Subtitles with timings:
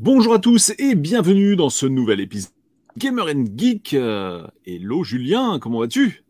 [0.00, 2.50] Bonjour à tous et bienvenue dans ce nouvel épisode
[2.98, 3.94] Gamer and Geek.
[3.94, 6.24] Euh, hello Julien, comment vas-tu?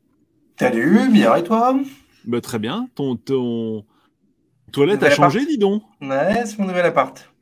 [0.60, 1.74] Salut, bien et toi?
[2.26, 2.88] Bah, Très bien.
[2.94, 3.86] Ton, ton...
[4.70, 7.32] toilette a changé, dis donc Ouais, c'est mon nouvel appart.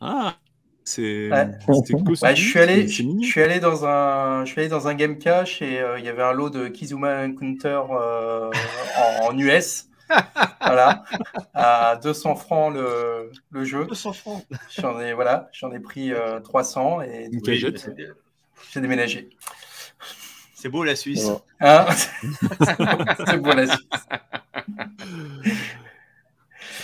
[0.00, 0.36] Ah,
[0.84, 1.48] c'est ouais.
[1.66, 5.18] ouais, je suis allé, je, suis allé dans un, je suis allé dans un game
[5.18, 8.48] cache et euh, il y avait un lot de Kizuma Encounter euh,
[8.96, 9.88] en, en, US
[10.64, 11.04] voilà,
[11.54, 13.86] à 200 francs le, le jeu.
[13.86, 14.44] 200 francs.
[14.70, 16.12] J'en ai, voilà, j'en ai pris
[16.44, 17.30] 300 euh, et
[18.72, 19.30] j'ai déménagé.
[20.54, 21.30] C'est beau la Suisse.
[21.60, 21.86] Hein?
[23.26, 24.06] C'est beau la Suisse.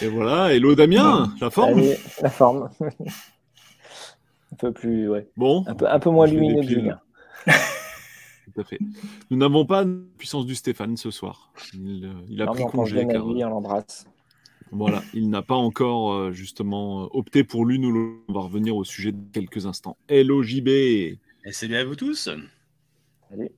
[0.03, 1.83] Et voilà, hello Damien, la forme?
[2.23, 2.71] La forme.
[2.81, 5.29] un peu plus, ouais.
[5.37, 5.65] Bon.
[5.67, 7.51] Un peu, un peu moins lumineux que
[8.53, 8.79] tout à fait.
[9.31, 11.53] Nous n'avons pas la puissance du Stéphane ce soir.
[11.75, 13.07] Il, euh, a pris congé.
[13.07, 14.07] Car, on l'embrasse.
[14.73, 18.23] Voilà, il n'a pas encore euh, justement opté pour l'une ou l'autre.
[18.29, 19.97] On va revenir au sujet de quelques instants.
[20.09, 20.69] Hello JB.
[20.69, 21.19] Et
[21.51, 22.29] salut à vous tous.
[23.29, 23.51] Salut.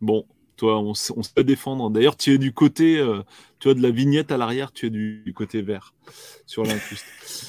[0.00, 0.24] Bon,
[0.56, 1.90] toi, on, se fait défendre.
[1.90, 3.22] D'ailleurs, tu es du côté, euh,
[3.60, 5.94] tu as de la vignette à l'arrière, tu es du, côté vert
[6.46, 7.06] sur l'incruste.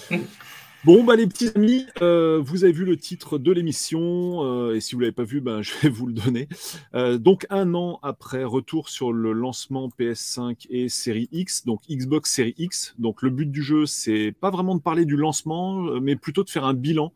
[0.86, 4.80] Bon, bah, les petits amis, euh, vous avez vu le titre de l'émission, euh, et
[4.80, 6.48] si vous ne l'avez pas vu, ben, je vais vous le donner.
[6.96, 12.32] Euh, donc, un an après, retour sur le lancement PS5 et série X, donc Xbox
[12.32, 12.96] série X.
[12.98, 16.50] Donc, le but du jeu, c'est pas vraiment de parler du lancement, mais plutôt de
[16.50, 17.12] faire un bilan.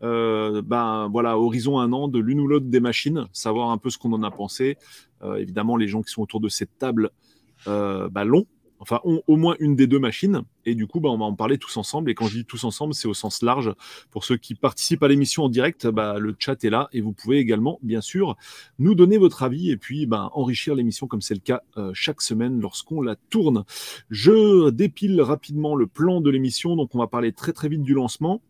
[0.00, 3.98] ben voilà, horizon un an de l'une ou l'autre des machines, savoir un peu ce
[3.98, 4.78] qu'on en a pensé.
[5.36, 7.10] évidemment, les gens qui sont autour de cette table
[7.66, 8.46] bah, l'ont,
[8.82, 10.42] enfin ont au moins une des deux machines.
[10.66, 12.10] Et du coup, bah, on va en parler tous ensemble.
[12.10, 13.72] Et quand je dis tous ensemble, c'est au sens large.
[14.10, 17.12] Pour ceux qui participent à l'émission en direct, bah, le chat est là et vous
[17.12, 18.36] pouvez également, bien sûr,
[18.80, 22.20] nous donner votre avis et puis bah, enrichir l'émission comme c'est le cas euh, chaque
[22.20, 23.64] semaine lorsqu'on la tourne.
[24.10, 26.74] Je dépile rapidement le plan de l'émission.
[26.74, 28.42] Donc, on va parler très très vite du lancement.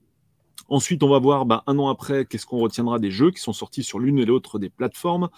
[0.69, 3.53] Ensuite, on va voir bah, un an après qu'est-ce qu'on retiendra des jeux qui sont
[3.53, 5.29] sortis sur l'une et l'autre des plateformes.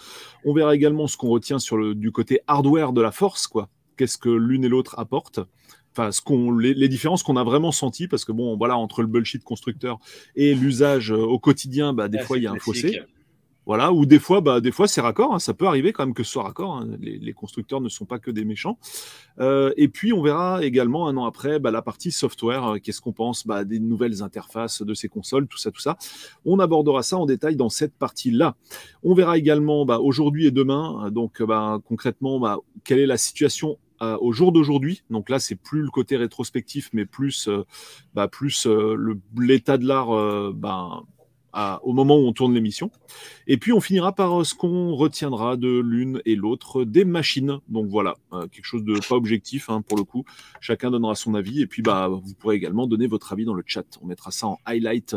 [0.44, 3.68] On verra également ce qu'on retient sur le, du côté hardware de la force, quoi
[3.96, 5.40] qu'est-ce que l'une et l'autre apportent.
[5.92, 9.06] Enfin, ce qu'on, les, différences qu'on a vraiment senties, parce que bon, voilà, entre le
[9.06, 10.00] bullshit constructeur
[10.34, 13.00] et l'usage euh, au quotidien, bah, des fois, il y a un fossé.
[13.66, 15.38] Voilà, ou des fois, bah, des fois c'est raccord, hein.
[15.38, 16.76] ça peut arriver quand même que ce soit raccord.
[16.76, 16.98] Hein.
[17.00, 18.78] Les, constructeurs ne sont pas que des méchants.
[19.40, 22.64] Euh, et puis on verra également un an après bah, la partie software.
[22.74, 25.96] Euh, qu'est-ce qu'on pense bah, des nouvelles interfaces de ces consoles, tout ça, tout ça.
[26.44, 28.54] On abordera ça en détail dans cette partie-là.
[29.02, 33.78] On verra également bah, aujourd'hui et demain, donc bah, concrètement, bah, quelle est la situation
[34.02, 35.02] euh, au jour d'aujourd'hui.
[35.08, 37.64] Donc là, c'est plus le côté rétrospectif, mais plus, euh,
[38.14, 41.02] bah, plus euh, l'état de l'art bah,
[41.82, 42.90] au moment où on tourne l'émission.
[43.46, 47.58] Et puis on finira par euh, ce qu'on retiendra de l'une et l'autre des machines.
[47.68, 50.24] Donc voilà, euh, quelque chose de pas objectif hein, pour le coup.
[50.60, 53.62] Chacun donnera son avis et puis bah vous pourrez également donner votre avis dans le
[53.66, 53.84] chat.
[54.02, 55.16] On mettra ça en highlight,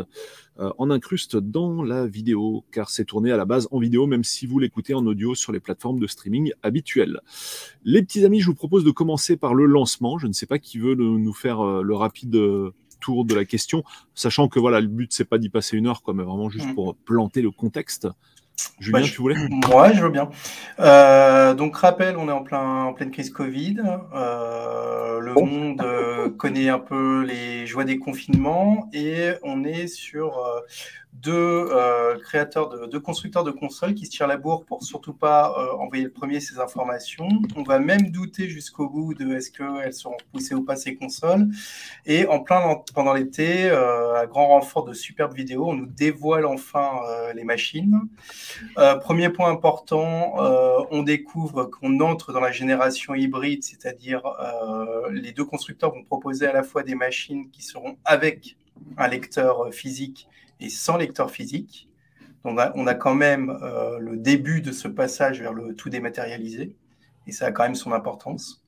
[0.58, 4.24] euh, en incruste dans la vidéo, car c'est tourné à la base en vidéo, même
[4.24, 7.20] si vous l'écoutez en audio sur les plateformes de streaming habituelles.
[7.84, 10.18] Les petits amis, je vous propose de commencer par le lancement.
[10.18, 12.36] Je ne sais pas qui veut nous faire le rapide
[13.00, 16.02] tour de la question, sachant que voilà, le but c'est pas d'y passer une heure,
[16.02, 16.74] quoi, mais vraiment juste mm.
[16.74, 18.08] pour planter le contexte.
[18.80, 19.36] Julien, bah, tu voulais
[19.74, 20.30] Ouais, je veux bien.
[20.80, 23.76] Euh, donc, rappel, on est en, plein, en pleine crise Covid.
[24.14, 30.40] Euh, le monde euh, connaît un peu les joies des confinements et on est sur
[31.22, 35.12] deux euh, créateurs, de, deux constructeurs de consoles qui se tirent la bourre pour surtout
[35.12, 37.28] pas euh, envoyer le premier ces informations.
[37.56, 41.48] On va même douter jusqu'au bout de est-ce qu'elles seront poussées ou pas ces consoles.
[42.06, 46.46] Et en plein pendant l'été, euh, à grand renfort de superbes vidéos, on nous dévoile
[46.46, 47.00] enfin
[47.34, 48.00] les machines.
[49.00, 50.34] premier point important,
[50.90, 54.22] on découvre qu'on entre dans la génération hybride, c'est-à-dire
[55.10, 58.56] les deux constructeurs vont proposer à la fois des machines qui seront avec
[58.96, 60.28] un lecteur physique
[60.60, 61.88] et sans lecteur physique.
[62.44, 66.74] On a, quand même euh, le début de ce passage vers le tout dématérialisé,
[67.26, 68.64] et ça a quand même son importance.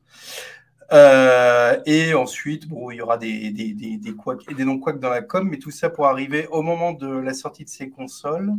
[0.92, 5.88] Euh, et ensuite, il y aura des, des, non-couacs dans la com, mais tout ça
[5.88, 8.52] pour arriver au moment de la sortie de ces consoles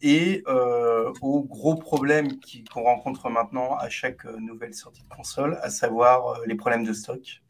[0.00, 2.28] et euh, au gros problème
[2.72, 7.42] qu'on rencontre maintenant à chaque nouvelle sortie de console, à savoir les problèmes de stock.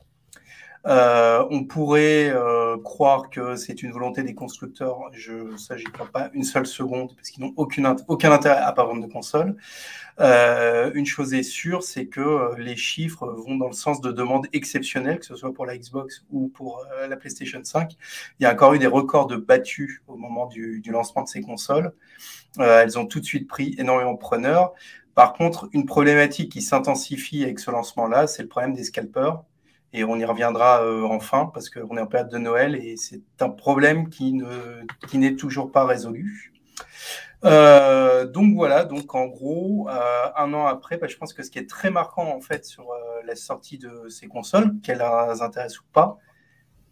[0.87, 4.99] Euh, on pourrait euh, croire que c'est une volonté des constructeurs.
[5.13, 8.85] Je, ça, j'y crois pas une seule seconde parce qu'ils n'ont aucun, intérêt à pas
[8.85, 9.57] vendre de console.
[10.21, 14.47] Euh, une chose est sûre, c'est que les chiffres vont dans le sens de demandes
[14.53, 17.97] exceptionnelles, que ce soit pour la Xbox ou pour la PlayStation 5.
[18.39, 21.29] Il y a encore eu des records de battus au moment du, du lancement de
[21.29, 21.93] ces consoles.
[22.59, 24.73] elles ont tout de suite pris énormément de preneurs.
[25.15, 29.43] Par contre, une problématique qui s'intensifie avec ce lancement-là, c'est le problème des scalpers
[29.93, 33.23] Et on y reviendra euh, enfin parce qu'on est en période de Noël et c'est
[33.41, 36.53] un problème qui ne qui n'est toujours pas résolu.
[37.45, 41.51] Euh, donc voilà, donc en gros, euh, un an après, bah, je pense que ce
[41.51, 45.43] qui est très marquant en fait sur euh, la sortie de ces consoles, qu'elles les
[45.43, 46.19] intéressent ou pas,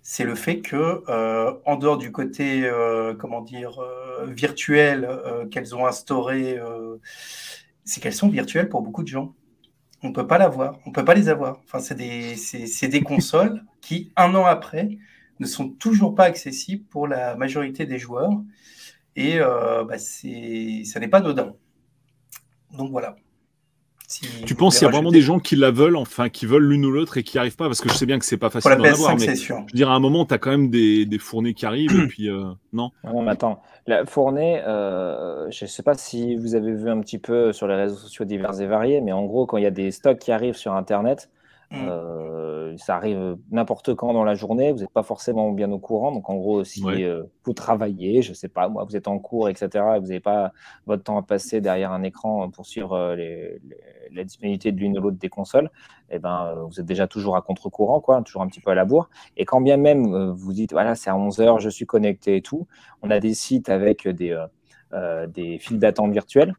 [0.02, 3.80] c'est le fait que euh, en dehors du côté, euh, comment dire,
[4.26, 5.08] virtuel
[5.50, 6.60] qu'elles ont instauré,
[7.84, 9.34] c'est qu'elles sont virtuelles pour beaucoup de gens.
[10.06, 11.60] On peut pas l'avoir, on peut pas les avoir.
[11.80, 14.98] C'est des consoles qui, un an après,
[15.40, 18.30] ne sont toujours pas accessibles pour la majorité des joueurs.
[19.16, 21.54] Et euh, bah, c'est, ça n'est pas anodin.
[22.72, 23.16] Donc voilà.
[24.08, 26.64] Si Tu penses qu'il y a vraiment des gens qui la veulent, enfin, qui veulent
[26.64, 28.36] l'une ou l'autre et qui n'y arrivent pas Parce que je sais bien que c'est
[28.36, 29.56] pas facile d'en avoir, PS5, mais c'est sûr.
[29.66, 31.98] je veux dire, à un moment, tu as quand même des, des fournées qui arrivent,
[31.98, 32.90] et puis, euh, non.
[33.02, 36.88] Ah Non, mais attends, la fournée, euh, je ne sais pas si vous avez vu
[36.88, 39.64] un petit peu sur les réseaux sociaux divers et variés, mais en gros, quand il
[39.64, 41.28] y a des stocks qui arrivent sur Internet,
[41.70, 41.76] Mm.
[41.88, 46.12] euh, ça arrive n'importe quand dans la journée, vous n'êtes pas forcément bien au courant.
[46.12, 47.02] Donc, en gros, si Ouais.
[47.02, 50.06] euh, vous travaillez, je ne sais pas, moi, vous êtes en cours, etc., et vous
[50.06, 50.52] n'avez pas
[50.86, 53.76] votre temps à passer derrière un écran pour suivre euh, les- les-
[54.12, 55.70] la disponibilité de l'une ou l'autre des consoles,
[56.10, 58.84] eh ben, vous êtes déjà toujours à contre-courant, quoi, toujours un petit peu à la
[58.84, 59.08] bourre.
[59.36, 62.42] Et quand bien même vous dites, voilà, c'est à 11 heures, je suis connecté et
[62.42, 62.66] tout,
[63.02, 64.38] on a des sites avec des,
[64.92, 66.54] euh, des files d'attente virtuelles.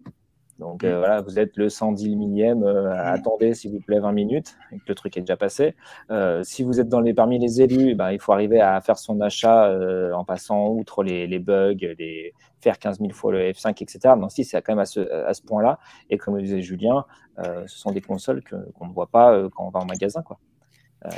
[0.59, 4.57] Donc euh, voilà, vous êtes le 110 millième, euh, attendez s'il vous plaît 20 minutes,
[4.71, 5.75] et que le truc est déjà passé.
[6.09, 8.97] Euh, si vous êtes dans les, parmi les élus, ben, il faut arriver à faire
[8.97, 13.39] son achat euh, en passant outre les, les bugs, les, faire 15 000 fois le
[13.51, 14.15] F5, etc.
[14.19, 15.79] Donc si c'est quand même à ce, à ce point-là.
[16.09, 17.05] Et comme le disait Julien,
[17.39, 20.21] euh, ce sont des consoles qu'on ne voit pas euh, quand on va en magasin.
[20.23, 20.39] Quoi.
[21.05, 21.09] Euh,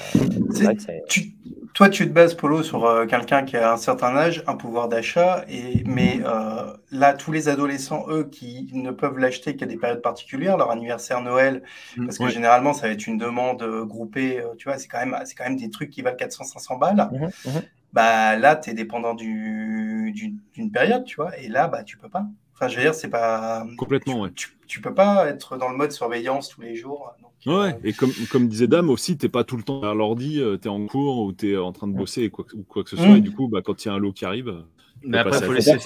[1.08, 1.34] Tu-
[1.74, 4.90] toi, tu te bases, Polo, sur euh, quelqu'un qui a un certain âge, un pouvoir
[4.90, 9.78] d'achat, et mais euh, là, tous les adolescents, eux, qui ne peuvent l'acheter qu'à des
[9.78, 11.64] périodes particulières, leur anniversaire, Noël,
[11.98, 12.30] parce que Ouais.
[12.32, 15.58] généralement, ça va être une demande groupée, tu vois, c'est quand même, c'est quand même
[15.58, 17.10] des trucs qui valent 400-500 balles.
[17.12, 17.62] Mhm, mhm.
[17.94, 21.98] Bah là, tu es dépendant du, du- d'une période, tu vois, et là, bah tu
[21.98, 22.26] peux pas.
[22.54, 23.66] Enfin, je veux dire, c'est pas.
[23.78, 24.32] Complètement, ouais.
[24.36, 27.12] Tu, tu peux pas être dans le mode surveillance tous les jours.
[27.22, 29.94] donc, Ouais, euh, et comme, comme disait Dame aussi, t'es pas tout le temps à
[29.94, 32.56] l'ordi, tu es en cours ou tu es en train de bosser et quoi, que-
[32.56, 33.08] ou quoi que ce soit.
[33.10, 33.16] Mm.
[33.18, 34.64] Et du coup, bah, quand il y a un lot qui arrive,
[35.02, 35.78] Mais après, faut laisser,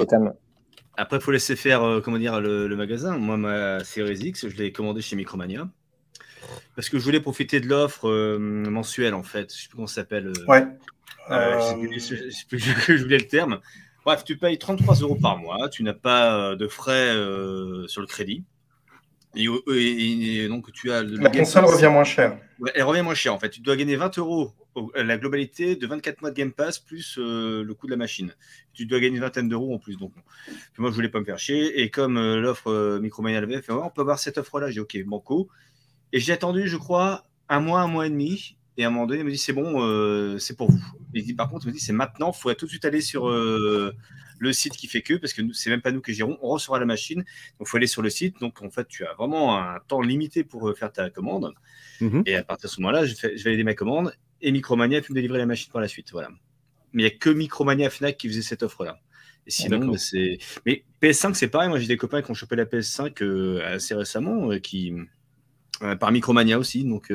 [0.97, 3.17] après, faut laisser faire euh, comment dire, le, le magasin.
[3.17, 5.67] Moi, ma Series X, je l'ai commandée chez Micromania.
[6.75, 9.53] Parce que je voulais profiter de l'offre euh, mensuelle, en fait.
[9.55, 10.27] Je sais plus comment ça s'appelle.
[10.27, 10.65] euh, Ouais.
[11.31, 13.59] euh, je sais Euh, plus- je sais plus- je le terme.
[14.05, 15.69] Bref, tu payes 33 euros par mois.
[15.69, 18.43] Tu n'as pas euh, de frais euh, sur le crédit.
[19.35, 21.73] Et, et- et donc, tu as le la Game console Pass.
[21.73, 22.37] revient moins cher.
[22.59, 23.49] Ouais, elle revient moins cher en fait.
[23.49, 24.53] Tu dois gagner 20 euros
[24.95, 27.97] à la globalité de 24 mois de Game Pass plus euh, le coût de la
[27.97, 28.33] machine.
[28.73, 29.97] Tu dois gagner une vingtaine d'euros en plus.
[29.97, 30.13] Donc,
[30.45, 31.81] Puis moi, je voulais pas me faire chier.
[31.81, 34.67] Et comme euh, l'offre euh, Micromania l'avait fait, Ouais, on peut avoir cette offre-là.
[34.67, 35.47] J'ai dit, ok, banco.
[36.11, 38.55] Et j'ai attendu, je crois, un mois, un mois et demi.
[38.77, 40.79] Et à un moment donné, il me dit, c'est bon, euh, c'est pour vous.
[41.13, 43.01] Il dit, par contre, il me dit, c'est maintenant, il faut tout de suite aller
[43.01, 43.93] sur euh,
[44.39, 46.79] le site qui fait que, parce que c'est même pas nous qui gérons, on recevra
[46.79, 47.19] la machine.
[47.19, 48.39] Donc, il faut aller sur le site.
[48.39, 51.53] Donc, en fait, tu as vraiment un temps limité pour euh, faire ta commande.
[52.01, 52.23] Mhm.
[52.25, 54.13] Et à partir de ce moment-là, je, je valider ma commande
[54.43, 56.11] et Micromania peut me délivrer la machine par la suite.
[56.11, 56.29] Voilà.
[56.91, 58.99] Mais il n'y a que Micromania Fnac qui faisait cette offre-là.
[59.47, 59.93] Et sinon, D'accord.
[59.93, 60.37] bah, c'est.
[60.65, 61.69] Mais PS5, c'est pareil.
[61.69, 64.93] Moi, j'ai des copains qui ont chopé la PS5 euh, assez récemment, euh, qui
[65.81, 66.83] euh, par Micromania aussi.
[66.83, 67.11] Donc,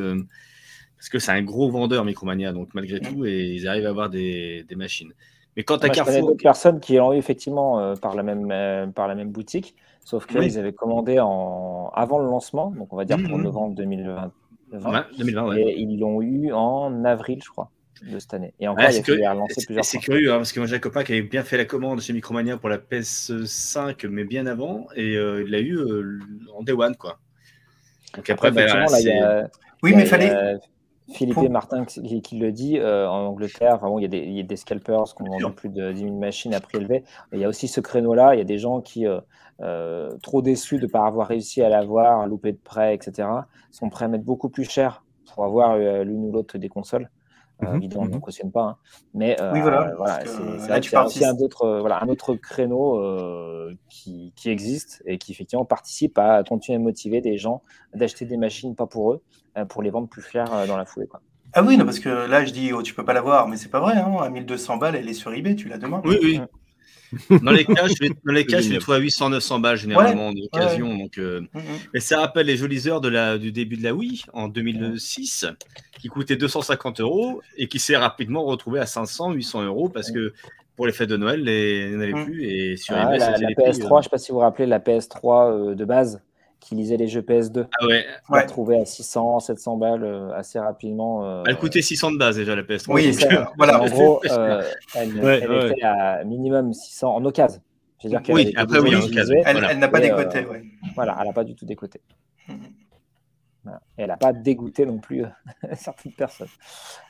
[0.96, 4.10] parce que c'est un gros vendeur Micromania, donc malgré tout, et ils arrivent à avoir
[4.10, 5.12] des, des machines.
[5.58, 8.22] Mais quand à je connais Carrefour, d'autres personnes qui l'ont eu effectivement euh, par, la
[8.22, 10.56] même, euh, par la même boutique, sauf qu'ils Oui.
[10.56, 13.44] avaient commandé en, avant le lancement, donc on va dire pour Mhm.
[13.44, 14.32] novembre 2020,
[14.72, 15.60] Ouais, 2020, ouais.
[15.60, 17.70] et ils l'ont eu en avril, je crois,
[18.02, 18.54] de cette année.
[18.60, 20.76] Et encore, Ouais, il c'est a c'est- plusieurs c'est curieux hein, parce que moi j'ai
[20.76, 24.46] un copain qui avait bien fait la commande chez Micromania pour la PS5, mais bien
[24.46, 25.76] avant, et euh, il l'a eu
[26.56, 27.18] en day one, quoi.
[28.14, 29.48] Donc après, Après, bah, là, il y a,
[29.82, 30.58] Oui, il y a- mais il fallait.
[31.10, 33.74] Philippe et Martin qui, qui le dit euh, en Angleterre.
[33.76, 35.68] Enfin, bon, il, y a des, il y a des scalpers qui ont vendu plus
[35.68, 37.04] de 10 000 machines à prix élevé.
[37.32, 38.34] Il y a aussi ce créneau-là.
[38.34, 39.20] Il y a des gens qui, euh,
[39.60, 43.28] euh, trop déçus de ne pas avoir réussi à l'avoir, loupé de prêt, etc.,
[43.70, 47.10] sont prêts à mettre beaucoup plus cher pour avoir l'une ou l'autre des consoles.
[47.62, 48.20] Euh, Mhm, évidemment, on ne mhm.
[48.20, 48.62] cautionne pas.
[48.62, 48.76] hein.
[49.14, 53.74] Mais euh, Oui, voilà, voilà, c'est aussi un autre, euh, voilà, un autre créneau euh,
[53.88, 57.62] qui, qui existe et qui effectivement participe à continuer à motiver des gens
[57.94, 59.22] d'acheter des machines pas pour eux,
[59.56, 61.06] euh, pour les vendre plus cher euh, dans la foulée.
[61.06, 61.20] Quoi.
[61.52, 63.70] Ah oui, non, parce que là, je dis, oh, tu peux pas l'avoir, mais c'est
[63.70, 63.96] pas vrai.
[63.96, 64.16] Hein.
[64.20, 66.00] À 1200 balles, elle est sur eBay, tu l'as demain.
[66.04, 66.40] Oui, oui.
[67.42, 70.96] Dans les cas, je l'ai- dans les cas, je à 800-900 balles généralement d'occasion.
[70.96, 71.62] Donc, euh, Mhm.
[71.94, 75.46] mais ça rappelle les jolies heures de la, du début de la Wii en 2006,
[76.00, 80.32] qui coûtait 250 euros et qui s'est rapidement retrouvé à 500, 800 euros parce que
[80.76, 82.24] pour les fêtes de Noël, les- il n'y en avait Mm.
[82.24, 84.08] plus et sur Ah, eBay, la, c'était la les prix, PS3, je euh, ne sais
[84.10, 86.20] pas si vous vous rappelez la PS3 euh, de base
[86.68, 87.66] qui lisait les jeux PS2.
[87.80, 88.04] Ah ouais.
[88.28, 91.24] On l'a trouvé à 600, 700 balles euh, assez rapidement.
[91.24, 92.92] euh, Elle coûtait 600 de base déjà la PS3.
[92.92, 93.50] Oui, c'est ça.
[93.56, 93.80] voilà.
[93.80, 94.62] En gros, euh,
[94.94, 95.70] elle, Ouais, elle ouais.
[95.70, 97.62] était à minimum 600 en occasion.
[97.98, 99.34] C'est-à-dire qu'elle Oui, après, oui, en occasion.
[99.46, 99.72] Elle, Voilà.
[99.72, 100.62] elle n'a pas décoté, euh, ouais.
[100.94, 102.00] Voilà, elle n'a pas du tout décoté.
[103.64, 103.80] Voilà.
[103.98, 105.24] Et elle n'a pas dégoûté non plus
[105.74, 106.48] certaines personnes.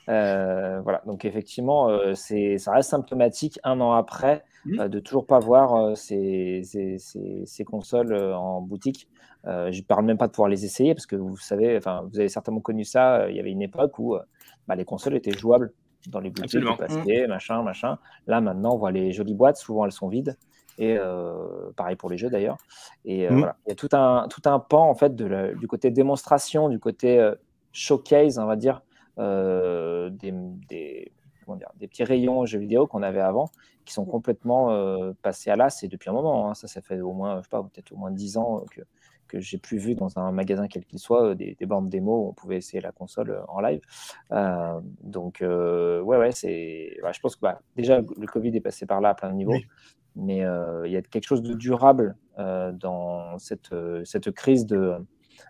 [0.09, 4.43] Euh, voilà, donc effectivement, euh, c'est, ça reste symptomatique un an après
[4.79, 9.07] euh, de toujours pas voir euh, ces, ces- ces- ces consoles euh, en boutique.
[9.47, 12.07] Euh, je ne parle même pas de pouvoir les essayer parce que vous savez, enfin,
[12.11, 13.21] vous avez certainement connu ça.
[13.21, 14.21] euh, Il y avait une époque où euh,
[14.67, 15.71] bah, les consoles étaient jouables
[16.07, 17.97] dans les boutiques, de papier, machin, machin.
[18.27, 19.57] Là, maintenant, on voit les jolies boîtes.
[19.57, 20.37] Souvent, elles sont vides.
[20.77, 20.97] Et
[21.75, 22.55] pareil pour les jeux d'ailleurs.
[23.03, 23.37] Et Mhm.
[23.37, 25.91] voilà, il y a tout un, tout un pan en fait de la- du côté
[25.91, 27.33] démonstration, du côté
[27.73, 28.81] showcase, on va dire,
[29.17, 30.31] des,
[30.69, 31.11] des,
[31.45, 33.49] comment dire, des petits rayons jeux vidéo qu'on avait avant,
[33.83, 35.83] qui sont complètement passés à l'as.
[35.83, 37.97] Et depuis un moment, hein, ça, ça fait au moins, je sais pas, peut-être au
[37.97, 38.79] moins 10 ans que,
[39.29, 42.25] que j'ai plus vu dans un magasin quel qu'il soit euh, des, des bandes démo
[42.25, 43.79] où on pouvait essayer la console euh, en live.
[44.31, 46.97] Euh, donc, ouais, ouais, c'est.
[47.01, 49.35] bah, je pense que bah, déjà, le Covid est passé par là à plein de
[49.35, 49.53] niveaux.
[49.53, 49.65] Oui.
[50.15, 54.95] Mais il y a quelque chose de durable dans cette, cette crise de.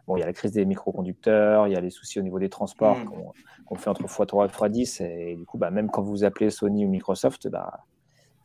[0.05, 2.37] Bon, il y a la crise des microconducteurs, il y a les soucis au niveau
[2.37, 3.65] des transports Mm.
[3.65, 5.03] qu'on fait entre x3 et x10.
[5.03, 7.85] Et du coup, bah, même quand vous appelez Sony ou Microsoft, bah,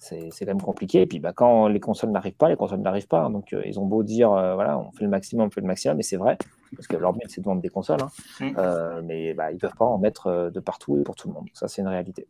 [0.05, 1.03] c'est quand même compliqué.
[1.03, 3.29] Et puis, bah, quand les consoles n'arrivent pas, les consoles n'arrivent pas.
[3.29, 5.67] Donc, euh, ils ont beau dire, euh, voilà, on fait le maximum, on fait le
[5.67, 6.37] maximum, mais c'est vrai,
[6.77, 8.03] parce que leur but, c'est de vendre des consoles.
[8.03, 8.11] hein.
[8.41, 8.55] Mm.
[8.59, 11.35] Euh, mais bah, ils ne peuvent pas en mettre de partout et pour tout le
[11.35, 11.49] monde.
[11.55, 12.27] Ça, c'est une réalité.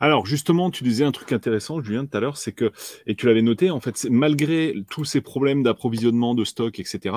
[0.00, 2.72] Alors justement, tu disais un truc intéressant, Julien, tout à l'heure, c'est que,
[3.06, 7.16] et tu l'avais noté, en fait, malgré tous ces problèmes d'approvisionnement, de stock, etc.,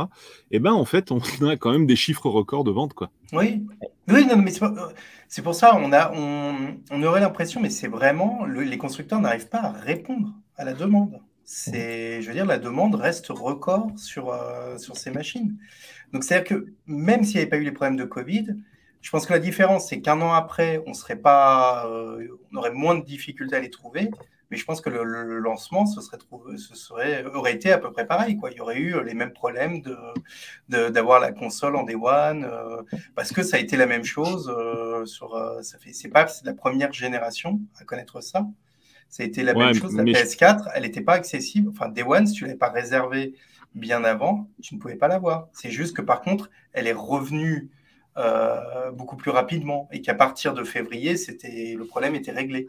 [0.51, 3.11] eh ben, en fait, on a quand même des chiffres records de vente, quoi.
[3.33, 3.65] Oui,
[4.07, 4.87] oui, mais euh,
[5.27, 9.49] c'est pour ça, on a, on, aurait l'impression, mais c'est vraiment, le- les constructeurs n'arrivent
[9.49, 11.19] pas à répondre à la demande.
[11.43, 15.57] C'est, je veux dire, la demande reste record sur, euh, sur ces machines.
[16.13, 18.47] Donc, c'est-à-dire que même s'il n'y avait pas eu les problèmes de Covid,
[19.01, 22.71] je pense que la différence, c'est qu'un an après, on serait pas, euh, on aurait
[22.71, 24.11] moins de difficultés à les trouver.
[24.51, 25.03] Mais je pense que le,
[25.39, 28.35] lancement, ce serait, trouvé, ce serait, aurait été à peu près pareil.
[28.35, 28.51] Quoi.
[28.51, 29.95] Il y aurait eu les mêmes problèmes de,
[30.69, 32.81] de- d'avoir la console en Day One, euh,
[33.15, 34.49] parce que ça a été la même chose.
[34.55, 38.45] euh, sur, euh, ça fait, c'est pas c'est la première génération à connaître ça.
[39.09, 39.95] Ça a été la Ouais, même chose.
[39.95, 41.69] La mais je- PS4, elle n'était pas accessible.
[41.69, 43.35] Enfin, Day One, si tu l'avais pas réservé
[43.75, 45.47] bien avant, tu ne pouvais pas l'avoir.
[45.53, 47.69] C'est juste que par contre, elle est revenue
[48.17, 52.67] euh, beaucoup plus rapidement et qu'à partir de février, c'était le problème était réglé.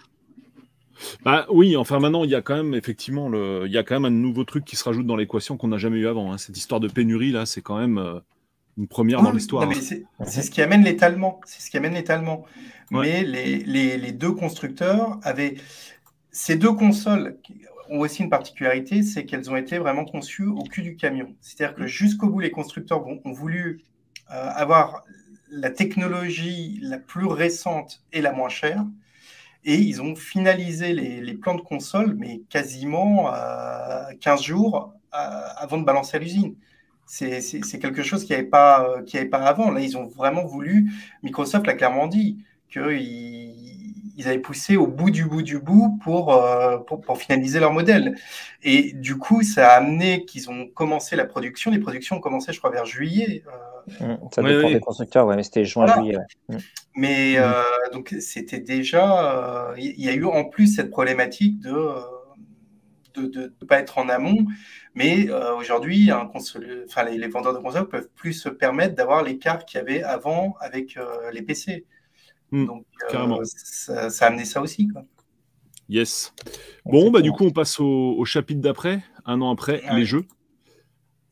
[1.24, 3.64] Bah oui, enfin maintenant, il y a quand même, effectivement, le...
[3.66, 5.78] il y a quand même un nouveau truc qui se rajoute dans l'équation qu'on n'a
[5.78, 6.32] jamais eu avant.
[6.32, 6.38] hein.
[6.38, 8.20] Cette histoire de pénurie, là, c'est quand même euh,
[8.78, 9.68] une première dans l'histoire.
[9.68, 9.72] hein.
[9.80, 11.40] c'est c'est ce qui amène l'étalement.
[11.44, 12.44] C'est ce qui amène l'étalement.
[12.92, 13.00] Ouais.
[13.06, 15.54] Mais les, les- les deux constructeurs avaient.
[16.30, 17.38] Ces deux consoles
[17.90, 21.34] ont aussi une particularité, c'est qu'elles ont été vraiment conçues au cul du camion.
[21.40, 23.80] C'est-à-dire que jusqu'au bout, les constructeurs ont, ont voulu
[24.30, 25.02] euh, avoir
[25.52, 28.84] la technologie la plus récente et la moins chère.
[29.64, 35.16] Et ils ont finalisé les, plans de console, mais quasiment euh, 15 jours euh,
[35.56, 36.56] avant de balancer à l'usine.
[37.06, 37.40] C'est
[37.78, 39.70] quelque chose qui n'y pas, euh, avait pas avant.
[39.70, 40.90] Là, ils ont vraiment voulu,
[41.22, 42.38] Microsoft l'a clairement dit,
[42.70, 43.51] qu'ils
[44.16, 47.72] ils avaient poussé au bout du bout du bout pour, euh, pour, pour finaliser leur
[47.72, 48.16] modèle.
[48.62, 51.70] Et du coup, ça a amené qu'ils ont commencé la production.
[51.70, 53.42] Les productions ont commencé, je crois, vers juillet.
[53.46, 53.50] euh,
[54.00, 54.74] Mm, Ça dépend oui.
[54.74, 56.02] des constructeurs, ouais, mais c'était juin, Voilà.
[56.02, 56.18] juillet.
[56.50, 56.56] ouais.
[56.94, 57.42] mais Mhm.
[57.42, 61.72] euh, donc c'était déjà, euh, il y a eu en plus cette problématique de
[63.14, 64.46] de ne pas être en amont.
[64.94, 68.94] Mais euh, aujourd'hui, un console- enfin, les, les vendeurs de consoles peuvent plus se permettre
[68.94, 71.84] d'avoir l'écart qu'il y avait avant avec euh, les PC.
[72.52, 73.40] Mm, Donc carrément.
[73.40, 74.86] euh, ça, ça a amené ça aussi.
[74.88, 75.02] Quoi.
[75.88, 76.32] Yes.
[76.84, 79.96] Bon, bah du coup, on passe au, au chapitre d'après, un an après, Ouais.
[79.96, 80.24] les jeux.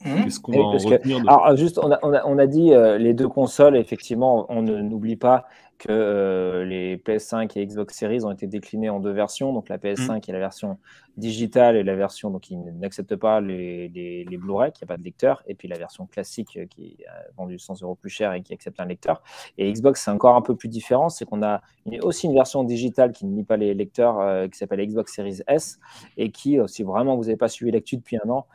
[0.05, 0.25] Mhm.
[0.25, 1.29] Qu'est-ce qu'on va en que- de...
[1.29, 4.63] Alors, juste, on a, on a, on a dit euh, les deux consoles, effectivement, on
[4.63, 5.47] ne- n'oublie pas
[5.79, 9.53] que euh, les PS5 et Xbox Series ont été déclinées en deux versions.
[9.53, 10.79] Donc, la PS5 est la version
[11.17, 15.03] digitale et la version donc, qui n'accepte pas les, les, Blu-ray, qui n'a pas de
[15.03, 18.33] lecteur, et puis la version classique euh, qui est euh, vendue 100 euros plus cher
[18.33, 19.23] et qui accepte un lecteur.
[19.59, 21.61] Et Xbox, c'est encore un peu plus différent, c'est qu'on a
[22.03, 25.79] aussi une version digitale qui ne pas les lecteurs, euh, qui s'appelle Xbox Series S,
[26.17, 28.47] et qui, si vraiment vous n'avez pas suivi l'actu depuis un an,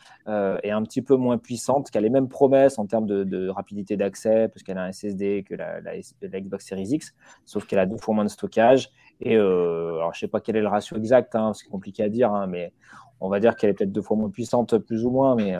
[0.63, 3.95] est un petit peu moins puissante, qui a les mêmes promesses en termes de, rapidité
[3.95, 7.13] d'accès, parce qu'elle a un SSD que la, la- la Xbox Series X,
[7.45, 8.89] sauf qu'elle a deux fois moins de stockage
[9.21, 12.33] Et alors, je sais pas quel est le ratio exact, hein, c'est compliqué à dire,
[12.33, 12.73] hein, mais
[13.21, 15.55] on va dire qu'elle est peut-être deux fois moins puissante, plus ou moins, mais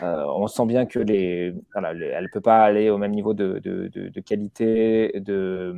[0.00, 3.60] on sent bien que les, elle ne peut pas aller au même niveau de,
[4.20, 5.74] qualité, de,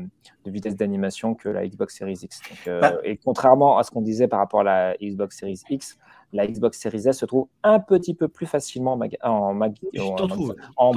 [0.46, 2.40] vitesse d'animation que la Xbox Series X.
[2.66, 2.94] Bah.
[3.04, 5.98] et contrairement à ce qu'on disait par rapport à la Xbox Series X,
[6.32, 10.92] la Xbox Series S se trouve un petit peu plus facilement en mag en,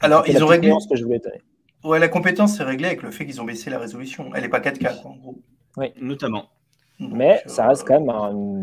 [0.00, 0.72] Alors, ils ont réglé.
[0.80, 1.20] Ce que je voulais
[1.84, 4.30] ouais, la compétence est réglée avec le fait qu'ils ont baissé la résolution.
[4.34, 5.38] Elle n'est pas 4K, en gros.
[5.76, 6.50] Oui, notamment.
[6.98, 8.62] Mais ça reste quand même une,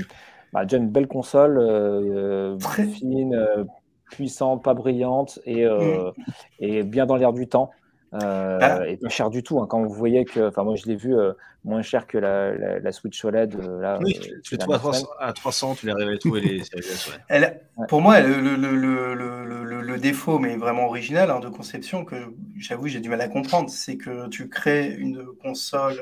[0.54, 2.58] bah, déjà une belle console, euh,
[2.94, 3.64] fine, euh,
[4.12, 6.24] puissante, pas brillante et, euh, mm.
[6.60, 7.72] et bien dans l'air du temps.
[8.14, 8.88] Euh, ah.
[8.88, 9.60] et pas cher du tout.
[9.60, 9.68] Hein.
[9.70, 12.92] Quand vous voyez que, enfin moi je l'ai vu euh, moins cher que la, la,
[12.92, 13.56] Switch OLED.
[13.56, 14.80] Euh, là, oui, tu trouves
[15.20, 16.64] à 300, tu les arrives à trouver les
[17.28, 22.16] Elle, Pour moi, le, le, le, le, défaut, mais vraiment original hein, de conception que
[22.58, 26.02] j'avoue j'ai du mal à comprendre, c'est que tu crées une console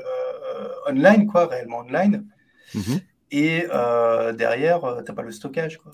[0.88, 2.24] online, quoi, réellement online,
[2.74, 3.00] mm-hmm.
[3.32, 3.66] et
[4.34, 5.92] derrière, tu n'as pas le stockage, quoi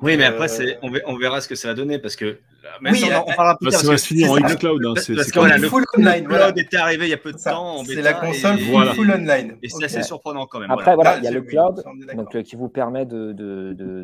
[0.00, 2.38] oui, mais après, euh, on, on, verra ce que ça va donner parce que.
[2.82, 3.80] oui, on, on parlera plus bah, tard.
[3.80, 4.84] Ça va se finir en xCloud.
[4.86, 6.24] Hein, parce que voilà, le full online.
[6.24, 7.84] cloud était arrivé il y a peu de temps.
[7.84, 9.56] C'est la console full, online.
[9.62, 10.70] Et c'est assez surprenant quand même.
[10.70, 11.84] Après, voilà, il y a le cloud
[12.14, 13.32] donc, qui vous permet de,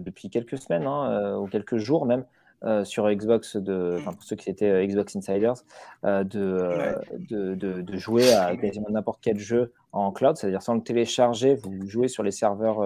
[0.05, 2.25] depuis quelques semaines hein, euh, ou quelques jours même.
[2.63, 5.55] Euh, sur Xbox, de, pour ceux qui étaient Xbox Insiders,
[6.05, 11.55] de, de, de, jouer à quasiment n'importe quel jeu en cloud, c'est-à-dire sans le télécharger,
[11.55, 12.83] vous jouez sur les serveurs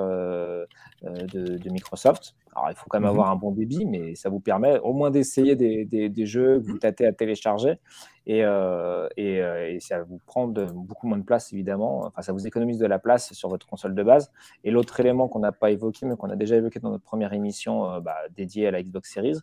[1.03, 2.37] de, Microsoft.
[2.55, 3.17] Alors, il faut quand même mhm.
[3.17, 6.67] avoir un bon débit, mais ça vous permet au moins d'essayer des, des, jeux que
[6.67, 7.79] vous tâtez à télécharger.
[8.27, 12.07] Et, euh, euh, et, ça vous prend beaucoup moins de place, évidemment.
[12.07, 14.31] Enfin, ça vous économise de la place sur votre console de base.
[14.63, 17.33] Et l'autre élément qu'on n'a pas évoqué, mais qu'on a déjà évoqué dans notre première
[17.33, 19.39] émission euh, bah, dédiée à la Xbox Series,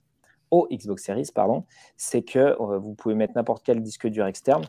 [0.49, 1.63] au Xbox Series, pardon,
[1.95, 4.63] c'est que vous pouvez mettre n'importe quel disque dur externe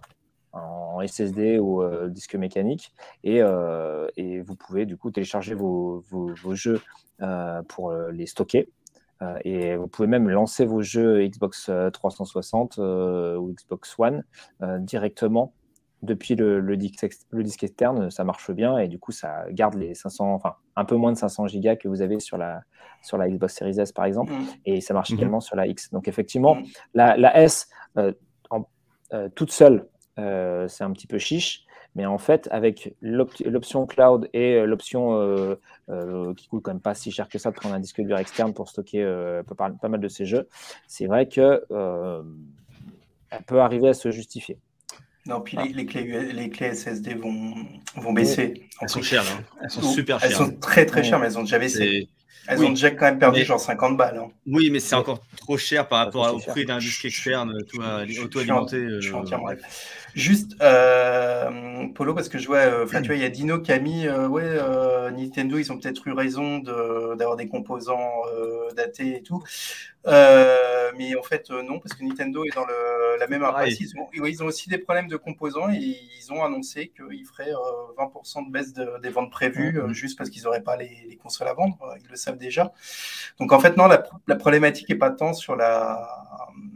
[0.52, 2.92] en SSD ou disque mécanique
[3.24, 3.40] et,
[4.16, 6.80] et, vous pouvez du coup télécharger vos, vos, vos jeux
[7.22, 8.68] euh, pour euh, les stocker.
[9.20, 14.24] Euh, et vous pouvez même lancer vos jeux Xbox 360 ou Xbox One
[14.80, 15.54] directement
[16.00, 19.94] depuis le, disque, le, disque, externe, ça marche bien et du coup, ça garde les
[19.94, 22.62] 500, enfin, un peu moins de 500 gigas que vous avez sur la,
[23.04, 24.46] sur la Xbox Series S par exemple, mm.
[24.64, 25.14] et ça marche mm-hmm.
[25.14, 25.92] également sur la X.
[25.92, 26.64] Donc, effectivement, mm.
[26.94, 27.68] la, la, S,
[28.50, 28.64] en,
[29.36, 34.64] toute seule, c'est un petit peu chiche, mais en fait, avec l'option cloud et euh,
[34.64, 35.56] l'option euh,
[35.90, 38.16] euh, qui coûte quand même pas si cher que ça de prendre un disque dur
[38.16, 39.04] externe pour stocker
[39.56, 40.48] pas, mal de ces jeux,
[40.86, 41.62] c'est vrai que
[43.30, 44.58] elle peut arriver à se justifier.
[45.24, 47.54] Non, puis les, clés, les clés SSD vont,
[47.94, 48.68] vont baisser.
[48.80, 49.44] Elles sont chères, hein.
[49.62, 50.30] elles sont super chères.
[50.30, 52.08] Elles sont très très chères, mais elles ont déjà baissé.
[52.48, 54.18] Elles ont déjà quand même perdu genre 50 balles.
[54.18, 54.28] Hein.
[54.46, 57.52] Oui, mais c'est encore trop cher par rapport au prix d'un disque externe
[58.20, 58.84] auto-alimenté.
[58.96, 59.50] Je suis entièrement
[60.14, 63.72] Juste, euh, Polo, parce que je vois, euh, tu vois, il y a Dino qui
[63.72, 64.58] a mis, euh, ouais,
[65.12, 68.22] Nintendo, ils ont peut-être eu raison d'avoir des composants
[68.76, 69.42] datés et tout.
[70.06, 73.80] mais en fait, non, parce que Nintendo est dans le, la même impasse.
[73.80, 77.52] Ils, ils, ont aussi des problèmes de composants et ils ont annoncé qu'ils feraient
[77.98, 79.92] 20% de baisse des ventes prévues mm-hmm.
[79.92, 81.78] juste parce qu'ils n'auraient pas les, consoles à vendre.
[82.02, 82.72] Ils le savent déjà.
[83.38, 86.22] Donc, en fait, non, la, la problématique n'est pas tant sur la,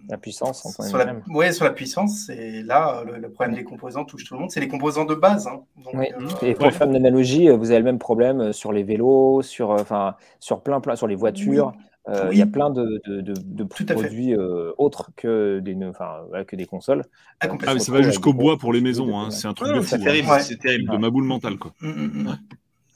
[0.08, 0.64] la puissance.
[0.64, 4.34] En sur la, ouais, sur la puissance, c'est là le, problème des composants touche tout
[4.34, 4.50] le monde.
[4.50, 5.46] C'est les composants de base.
[5.46, 5.62] Hein.
[5.94, 6.06] oui.
[6.20, 9.42] Euh, et pour faire une analogie, vous avez le même problème euh, sur les vélos,
[9.42, 11.72] sur, euh, enfin, sur plein, plein, sur les voitures.
[12.30, 14.32] Il y a plein de, de, de, produits
[14.78, 17.04] autres que des, enfin, que des consoles.
[17.40, 19.18] Ah, ah ça va jusqu'au bois pour les maisons.
[19.18, 19.32] Hein.
[19.32, 19.88] C'est un truc de fou.
[19.88, 20.04] C'est hein.
[20.04, 20.92] terrible, c'est terrible.
[20.92, 21.58] De ma boule mentale.
[21.58, 21.72] Quoi.
[21.80, 22.38] Mm, mm,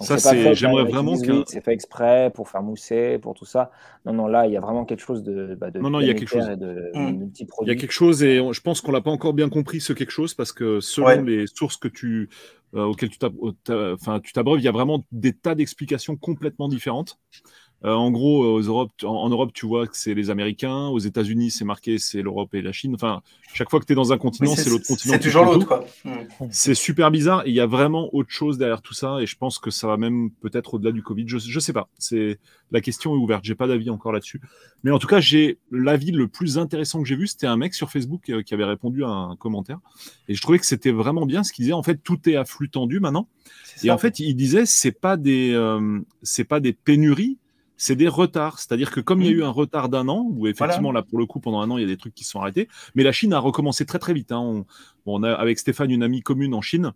[0.00, 0.54] Ça, c'est.
[0.54, 1.44] J'aimerais vraiment que.
[1.46, 3.70] C'est fait exprès pour faire mousser, pour tout ça.
[4.06, 5.54] Non, non, là, il y a vraiment quelque chose de.
[5.54, 6.46] Bah, non, non, il y a quelque chose.
[6.46, 7.30] De, mmh.
[7.62, 9.92] Il y a quelque chose et je pense qu'on l'a pas encore bien compris ce
[9.92, 12.30] quelque chose parce que selon les sources que tu
[12.74, 17.18] euh, auxquelles tu t'abreuves, il y a vraiment des tas d'explications complètement différentes.
[17.84, 20.88] Euh, en gros, euh, Europe, en, Europe, tu vois que c'est les Américains.
[20.88, 22.94] Aux États-Unis, c'est marqué c'est l'Europe et la Chine.
[22.94, 23.22] Enfin,
[23.54, 25.14] chaque fois que tu es dans un continent, c'est l'autre continent.
[25.14, 25.84] C'est toujours l'autre.
[26.50, 27.42] C'est super bizarre.
[27.46, 29.18] Il y a vraiment autre chose derrière tout ça.
[29.20, 31.24] Et je pense que ça va même peut-être au-delà du Covid.
[31.26, 31.88] Je ne sais pas.
[31.98, 32.38] C'est
[32.70, 33.44] La question est ouverte.
[33.44, 34.42] J'ai pas d'avis encore là-dessus.
[34.84, 37.26] Mais en tout cas, j'ai l'avis le plus intéressant que j'ai vu.
[37.26, 39.78] C'était un mec sur Facebook euh, qui avait répondu à un commentaire.
[40.28, 41.72] Et je trouvais que c'était vraiment bien ce qu'il disait.
[41.72, 43.26] En fait, tout est à flux tendu maintenant.
[43.82, 45.58] Et en fait, il disait c'est pas des,
[46.22, 47.38] c'est pas des pénuries
[47.80, 48.58] c'est des retards.
[48.58, 51.18] C'est-à-dire que comme il y a eu un retard d'un an, où effectivement, là, pour
[51.18, 53.02] le coup, pendant un an, il y a des trucs qui se sont arrêtés, mais
[53.02, 54.32] la Chine a recommencé très très vite.
[54.32, 54.66] Hein.
[55.06, 56.92] On, a avec Stéphane une amie commune en Chine.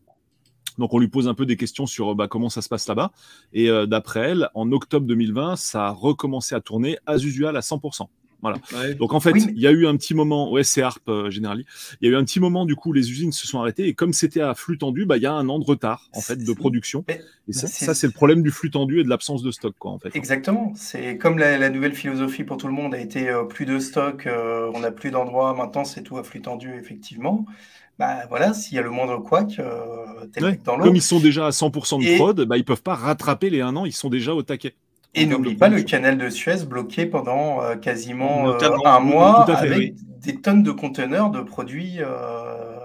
[0.77, 3.13] Donc on lui pose un peu des questions sur bah, comment ça se passe là-bas.
[3.55, 7.61] Et euh, d'après elle, en octobre 2020, ça a recommencé à tourner as usual à
[7.61, 8.07] 100%.
[8.45, 8.59] Voilà.
[8.89, 8.95] Ouais.
[8.95, 11.31] Donc en fait, Oui, il y a eu un petit moment, ouais, c'est ARP euh,
[11.31, 11.65] Generali.
[12.01, 13.95] Il y a eu un petit moment, du coup, les usines se sont arrêtées et
[13.95, 16.37] comme c'était à flux tendu, bah, il y a un an de retard en fait
[16.37, 17.05] de production.
[17.09, 19.51] Mais- Et ça, c'est- ça, c'est le problème du flux tendu et de l'absence de
[19.51, 20.15] stock, quoi, en fait.
[20.15, 20.73] Exactement.
[20.77, 23.79] C'est comme la, la nouvelle philosophie pour tout le monde a été euh, plus de
[23.79, 27.45] stock, euh, on n'a plus d'endroits, maintenant c'est tout à flux tendu, effectivement.
[27.99, 29.85] Bah voilà, s'il y a le moindre couac, euh,
[30.43, 30.59] Ouais.
[30.65, 30.85] dans l'eau.
[30.85, 33.61] Comme ils sont déjà à 100% de Et- prod, bah, ils peuvent pas rattraper les
[33.61, 34.75] un an, ils sont déjà au taquet.
[35.17, 39.53] Et n'oublie pas le canal de Suez bloqué pendant euh, quasiment euh, un mois fait,
[39.53, 39.95] avec oui.
[40.21, 42.79] des tonnes de conteneurs de produits euh,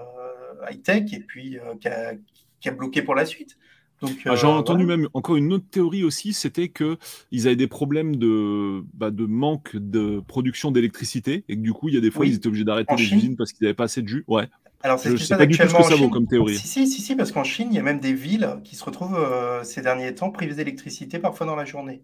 [0.70, 2.12] high-tech et puis qui a,
[2.60, 3.56] qui a bloqué pour la suite.
[4.02, 4.98] Ah, J'ai entendu voilà.
[4.98, 6.96] même encore une autre théorie aussi, c'était que
[7.32, 11.88] ils avaient des problèmes de, bah, de manque de production d'électricité et que du coup,
[11.88, 12.30] il y a des fois, Oui.
[12.30, 14.24] ils étaient obligés d'arrêter les Chine usines parce qu'ils n'avaient pas assez de jus.
[14.26, 14.48] Ouais.
[14.82, 16.56] Alors, c'est ce pas du tout ce que ça vaut comme théorie.
[16.56, 18.84] Si, si, si, si, parce qu'en Chine, il y a même des villes qui se
[18.84, 19.18] retrouvent
[19.64, 22.02] ces derniers temps privées d'électricité parfois dans la journée.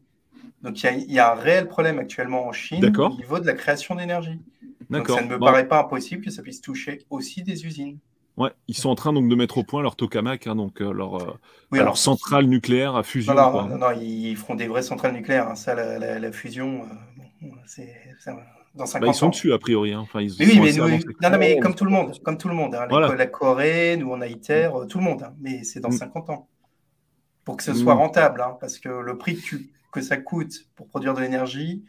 [0.67, 3.39] Donc, il y a, il y a un réel problème actuellement en Chine au niveau
[3.39, 4.41] de la création d'énergie.
[4.91, 7.99] Donc, ça ne me Bon, paraît pas impossible que ça puisse toucher aussi des usines.
[8.37, 10.93] ouais, ils sont en train donc de mettre au point leur tokamak, hein, donc euh,
[10.93, 11.39] leur, euh,
[11.71, 13.33] Oui, leur alors, centrale nucléaire à fusion.
[13.35, 13.63] Non, non, quoi.
[13.69, 15.49] non, non, ils feront des vraies centrales nucléaires.
[15.49, 15.55] hein.
[15.55, 17.93] Ça, la, la- la fusion, euh, bon, c'est
[18.75, 19.31] dans 50 Bah, ils sont ans.
[19.31, 19.93] dessus a priori.
[19.93, 20.01] hein.
[20.01, 21.07] Enfin, ils Mais oui, sont mais assez nous, avancés.
[21.23, 23.15] non, non, mais comme tout le monde, comme tout le monde, la- Voilà.
[23.15, 25.93] la, Corée, nous on a ITER, euh, tout le monde, mais c'est dans Mm.
[25.93, 26.49] 50 ans.
[27.45, 27.99] Pour que ce soit Mm.
[27.99, 31.83] rentable, hein, parce que le prix que, tu- que ça coûte pour produire de l'énergie,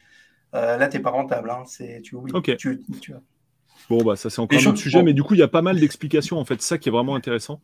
[0.55, 1.49] euh, là, t'es pas rentable.
[1.49, 1.63] Hein.
[1.65, 2.15] C'est, tu.
[2.55, 3.13] Tu, tu-
[3.89, 5.05] Bon, bah, ça c'est encore un autre sujet, bon.
[5.05, 6.61] mais du coup, il y a pas mal d'explications en fait.
[6.61, 7.61] Ça qui est vraiment intéressant.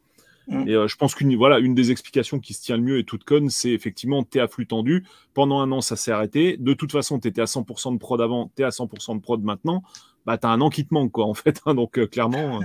[0.48, 0.68] Mm.
[0.68, 3.04] Et euh, je pense qu'une voilà, une des explications qui se tient le mieux et
[3.04, 5.06] toute conne, c'est effectivement, tu es à flux tendu.
[5.34, 6.56] Pendant un an, ça s'est arrêté.
[6.58, 9.22] De toute façon, tu étais à 100% de prod avant, tu es à 100% de
[9.22, 9.84] prod maintenant.
[10.26, 11.62] Bah, tu as un an qui te manque, quoi, en fait.
[11.66, 11.74] hein.
[11.76, 12.62] donc, euh, clairement,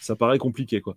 [0.00, 0.96] ça paraît compliqué, quoi.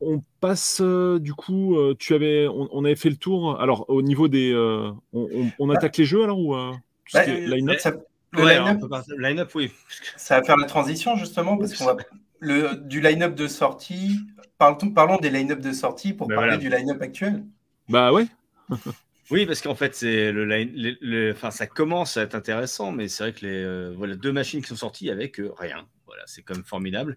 [0.00, 3.60] On passe, euh, du coup, euh, tu avais, on, on avait fait le tour.
[3.60, 4.52] Alors, au niveau des.
[4.52, 6.72] euh, on, on- on attaque les jeux alors ou euh,
[7.12, 7.78] Bah, line-up?
[7.80, 7.92] ça,
[8.32, 9.72] le Ouais, line-up, on peut partir- line-up, oui.
[10.16, 11.96] ça va faire la transition justement, parce qu'on va
[12.40, 14.18] le, du line-up de sortie.
[14.58, 16.62] Parlons, parlons des line-up de sortie pour Ben parler voilà.
[16.62, 17.44] du line-up actuel.
[17.88, 18.26] Bah ouais.
[19.30, 23.24] Oui, parce qu'en fait, c'est le, line- le- ça commence à être intéressant, mais c'est
[23.24, 25.84] vrai que les euh, voilà deux machines qui sont sorties avec euh, rien.
[26.08, 27.16] Voilà, c'est comme formidable.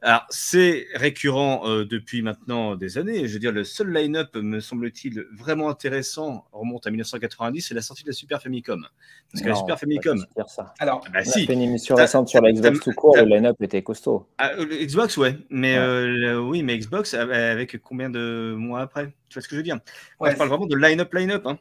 [0.00, 3.28] Alors, c'est récurrent euh, depuis maintenant des années.
[3.28, 7.82] Je veux dire, le seul line-up, me semble-t-il, vraiment intéressant remonte à 1990, c'est la
[7.82, 8.86] sortie de la Super Famicom.
[9.30, 10.74] Parce que la Super Famicom, dire ça.
[10.78, 13.14] Alors, ah bah On a si, fait une émission récente sur la Xbox tout court,
[13.16, 14.26] le line-up était costaud.
[14.38, 15.84] Ah, euh, Xbox, ouais, mais Ouais.
[15.84, 19.12] euh, le- oui, mais Xbox avec combien de mois après?
[19.28, 19.78] Tu vois ce que je veux dire?
[20.18, 21.58] Ouais, Je parle vraiment de line-up, line-up, hein.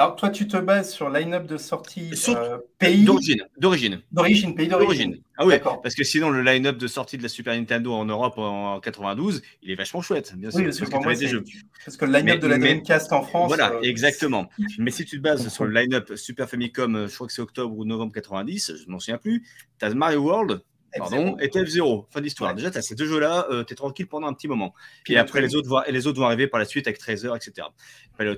[0.00, 4.00] Alors toi, tu te bases sur line-up de sortie euh, pays d'origine, d'origine.
[4.10, 5.18] d'origine, pays d'origine.
[5.36, 5.82] Ah oui, D'accord.
[5.82, 9.42] parce que sinon, le line-up de sortie de la Super Nintendo en Europe en 92,
[9.62, 10.60] il est vachement chouette, bien sûr.
[10.60, 11.44] Oui, parce que pour moi, des jeux.
[11.84, 13.48] parce que le line-up de la mais- Dreamcast en France.
[13.48, 14.48] Voilà, euh, exactement.
[14.78, 17.42] Mais si tu te bases sur le line-up Super Famicom, euh, je crois que c'est
[17.42, 19.46] octobre ou novembre 90, je ne m'en souviens plus,
[19.78, 20.62] tu as Mario World,
[20.96, 21.42] pardon, F0.
[21.42, 22.50] et t'as F0, fin d'histoire.
[22.50, 22.56] Ouais.
[22.56, 24.74] Déjà, tu as ces deux jeux-là, tu es tranquille pendant un petit moment.
[25.04, 26.98] Puis et après, les autres, vont, et les autres vont arriver par la suite avec
[26.98, 27.68] Tracer, etc.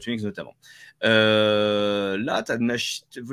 [0.07, 0.55] Wings notamment.
[1.05, 2.59] Euh, là, tu as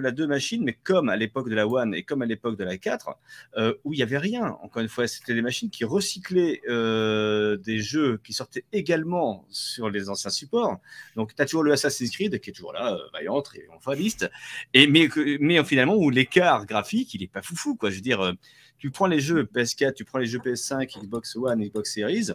[0.02, 2.64] la deux machines, mais comme à l'époque de la One et comme à l'époque de
[2.64, 3.10] la 4,
[3.58, 4.58] euh, où il n'y avait rien.
[4.64, 9.90] Encore une fois, c'était des machines qui recyclaient euh, des jeux qui sortaient également sur
[9.90, 10.80] les anciens supports.
[11.16, 14.30] Donc, tu as toujours le Assassin's Creed qui est toujours là, euh, vaillant, triomphaliste.
[14.74, 15.08] Et, mais,
[15.40, 17.76] mais finalement, où l'écart graphique, il n'est pas foufou.
[17.76, 17.92] Quoi.
[17.92, 18.34] Je veux dire, euh,
[18.80, 22.30] tu prends les jeux PS4, tu prends les jeux PS5, Xbox One, Xbox Series,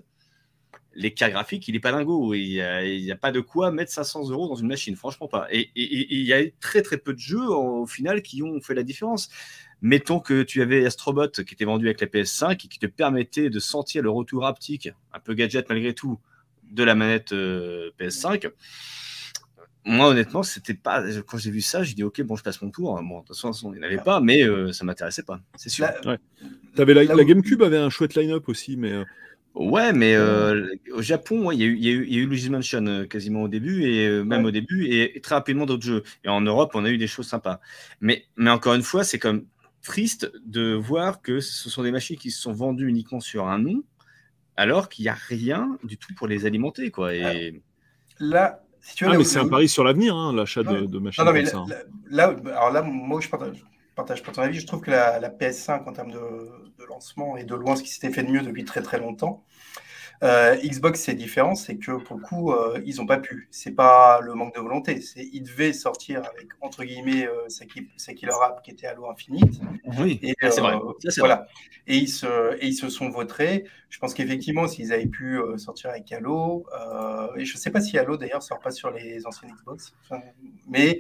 [0.95, 2.35] l'écart graphique, il est pas dingo.
[2.35, 2.51] Il
[3.03, 5.47] n'y a, pas de quoi mettre 500 euros dans une machine, franchement pas.
[5.51, 8.75] Et il y a très très peu de jeux en- au final qui ont fait
[8.75, 9.29] la différence.
[9.83, 13.51] Mettons que tu avais Astrobot qui était vendu avec la PS5 et qui te permettait
[13.51, 16.19] de sentir le retour haptique, un peu gadget malgré tout,
[16.71, 18.51] de la manette euh, PS5.
[19.85, 21.03] Moi, honnêtement, c'était pas.
[21.27, 23.01] Quand j'ai vu ça, j'ai dit ok, bon, je passe mon tour.
[23.03, 25.69] Bon, de toute façon, il n'y en avait pas, mais euh, ça m'intéressait pas, c'est
[25.69, 25.85] sûr.
[25.85, 26.01] La,
[26.77, 29.05] Là la où- GameCube avait un chouette line-up aussi, mais euh,
[29.55, 32.15] Ouais, mais euh, au Japon, ouais, il y, a eu- il y, a eu- il
[32.15, 34.49] y a eu Luigi's Mansion euh, quasiment au début, et euh, même Ouais.
[34.49, 36.03] au début, et, et très rapidement d'autres jeux.
[36.25, 37.61] Et en Europe, on a eu des choses sympas.
[38.01, 39.45] Mais, mais encore une fois, c'est comme
[39.83, 43.59] triste de voir que ce sont des machines qui se sont vendues uniquement sur un
[43.61, 43.85] nom,
[44.57, 46.91] alors qu'il n'y a rien du tout pour les alimenter.
[46.91, 47.15] Quoi.
[47.15, 47.63] Et,
[48.19, 50.99] Là, si tu veux, ah, mais c'est un pari sur l'avenir, hein, l'achat de, de
[50.99, 51.75] machines Non, non, mais comme ça.
[51.75, 51.85] hein.
[52.11, 54.61] là- là- alors là, moi, je partage, je partage pas ton avis.
[54.61, 57.83] Je trouve que la, la PS5, en termes de, de lancement, est de loin ce
[57.83, 59.45] qui s'était fait de mieux depuis très très longtemps.
[60.25, 63.47] Euh, Xbox, c'est différent, c'est que pour le coup, euh, ils n'ont pas pu.
[63.51, 65.01] C'est pas le manque de volonté.
[65.03, 68.87] C'est ils devaient sortir avec entre guillemets euh, sa, qui- sa killer app qui était
[68.87, 69.61] Halo Infinite.
[69.99, 70.75] oui, Et, c'est vrai.
[70.77, 71.29] euh, Ça, vrai.
[71.29, 71.47] voilà.
[71.87, 73.65] Et ils se, et ils se sont vautrés.
[73.91, 76.67] Je pense qu'effectivement, s'ils avaient pu sortir avec Halo,
[77.37, 80.23] et je ne sais pas si Halo d'ailleurs sort pas sur les anciennes Xbox, Enfin,
[80.69, 80.99] mais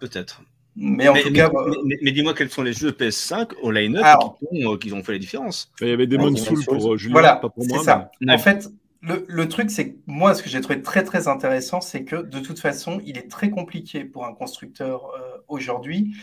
[0.00, 0.42] Peut-être.
[0.76, 3.52] Mais en Mais, tout mais- cas, mais- mais- mais dis-moi quels sont les jeux PS5
[3.62, 4.04] au line-up
[4.38, 5.72] qui, ont, euh, qui ont fait la différence.
[5.80, 6.06] Il y avait
[6.36, 6.64] Soul Souls.
[6.64, 7.82] pour euh, Julien, voilà, pas pour c'est moi.
[7.82, 8.10] ça.
[8.20, 8.68] mais- En fait,
[9.02, 12.16] le, le truc, c'est que moi, ce que j'ai trouvé très très intéressant, c'est que
[12.16, 16.14] de toute façon, il est très compliqué pour un constructeur euh, aujourd'hui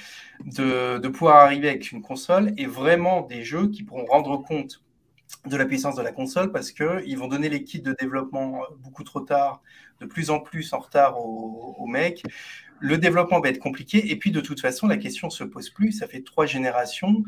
[0.45, 4.81] de, de pouvoir arriver avec une console et vraiment des jeux qui pourront rendre compte
[5.45, 8.65] de la puissance de la console parce qu'ils vont donner les kits de développement euh,
[8.81, 9.61] beaucoup trop tard,
[9.99, 12.23] de plus en plus en retard aux, aux mecs.
[12.79, 15.69] Le développement va être compliqué et puis de toute façon, la question ne se pose
[15.69, 15.91] plus.
[15.91, 17.23] Ça fait trois générations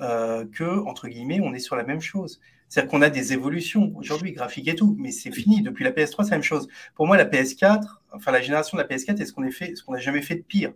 [0.00, 2.40] euh, que, entre guillemets, on est sur la même chose.
[2.68, 5.62] C'est-à-dire qu'on a des évolutions aujourd'hui, graphiques et tout, mais c'est fini.
[5.62, 6.66] Depuis la PS3, c'est la même chose.
[6.94, 9.76] Pour moi, la PS4, enfin la génération de la PS4, est ce qu'on a fait,
[9.76, 10.72] ce qu'on n'a jamais fait de pire.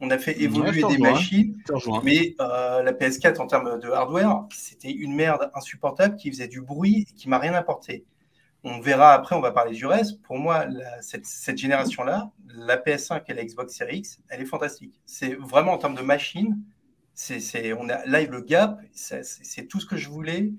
[0.00, 1.12] On a fait évoluer des rejoins.
[1.12, 1.56] machines,
[2.02, 6.60] mais euh, la PS4 en termes de hardware, c'était une merde insupportable qui faisait du
[6.60, 8.04] bruit et qui m'a rien apporté.
[8.64, 10.22] On verra après, on va parler du reste.
[10.22, 10.66] Pour moi,
[11.00, 15.00] cette, génération-là, la PS5 et la Xbox Series X, elle est fantastique.
[15.04, 16.62] C'est vraiment en termes de machine,
[17.14, 20.52] c'est, on a live le gap, c'est, tout ce que je voulais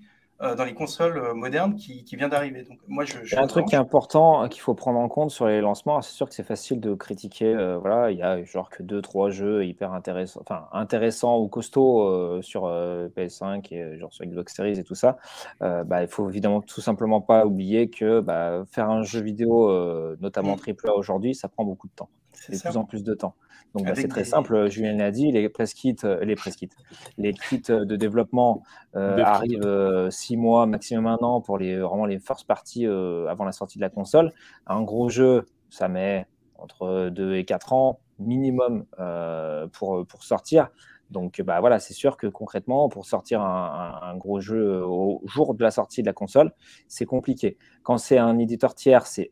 [0.56, 2.64] dans les consoles euh, modernes qui, qui vient d'arriver.
[2.64, 4.74] Donc moi, je, je Il y a un truc qui est important euh, qu'il faut
[4.76, 6.02] prendre en compte sur les lancements.
[6.02, 7.54] C'est sûr que c'est facile de critiquer.
[7.54, 11.48] euh, voilà, il y a genre que deux, trois jeux hyper intéressants, enfin intéressants ou
[11.48, 15.18] costauds euh, sur euh, PS5 et euh, genre sur Xbox Series et tout ça.
[15.62, 19.70] Euh, bah, il faut évidemment tout simplement pas oublier que bah, faire un jeu vidéo,
[19.70, 20.60] euh, notamment Mm.
[20.88, 22.10] AAA aujourd'hui, ça prend beaucoup de temps,
[22.50, 22.70] de ça.
[22.70, 23.36] plus en plus de temps.
[23.76, 24.70] Donc bah, c'est très des- simple.
[24.70, 26.70] Julien l'a dit, les press kits, euh, les press kits,
[27.18, 28.62] les kits de développement
[28.96, 33.28] euh, arrivent euh, six mois, maximum un an pour les vraiment les first parties euh,
[33.28, 34.32] avant la sortie de la console.
[34.68, 36.28] Un gros jeu, ça met
[36.60, 40.70] entre 2 et 4 ans minimum euh, pour, pour sortir.
[41.10, 45.64] Donc bah voilà, c'est sûr que concrètement, pour sortir un gros jeu au jour de
[45.64, 46.52] la sortie de la console,
[46.88, 47.58] c'est compliqué.
[47.84, 49.32] Quand c'est un éditeur tiers, c'est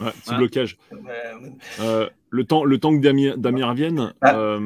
[0.00, 0.36] Ouais, petit Ah.
[0.38, 0.78] blocage.
[0.92, 0.96] Euh,
[1.80, 4.36] Euh, le, temps, le temps que Damien, Damien revienne, Ah.
[4.36, 4.60] euh,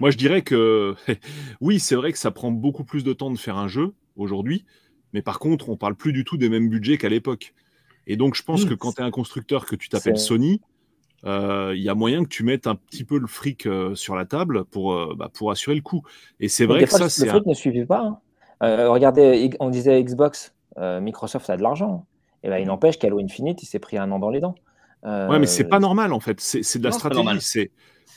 [0.00, 0.94] moi je dirais que
[1.60, 4.64] oui, c'est vrai que ça prend beaucoup plus de temps de faire un jeu aujourd'hui,
[5.12, 7.54] mais par contre, on parle plus du tout des mêmes budgets qu'à l'époque.
[8.06, 10.60] Et donc, je pense que quand tu es un constructeur que tu t'appelles Sony,
[11.24, 14.26] euh, il y a moyen que tu mettes un petit peu le fric sur la
[14.26, 16.02] table pour, bah, pour assurer le coup.
[16.38, 18.18] Et c'est vrai que fois, ça, c'est le un- fric ne suffit pas.
[18.60, 18.86] hein.
[18.88, 22.06] Regardez, on disait Xbox, Microsoft a de l'argent.
[22.44, 24.54] Et ben, il n'empêche qu'Halo Infinite, il s'est pris un an dans les dents.
[25.04, 26.40] Euh, Ouais, mais c'est pas normal en fait.
[26.40, 27.24] C'est de la Non, stratégie.
[27.24, 27.40] normal.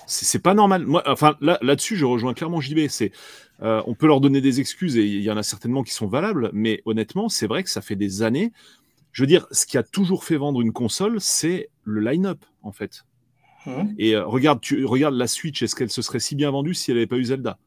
[0.06, 0.86] C'est pas normal.
[0.86, 2.88] Moi, enfin là là-dessus, je rejoins clairement JB.
[2.88, 3.12] C'est
[3.62, 6.08] euh, on peut leur donner des excuses et il y en a certainement qui sont
[6.08, 8.54] valables, mais honnêtement, c'est vrai que ça fait des années.
[9.12, 12.72] Je veux dire, ce qui a toujours fait vendre une console, c'est le line-up en
[12.72, 13.04] fait.
[13.66, 13.94] hum.
[13.98, 15.62] Et euh, regarde, tu regardes la Switch.
[15.64, 17.58] Est-ce qu'elle se serait si bien vendue si elle n'avait pas eu Zelda?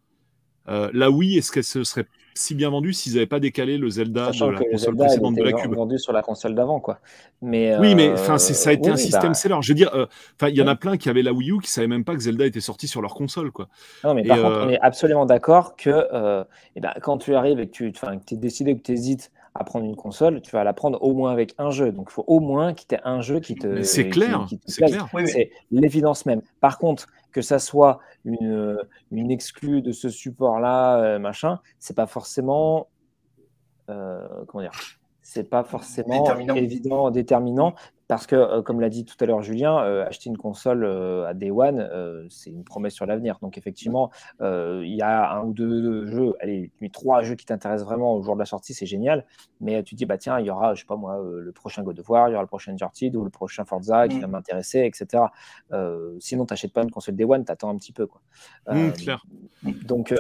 [0.69, 3.89] Euh, La Wii, est-ce qu'elle se serait si bien vendue s'ils n'avaient pas décalé le
[3.91, 6.81] Zelda Sachant de la console Zelda précédente de la Cube vendu sur la console d'avant,
[6.81, 6.99] quoi.
[7.43, 9.57] Mais, Oui, mais euh, enfin, ça a été oui, un oui, système bah, seller.
[9.61, 11.61] Je veux dire, euh, enfin, il y en a plein qui avaient la Wii U
[11.61, 13.69] qui savaient même pas que Zelda était sorti sur leur console, quoi.
[14.05, 16.45] Non, mais Et, par euh, contre, on est absolument d'accord que euh,
[16.77, 19.31] eh ben, quand tu arrives et que tu enfin, que es décidé que tu hésites
[19.55, 21.91] à prendre une console, tu vas la prendre au moins avec un jeu.
[21.91, 23.83] Donc, il faut au moins qu'il y ait un jeu qui te.
[23.83, 25.09] C'est clair, qui te c'est clair.
[25.13, 26.43] Oui, mais- C'est l'évidence même.
[26.61, 28.79] Par contre, que ça soit une,
[29.11, 32.89] une exclue de ce support-là, euh, machin, c'est pas forcément.
[33.89, 34.73] euh, comment dire
[35.23, 36.55] C'est pas forcément Déterminant.
[36.55, 37.75] évident, déterminant.
[38.11, 41.27] Parce que, euh, comme l'a dit tout à l'heure Julien, euh, acheter une console euh,
[41.29, 43.39] à Day One, euh, c'est une promesse sur l'avenir.
[43.41, 47.47] Donc, effectivement, euh, il y a un ou deux jeux, allez, mais trois jeux qui
[47.47, 49.25] t'intéressent vraiment au jour de la sortie, c'est génial.
[49.61, 51.53] Mais tu te dis, bah tiens, il y aura, je sais pas moi, euh, le
[51.53, 54.17] prochain God of War, il y aura le prochain Uncharted ou le prochain Forza qui
[54.17, 54.21] Mm.
[54.23, 55.25] va m'intéresser, etc.
[55.73, 58.07] Euh, sinon, tu n'achètes pas une console Day One, tu attends un petit peu.
[58.07, 58.21] Quoi.
[58.71, 59.25] Euh, clair.
[59.85, 60.15] donc,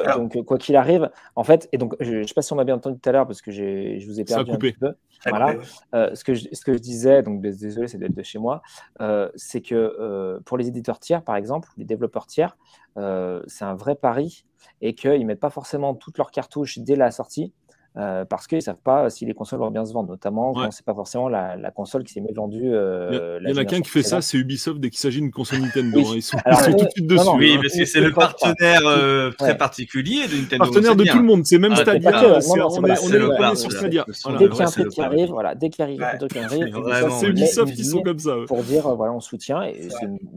[0.47, 2.77] quoi qu'il arrive, en fait, et donc, je ne sais pas si on m'a bien
[2.77, 4.71] entendu tout à l'heure parce que je vous ai Ça a perdu un coupé.
[4.73, 4.95] petit peu.
[5.23, 5.55] Ça Voilà.
[5.95, 8.63] Euh, ce, que je, ce que je disais, donc dés- c'est d'être de chez moi,
[9.01, 12.57] euh, c'est que euh, pour les éditeurs tiers, par exemple, les développeurs tiers,
[12.97, 14.45] euh, c'est un vrai pari
[14.81, 17.53] et qu'ils ne mettent pas forcément toutes leurs cartouches dès la sortie.
[17.97, 20.65] Euh, parce qu'ils ne savent pas si les consoles vont bien se vendre, notamment Ouais.
[20.67, 22.59] quand c'est pas forcément la, la console qui s'est mieux vendue.
[22.63, 24.99] Il y, euh, il y en a qu'un qui fait ça, c'est Ubisoft dès qu'il
[25.01, 25.99] s'agit d'une console Nintendo.
[25.99, 26.05] Oui.
[26.09, 26.13] hein.
[26.15, 27.25] Ils sont, Alors, ils sont eux- tout de suite dessus.
[27.27, 27.61] non, Oui, hein.
[27.63, 29.57] parce que c'est le partenaire euh, très Ouais.
[29.57, 30.65] particulier de Nintendo.
[30.65, 32.11] Partenaire de tout le monde, c'est même Ah, Stadia.
[32.17, 34.05] hein, on est, sur Stadia.
[34.39, 36.07] Dès qu'il y a un truc qui arrive, voilà, dès qu'il arrive, Ouais.
[36.15, 36.77] un truc qui arrive,
[37.19, 38.37] C'est Ubisoft qui sont comme ça.
[38.37, 38.45] eux.
[38.47, 39.89] pour dire euh, voilà on soutient et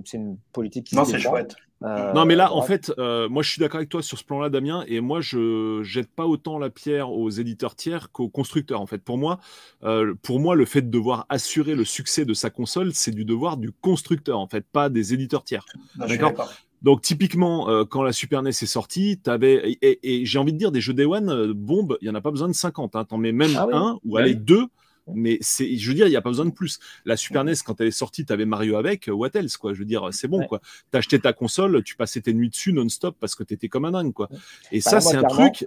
[0.04, 1.56] c'est une, politique qui Non, c'est chouette.
[1.84, 4.24] Euh, Non, mais là, en fait, euh, moi, je suis d'accord avec toi sur ce
[4.24, 8.80] plan-là, Damien, et moi, je jette pas autant la pierre aux éditeurs tiers qu'aux constructeurs.
[8.80, 9.40] En fait, pour moi,
[9.84, 13.26] euh, pour moi, le fait de devoir assurer le succès de sa console, c'est du
[13.26, 15.66] devoir du constructeur, en fait, pas des éditeurs tiers.
[15.96, 16.54] D'accord.
[16.82, 20.52] Donc, typiquement, euh, quand la Super NES est sortie, t'avais et, et- et j'ai envie
[20.54, 22.54] de dire des jeux Day One, euh, bombe, il y en a pas besoin de
[22.54, 22.96] 50.
[22.98, 23.74] Hein, T'en mets même Ah oui.
[23.74, 24.22] un ou Ouais.
[24.24, 24.68] allez deux
[25.14, 26.80] Mais c'est, je veux dire, il n'y a pas besoin de plus.
[27.06, 29.74] La Super NES, quand elle est sortie, tu avais Mario avec, what else, quoi?
[29.74, 30.48] Je veux dire, c'est bon, Ouais.
[30.48, 30.62] quoi.
[30.92, 33.86] Tu achetais ta console, tu passais tes nuits dessus non-stop parce que tu étais comme
[33.86, 34.30] un dingue, quoi.
[34.72, 35.66] Et Bah, ça, c'est un truc.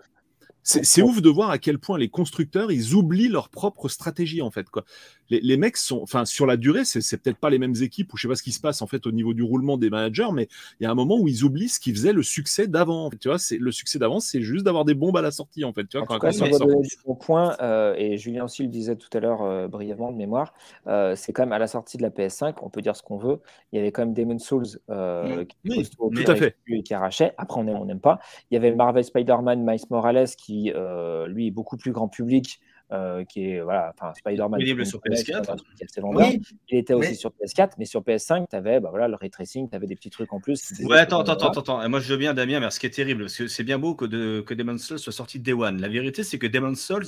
[0.68, 4.50] C'est ouf de voir à quel point les constructeurs, ils oublient leur propre stratégie, en
[4.50, 4.84] fait, quoi.
[5.30, 8.16] Les, les mecs sont, enfin, sur la durée, c'est peut-être pas les mêmes équipes ou
[8.16, 10.28] je sais pas ce qui se passe, en fait, au niveau du roulement des managers,
[10.34, 10.48] mais
[10.80, 13.06] il y a un moment où ils oublient ce qui faisait le succès d'avant.
[13.06, 15.30] En fait, tu vois, c'est le succès d'avant, c'est juste d'avoir des bombes à la
[15.30, 15.86] sortie, en fait.
[15.86, 18.62] Tu vois, En quand tout cas, on doit donner bon point, euh, et Julien aussi
[18.64, 20.52] le disait tout à l'heure euh, brièvement de mémoire,
[20.88, 23.18] euh, c'est quand même à la sortie de la PS5, on peut dire ce qu'on
[23.18, 23.40] veut,
[23.72, 26.56] il y avait quand même Demon Souls euh, qui, Oui, costaud, tout qui à fait.
[26.68, 27.34] et qui arrachait.
[27.38, 28.18] Après, on aime, on n'aime pas.
[28.50, 32.60] Il y avait Marvel Spider-Man Miles Morales qui, euh, lui, est beaucoup plus grand public.
[32.92, 35.44] euh, qui est voilà, enfin Spider-Man Disponible tout sur le monde connaît, PS4.
[35.44, 36.28] c'est un truc qui est assez vendeur.
[36.28, 39.16] Oui, Il était aussi mais- sur PS4, mais sur PS5, tu avais bah, voilà, le
[39.16, 40.72] ray tracing, tu avais des petits trucs en plus.
[40.84, 41.88] Ouais, attends, attends, attends, attends, attends.
[41.88, 43.96] Moi, je veux bien, Damien, mais ce qui est terrible, parce que c'est bien beau
[43.96, 45.80] que, de, que Demon's Souls soit sorti Day One.
[45.80, 47.06] La vérité, c'est que Demon's Souls,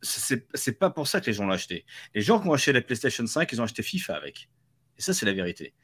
[0.00, 1.84] c'est c'est pas pour ça que les gens l'ont acheté.
[2.14, 4.48] Les gens qui ont acheté la PlayStation 5, ils ont acheté FIFA avec.
[4.98, 5.74] Et ça, c'est la vérité.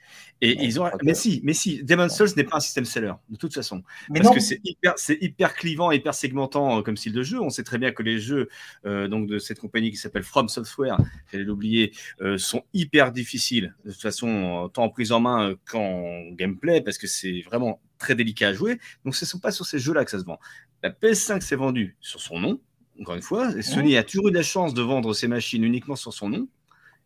[0.40, 0.90] Et Ouais, ils ont.
[1.02, 3.82] Mais si, mais si, Demon's Souls n'est pas un système seller, de toute façon.
[4.10, 4.34] mais Parce non.
[4.34, 7.40] que c'est hyper, c'est hyper clivant, hyper segmentant euh, comme style de jeu.
[7.40, 8.48] On sait très bien que les jeux
[8.86, 10.98] euh, donc de cette compagnie qui s'appelle From Software,
[11.30, 16.30] j'allais l'oublier, euh, sont hyper difficiles de toute façon, tant en prise en main qu'en
[16.32, 18.78] gameplay, parce que c'est vraiment très délicat à jouer.
[19.04, 20.38] Donc ce ne sont pas sur ces jeux-là que ça se vend.
[20.82, 22.60] La PS5 s'est vendue sur son nom,
[23.00, 23.56] encore une fois.
[23.56, 26.48] Et Sony a toujours eu la chance de vendre ses machines uniquement sur son nom.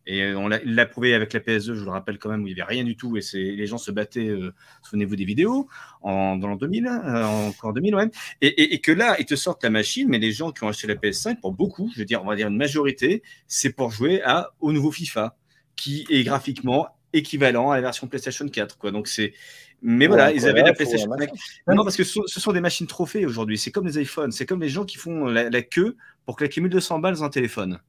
[0.05, 2.29] Et euh, on l'a il l'a prouvé avec la PS2, je vous le rappelle quand
[2.29, 4.53] même, où il n'y avait rien du tout et c'est- les gens se battaient, euh,
[4.81, 5.67] souvenez-vous des vidéos,
[6.01, 8.09] en, dans l'an 2000, euh, encore en 2000 même.
[8.41, 10.67] Et, et- et que là, ils te sortent la machine, mais les gens qui ont
[10.69, 13.91] acheté la PS5, pour beaucoup, je veux dire, on va dire une majorité, c'est pour
[13.91, 15.35] jouer à, au nouveau FIFA,
[15.75, 18.77] qui est graphiquement équivalent à la version PlayStation 4.
[18.77, 18.91] Quoi.
[18.91, 19.33] Donc c'est.
[19.81, 21.31] Mais voilà, ils avaient la PlayStation machin.
[21.67, 21.75] 5.
[21.75, 23.57] Non, parce que ce, ce sont des machines trophées aujourd'hui.
[23.57, 24.31] C'est comme les iPhones.
[24.31, 27.29] C'est comme les gens qui font la, la queue pour claquer 1200 balles dans un
[27.29, 27.79] téléphone.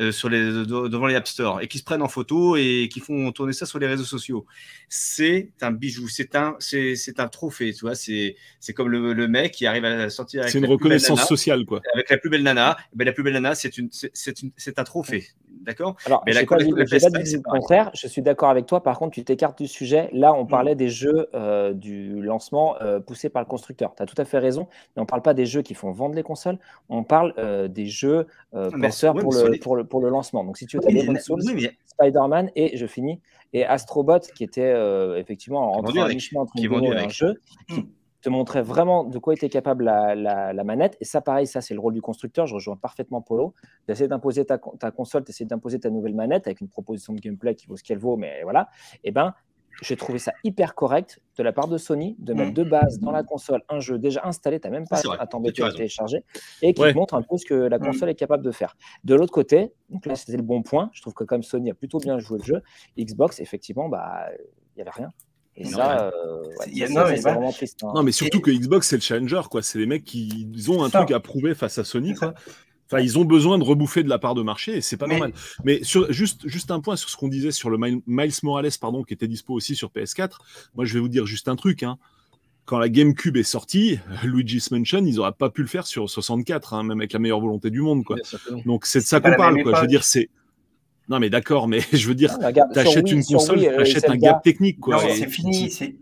[0.00, 2.88] Euh, sur les, de- devant les App Store et qui se prennent en photo et
[2.92, 4.46] qui font tourner ça sur les réseaux sociaux.
[4.88, 7.94] C'est un bijou, c'est un, c'est, c'est un trophée, tu vois.
[7.94, 10.76] C'est, c'est comme le, le mec qui arrive à sortir avec C'est une la plus
[10.76, 11.80] belle reconnaissance nana sociale, quoi.
[11.94, 14.40] avec la plus belle nana, eh ben, la plus belle nana, c'est une, c'est, c'est
[14.42, 15.26] une, c'est un trophée,
[15.62, 17.60] d'accord Alors, Mais la j'ai pas dit, la j'ai pas PS5, dit c'est le pareil.
[17.60, 17.90] contraire.
[17.94, 18.82] Je suis d'accord avec toi.
[18.82, 20.08] Par contre, tu t'écartes du sujet.
[20.12, 20.36] Là, Mm.
[20.36, 23.94] on parlait des jeux euh, du lancement euh, poussés par le constructeur.
[23.96, 24.66] Tu as tout à fait raison.
[24.96, 26.58] Mais on parle pas des jeux qui font vendre les consoles.
[26.88, 30.44] On parle euh, des jeux porteurs ouais, pour, le, pour, le, pour le lancement.
[30.44, 33.20] Donc, si tu veux, Oui, tu as Souls, oui, mais- Spider-Man et je finis.
[33.52, 34.72] Et Astrobot, qui était
[35.16, 36.16] effectivement vendu un avec.
[36.16, 36.68] mi-chemin entre qui
[38.22, 40.96] te montrait vraiment de quoi était capable la, la- la manette.
[41.00, 42.46] Et ça, pareil, ça, c'est le rôle du constructeur.
[42.46, 43.54] Je rejoins parfaitement Polo.
[43.86, 46.68] Tu essaies d'imposer ta, con- ta console, tu essaies d'imposer ta nouvelle manette avec une
[46.68, 48.68] proposition de gameplay qui vaut ce qu'elle vaut, mais voilà.
[49.04, 49.34] Et ben,
[49.80, 52.54] j'ai trouvé ça hyper correct de la part de Sony de mettre Mm.
[52.54, 55.52] de base dans la console un jeu déjà installé, tu n'as même pas à t'embêter
[55.52, 56.24] tu à télécharger,
[56.62, 56.92] et qui Ouais.
[56.92, 57.82] te montre un peu ce que la Mm.
[57.84, 58.76] console est capable de faire.
[59.04, 61.74] De l'autre côté, donc là c'était le bon point, je trouve que comme Sony a
[61.74, 62.62] plutôt bien joué le jeu,
[62.98, 64.26] Xbox, effectivement, bah,
[64.74, 65.12] il n'y avait rien.
[65.60, 67.36] Et Non, ça, euh, ouais, Il y a- ça, non, ça, mais c'est voilà.
[67.38, 67.84] vraiment triste.
[67.84, 67.92] hein.
[67.94, 69.60] Non, mais surtout que Xbox, c'est le challenger, quoi.
[69.62, 70.98] C'est les mecs qui ils ont un ça.
[71.00, 72.32] truc à prouver face à Sony, quoi.
[72.86, 75.14] Enfin, ils ont besoin de rebouffer de la part de marché et c'est pas Mais-
[75.18, 75.32] normal.
[75.64, 78.70] Mais sur, juste, juste un point sur ce qu'on disait sur le Mil- Miles Morales,
[78.80, 80.38] pardon, qui était dispo aussi sur PS4.
[80.74, 81.82] Moi, je vais vous dire juste un truc.
[81.82, 81.98] Hein.
[82.64, 86.72] Quand la GameCube est sortie, Luigi's Mansion, ils auraient pas pu le faire sur 64,
[86.74, 88.16] hein, même avec la meilleure volonté du monde, quoi.
[88.16, 88.62] Bien.
[88.64, 89.74] Donc c'est de ça qu'on parle, quoi.
[89.74, 90.28] Je veux dire, c'est.
[91.08, 94.16] Non, mais d'accord, mais je veux dire, Ah, t'achètes Wii- une console, euh, t'achètes un
[94.16, 94.98] gap technique, quoi.
[94.98, 95.70] C'est fini.
[95.70, 95.98] C'est fini.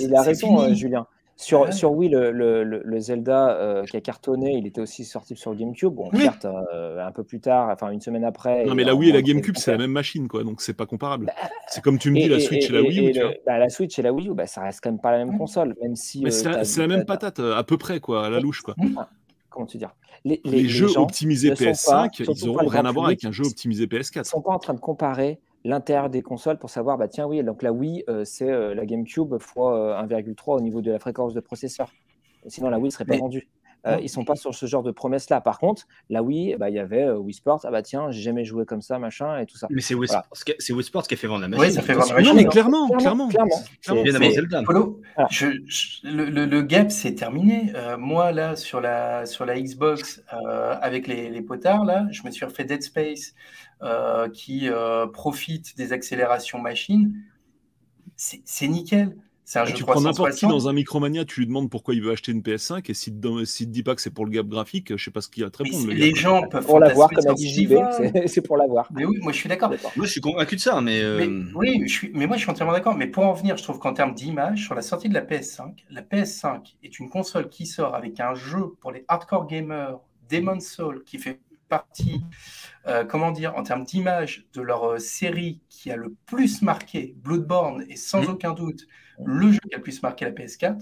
[0.00, 0.72] Il a raison, fini.
[0.72, 1.06] euh, Julien.
[1.36, 1.72] Sur, Ouais.
[1.72, 5.50] sur Wii, le, le- le- Zelda euh, qui a cartonné, il était aussi sorti sur
[5.50, 5.92] le GameCube.
[5.92, 6.20] Bon, Oui.
[6.22, 8.64] certes, euh, un peu plus tard, enfin une semaine après.
[8.66, 10.44] Non, mais la Wii et la GameCube, c'est la même machine, quoi.
[10.44, 11.32] Donc c'est pas comparable.
[11.66, 13.24] C'est comme tu me dis, Et- la Switch et, la Wii U, et tu le-
[13.26, 13.34] vois.
[13.46, 15.34] bah, la Switch et la Wii U, bah, ça reste quand même pas la même
[15.34, 15.38] Mm.
[15.38, 16.20] console, même si.
[16.22, 18.76] Mais euh, c'est la, même patate, à peu près, quoi, à la louche, quoi.
[19.50, 19.90] Comment te dire?
[20.24, 22.62] Les, Les, les- les jeux gens optimisés ne sont PS5, pas- ils surtout auront pas
[22.64, 24.24] le rien à voir avec un jeu optimisé Ils PS4.
[24.24, 27.62] sont pas en train de comparer l'intérieur des consoles pour savoir, bah tiens, oui, donc
[27.62, 31.34] la Wii, euh, c'est euh, la GameCube fois euh, 1,3 au niveau de la fréquence
[31.34, 31.90] de processeur.
[32.46, 33.48] Sinon, la Wii ne serait pas Mais- vendue.
[33.86, 35.40] Euh, ils sont pas sur ce genre de promesses-là.
[35.42, 37.60] Par contre, la Wii, bah, il y avait euh, Wii Sports.
[37.64, 39.66] Ah bah tiens, j'ai jamais joué comme ça, machin, et tout ça.
[39.70, 40.22] Mais c'est Wii, Voilà.
[40.32, 41.64] Sports qui- c'est Wii Sports qui a fait vendre la machine.
[41.66, 42.36] Oui, ça fait vendre la Non, machine.
[42.36, 42.48] mais hein.
[42.50, 43.28] clairement, clairement.
[43.28, 43.62] clairement.
[43.82, 44.30] Clairement.
[44.30, 44.62] Zelda.
[44.62, 45.28] Polo, Voilà.
[45.30, 47.72] je, je- le, le- le gap c'est terminé.
[47.74, 52.22] Euh, moi là sur la sur la Xbox euh, avec les, les potards là, je
[52.24, 53.34] me suis refait Dead Space
[53.82, 57.14] euh, qui euh, profite des accélérations machines.
[58.16, 59.16] C'est c'est nickel.
[59.46, 60.50] C'est un jeu Tu prends n'importe qui 360.
[60.50, 63.14] dans un Micromania, tu lui demandes pourquoi il veut acheter une PS5 et s'il
[63.46, 65.44] s'il te dit pas que c'est pour le gap graphique, je sais pas ce qu'il
[65.44, 65.86] a te répondre.
[65.86, 67.72] le gars, les gens peuvent Pour l'avoir, comme a dit JB,
[68.26, 68.88] c'est- pour l'avoir.
[68.94, 69.70] Mais oui, moi je suis d'accord.
[69.96, 71.00] Moi, je suis convaincu de ça, mais.
[71.02, 72.94] euh, Mais, oui, je suis, mais moi je suis entièrement d'accord.
[72.94, 75.84] Mais pour en venir, je trouve qu'en termes d'image, sur la sortie de la PS5,
[75.90, 79.98] la PS5 est une console qui sort avec un jeu pour les hardcore gamers,
[80.30, 82.20] Demon's Soul, qui fait partie
[82.86, 87.14] euh, comment dire, en termes d'image de leur euh, série qui a le plus marqué,
[87.22, 88.28] Bloodborne, et sans Mhm.
[88.30, 88.86] aucun doute
[89.24, 90.78] le jeu qui a le plus marqué la PS4.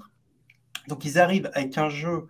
[0.88, 2.26] Donc ils arrivent avec un jeu,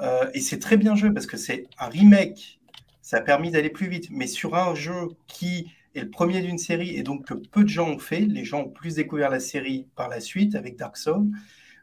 [0.00, 2.60] euh, et c'est très bien joué parce que c'est un remake,
[3.02, 6.58] ça a permis d'aller plus vite, mais sur un jeu qui est le premier d'une
[6.58, 9.40] série et donc que peu de gens ont fait, les gens ont plus découvert la
[9.40, 11.30] série par la suite avec Dark Souls.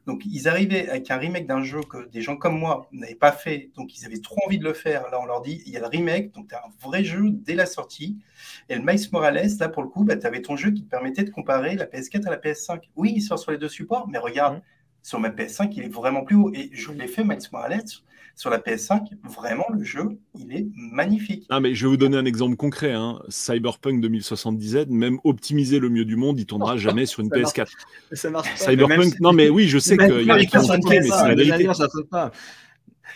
[0.07, 3.33] Donc ils arrivaient avec un remake d'un jeu que des gens comme moi n'avaient pas
[3.33, 5.03] fait, donc ils avaient trop envie de le faire.
[5.11, 7.29] Là on leur dit, il y a le remake, donc tu as un vrai jeu
[7.29, 8.17] dès la sortie.
[8.69, 10.89] Et le Miles Morales, là pour le coup, bah, tu avais ton jeu qui te
[10.89, 12.79] permettait de comparer la PS4 à la PS5.
[12.95, 14.61] Oui, il sort sur les deux supports, mais regarde,
[15.03, 16.51] sur ma PS5, il est vraiment plus haut.
[16.53, 17.83] Et je l'ai fait, Miles Morales,
[18.37, 20.03] sur la PS5, vraiment le jeu,
[20.39, 21.45] il est magnifique.
[21.49, 22.93] Ah, mais je vais vous donner un exemple concret.
[22.93, 23.19] hein.
[23.27, 27.53] Cyberpunk 2077, même optimisé le mieux du monde, il tournera jamais sur une Ça marche
[27.55, 27.67] PS4.
[28.13, 28.55] Ça marche pas.
[28.71, 31.23] Cyberpunk, Même- non, mais oui, je sais qu'il y a qui ont mais c'est ça.
[31.23, 31.57] la La vérité.
[31.57, 32.31] meilleure, ça tourne pas.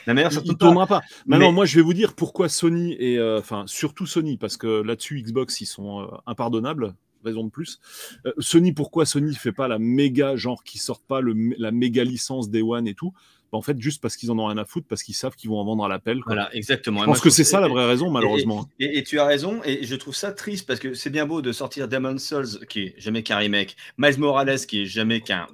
[0.07, 0.53] La meilleure, ça pas.
[0.55, 1.01] tournera pas.
[1.27, 4.57] Maintenant, Mais- moi, je vais vous dire pourquoi Sony et euh, enfin surtout Sony, parce
[4.57, 6.95] que là-dessus Xbox ils sont euh, impardonnables.
[7.23, 7.79] Raison de plus.
[8.25, 12.03] Euh, Sony, pourquoi Sony fait pas la méga genre qui sortent pas le, la méga
[12.03, 13.13] licence Day One et tout?
[13.51, 15.49] Bah, En fait, juste parce qu'ils en ont rien à foutre, parce qu'ils savent qu'ils
[15.49, 16.21] vont en vendre à l'appel.
[16.25, 17.01] Voilà, exactement.
[17.01, 18.67] Je pense que c'est ça la vraie raison, et- malheureusement.
[18.79, 21.41] Et, et tu as raison, et je trouve ça triste parce que c'est bien beau
[21.41, 25.47] de sortir Demon Souls, qui est jamais qu'un remake, Miles Morales, qui est jamais qu'un.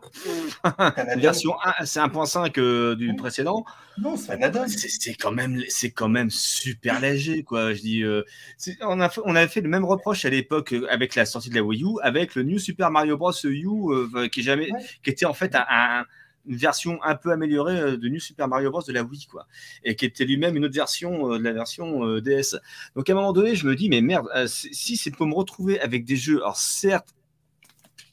[1.18, 3.66] Version 1, c'est 1.5 euh, du précédent.
[4.00, 7.74] Non, c'est quand même, c'est quand même super léger, quoi.
[7.74, 8.22] Je dis, euh,
[8.58, 11.26] c'est- on a fait, on avait fait le même reproche à l'époque euh, avec la
[11.26, 13.32] sortie de la Wii U, avec le New Super Mario Bros.
[13.44, 14.80] U, euh, qui est jamais, Ouais.
[15.04, 16.06] qui était en fait un- un-
[16.48, 18.82] une version un peu améliorée euh, de New Super Mario Bros.
[18.82, 19.48] de la Wii, quoi,
[19.84, 22.58] et qui était lui-même une autre version euh, de la version euh, DS.
[22.96, 25.34] Donc à un moment donné, je me dis, mais merde, si si c'est pour me
[25.34, 27.16] retrouver avec des jeux, alors certes,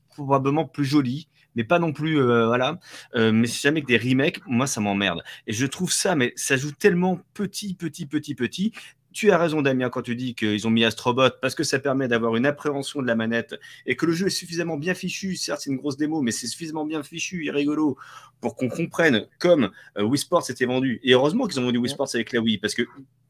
[0.09, 2.79] probablement plus jolis, mais pas non plus, voilà.
[3.15, 5.23] Mais c'est jamais que des remakes, moi ça m'emmerde.
[5.47, 8.73] Et je trouve ça, mais ça joue tellement petit, petit, petit, petit.
[9.15, 12.09] Tu as raison, Damien, quand tu dis qu'ils ont mis Astrobot parce que ça permet
[12.09, 13.55] d'avoir une appréhension de la manette
[13.87, 15.37] et que le jeu est suffisamment bien fichu.
[15.37, 17.97] Certes, c'est une grosse démo, mais c'est suffisamment bien fichu et rigolo
[18.43, 21.01] pour qu'on comprenne comme euh, Wii Sports était vendu.
[21.03, 22.83] Et heureusement qu'ils ont vendu Wii Sports avec la Wii parce que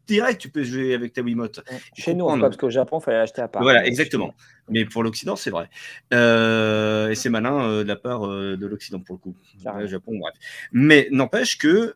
[0.07, 1.61] direct, tu peux jouer avec ta Wiimote.
[1.95, 3.62] Chez nous, en parce qu'au Japon, il fallait l'acheter à part.
[3.62, 4.35] Voilà, exactement.
[4.68, 5.68] Mais pour l'Occident, c'est vrai.
[6.12, 9.37] Euh, et c'est malin euh, de la part euh, de l'Occident pour le coup.
[9.78, 10.35] Le Japon, bref.
[10.72, 11.95] Mais n'empêche que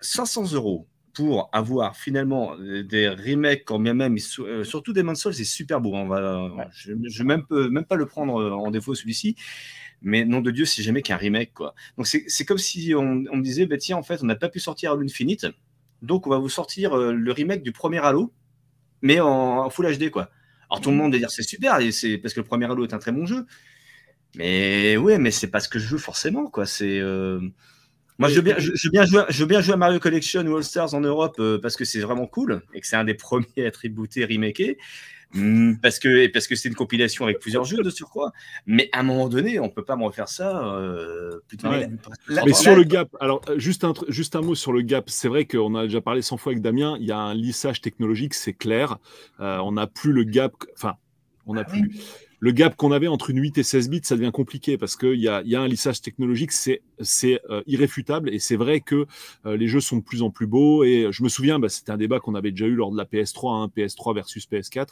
[0.00, 0.86] 500 euros
[1.16, 5.80] pour avoir finalement euh, des remakes, quand bien même, euh, surtout des Souls, c'est super
[5.80, 5.96] beau.
[5.96, 6.02] hein.
[6.02, 6.66] On va, Ouais.
[6.72, 7.24] Je ne vais
[7.70, 9.34] même, pas le prendre euh, en défaut celui-ci.
[10.02, 11.54] Mais nom de Dieu, c'est jamais qu'un remake.
[11.54, 11.74] quoi.
[11.96, 14.50] Donc c'est comme si on, on me disait, bah, tiens, en fait, on n'a pas
[14.50, 15.46] pu sortir Halo Infinite.
[16.02, 18.30] Donc on va vous sortir le remake du premier Halo,
[19.00, 19.28] mais en,
[19.64, 20.10] en Full HD.
[20.10, 20.28] quoi.
[20.68, 22.84] Alors tout le monde va dire c'est super, et c'est parce que le premier Halo
[22.84, 23.46] est un très bon jeu.
[24.34, 26.66] Mais ouais, mais c'est pas ce que je veux forcément, quoi.
[26.66, 27.40] C'est euh,
[28.18, 29.98] moi je veux bien, je, je veux bien jouer, je veux bien jouer à Mario
[29.98, 32.96] Collection ou All Stars en Europe euh, parce que c'est vraiment cool et que c'est
[32.96, 34.78] un des premiers à être rebooté, remaké.
[35.82, 38.32] Parce que, et parce que c'est une compilation avec plusieurs jeux de surcroît.
[38.64, 40.72] Mais à un moment donné, on peut pas me refaire ça.
[40.76, 41.88] Euh, Ouais.
[42.28, 44.80] Là- 30 Mais sur le gap, alors euh, juste un, juste un mot sur le
[44.80, 45.10] gap.
[45.10, 46.96] C'est vrai qu'on a déjà parlé 100 fois avec Damien.
[47.00, 48.96] Il y a un lissage technologique, c'est clair.
[49.40, 50.54] Euh, on n'a plus le gap.
[50.74, 50.94] Enfin,
[51.44, 51.80] on n'a Ah plus.
[51.82, 52.00] oui.
[52.38, 55.18] Le gap qu'on avait entre une 8 et 16 bits, ça devient compliqué parce qu'il
[55.18, 56.82] y a, y a un lissage technologique, c'est
[57.50, 59.06] euh, irréfutable et c'est vrai que
[59.46, 60.84] euh, les jeux sont de plus en plus beaux.
[60.84, 63.04] Et je me souviens, bah, c'était un débat qu'on avait déjà eu lors de la
[63.04, 64.86] PS3, hein, PS3 versus PS4.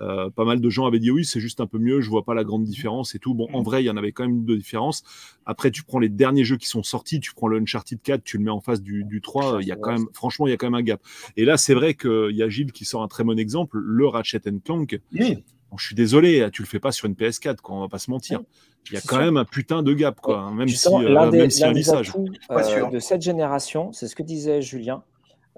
[0.00, 2.24] Euh, pas mal de gens avaient dit oui, c'est juste un peu mieux, je vois
[2.24, 3.34] pas la grande différence et tout.
[3.34, 5.02] Bon, en vrai, il y en avait quand même de différence.
[5.46, 8.36] Après, tu prends les derniers jeux qui sont sortis, tu prends le Uncharted 4, tu
[8.36, 10.52] le mets en face du, du 3, il y a quand même, franchement, il y
[10.52, 11.00] a quand même un gap.
[11.36, 14.06] Et là, c'est vrai qu'il y a Gilles qui sort un très bon exemple, le
[14.06, 15.00] Ratchet Clank.
[15.12, 15.42] Oui.
[15.72, 17.96] Bon, je suis désolé, tu le fais pas sur une PS4, quoi, on va pas
[17.98, 18.42] se mentir.
[18.90, 19.24] Il y a quand sûr.
[19.24, 21.70] même un putain de gap, quoi, hein, même si, euh, l'un des, même si l'un
[21.70, 25.02] un des atouts euh, de cette génération, c'est ce que disait Julien,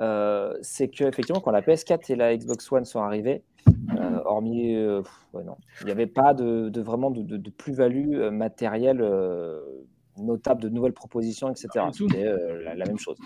[0.00, 3.42] euh, c'est qu'effectivement, quand la PS4 et la Xbox One sont arrivées,
[3.98, 7.36] euh, hormis, euh, pff, ouais, non, il n'y avait pas de, de vraiment de, de-
[7.36, 9.00] de plus-value euh, matérielle
[10.18, 11.68] euh, notable, de nouvelles propositions, etc.
[11.92, 13.18] C'était euh, la, la même chose.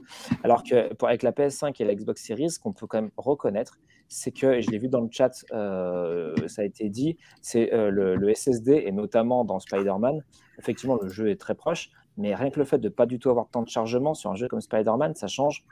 [0.43, 3.11] Alors que pour, avec la PS5 et la Xbox Series, ce qu'on peut quand même
[3.17, 3.79] reconnaître,
[4.09, 7.73] c'est que, et je l'ai vu dans le chat, euh, ça a été dit, c'est
[7.75, 10.23] euh, le, le SSD, et notamment dans Spider-Man,
[10.59, 13.31] effectivement, le jeu est très proche, mais rien que le fait de pas du tout
[13.31, 15.65] avoir de temps de chargement sur un jeu comme Spider-Man, ça change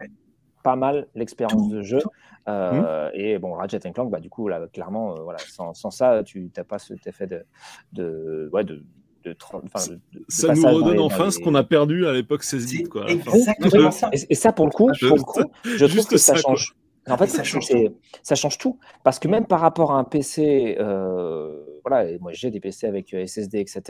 [0.63, 2.01] pas mal l'expérience de jeu.
[2.49, 6.23] Euh, Et bon, Ratchet Clank, bah, du coup, là, clairement, euh, voilà, sans, sans ça,
[6.25, 7.45] tu n'as pas cet effet de,
[7.93, 8.85] de, ouais, de,
[9.31, 12.67] de, de- de- Ça nous redonne enfin les- ce qu'on a perdu à l'époque 16
[12.71, 13.09] bits, quoi.
[13.11, 13.29] exact.
[13.29, 14.11] Enfin, Exactement ça.
[14.13, 16.35] Et, et ça, pour le coup, Je- pour le coup je trouve juste que ça,
[16.37, 16.53] ça, quoi.
[16.53, 16.75] change.
[17.09, 18.79] En fait, ça change c'est- ça change tout.
[19.05, 22.87] Parce que même par rapport à un PC, euh, voilà, et moi j'ai des PC
[22.87, 23.83] avec euh, SSD, etc.,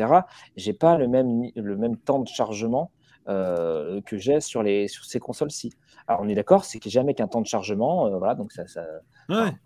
[0.56, 2.90] j'ai pas le même, le même temps de chargement
[3.28, 5.72] euh, que j'ai sur, les, sur ces consoles-ci.
[6.08, 8.84] Alors on est d'accord, c'est jamais qu'un temps de chargement, voilà, donc ça, ça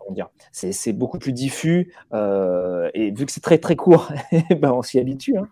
[0.09, 4.11] dire, c'est beaucoup plus diffus et vu que c'est très très court,
[4.49, 5.37] ben on s'y habitue.
[5.37, 5.47] Hein.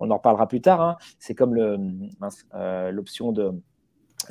[0.00, 0.80] on en reparlera plus tard.
[0.80, 0.96] Hein.
[1.18, 3.52] C'est comme l'option de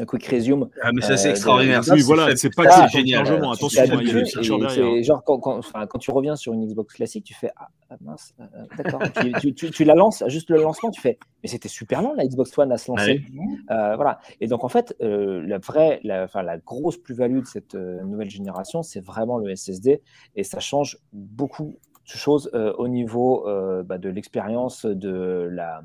[0.06, 0.70] quick resume.
[0.82, 1.82] Ah, mais ça, c'est euh, extraordinaire.
[1.92, 3.28] oui, voilà, c'est pas que c'est génial.
[3.28, 5.04] Attention, il y a derrière.
[5.04, 7.68] Genre, quand, quand, quand, tu reviens sur une Xbox classique, tu fais Ah,
[8.02, 9.02] mince, euh, euh, d'accord.
[9.42, 12.26] tu, tu, tu, la lances, juste le lancement, tu fais Mais c'était super long, la
[12.26, 13.24] Xbox One à se lancer.
[13.68, 14.20] voilà.
[14.42, 18.84] Et donc, en fait, la vraie, la, enfin, la grosse plus-value de cette nouvelle génération,
[18.84, 20.02] c'est vraiment le SSD.
[20.36, 21.78] Et ça change beaucoup
[22.16, 23.46] de choses au niveau
[23.84, 25.84] bah, de l'expérience, de la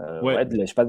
[0.00, 0.46] euh, ouais.
[0.50, 0.86] je sais pas,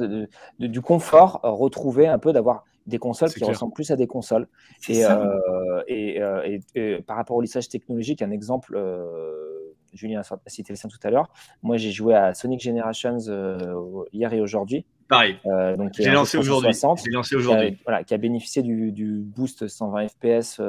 [0.59, 4.47] du confort retrouvé un peu d'avoir des consoles qui ressemblent plus à des consoles.
[4.89, 8.77] Euh, euh, et, par rapport au lissage technologique, un exemple,
[9.93, 11.29] Julien a cité le tout à l'heure.
[11.61, 13.17] Moi, j'ai joué à Sonic Generations
[14.13, 14.85] hier et aujourd'hui.
[15.09, 15.39] Pareil.
[15.77, 16.71] donc, j'ai lancé aujourd'hui.
[17.11, 17.77] lancé aujourd'hui.
[17.85, 20.61] Voilà, qui a bénéficié du, du boost 120 FPS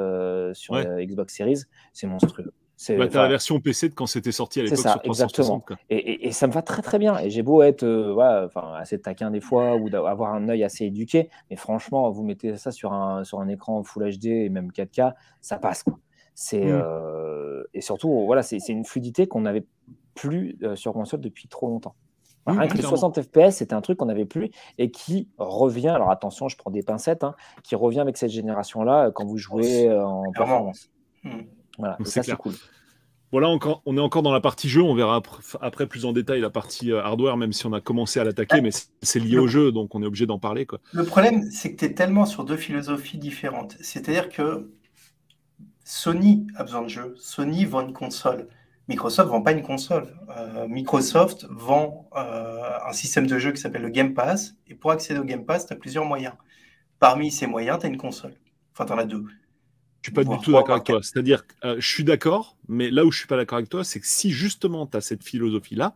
[0.53, 1.61] sur Xbox Series.
[1.93, 2.51] C'est monstrueux.
[2.89, 5.63] Bah, la version PC de quand c'était sorti à l'époque sur 360.
[5.63, 5.77] Exactement.
[5.89, 7.17] Et, ça me va très très bien.
[7.19, 11.29] Et j'ai beau être euh, assez taquin des fois ou avoir un œil assez éduqué,
[11.49, 15.13] mais franchement, vous mettez ça sur un, sur un écran Full HD et même 4K,
[15.41, 15.85] ça passe.
[16.35, 16.81] C'est, mm.
[16.83, 19.65] euh, et surtout, voilà, c'est une fluidité qu'on n'avait
[20.15, 21.95] plus euh, sur console depuis trop longtemps.
[22.45, 25.87] Rien que les 60 FPS, c'était un truc qu'on n'avait plus et qui revient.
[25.87, 29.89] Alors attention, je prends des pincettes, hein, qui revient avec cette génération-là quand vous jouez
[29.89, 30.89] en performance.
[31.23, 31.43] Mm.
[31.77, 32.53] Voilà, ça c'est cool.
[33.33, 34.83] Voilà, encore, on est encore dans la partie jeu.
[34.83, 35.19] On verra
[35.59, 38.61] après, plus en détail la partie euh, hardware, même si on a commencé à l'attaquer,
[38.61, 38.69] mais
[39.01, 40.67] c'est lié au jeu, donc on est obligé d'en parler.
[40.67, 40.79] Quoi.
[40.91, 43.75] Le problème, c'est que tu es tellement sur deux philosophies différentes.
[43.81, 44.69] C'est-à-dire que
[45.83, 47.15] Sony a besoin de jeux.
[47.17, 48.49] Sony vend une console.
[48.87, 50.15] Microsoft vend pas une console.
[50.37, 54.53] Euh, Microsoft vend euh, un système de jeu qui s'appelle le Game Pass.
[54.67, 56.35] Et pour accéder au Game Pass, tu as plusieurs moyens.
[56.99, 58.35] Parmi ces moyens, tu as une console.
[58.73, 59.25] Enfin, tu en as deux.
[60.03, 60.99] Je suis pas du tout d'accord avec toi.
[61.01, 64.01] C'est-à-dire, euh, je suis d'accord, mais là où je suis pas d'accord avec toi, c'est
[64.01, 65.95] que si justement tu as cette philosophie-là,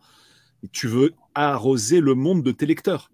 [0.72, 3.12] tu veux arroser le monde de tes lecteurs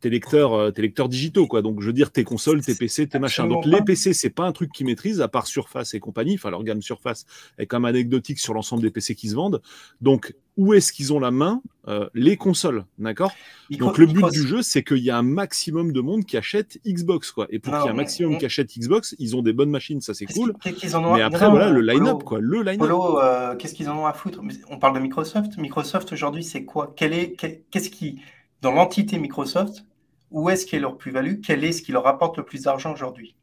[0.00, 1.62] tes lecteurs, euh, tes lecteurs digitaux, quoi.
[1.62, 3.48] Donc, je veux dire, tes consoles, tes PC, tes machins.
[3.48, 6.34] Donc, les PC, c'est pas un truc qu'ils maîtrisent, à part Surface et compagnie.
[6.34, 7.26] Enfin, leur gamme Surface
[7.58, 9.60] est quand même anecdotique sur l'ensemble des PC qui se vendent.
[10.00, 13.32] Donc, où est-ce qu'ils ont la main euh, Les consoles, d'accord?
[13.70, 16.78] Donc, le but du jeu, c'est qu'il y a un maximum de monde qui achète
[16.86, 17.46] Xbox, quoi.
[17.50, 20.00] Et pour qu'il y ait un maximum qui achète Xbox, ils ont des bonnes machines,
[20.00, 20.54] ça c'est cool.
[20.64, 22.40] Mais après, voilà, le line-up, quoi.
[22.40, 22.90] Le line-up.
[22.90, 24.40] Euh, qu'est-ce qu'ils en ont à foutre?
[24.68, 25.58] On parle de Microsoft.
[25.58, 26.92] Microsoft aujourd'hui, c'est quoi?
[26.96, 27.36] Quel est,
[27.70, 28.20] qu'est-ce qui,
[28.60, 29.84] dans l'entité Microsoft,
[30.30, 31.40] où est-ce qu'est leur plus-value?
[31.42, 33.36] Quel est ce qui leur rapporte le plus d'argent aujourd'hui?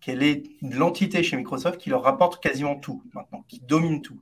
[0.00, 4.18] Quelle est l'entité chez Microsoft qui leur rapporte quasiment tout maintenant, qui domine tout?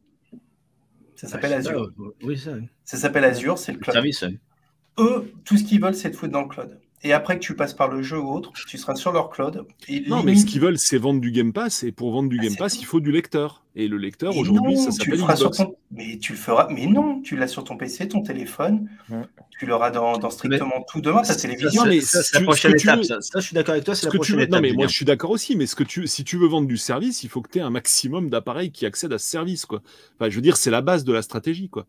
[1.17, 1.91] Ça s'appelle Azure.
[2.23, 2.53] oui, ça.
[2.85, 3.95] Ça s'appelle Azure, c'est le cloud.
[3.95, 4.25] Service,
[4.99, 6.79] Eux, tout ce qu'ils veulent, c'est de foutre dans le cloud.
[7.03, 9.65] Et après que tu passes par le jeu ou autre, tu seras sur leur cloud.
[10.09, 11.83] non, mais ce qu'ils veulent, c'est vendre du Game Pass.
[11.83, 13.63] Et pour vendre du ah, Game Pass, il faut du lecteur.
[13.75, 15.63] Et le lecteur, aujourd'hui, ça s'appelle Xbox.
[15.93, 16.69] Mais tu le feras.
[16.71, 18.89] Mais non, tu l'as sur ton PC, ton téléphone.
[19.59, 21.87] Tu l'auras dans, strictement tout demain, ta télévision.
[21.87, 23.03] mais c'est la prochaine étape.
[23.05, 23.19] Ça.
[23.37, 23.95] je suis d'accord avec toi.
[23.95, 24.51] C'est la prochaine étape.
[24.51, 25.57] Non, mais moi, je suis d'accord aussi.
[25.57, 26.07] Mais ce que tu...
[26.07, 28.85] si tu veux vendre du service, il faut que tu aies un maximum d'appareils qui
[28.85, 29.65] accèdent à ce service.
[29.65, 29.81] Quoi.
[30.19, 31.71] Enfin, je veux dire, c'est la base de la stratégie.
[31.71, 31.87] quoi.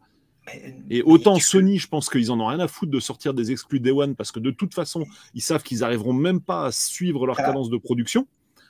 [0.89, 3.80] Et autant Sony, je pense qu'ils en ont rien à foutre de sortir des exclus
[3.80, 7.28] Day One parce que de toute façon, ils savent qu'ils arriveront même pas à suivre
[7.28, 8.28] leur cadence de production.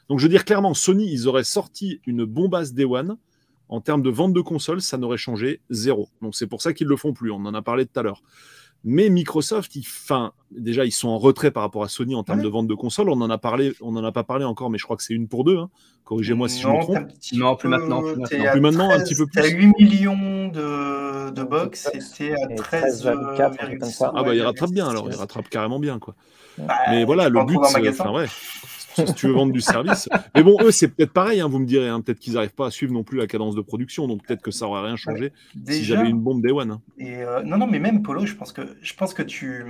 [0.09, 3.17] Donc je veux dire clairement, Sony, ils auraient sorti une bombasse Day One.
[3.69, 6.09] En termes de vente de consoles, ça n'aurait changé zéro.
[6.21, 7.31] Donc c'est pour ça qu'ils le font plus.
[7.31, 8.21] On en a parlé tout à l'heure.
[8.83, 12.41] Mais Microsoft, ils, fin, déjà, ils sont en retrait par rapport à Sony en termes
[12.41, 13.09] de vente de consoles.
[13.09, 15.13] On en a parlé, on n'en a pas parlé encore, mais je crois que c'est
[15.13, 15.57] une pour deux.
[15.57, 15.69] Hein.
[16.03, 16.97] Corrigez-moi si je me trompe.
[17.33, 18.01] Non, plus maintenant.
[18.01, 19.39] Plus maintenant, plus maintenant un petit peu plus.
[19.39, 24.11] as 8 millions de, de box, c'était à 13,4.
[24.15, 26.15] Ah bah il rattrape bien alors, il rattrape carrément bien quoi.
[26.57, 28.25] Bah, mais voilà, le but, c'est, ouais,
[28.95, 30.09] si tu veux vendre du service.
[30.35, 31.87] Mais bon, eux, c'est peut-être pareil, hein, vous me direz.
[31.87, 34.07] Hein, peut-être qu'ils n'arrivent pas à suivre non plus la cadence de production.
[34.07, 35.31] Donc peut-être que ça n'aurait rien changé
[35.67, 36.71] si j'avais une bombe Day One.
[36.71, 36.81] Hein.
[36.97, 39.65] Et euh, non, non, mais même Polo, je pense que, je pense que tu.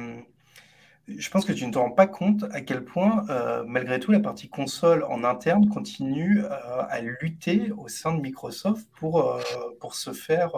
[1.08, 4.12] Je pense que tu ne te rends pas compte à quel point, euh, malgré tout,
[4.12, 6.50] la partie console en interne continue euh,
[6.88, 9.38] à lutter au sein de Microsoft pour,
[9.80, 10.52] pour se faire,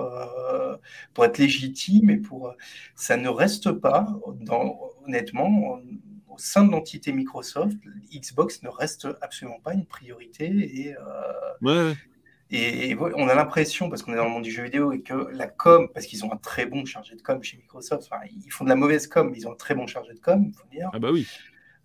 [1.13, 2.53] pour être légitime et pour.
[2.93, 4.05] Ça ne reste pas,
[4.41, 5.79] dans, honnêtement,
[6.33, 7.77] au sein de l'entité Microsoft,
[8.13, 10.45] Xbox ne reste absolument pas une priorité.
[10.47, 11.93] Et, euh,
[12.49, 15.13] et, on a l'impression, parce qu'on est dans le monde du jeu vidéo, et que
[15.31, 18.09] la com, parce qu'ils ont un très bon chargé de com chez Microsoft,
[18.45, 20.43] ils font de la mauvaise com, mais ils ont un très bon chargé de com,
[20.45, 20.89] il faut dire.
[20.93, 21.27] Ah bah oui.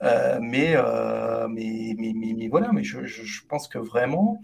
[0.03, 4.41] Euh, mais, euh, mais, mais, mais, voilà, mais je, je, pense que vraiment,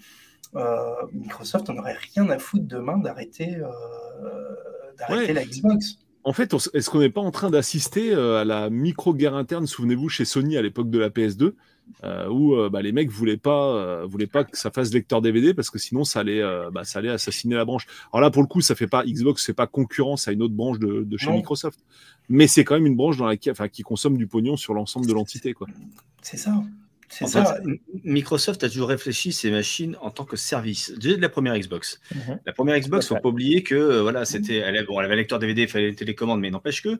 [1.12, 3.58] Microsoft n'aurait rien à foutre demain d'arrêter
[4.98, 5.98] d'arrêter la Xbox.
[6.24, 10.24] En fait, est-ce qu'on n'est pas en train d'assister à la micro-guerre interne, souvenez-vous, chez
[10.24, 11.52] Sony à l'époque de la PS2
[12.02, 15.22] euh, où euh, bah, les mecs voulaient pas, euh, voulaient pas que ça fasse lecteur
[15.22, 17.86] DVD parce que sinon ça allait, bah, ça allait assassiner la branche.
[18.12, 20.54] Alors là, pour le coup, ça fait pas Xbox, c'est pas concurrence à une autre
[20.54, 21.78] branche de, chez Microsoft,
[22.28, 25.06] mais c'est quand même une branche dans laquelle, enfin, qui consomme du pognon sur l'ensemble
[25.06, 25.66] de l'entité, quoi.
[26.22, 26.62] C'est ça.
[27.08, 27.26] Fait,
[28.04, 30.92] Microsoft a toujours réfléchi ces machines en tant que service.
[30.96, 32.00] Dès la première Xbox.
[32.14, 32.40] Mhm.
[32.46, 35.06] La première Xbox, il ne faut pas oublier que euh, voilà, c'était, elle, bon, elle
[35.06, 36.98] avait un lecteur DVD, il fallait les télécommandes, mais n'empêche que.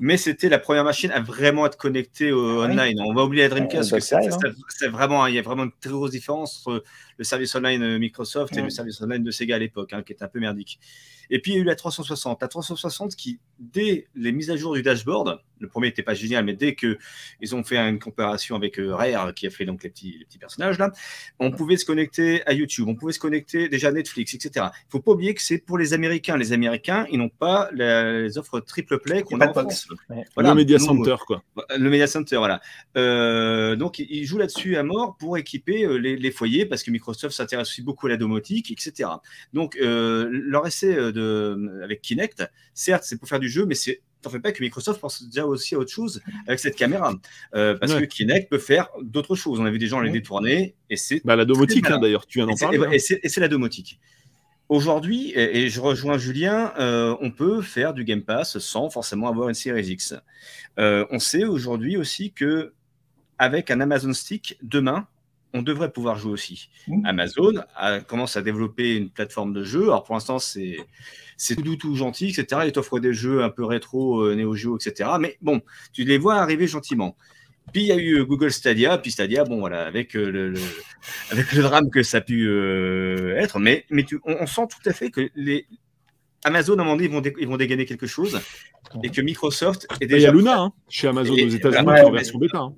[0.00, 3.00] Mais c'était la première machine à vraiment être connectée au online.
[3.00, 4.52] On va oublier la Dreamcast, parce que hein.
[4.68, 6.82] c'est, vraiment, il y a vraiment une très grosse différence entre
[7.18, 10.12] le service online euh, Microsoft et le service online de Sega à l'époque, hein, qui
[10.12, 10.78] est un peu merdique.
[11.30, 12.42] Et puis il y a eu la 360.
[12.42, 16.44] La 360 qui, dès les mises à jour du dashboard, le premier n'était pas génial,
[16.44, 19.90] mais dès qu'ils ont fait une comparaison avec euh, Rare, qui a fait donc les
[19.90, 20.92] petits, petits personnages là,
[21.38, 24.50] on pouvait se connecter à YouTube, on pouvait se connecter déjà à Netflix, etc.
[24.56, 26.36] Il ne faut pas oublier que c'est pour les Américains.
[26.36, 29.88] Les Américains, ils n'ont pas les offres triple play qu'on a en France.
[30.08, 31.42] le Media Center, quoi.
[31.76, 32.60] Le Media Center, voilà.
[32.96, 37.11] Euh, donc ils jouent là-dessus à mort pour équiper euh, les, foyers, parce que Microsoft
[37.12, 39.08] s'intéresse aussi beaucoup à la domotique, etc.
[39.52, 42.44] Donc leur essai de, avec Kinect,
[42.74, 45.44] certes, c'est pour faire du jeu, mais c'est t'en fais pas que Microsoft pense déjà
[45.44, 47.14] aussi à autre chose avec cette caméra.
[47.54, 49.60] Euh, parce que Kinect peut faire d'autres choses.
[49.60, 51.20] On a vu des gens les détourner et c'est.
[51.24, 52.78] Bah, la domotique, hein, d'ailleurs, tu viens d'en parler.
[52.78, 52.90] Hein.
[52.90, 53.98] Et c'est la domotique.
[54.68, 59.48] Aujourd'hui, et, je rejoins Julien, euh, on peut faire du Game Pass sans forcément avoir
[59.48, 60.14] une Series X.
[60.78, 62.72] Euh, on sait aujourd'hui aussi que
[63.38, 65.06] avec un Amazon Stick, demain,
[65.54, 66.70] on devrait pouvoir jouer aussi.
[66.88, 67.06] Mmh.
[67.06, 67.52] Amazon
[68.06, 69.84] commence à développer une plateforme de jeu.
[69.84, 70.78] Alors pour l'instant, c'est
[71.42, 72.62] c'est tout tout gentil, etc.
[72.66, 75.10] Ils t'offrent des jeux un peu rétro, euh, Neo Geo, etc.
[75.20, 75.60] Mais bon,
[75.92, 77.16] tu les vois arriver gentiment.
[77.72, 80.54] Puis il y a eu euh, Google Stadia, puis Stadia, bon voilà, avec euh, le,
[81.30, 82.48] avec le drame que ça a pu
[83.36, 85.66] être, mais, mais on, sent tout à fait que les
[86.44, 88.40] Amazon, à un moment donné, ils vont, ils vont dégainer quelque chose,
[89.02, 90.18] et que Microsoft est déjà.
[90.18, 92.58] Il y a Luna hein, chez Amazon aux États-Unis en version bêta.
[92.58, 92.74] Hein.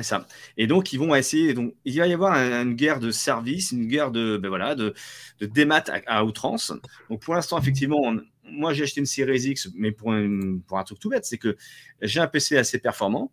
[0.00, 0.26] Ça.
[0.56, 1.54] Et donc, ils vont essayer.
[1.54, 4.94] Donc, il va y avoir une guerre de services, une guerre de, ben voilà, de,
[5.40, 6.72] démat à, outrance.
[7.10, 8.14] Donc, pour l'instant, effectivement,
[8.44, 11.56] moi, j'ai acheté une Series X, mais pour un, truc tout bête, c'est que
[12.02, 13.32] j'ai un PC assez performant.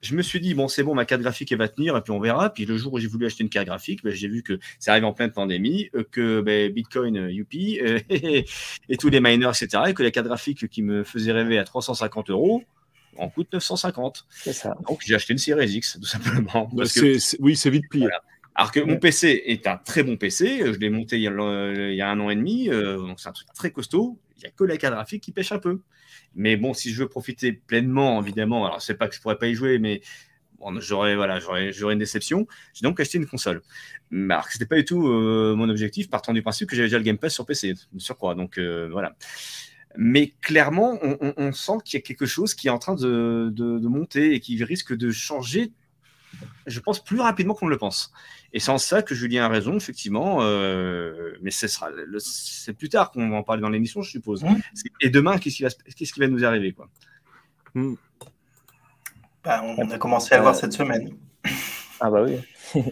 [0.00, 2.20] Je me suis dit, bon, c'est bon, ma carte graphique, va tenir, et puis on
[2.20, 2.50] verra.
[2.50, 4.92] Puis le jour où j'ai voulu acheter une carte graphique, ben, j'ai vu que ça
[4.92, 9.48] arrive en pleine pandémie, euh, que ben, Bitcoin, euh, youpi, euh, et, tous les miners,
[9.48, 12.62] etc., et que la carte graphique qui me faisait rêver à 350 euros,
[13.18, 14.26] en coûte 950.
[14.30, 14.76] C'est ça.
[14.86, 16.68] Donc j'ai acheté une Series X, tout simplement.
[16.72, 16.84] Bah,
[17.40, 18.08] oui, c'est vite plié.
[18.54, 22.10] Alors que mon PC est un très bon PC, je l'ai monté il y, a,
[22.10, 24.18] un an et demi, euh, donc c'est un truc très costaud.
[24.36, 25.80] Il n'y a que la carte graphique qui pêche un peu.
[26.34, 29.46] Mais bon, si je veux profiter pleinement, évidemment, alors c'est pas que je pourrais pas
[29.46, 30.00] y jouer, mais
[30.78, 32.46] j'aurais voilà, j'aurais une déception.
[32.74, 33.62] J'ai donc acheté une console.
[34.10, 36.88] Mais alors que c'était pas du tout euh, mon objectif, partant du principe que j'avais
[36.88, 38.34] déjà le Game Pass sur PC, sur quoi.
[38.34, 39.14] Donc euh, voilà.
[39.96, 44.34] Mais clairement, on, sent qu'il y a quelque chose qui est en train de, monter
[44.34, 45.72] et qui risque de changer,
[46.66, 48.12] je pense, plus rapidement qu'on ne le pense.
[48.52, 50.38] Et c'est en ça que Julien a raison, effectivement.
[50.42, 54.44] Euh, mais c'est plus tard qu'on va en parler dans l'émission, je suppose.
[55.00, 56.88] Et demain, qu'est-ce qui, va, qui va nous arriver quoi?
[57.74, 57.94] Hmm.
[59.44, 61.16] bah, On a commencé à le voir cette semaine.
[62.00, 62.38] Ah bah oui.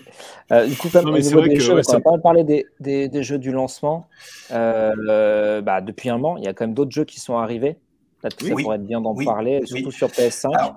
[0.53, 4.09] Euh, du coup, comme des jeux, on va pas parler des, des, jeux du lancement.
[4.53, 7.77] Euh, bah, depuis un moment, il y a quand même d'autres jeux qui sont arrivés.
[8.21, 10.75] Peut-être que ça pourrait être bien d'en parler, surtout sur PS5.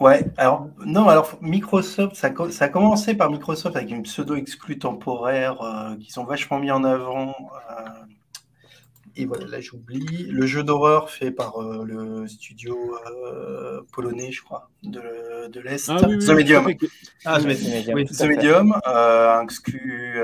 [0.00, 5.60] ouais, alors non, alors Microsoft, ça, ça, a commencé par Microsoft avec une pseudo-exclue temporaire
[5.62, 7.34] euh, qu'ils ont vachement mis en avant
[9.18, 10.26] et voilà, là j'oublie.
[10.30, 15.90] Le jeu d'horreur fait par euh, le studio euh, polonais, je crois, de, de l'Est.
[15.90, 16.72] Ah, The Medium.
[17.24, 18.04] Ah, The Medium.
[18.04, 20.22] The Medium euh, inclut,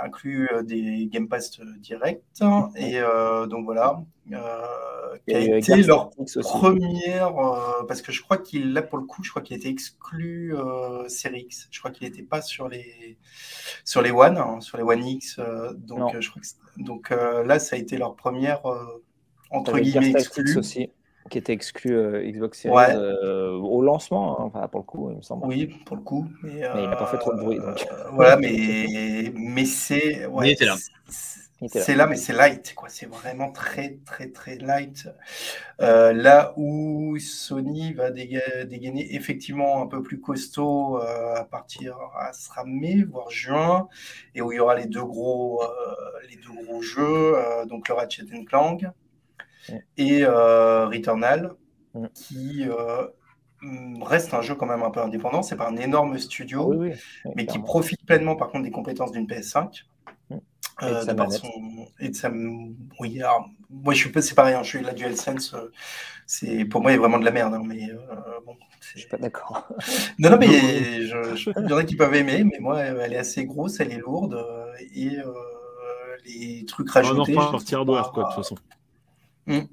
[0.00, 2.22] inclut des Game Pass directs.
[2.76, 3.00] Et
[3.48, 4.00] donc voilà.
[5.26, 7.32] Qui a été leur première.
[7.86, 10.54] parce que je crois qu'il, là pour le coup, je crois qu'il été exclu
[11.08, 11.68] Series X.
[11.70, 13.18] Je crois qu'il n'était pas sur les,
[13.84, 15.40] sur les One, hein, sur les One X.
[15.76, 16.46] donc je crois que
[16.78, 19.02] donc euh, là, ça a été leur première, euh,
[19.50, 20.56] entre guillemets, exclue.
[20.56, 20.90] aussi,
[21.28, 22.96] qui était exclu euh, Xbox Series
[23.60, 25.46] au lancement, hein, enfin, pour le coup, il me semble.
[25.46, 26.26] Oui, pour le coup.
[26.42, 27.58] Mais, il n'a pas fait trop de bruit.
[28.12, 30.28] voilà, mais, mais c'est.
[30.42, 30.76] il était là.
[31.66, 32.88] C'est là, mais c'est light, quoi.
[32.88, 35.08] C'est vraiment très, très, très light.
[35.80, 42.32] Euh, là où Sony va dégainer effectivement un peu plus costaud euh, à partir, à
[42.32, 43.88] sera mai, voire juin,
[44.36, 45.94] et où il y aura les deux gros, euh,
[46.30, 47.34] les deux gros jeux,
[47.66, 48.86] donc le Ratchet Clank
[49.96, 51.54] et Returnal,
[52.14, 52.66] qui
[54.00, 55.42] reste un jeu quand même un peu indépendant.
[55.42, 56.84] C'est pas un énorme studio,
[57.34, 59.86] mais qui profite pleinement par contre des compétences d'une PS5.
[60.82, 61.48] Euh, de par son...
[61.98, 62.30] et de sa...
[63.00, 65.72] Oui, alors, moi je suis pas, c'est pareil, hein, je suis la DualSense, euh,
[66.26, 67.96] c'est pour moi il y a vraiment de la merde, hein, mais euh,
[68.46, 68.54] bon.
[68.94, 69.68] Je suis pas d'accord.
[70.18, 70.46] non, non, mais
[71.02, 73.80] je, je, il y en a qui peuvent aimer, mais moi elle est assez grosse,
[73.80, 75.18] elle est lourde euh, et
[76.26, 77.36] les trucs rajoutés.
[77.36, 78.56] On en partir hardware quoi de toute façon.
[79.46, 79.66] Hmm.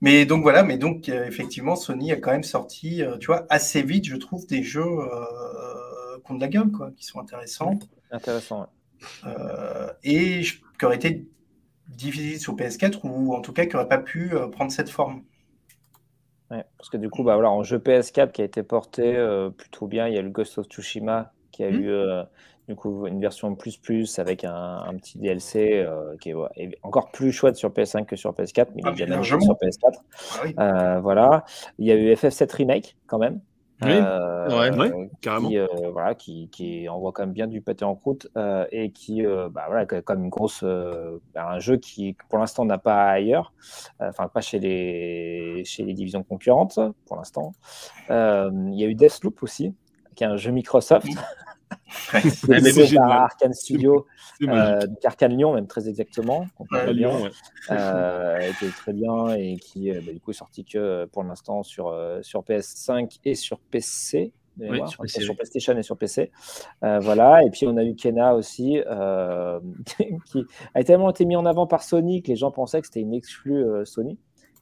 [0.00, 4.06] Mais donc voilà, mais donc effectivement Sony a quand même sorti, tu vois, assez vite,
[4.06, 4.82] je trouve, des jeux
[6.24, 7.78] qui ont de la gueule, quoi, qui sont intéressants.
[8.10, 8.62] Intéressant.
[8.62, 8.66] Ouais.
[9.26, 10.42] Euh, et
[10.78, 11.26] qui aurait été
[11.88, 15.22] difficile sur PS4 ou en tout cas qui n'aurait pas pu euh, prendre cette forme.
[16.50, 19.50] Ouais, parce que du coup, bah, voilà, en jeu PS4 qui a été porté euh,
[19.50, 21.74] plutôt bien, il y a le Ghost of Tsushima qui a mmh.
[21.74, 21.90] eu
[22.68, 25.86] du coup une version plus plus avec un, un petit DLC
[26.20, 29.22] qui est, encore plus chouette sur PS5 que sur PS4, mais il est ah, bien
[29.22, 29.94] sur PS4.
[30.58, 31.02] Ah, oui.
[31.02, 31.44] voilà,
[31.78, 33.40] il y a eu FF7 Remake quand même,
[33.82, 35.48] oui, euh, carrément.
[35.48, 38.90] Qui, euh, voilà, qui, qui, envoie quand même bien du pâté en croûte euh, et
[38.90, 43.52] qui, bah, voilà, comme une grosse, un jeu qui, pour l'instant, n'a pas ailleurs,
[44.00, 47.52] enfin pas chez les, chez les divisions concurrentes pour l'instant.
[48.08, 49.74] Il y a eu Deathloop aussi,
[50.14, 51.06] qui est un jeu Microsoft.
[52.10, 54.06] c'est par Arkane Studio,
[54.42, 56.46] euh, Arkane Lyon, même très exactement.
[56.70, 57.30] Ouais, Lyon, ouais.
[57.70, 61.62] euh, qui est très bien et qui bah, du coup est sorti que pour l'instant
[61.62, 64.32] sur, euh, sur PS5 et sur PC.
[64.58, 66.30] Oui, sur, PC, sur, PlayStation et sur PC.
[66.82, 67.42] Euh, voilà.
[67.44, 69.60] Et puis on a eu Kena aussi, euh,
[70.26, 73.00] qui a tellement été mis en avant par Sony que les gens pensaient que c'était
[73.00, 74.18] une exclue euh, Sony.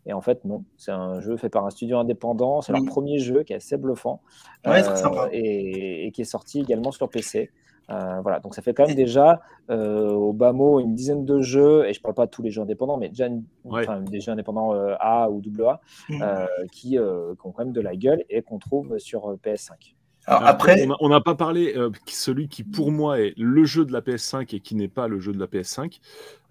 [0.06, 2.60] Et en fait, non, c'est un jeu fait par un studio indépendant.
[2.60, 2.86] C'est leur mmh.
[2.86, 4.20] premier jeu qui est assez bluffant
[4.66, 7.50] ouais, euh, et, et, qui est sorti également sur PC.
[7.90, 11.42] Euh, voilà, donc ça fait quand même déjà euh, au bas mot une dizaine de
[11.42, 13.82] jeux, et je parle pas de tous les jeux indépendants, mais déjà une, ouais.
[13.82, 16.24] enfin, des jeux indépendants euh, A ou AA mmh.
[16.72, 19.94] Qui, qui, ont quand même de la gueule et qu'on trouve sur PS5.
[20.26, 23.92] Alors après, on n'a pas parlé euh, celui qui pour moi est le jeu de
[23.92, 26.00] la PS5 et qui n'est pas le jeu de la PS5.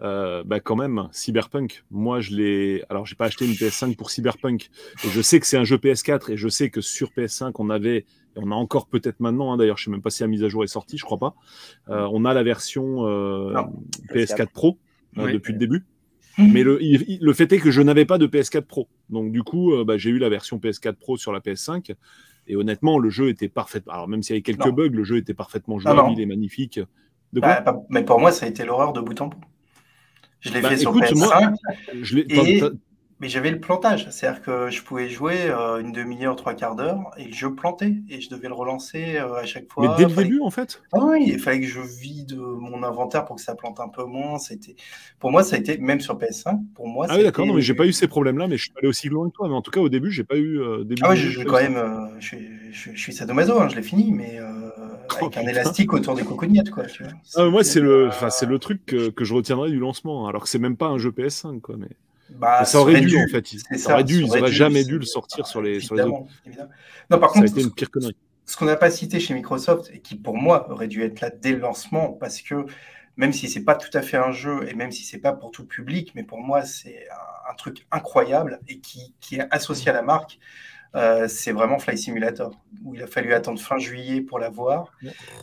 [0.02, 1.84] Euh, bah quand même, Cyberpunk.
[1.90, 2.84] Moi, je l'ai.
[2.88, 4.70] Alors, j'ai pas acheté une PS5 pour Cyberpunk.
[5.04, 7.70] Et je sais que c'est un jeu PS4 et je sais que sur PS5 on
[7.70, 8.04] avait,
[8.36, 9.52] et on a encore peut-être maintenant.
[9.52, 10.98] Hein, D'ailleurs, je sais même pas si la mise à jour est sortie.
[10.98, 11.34] Je crois pas.
[11.88, 13.54] Euh, on a la version euh,
[14.12, 14.78] PS4 Pro
[15.18, 15.32] euh, oui.
[15.32, 15.84] depuis le début.
[16.38, 18.88] Mais le, il, le fait est que je n'avais pas de PS4 Pro.
[19.08, 21.94] Donc, du coup, euh, bah, j'ai eu la version PS4 Pro sur la PS5.
[22.46, 23.82] Et honnêtement, le jeu était parfait.
[23.88, 24.72] Alors, même s'il y avait quelques non.
[24.72, 26.14] bugs, le jeu était parfaitement jouable, non, non.
[26.14, 26.80] il est magnifique.
[27.32, 29.40] De quoi bah, mais pour moi, ça a été l'horreur de bout en bout.
[30.40, 31.18] Je l'ai bah, fait écoute, sur PS5.
[31.18, 31.52] Moi,
[32.02, 32.62] je et...
[33.20, 37.12] Mais j'avais le plantage, c'est-à-dire que je pouvais jouer euh, une demi-heure, trois quarts d'heure,
[37.16, 39.88] et le jeu plantait, et je devais le relancer euh, à chaque fois.
[39.88, 40.82] Mais dès le début, en fait?
[40.92, 44.04] Ah Oui, il fallait que je vide mon inventaire pour que ça plante un peu
[44.04, 44.38] moins.
[44.38, 44.74] C'était,
[45.20, 47.06] Pour moi, ça a été, même sur PS5, pour moi.
[47.08, 49.08] Ah oui, d'accord, non, mais j'ai pas eu ces problèmes-là, mais je suis allé aussi
[49.08, 49.48] loin que toi.
[49.48, 50.60] Mais en tout cas, au début, j'ai pas eu.
[50.60, 52.36] Euh, début ah oui, je, je quand même, euh, je,
[52.72, 56.24] je, je, suis sadomaso, hein, je l'ai fini, mais oh, avec un élastique autour des
[56.24, 56.84] cocognettes, quoi.
[56.86, 57.12] Tu vois.
[57.36, 60.48] Ah, moi, c'est le, c'est le truc que, que, je retiendrai du lancement, alors que
[60.48, 61.76] c'est même pas un jeu PS5, quoi.
[61.78, 61.88] Mais...
[62.34, 63.46] Bah, ça aurait dû, en fait.
[63.46, 66.26] Ça, ça aurait dû, ils n'auraient jamais dû le sortir sur les, sur les autres.
[66.46, 66.70] Évidemment.
[67.10, 68.16] Non, par contre, ça a été une pire connerie.
[68.46, 71.30] Ce qu'on n'a pas cité chez Microsoft, et qui pour moi aurait dû être là
[71.30, 72.66] dès le lancement, parce que
[73.16, 75.50] même si c'est pas tout à fait un jeu, et même si c'est pas pour
[75.50, 79.90] tout public, mais pour moi c'est un, un, truc incroyable et qui, qui est associé
[79.90, 80.38] à la marque,
[80.94, 82.52] euh, c'est vraiment Fly Simulator,
[82.84, 84.92] où il a fallu attendre fin juillet pour l'avoir,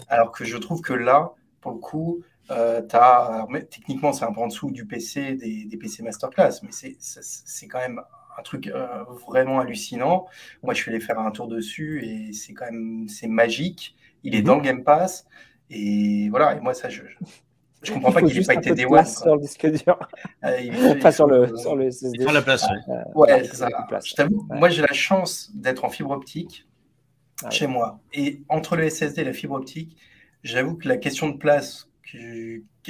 [0.07, 4.41] alors que je trouve que là, pour le coup, euh, as, techniquement, c'est un peu
[4.41, 8.01] en dessous du PC, des, des PC Masterclass, mais c'est quand même
[8.37, 10.27] un truc euh, vraiment hallucinant.
[10.63, 13.95] Moi, je suis allé faire un tour dessus et c'est quand même c'est magique.
[14.23, 15.25] Il est dans le Game Pass
[15.69, 16.55] et voilà.
[16.55, 17.01] Et moi, ça, je,
[17.83, 19.05] je comprends pas qu'il n'ait pas été Day One.
[19.05, 19.97] sur le disque dur.
[20.43, 22.17] Euh, il, pas sur le, sur le SSD.
[22.19, 22.63] Il la place.
[22.63, 23.67] Ouais, euh, ouais c'est ça.
[23.67, 24.57] Ouais.
[24.57, 26.67] Moi, j'ai la chance d'être en fibre optique
[27.43, 27.99] ah, chez moi.
[28.13, 29.97] Et entre le SSD et la fibre optique,
[30.43, 31.89] j'avoue que la question de place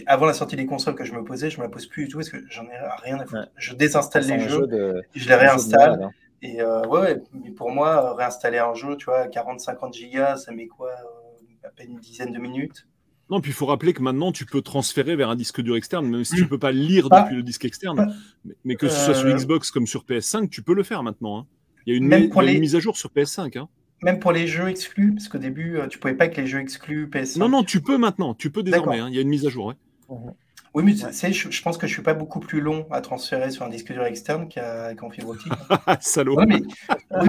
[0.06, 2.06] avant la sortie des consoles que je me posais, je ne me la pose plus
[2.06, 3.42] du tout parce que j'en ai rien à foutre.
[3.42, 3.48] Ouais.
[3.58, 5.04] Je désinstalle les jeux, de...
[5.16, 5.92] je les réinstalle.
[5.92, 6.12] Malade, hein.
[6.42, 10.68] Et euh, ouais, mais pour moi, réinstaller un jeu, tu vois, 40-50 gigas, ça met
[10.68, 12.88] quoi euh, À peine une dizaine de minutes?
[13.30, 16.10] Non, puis il faut rappeler que maintenant, tu peux transférer vers un disque dur externe,
[16.10, 17.22] même si tu ne peux pas lire ah.
[17.22, 18.08] depuis le disque externe.
[18.10, 18.52] Ah.
[18.66, 19.36] Mais, que ce soit sur euh.
[19.36, 21.40] Xbox comme sur PS5, tu peux le faire maintenant.
[21.40, 21.48] Hein.
[21.86, 22.54] Il y a une, même pour les...
[22.54, 23.58] une mise à jour sur PS5.
[23.58, 23.70] Hein.
[24.04, 27.08] Même pour les jeux exclus, parce qu'au début, tu pouvais pas avec les jeux exclus
[27.08, 27.40] PS5.
[27.40, 28.34] Non, non, tu peux maintenant.
[28.34, 29.00] Tu peux désormais.
[29.00, 29.08] Hein.
[29.10, 29.68] Il y a une mise à jour.
[29.68, 29.76] Ouais.
[30.10, 30.32] Mmh.
[30.74, 31.34] Oui, mais ouais.
[31.34, 33.92] je, je, pense que je suis pas beaucoup plus long à transférer sur un disque
[33.92, 35.52] dur externe qu'en qu fibre optique.
[36.00, 36.36] Salaud.
[36.36, 36.62] Non, mais,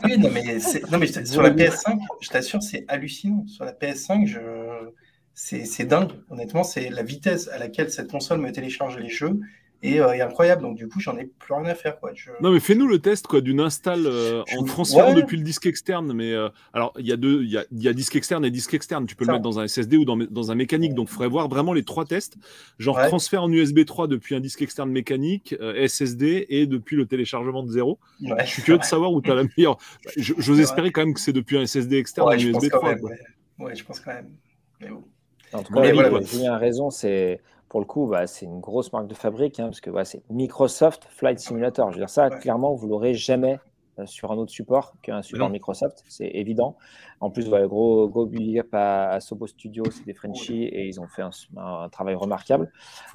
[0.05, 0.59] oui, non, mais,
[0.91, 3.45] non, mais sur la PS5, je t'assure, c'est hallucinant.
[3.49, 4.41] Sur la PS5, je...
[5.35, 6.13] c'est dingue.
[6.31, 9.41] Honnêtement, c'est la vitesse à laquelle cette console me télécharge les jeux
[9.83, 10.63] et, euh, incroyable.
[10.63, 11.99] Donc du coup, j'en ai plus rien à faire.
[11.99, 12.13] Quoi.
[12.41, 16.13] Non, mais fais-nous le test quoi d'une install euh, en transférant depuis le disque externe.
[16.13, 18.51] Mais euh, alors, il y a deux, il y a, y a, disque externe et
[18.51, 19.07] disque externe.
[19.07, 20.95] Tu peux le mettre dans un SSD ou dans, dans un mécanique.
[20.95, 22.37] Donc, il faudrait voir vraiment les trois tests.
[22.79, 25.55] Genre transfert en USB 3 depuis un disque externe mécanique,
[25.87, 27.99] SSD et depuis le téléchargement de zéro.
[28.21, 29.79] je suis curieux de savoir où tu as la meilleure.
[30.17, 32.95] J'ose espérer quand même que c'est depuis un SSD externe ou un USB 3.
[33.59, 33.75] Ouais.
[33.75, 34.31] je pense quand même.
[34.81, 35.05] Mais bon.
[35.53, 37.41] En tout cas, Julien a raison, c'est
[37.73, 40.23] pour le coup, bah, c'est une grosse marque de fabrique, hein, parce que bah, c'est
[40.29, 41.91] Microsoft Flight Simulator.
[41.91, 43.59] Je veux dire, ça, clairement, vous l'aurez jamais
[43.99, 46.77] euh, sur un autre support qu'un support Microsoft, c'est évident.
[47.21, 51.01] En plus, voilà, gros, gros big up à, Sobo Studio, c'est des Frenchies et ils
[51.01, 52.71] ont fait un, travail remarquable.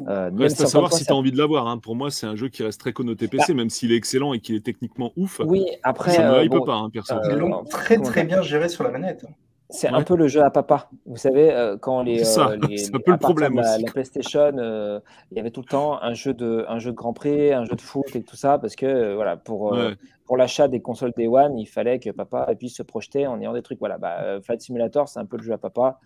[0.08, 1.68] Euh, reste à savoir si tu as envie de l'avoir.
[1.68, 1.78] Hein.
[1.78, 4.34] Pour moi, c'est un jeu qui reste très connoté PC, bah même s'il est excellent
[4.34, 5.40] et qu'il est techniquement ouf.
[5.46, 6.14] Oui, après.
[6.14, 7.14] Ça ne euh, pas, hein, perso.
[7.30, 9.24] Ils l'ont très très bien géré sur la manette.
[9.70, 10.90] C'est un peu le jeu à papa.
[11.06, 14.54] Vous savez, euh, quand les, ça, euh, c'est un peu le problème la, la, PlayStation,
[14.58, 15.00] euh,
[15.32, 17.66] il y avait tout le temps un jeu de, un jeu de Grand Prix, un
[17.66, 19.78] jeu de foot et tout ça, parce que voilà, pour,
[20.26, 23.54] pour l'achat des consoles Day One, il fallait que papa puisse se projeter en ayant
[23.54, 23.80] des trucs.
[23.80, 26.00] Voilà, bah, Flight Simulator, c'est un peu le jeu à papa,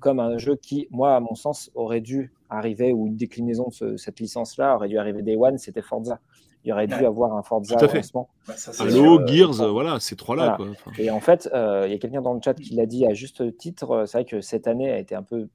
[0.00, 3.96] comme un jeu qui, moi, à mon sens, aurait dû arriver ou une déclinaison de
[3.96, 6.18] cette licence-là aurait dû arriver Day One, c'était Forza
[6.64, 8.02] il aurait dû avoir un Forza Tout à fait.
[8.14, 10.58] Bah, Halo, Gears, euh, voilà, ces trois-là.
[10.98, 13.12] Et en fait, euh, il y a quelqu'un dans le chat qui l'a dit à
[13.12, 13.90] juste titre.
[13.90, 15.48] Euh, c'est vrai que cette année a été un peu.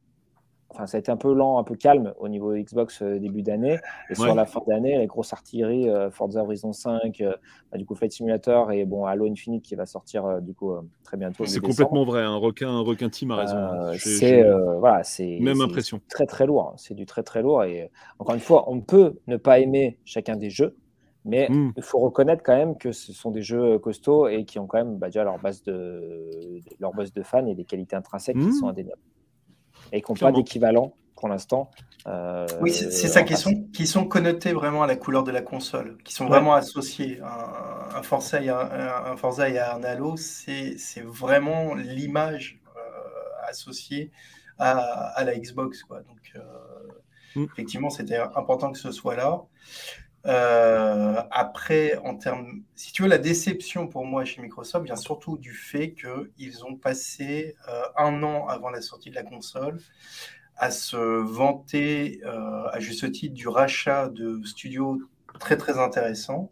[0.72, 3.80] Enfin, ça a été un peu lent, un peu calme au niveau Xbox début d'année.
[4.12, 7.24] Et sur la fin d'année, les grosses artilleries, Forza Horizon 5,
[7.72, 11.18] bah, du coup Flight Simulator et bon, Halo Infinite qui va sortir du coup très
[11.18, 11.44] bientôt.
[11.48, 12.22] C'est complètement vrai.
[12.22, 13.98] Un requin, un requin team a raison.
[13.98, 14.48] c'est
[14.78, 16.02] voilà, c'est même impression.
[16.08, 16.70] Très très lourd.
[16.72, 16.76] Hein.
[16.78, 17.64] C'est du très très lourd.
[17.64, 17.90] Et
[18.20, 20.78] encore une fois, on peut ne pas aimer chacun des jeux.
[21.26, 21.74] Mais hmm.
[21.76, 24.78] il faut reconnaître quand même que ce sont des jeux costauds et qui ont quand
[24.78, 28.54] même bah, déjà leur base, de, leur base de fans et des qualités intrinsèques qui
[28.54, 28.70] sont hmm.
[28.70, 29.02] indéniables.
[29.92, 31.70] Et qui n'ont pas d'équivalent pour l'instant.
[32.08, 35.42] Euh, oui, c'est ça, qui sont, qui sont connotés vraiment à la couleur de la
[35.42, 37.20] console, qui sont vraiment associés.
[37.22, 44.12] Un, un, Forza et un, Forza et un Halo, c'est vraiment l'image euh, associée
[44.58, 44.78] à,
[45.10, 45.84] à, la Xbox.
[45.84, 46.02] Quoi.
[46.02, 46.40] Donc, euh,
[47.36, 47.46] hmm.
[47.52, 49.42] effectivement, c'était important que ce soit là.
[50.26, 55.38] Euh, après, en termes, si tu veux, la déception pour moi chez Microsoft vient surtout
[55.38, 59.80] du fait qu'ils ont passé euh, un an avant la sortie de la console
[60.58, 65.02] à se vanter, euh, à juste titre, du rachat de studios
[65.40, 66.52] très très intéressants,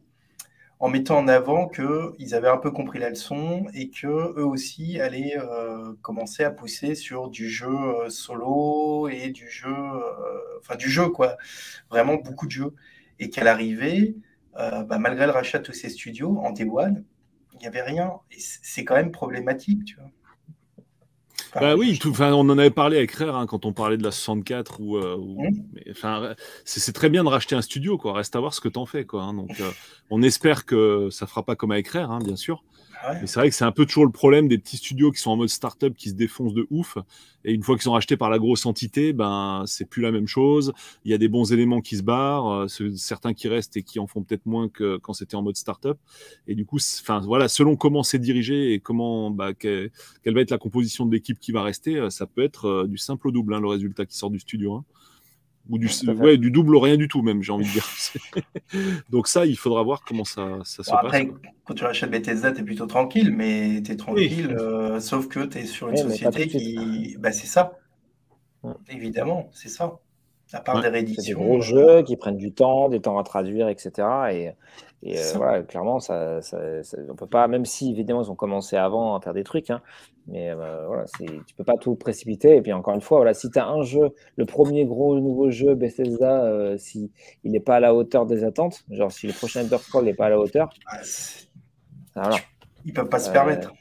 [0.79, 5.01] en mettant en avant qu'ils avaient un peu compris la leçon et que eux aussi
[5.01, 5.35] allaient
[6.03, 7.67] commencer à pousser sur du jeu
[8.09, 9.75] solo et du jeu,
[10.59, 11.35] enfin du jeu quoi,
[11.89, 12.75] vraiment beaucoup de jeux
[13.19, 14.15] et qu'à l'arrivée,
[14.57, 17.03] euh, bah, malgré le rachat de tous ces studios, en Day One,
[17.53, 18.13] il n'y avait rien.
[18.31, 20.11] Et c'est quand même problématique, tu vois.
[21.61, 24.11] bah oui, tout, on en avait parlé avec Rare hein, quand on parlait de la
[24.11, 24.79] 64.
[24.79, 26.35] Ou, euh, mmh.
[26.65, 28.13] c'est très bien de racheter un studio, quoi.
[28.13, 29.05] Reste à voir ce que tu en fais.
[29.05, 29.33] Quoi, hein.
[29.33, 29.71] Donc, euh,
[30.09, 32.63] on espère que ça ne fera pas comme avec Rare, hein, bien sûr.
[33.21, 35.31] Mais c'est vrai que c'est un peu toujours le problème des petits studios qui sont
[35.31, 36.97] en mode startup qui se défoncent de ouf.
[37.45, 40.27] Et une fois qu'ils sont rachetés par la grosse entité, ben c'est plus la même
[40.27, 40.73] chose.
[41.05, 43.99] Il y a des bons éléments qui se barrent, euh, certains qui restent et qui
[43.99, 45.97] en font peut-être moins que quand c'était en mode startup.
[46.47, 49.91] Et du coup, enfin voilà, selon comment c'est dirigé et comment bah, quelle,
[50.25, 52.97] va être la composition de l'équipe qui va rester, euh, ça peut être euh, du
[52.97, 54.75] simple au double hein, le résultat qui sort du studio.
[54.75, 54.85] Hein
[55.69, 57.87] ou du, ouais, du double ou rien du tout même, j'ai envie de dire.
[59.09, 61.51] Donc ça, il faudra voir comment ça, ça se après, passe.
[61.65, 65.45] quand tu rachètes Bethesda, tu es plutôt tranquille, mais tu es tranquille, euh, sauf que
[65.45, 67.17] tu es sur une société qui...
[67.19, 67.77] Bah, c'est ça.
[68.89, 69.99] Évidemment, c'est ça.
[70.53, 71.23] À part des rééditions.
[71.23, 74.07] des gros jeux qui prennent du temps, des temps à traduire, etc.
[74.31, 74.51] Et
[75.03, 76.59] et euh, voilà, clairement, ça, ça,
[77.09, 79.81] on peut pas, même si évidemment ils ont commencé avant à faire des trucs, hein,
[80.27, 82.57] mais euh, voilà, tu peux pas tout précipiter.
[82.57, 85.49] Et puis encore une fois, voilà, si tu as un jeu, le premier gros nouveau
[85.49, 87.11] jeu Bethesda, euh, si
[87.43, 90.13] il n'est pas à la hauteur des attentes, genre si le prochain Elder Scrolls n'est
[90.13, 90.97] pas à la hauteur, ah,
[92.15, 92.37] voilà.
[92.85, 93.73] ils peuvent pas se permettre.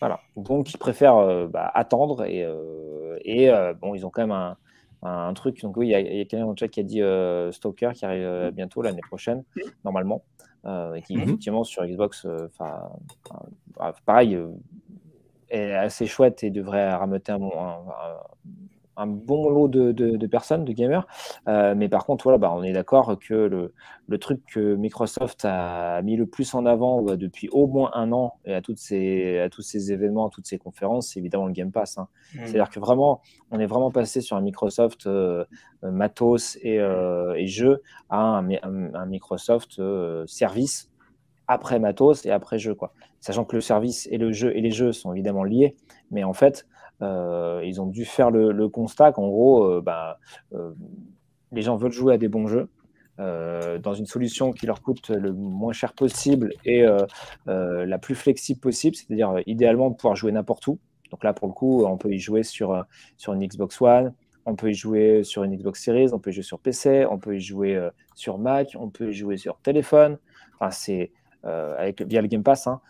[0.00, 2.44] Voilà, donc ils préfèrent bah, attendre et,
[3.24, 4.56] et bon, ils ont quand même un,
[5.02, 5.62] un truc.
[5.62, 7.00] Donc oui, il y a, quelqu'un dans le chat qui a dit
[7.54, 9.44] Stalker qui arrive bientôt l'année prochaine,
[9.84, 10.24] normalement.
[10.64, 11.22] Euh, et qui mhm.
[11.22, 12.88] effectivement sur Xbox, euh, enfin
[14.06, 14.46] pareil, euh,
[15.52, 17.38] est assez chouette et devrait rameuter un,
[18.96, 21.06] un bon lot de, personnes, de gamers.
[21.48, 23.74] Euh, mais par contre, voilà, bah, on est d'accord que le,
[24.08, 28.12] le, truc que Microsoft a mis le plus en avant bah, depuis au moins un
[28.12, 31.46] an et à, toutes ces, à tous ces événements, à toutes ces conférences, c'est évidemment
[31.46, 31.98] le Game Pass.
[31.98, 32.08] Hein.
[32.34, 32.38] Mmh.
[32.44, 35.44] C'est-à-dire que vraiment, on est vraiment passé sur un Microsoft euh,
[35.82, 39.80] matos et, euh, et, jeu à un, un, Microsoft
[40.26, 40.90] service
[41.48, 42.74] après matos et après jeu.
[42.74, 42.92] Quoi.
[43.22, 45.76] Sachant que le service et le jeu et les jeux sont évidemment liés,
[46.10, 46.66] mais en fait,
[47.02, 50.18] euh, ils ont dû faire le, constat qu'en gros, euh, bah,
[50.54, 50.72] euh,
[51.52, 52.68] les gens veulent jouer à des bons jeux.
[53.18, 56.84] dans une solution qui leur coûte le moins cher possible et
[57.46, 60.80] la plus flexible possible, c'est-à-dire idéalement pouvoir jouer n'importe où.
[61.12, 62.84] Donc là, pour le coup, on peut y jouer sur,
[63.18, 64.12] sur une Xbox One,
[64.44, 67.18] on peut y jouer sur une Xbox Series, on peut y jouer sur PC, on
[67.18, 67.78] peut y jouer
[68.16, 70.18] sur Mac, on peut y jouer sur téléphone.
[70.58, 71.12] Enfin, c'est
[71.44, 72.80] via le Game Pass, hein,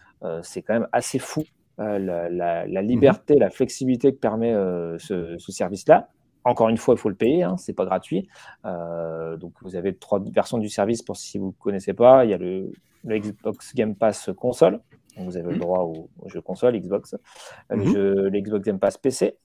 [0.42, 1.44] c'est quand même assez fou
[1.78, 2.86] la, mhm.
[2.86, 4.54] liberté, la flexibilité que permet
[4.98, 6.08] ce service-là.
[6.44, 8.28] Encore une fois, il faut le payer, hein, c'est pas gratuit.
[8.64, 12.24] Euh, donc vous avez trois versions du service pour si vous ne connaissez pas.
[12.24, 12.72] Il y a le,
[13.04, 14.80] Xbox Game Pass console,
[15.16, 15.60] donc vous avez le mhm.
[15.60, 17.18] droit au, jeu console Xbox, euh,
[17.70, 17.92] le, mhm.
[17.92, 19.36] jeu, Xbox Game Pass PC.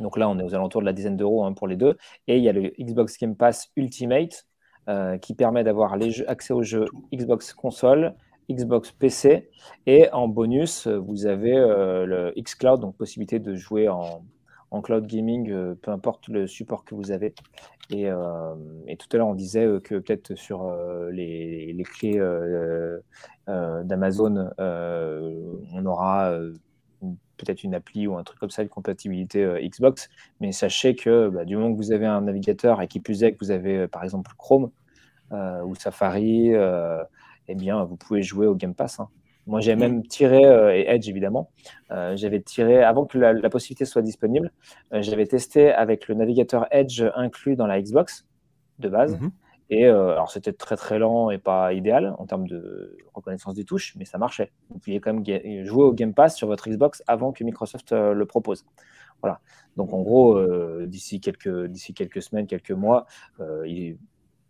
[0.00, 1.96] Donc là, on est aux alentours de la dizaine d'euros hein, pour les deux.
[2.26, 4.46] Et il y a le Xbox Game Pass Ultimate
[4.88, 5.96] euh, qui permet d'avoir
[6.26, 8.14] accès aux jeux Xbox console,
[8.50, 9.50] Xbox PC.
[9.86, 14.22] Et en bonus, vous avez le xCloud, donc possibilité de jouer en,
[14.74, 17.34] en cloud gaming, euh, peu importe le support que vous avez.
[17.90, 18.54] Et, euh,
[18.98, 20.70] tout à l'heure, on disait euh, que peut-être sur
[21.12, 22.18] les, clés
[23.46, 26.36] d'Amazon, on aura
[27.36, 30.08] peut-être une appli ou un truc comme ça de compatibilité Xbox.
[30.40, 33.32] Mais sachez que bah, du moment que vous avez un navigateur et qui plus est
[33.32, 34.70] que vous avez par exemple Chrome
[35.30, 36.52] ou Safari,
[37.48, 39.00] eh bien, vous pouvez jouer au Game Pass.
[39.00, 39.08] Hein.
[39.46, 41.50] Moi, j'ai même tiré, euh, et Edge évidemment,
[41.90, 44.50] euh, j'avais tiré, avant que la, possibilité soit disponible,
[44.92, 48.26] euh, j'avais testé avec le navigateur Edge inclus dans la Xbox
[48.78, 49.20] de base.
[49.20, 49.30] Mhm.
[49.70, 53.94] Et alors, c'était très très lent et pas idéal en termes de reconnaissance des touches,
[53.96, 54.52] mais ça marchait.
[54.68, 58.26] Vous pouviez quand même jouer au Game Pass sur votre Xbox avant que Microsoft le
[58.26, 58.66] propose.
[59.22, 59.40] Voilà.
[59.76, 60.38] Donc, en gros,
[60.84, 63.06] d'ici quelques, quelques semaines, quelques mois,
[63.64, 63.96] il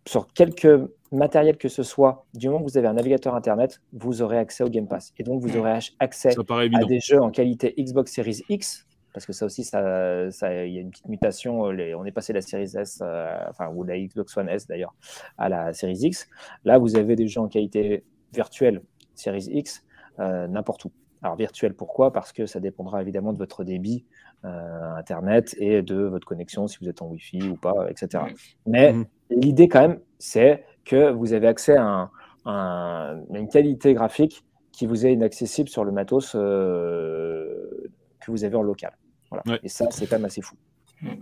[0.07, 4.21] sur quelque matériel que ce soit, du moment que vous avez un navigateur Internet, vous
[4.21, 5.13] aurez accès au Game Pass.
[5.17, 8.85] Et donc, vous aurez accès à des jeux en qualité Xbox Series X,
[9.15, 11.61] parce que ça aussi, il ça, y a une petite mutation.
[11.61, 14.93] on est passé de la Series S, euh, enfin, ou la Xbox One S d'ailleurs,
[15.37, 16.27] à la Series X.
[16.65, 18.03] Là, vous avez des jeux en qualité
[18.33, 18.81] virtuelle
[19.13, 19.85] Series X,
[20.19, 20.91] euh, n'importe où.
[21.21, 22.11] Alors, virtuel, pourquoi?
[22.11, 24.05] Parce que ça dépendra évidemment de votre débit
[24.43, 28.25] euh, Internet et de votre connexion, si vous êtes en Wi-Fi ou pas, etc.
[28.67, 29.05] Mais mhm.
[29.29, 32.11] l'idée, quand même, c'est que vous avez accès à,
[32.45, 38.61] une qualité graphique qui vous est inaccessible sur le matos euh, que vous avez en
[38.61, 38.95] local.
[39.31, 39.59] Voilà.
[39.63, 40.55] Et ça, c'est quand même assez fou.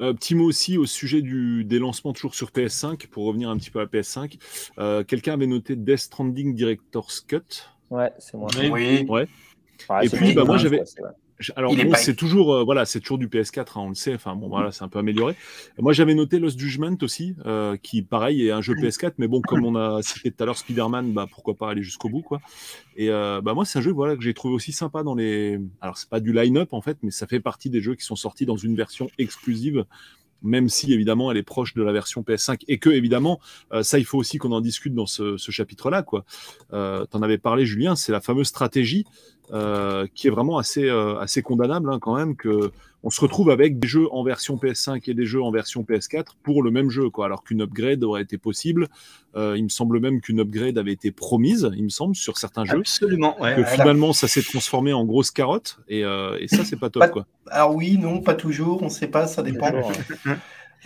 [0.01, 3.57] Euh, petit mot aussi au sujet du, des lancements toujours sur PS5, pour revenir un
[3.57, 5.05] petit peu à PS5.
[5.05, 7.39] Quelqu'un avait noté Death Stranding Director's Cut.
[7.89, 8.49] Ouais, c'est moi.
[8.57, 9.05] Oui.
[9.07, 9.27] Ouais.
[10.03, 10.83] et puis, bah, moi, j'avais.
[11.55, 14.13] Alors, c'est toujours, euh, voilà, c'est toujours du PS4, hein, on le sait.
[14.13, 15.35] Enfin, bon, voilà, c'est un peu amélioré.
[15.79, 19.41] Moi, j'avais noté Lost Judgment aussi, euh, qui, pareil, est un jeu PS4, mais bon,
[19.41, 22.41] comme on a cité tout à l'heure Spider-Man, bah, pourquoi pas aller jusqu'au bout, quoi.
[22.95, 25.59] Et euh, bah, moi, c'est un jeu, voilà, que j'ai trouvé aussi sympa dans les.
[25.81, 28.15] Alors, c'est pas du line-up en fait, mais ça fait partie des jeux qui sont
[28.15, 29.85] sortis dans une version exclusive
[30.43, 33.39] même si évidemment elle est proche de la version PS5 et que évidemment
[33.81, 36.25] ça il faut aussi qu'on en discute dans ce, chapitre là quoi.
[36.73, 39.05] Euh, T'en avais parlé Julien, c'est la fameuse stratégie
[39.51, 42.71] euh, qui est vraiment assez, euh, assez condamnable hein, quand même, que
[43.03, 46.27] on se retrouve avec des jeux en version PS5 et des jeux en version PS4
[46.41, 48.87] pour le même jeu, quoi, alors qu'une upgrade aurait été possible.
[49.35, 52.65] Euh, il me semble même qu'une upgrade avait été promise, il me semble, sur certains
[52.65, 52.79] jeux.
[52.79, 53.39] Absolument.
[53.41, 57.11] Ouais, que finalement, ça s'est transformé en grosse carotte, et, et ça, c'est pas top,
[57.11, 57.25] quoi.
[57.47, 59.71] Alors oui, non, pas toujours, on sait pas, ça dépend.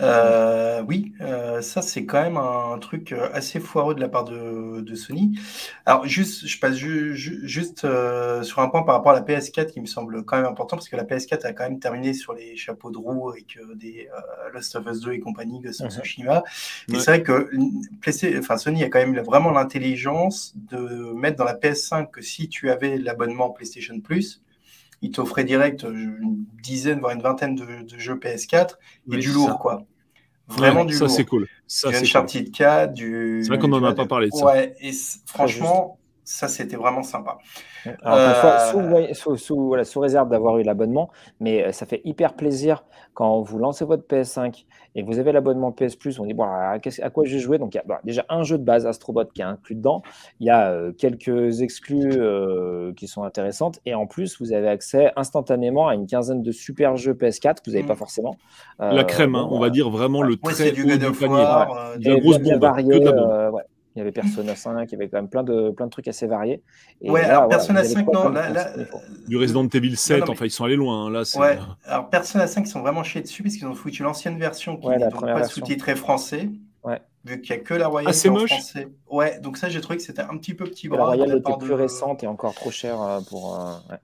[0.00, 4.24] Euh, oui, euh, ça c'est quand même un truc euh, assez foireux de la part
[4.24, 5.38] de, Sony.
[5.86, 7.86] Alors juste, je passe juste
[8.42, 10.88] sur un point par rapport à la PS4 qui me semble quand même important parce
[10.88, 14.08] que la PS4 a quand même terminé sur les chapeaux de roue avec des
[14.52, 16.42] Lost of Us 2 et compagnie, de of Tsushima.
[16.92, 17.50] Et c'est vrai que
[18.38, 22.70] enfin, Sony a quand même vraiment l'intelligence de mettre dans la PS5 que si tu
[22.70, 24.42] avais l'abonnement PlayStation Plus,
[25.02, 28.76] il t'offrait direct euh, une dizaine, voire une vingtaine de, jeux PS4
[29.12, 29.84] et du lourd, quoi.
[30.48, 31.10] Vraiment du lourd.
[31.10, 31.46] Ça, c'est cool.
[31.66, 33.40] Ça, du Uncharted 4, du.
[33.42, 34.46] C'est vrai qu'on n'en a pas parlé de ça.
[34.46, 34.92] Ouais, et
[35.26, 35.97] franchement,
[36.28, 37.38] ça, c'était vraiment sympa.
[38.04, 41.08] Euh, sous, réserve d'avoir eu l'abonnement,
[41.40, 45.72] mais euh, ça fait hyper plaisir quand vous lancez votre PS5 et vous avez l'abonnement
[45.72, 46.20] PS Plus.
[46.20, 46.78] On dit, bon, à,
[47.10, 49.24] quoi je vais jouer Donc, il y a bah, déjà un jeu de base, Astrobot,
[49.32, 50.02] qui est inclus dedans.
[50.38, 52.20] Il y a euh, quelques exclus
[52.94, 53.80] qui sont intéressantes.
[53.86, 57.70] Et en plus, vous avez accès instantanément à une quinzaine de super jeux PS4 que
[57.70, 57.96] vous n'avez pas mm.
[57.96, 58.36] forcément.
[58.78, 60.98] La crème, hein, on va dire vraiment le très haut du, panier.
[60.98, 63.54] De grosses bombes.
[63.54, 63.62] Ouais.
[63.98, 66.06] Il y avait Persona 5, il y avait quand même plein de, plein de trucs
[66.06, 66.62] assez variés.
[67.02, 68.32] ouais, alors Persona 5, non.
[69.26, 71.06] du Resident Evil 7, enfin, ils sont allés loin.
[71.06, 74.04] Hein, là, ouais, alors Persona 5, ils sont vraiment chiés dessus parce qu'ils ont foutu
[74.04, 76.48] l'ancienne version qui n'est pas sous-titrée français.
[76.84, 77.00] Ouais.
[77.24, 78.50] Vu qu'il n'y a que la Royale ah, en moche.
[78.50, 78.88] français.
[79.10, 80.98] Ouais, donc ça, j'ai trouvé que c'était un petit peu petit bras.
[80.98, 83.58] La Royale était plus récente et encore trop chère euh, pour.
[83.58, 83.96] Euh,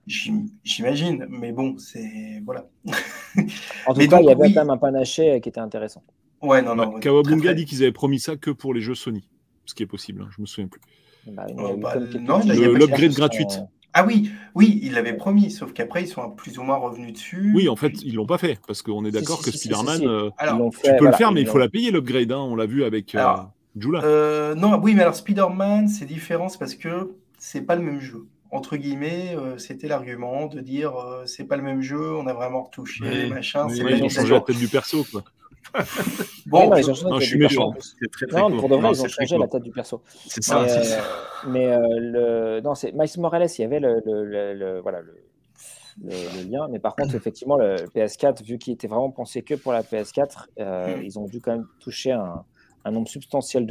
[0.65, 2.41] j'imagine, mais bon, c'est.
[2.45, 2.65] Voilà.
[3.87, 6.03] en tout cas, il y avait quand même un panaché qui était intéressant.
[6.41, 6.99] Ouais, non, non.
[6.99, 9.27] Kawabunga dit qu'ils avaient promis ça que pour les jeux Sony.
[9.65, 10.21] Ce qui est possible.
[10.21, 10.81] hein, je me souviens plus.
[11.27, 13.59] Bah, il y Oh, a eu bah, non, il l'upgrade sont- gratuite.
[13.97, 17.53] Ah oui, oui, ils l'avaient promis, sauf qu'après, ils sont plus ou moins revenus dessus.
[17.55, 19.95] Oui, en fait, ils l'ont pas fait parce qu'on est d'accord si, que si, Spider-Man,
[19.95, 20.07] si, si.
[20.07, 22.31] euh, tu fait, peux voilà, le faire, mais il faut la payer l'upgrade.
[22.33, 23.25] hein, on l'a vu avec euh,
[23.77, 24.03] Jula.
[24.03, 28.01] Euh, non, oui, mais alors Spider-Man, c'est différent, c'est parce que c'est pas le même
[28.01, 28.25] jeu.
[28.51, 32.33] Entre guillemets, euh, c'était l'argument de dire euh, c'est pas le même jeu, on a
[32.33, 33.65] vraiment retouché, Oui, machin.
[33.67, 35.05] oui, c'est ils ont changé la tête du perso.
[35.09, 35.23] Quoi.
[36.47, 37.71] Bon, Ouais, non, je- ils ont changé non, la je suis méchant.
[37.71, 37.89] perso.
[37.99, 38.59] C'est très très Non, court.
[38.59, 40.01] pour de vrai, Non, ils ont changé la tête du perso.
[40.27, 40.61] C'est ça.
[40.61, 41.01] mais, euh, ça.
[41.47, 42.61] mais, euh, le...
[42.61, 45.15] non, c'est Miles Morales, il y avait le, le- le- le- voilà, le,
[46.49, 46.67] lien.
[46.69, 50.47] Mais par contre, effectivement, le PS4, vu qu'il était vraiment pensé que pour la PS4,
[50.59, 52.43] euh, ils ont dû quand même toucher un,
[52.87, 53.65] un nombre substantiel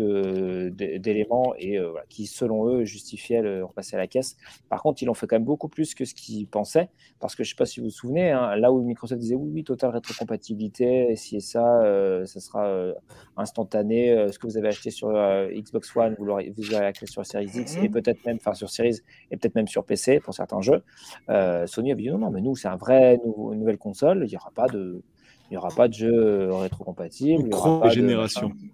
[0.99, 4.37] d'éléments et euh, voilà, qui, selon eux, justifiaient le repasser à la caisse.
[4.69, 6.89] Par contre, ils l'ont fait quand même beaucoup plus que ce qu'ils pensaient.
[7.21, 9.37] Parce que je ne sais pas si vous vous souvenez, hein, là où Microsoft disait
[9.37, 12.93] oui, oui, totale rétrocompatibilité, et ça, euh, ça sera euh,
[13.37, 14.11] instantané.
[14.11, 15.09] euh, ce que vous avez acheté sur
[15.53, 17.85] Xbox One, vous, l'aurez- vous aurez accès sur Series X Mhm.
[17.85, 18.99] et peut-être même, enfin sur Series
[19.31, 20.83] et peut-être même sur PC pour certains jeux.
[21.67, 24.25] Sony avait dit non, non, mais nous, c'est un vrai nouvelle console.
[24.27, 25.03] Il n'y aura pas de,
[25.51, 27.43] il y aura pas de jeu rétrocompatible.
[27.43, 28.49] On il y croit aura aux pas de générations.
[28.49, 28.69] machin.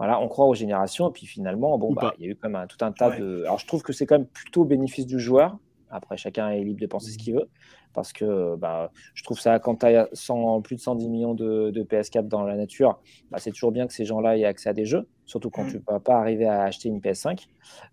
[0.00, 1.10] Voilà, on croit aux générations.
[1.10, 3.10] Et puis finalement, bon, bah, il y a eu quand même un- tout un tas
[3.10, 3.18] Ouais.
[3.20, 3.42] de.
[3.44, 5.58] Alors, je trouve que c'est quand même plutôt au bénéfice du joueur.
[5.90, 7.48] Après, chacun est libre de penser ce qu'il veut.
[7.92, 11.70] Parce que bah, je trouve ça, quand tu as 100 plus de 110 millions de,
[11.70, 14.72] de PS4 dans la nature, bah, c'est toujours bien que ces gens-là aient accès à
[14.72, 15.68] des jeux, surtout quand Mm.
[15.70, 17.46] tu ne peux pas arriver à acheter une PS5.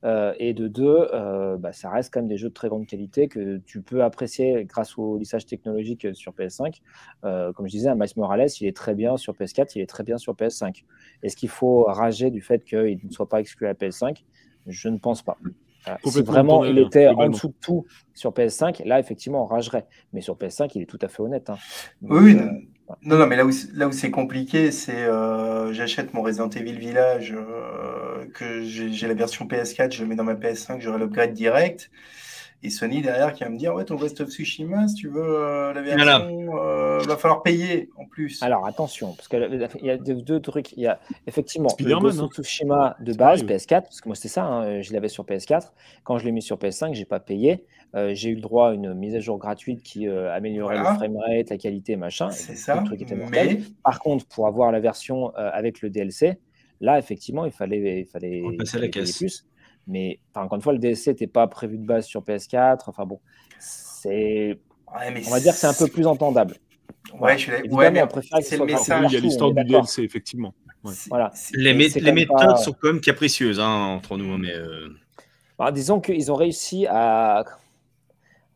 [0.04, 2.86] Euh, et de deux, euh, bah, ça reste quand même des jeux de très grande
[2.86, 6.82] qualité que tu peux apprécier grâce au lissage technologique sur PS5.
[7.24, 9.88] Euh, comme je disais, un Miles Morales, il est très bien sur PS4, il est
[9.88, 10.84] très bien sur PS5.
[11.24, 14.24] Est-ce qu'il faut rager du fait qu'il ne soit pas exclu à la PS5
[14.68, 15.38] Je ne pense pas.
[15.88, 16.00] Voilà.
[16.04, 19.86] Si vraiment il était en dessous de tout sur PS5, là, effectivement, on ragerait.
[20.14, 21.50] Mais sur PS5, il est tout à fait honnête.
[21.50, 21.58] hein.
[22.02, 22.46] Donc, Oui, euh,
[23.02, 23.18] non.
[23.18, 26.78] Non, mais là où, c'est- là où c'est compliqué, c'est euh, j'achète mon Resident Evil
[26.80, 30.98] Village, euh, que j'ai j'ai la version PS4, je le mets dans ma PS5, j'aurai
[31.00, 31.92] l'upgrade direct.
[32.64, 35.22] Et Sony derrière qui va me dire Ouais, ton Ghost of Tsushima, si tu veux
[35.22, 36.20] euh, la Voilà.
[36.20, 38.42] version, euh, va falloir payer en plus.
[38.42, 40.72] Alors attention, parce qu'il y a deux, deux trucs.
[40.74, 42.24] Il y a effectivement le Ghost hein.
[42.24, 45.24] of Tsushima de base, pareil, PS4, parce que moi c'est ça, hein, je l'avais sur
[45.24, 45.72] PS4.
[46.04, 47.64] Quand je l'ai mis sur PS5, j'ai pas payé.
[47.96, 50.92] Euh, j'ai eu le droit à une mise à jour gratuite qui euh, améliorait Voilà.
[50.92, 52.32] le framerate, la qualité, machin.
[52.32, 52.76] c'est ça.
[52.82, 53.48] Le truc était mortel.
[53.60, 56.38] Mais Par contre, pour avoir la version euh, avec le DLC,
[56.82, 59.18] là effectivement, il fallait, il fallait, il la caisse.
[59.18, 59.46] plus.
[59.88, 62.84] Mais enfin, encore une fois, le DLC n'était pas prévu de base sur PS4.
[62.88, 63.20] Enfin bon,
[63.60, 64.60] c'est,
[64.94, 66.56] ouais, mais on va dire que c'est un peu plus entendable.
[67.20, 69.12] Ouais, je suis là- ouais, mais on préfère que ce c'est soit le message.
[69.12, 69.64] il y a l'histoire du.
[69.64, 70.54] DLC, effectivement.
[70.84, 70.94] Ouais.
[71.10, 71.32] Voilà.
[71.54, 74.32] Les, mé- les méthodes pas- sont quand même capricieuses hein, entre nous.
[74.34, 74.90] hein, Mais euh,
[75.58, 77.46] Alors, disons qu'ils ont réussi à,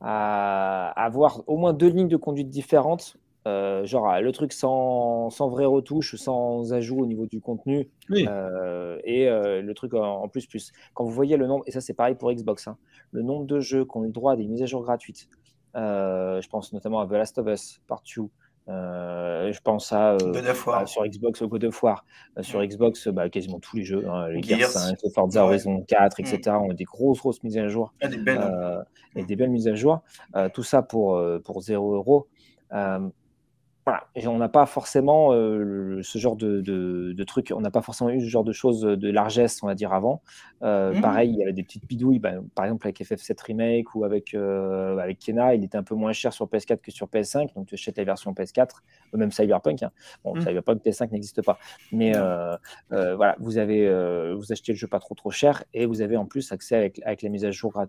[0.01, 3.15] à avoir au moins deux lignes de conduite différentes.
[3.48, 8.28] Euh, genre le truc sans, sans vraie retouche, sans ajout au niveau du contenu, oui.
[8.30, 10.72] euh, et euh, le truc en, en plus plus.
[10.94, 12.78] Quand vous voyez le nombre, et ça c'est pareil pour Xbox, hein,
[13.12, 15.28] le nombre de jeux qui ont eu le droit à des mises à jour gratuites.
[15.76, 18.24] je pense notamment à The Last of Us, Part 2.
[18.70, 20.18] euh, je pense à,
[20.76, 22.06] à- sur Xbox God of War.
[22.42, 24.70] Sur Xbox, bah, quasiment tous les jeux, hein, les Gears, Gears.
[24.70, 25.48] 5, les Forza Ouais.
[25.48, 26.52] Horizon 4, etc.
[26.62, 28.38] ont des grosses grosses mises à jour Ah, des belles.
[28.39, 28.84] euh,
[29.16, 30.02] et des belles mises à jour.
[30.54, 32.28] Tout ça pour, pour 0 euros.
[33.86, 34.03] Voilà.
[34.15, 37.82] Et on n'a pas forcément euh, ce genre de, de, de trucs, on n'a pas
[37.82, 40.21] forcément eu ce genre de choses de largesse, on va dire, avant.
[40.61, 41.01] Euh, Mhm.
[41.01, 44.36] Pareil, il y avait des petites bidouilles, ben, par exemple avec FF7 Remake ou avec,
[44.36, 47.65] euh, avec Kena, il était un peu moins cher sur PS4 que sur PS5, donc
[47.67, 49.82] tu achètes la version PS4, ou même Cyberpunk.
[49.82, 49.91] hein.
[50.23, 50.41] Bon, Mhm.
[50.41, 51.57] Cyberpunk PS5 n'existe pas,
[51.91, 52.55] mais euh,
[52.91, 53.82] voilà, vous avez
[54.36, 57.01] vous achetez le jeu pas trop trop cher et vous avez en plus accès avec,
[57.03, 57.88] avec la mise à jour grat-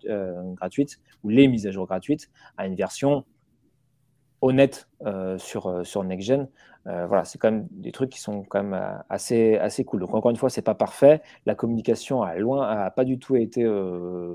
[0.55, 3.25] gratuite ou les mises à jour gratuites à une version
[4.43, 6.49] honnête euh, sur, euh, sur Next Gen.
[6.89, 8.79] Euh, voilà, c'est quand même des trucs qui sont quand même
[9.09, 10.01] assez, assez cool.
[10.01, 11.23] Donc encore une fois, c'est pas parfait.
[11.47, 13.65] La communication a loin, a pas du tout été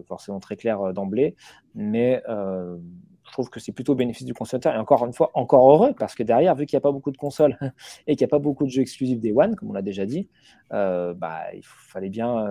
[0.08, 1.36] forcément très claire d'emblée,
[1.76, 4.74] mais je trouve que c'est plutôt au bénéfice du consommateur.
[4.74, 7.12] Et encore une fois, encore heureux, parce que derrière, vu qu'il n'y a pas beaucoup
[7.12, 7.58] de consoles
[8.08, 10.06] et qu'il n'y a pas beaucoup de jeux exclusifs des One, comme on l'a déjà
[10.06, 10.30] dit,
[10.72, 12.46] bah, il fallait bien,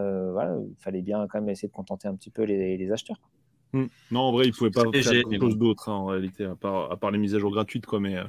[1.30, 3.18] quand même essayer de contenter un petit peu les acheteurs.
[3.76, 3.86] Hmm.
[4.10, 6.90] Non, en vrai, il pouvait pas faire mais chose d'autre hein, en réalité, à part,
[6.90, 7.84] à part les mises à jour gratuites.
[7.84, 8.24] Quoi, mais euh,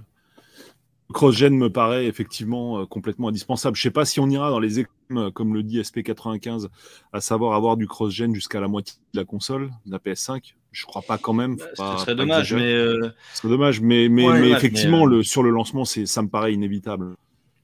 [1.14, 3.78] cross-gen me paraît effectivement euh, complètement indispensable.
[3.78, 6.68] Je sais pas si on ira dans les écoles, comme le dit SP95,
[7.13, 10.55] à savoir avoir du cross-gen jusqu'à la moitié de la console, de la PS5.
[10.74, 11.55] Je crois pas quand même.
[11.55, 12.54] Bah, pas- ce serait dommage.
[12.54, 15.50] Mais euh, Ce serait dommage, mais, mais, Ouais, mais dommage, effectivement, euh, le, sur le
[15.50, 17.16] lancement, c'est, ça me paraît inévitable.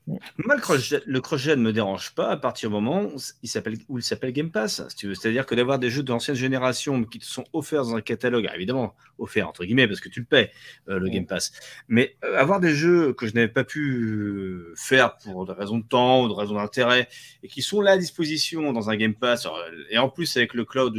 [0.06, 4.52] Moi, le cross-gen ne me dérange pas à partir du moment où il s'appelle, Game
[4.52, 5.08] Pass, si.
[5.16, 8.96] C'est-à-dire que d'avoir des jeux d'ancienne génération qui te sont offerts dans un catalogue, évidemment,
[9.18, 10.52] offerts entre guillemets, parce que tu le paies,
[10.90, 11.54] euh, le Game Pass.
[11.88, 15.78] Mais euh, avoir des jeux que je n'avais pas pu euh, faire pour des raisons
[15.78, 17.08] de temps ou de raisons d'intérêt,
[17.42, 19.48] et qui sont là à disposition dans un Game Pass,
[19.90, 20.98] et en plus avec le cloud,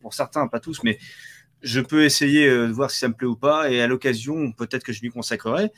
[0.00, 0.98] pour certains, pas tous, mais
[1.62, 4.82] je peux essayer de voir si ça me plaît ou pas, et à l'occasion, peut-être
[4.82, 5.70] que je m'y consacrerai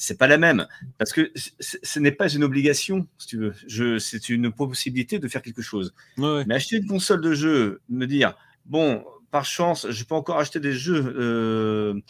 [0.00, 0.66] c'est pas la même
[0.96, 3.54] parce que ce n'est pas une obligation, si tu veux.
[3.66, 5.92] Je, c'est une possibilité de faire quelque chose.
[6.16, 10.58] Mais acheter une console de jeu, me dire bon, par chance, je peux encore acheter
[10.58, 12.00] des jeux euh,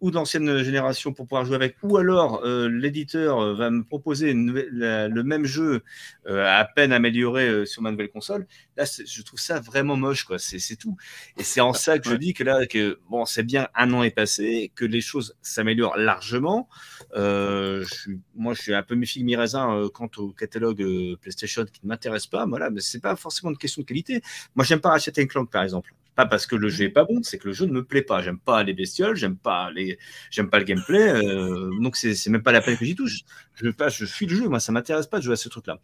[0.00, 4.34] ou d'ancienne génération pour pouvoir jouer avec, ou alors euh, l'éditeur euh, va me proposer
[4.34, 5.82] le même jeu
[6.26, 8.46] à peine amélioré sur ma nouvelle console.
[8.76, 10.38] Là, je trouve ça vraiment moche, quoi.
[10.38, 10.96] C'est tout.
[11.38, 14.02] Et c'est en ça que je dis que là, que bon, c'est bien un an
[14.02, 16.68] est passé, que les choses s'améliorent largement.
[17.14, 20.84] moi, je suis un peu mi-figue mi-raisin quant au catalogue
[21.20, 22.44] PlayStation qui ne m'intéresse pas.
[22.46, 24.22] Voilà, mais c'est pas forcément une question de qualité.
[24.54, 25.94] Moi, j'aime pas Ratchet Clank, par exemple.
[26.18, 28.02] Pas parce que le jeu est pas bon, c'est que le jeu ne me plaît
[28.02, 28.20] pas.
[28.22, 30.00] J'aime pas les bestioles, j'aime pas les,
[30.32, 31.12] j'aime pas le gameplay.
[31.12, 33.20] Euh, donc c'est, c'est même pas la peine que j'y touche.
[33.54, 34.48] Je pas, je fuis le jeu.
[34.48, 35.78] Moi, ça m'intéresse pas de jouer à ce truc-là.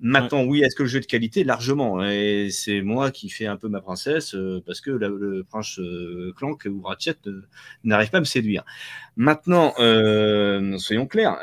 [0.00, 1.44] Maintenant, oui, est-ce que le jeu est de qualité?
[1.44, 2.04] Largement.
[2.04, 6.32] Et c'est moi qui fais un peu ma princesse euh, parce que le prince euh,
[6.36, 7.18] Clank ou Ratchet
[7.84, 8.64] n'arrive pas à me séduire.
[9.14, 9.72] Maintenant,
[10.78, 11.38] soyons clairs,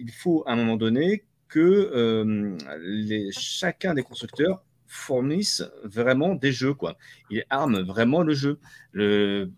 [0.00, 4.62] il faut à un moment donné que les, chacun des constructeurs
[4.94, 6.96] fournissent vraiment des jeux, quoi.
[7.30, 8.58] Ils arment vraiment le jeu.
[8.92, 9.50] Le...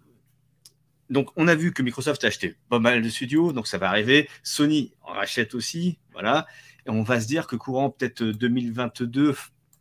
[1.11, 3.89] Donc, on a vu que Microsoft a acheté pas mal de studios, donc ça va
[3.89, 4.29] arriver.
[4.43, 6.47] Sony en rachète aussi, voilà.
[6.87, 9.35] Et on va se dire que courant peut-être 2022,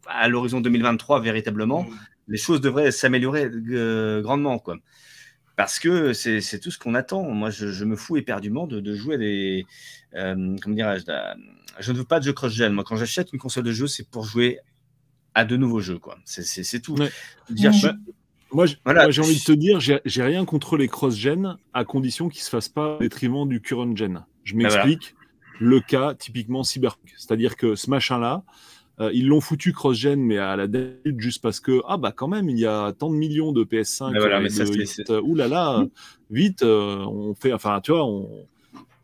[0.08, 1.98] à l'horizon 2023, véritablement, mm.
[2.28, 4.78] les choses devraient s'améliorer euh, grandement, quoi.
[5.56, 7.24] Parce que c'est tout ce qu'on attend.
[7.24, 9.66] Moi, je, me fous éperdument de, de jouer à des.
[10.16, 11.06] Euh, comment dirais-je
[11.80, 12.74] Je ne veux pas de jeu cross-gen.
[12.74, 14.60] Moi, quand j'achète une console de jeu, c'est pour jouer
[15.36, 16.00] à de nouveaux jeux.
[16.00, 16.18] quoi.
[16.26, 16.96] C'est tout.
[17.50, 17.72] Dire,
[18.52, 22.46] Moi, j'ai envie de te dire, j'ai rien contre les cross-gen à condition qu'ils ne
[22.46, 24.26] se fassent pas au détriment du current-gen.
[24.44, 25.16] Je ben m'explique.
[25.60, 27.14] Le cas, typiquement Cyberpunk.
[27.18, 28.44] C'est-à-dire que ce machin-là,
[29.00, 32.28] euh, ils l'ont foutu cross-gen, mais à la date, juste parce que, ah bah quand
[32.28, 34.14] même, il y a tant de millions de PS5.
[34.14, 34.64] Ben voilà, mais ça,
[35.22, 35.86] ouh là là,
[36.30, 38.48] vite, euh, on fait, enfin, tu vois, on,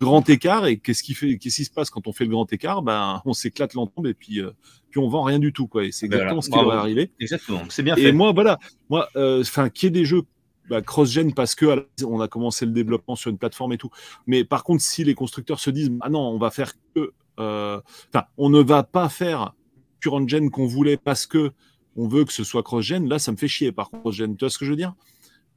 [0.02, 2.52] grand écart et qu'est-ce qui fait qu'est-ce qui se passe quand on fait le grand
[2.52, 2.82] écart?
[2.82, 4.52] Ben on s'éclate l'ensemble et puis euh,
[4.90, 5.86] puis on vend rien du tout quoi.
[5.86, 7.12] Et c'est exactement ce qui devrait arriver.
[7.20, 7.62] Exactement.
[7.70, 8.04] C'est bien fait.
[8.04, 8.60] et moi voilà.
[8.90, 10.24] Moi euh, enfin qui est des jeux
[10.70, 13.92] bah, cross-gen parce que on a commencé le développement sur une plateforme et tout.
[14.28, 17.80] Mais par contre si les constructeurs se disent ah non on va faire que euh,
[18.14, 19.54] enfin on ne va pas faire
[20.00, 21.52] current gen qu'on voulait parce que
[21.96, 24.36] on veut que ce soit cross-gen là ça me fait chier par cross-gen.
[24.36, 24.94] Tu vois ce que je veux dire?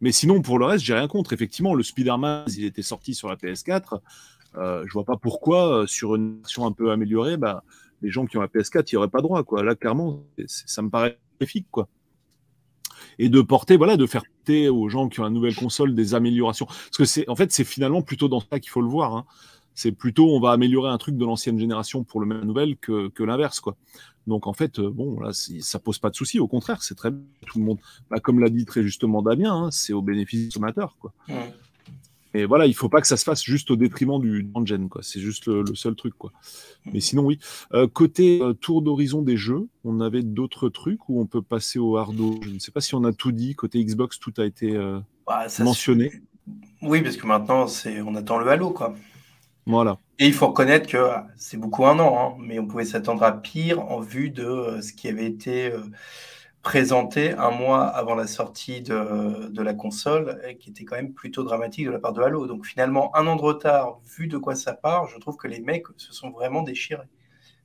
[0.01, 1.33] Mais sinon, pour le reste, j'ai rien contre.
[1.33, 4.01] Effectivement, le Spider-Man, il était sorti sur la PS4.
[4.56, 7.64] Euh, je vois pas pourquoi, euh, sur une version un peu améliorée, bah,
[8.02, 9.43] les gens qui ont la PS4 n'y auraient pas droit.
[9.43, 9.62] Quoi.
[9.62, 11.66] Là, clairement, ça me paraît magnifique.
[11.70, 11.89] Quoi.
[13.18, 16.14] Et de porter, voilà, de faire porter aux gens qui ont une nouvelle console des
[16.14, 16.66] améliorations.
[16.66, 19.16] Parce que c'est, en fait, c'est finalement plutôt dans ça qu'il faut le voir.
[19.16, 19.24] Hein.
[19.74, 23.22] C'est plutôt, on va améliorer un truc de l'ancienne génération pour le même nouvelle que,
[23.22, 23.76] l'inverse, quoi.
[24.26, 26.40] Donc en fait, euh, bon, là, ça pose pas de souci.
[26.40, 27.10] Au contraire, c'est très
[27.47, 27.78] tout le monde.
[28.09, 30.97] Bah, comme l'a dit très justement Damien, hein, c'est au bénéfice du consommateur.
[32.36, 35.02] Et voilà, il faut pas que ça se fasse juste au détriment du gen, quoi.
[35.05, 36.32] C'est juste le, seul truc, quoi.
[36.93, 37.39] Mais sinon, oui.
[37.73, 41.78] Euh, côté euh, tour d'horizon des jeux, on avait d'autres trucs où on peut passer
[41.78, 42.40] au hardo?
[42.43, 43.55] Je ne sais pas si on a tout dit.
[43.55, 44.98] Côté Xbox, tout a été euh,
[45.28, 46.11] bah, mentionné.
[46.82, 48.94] Oui, parce que maintenant, c'est on attend le Halo, quoi.
[49.66, 49.98] Voilà.
[50.19, 53.32] Et il faut reconnaître que c'est beaucoup un an, hein, mais on pouvait s'attendre à
[53.32, 55.73] pire en vue de ce qui avait été
[56.65, 61.45] présenté un mois avant la sortie de, de, la console, qui était quand même plutôt
[61.45, 62.47] dramatique de la part de Halo.
[62.47, 65.61] Donc finalement, un an de retard, vu de quoi ça part, je trouve que les
[65.61, 67.07] mecs se sont vraiment déchirés.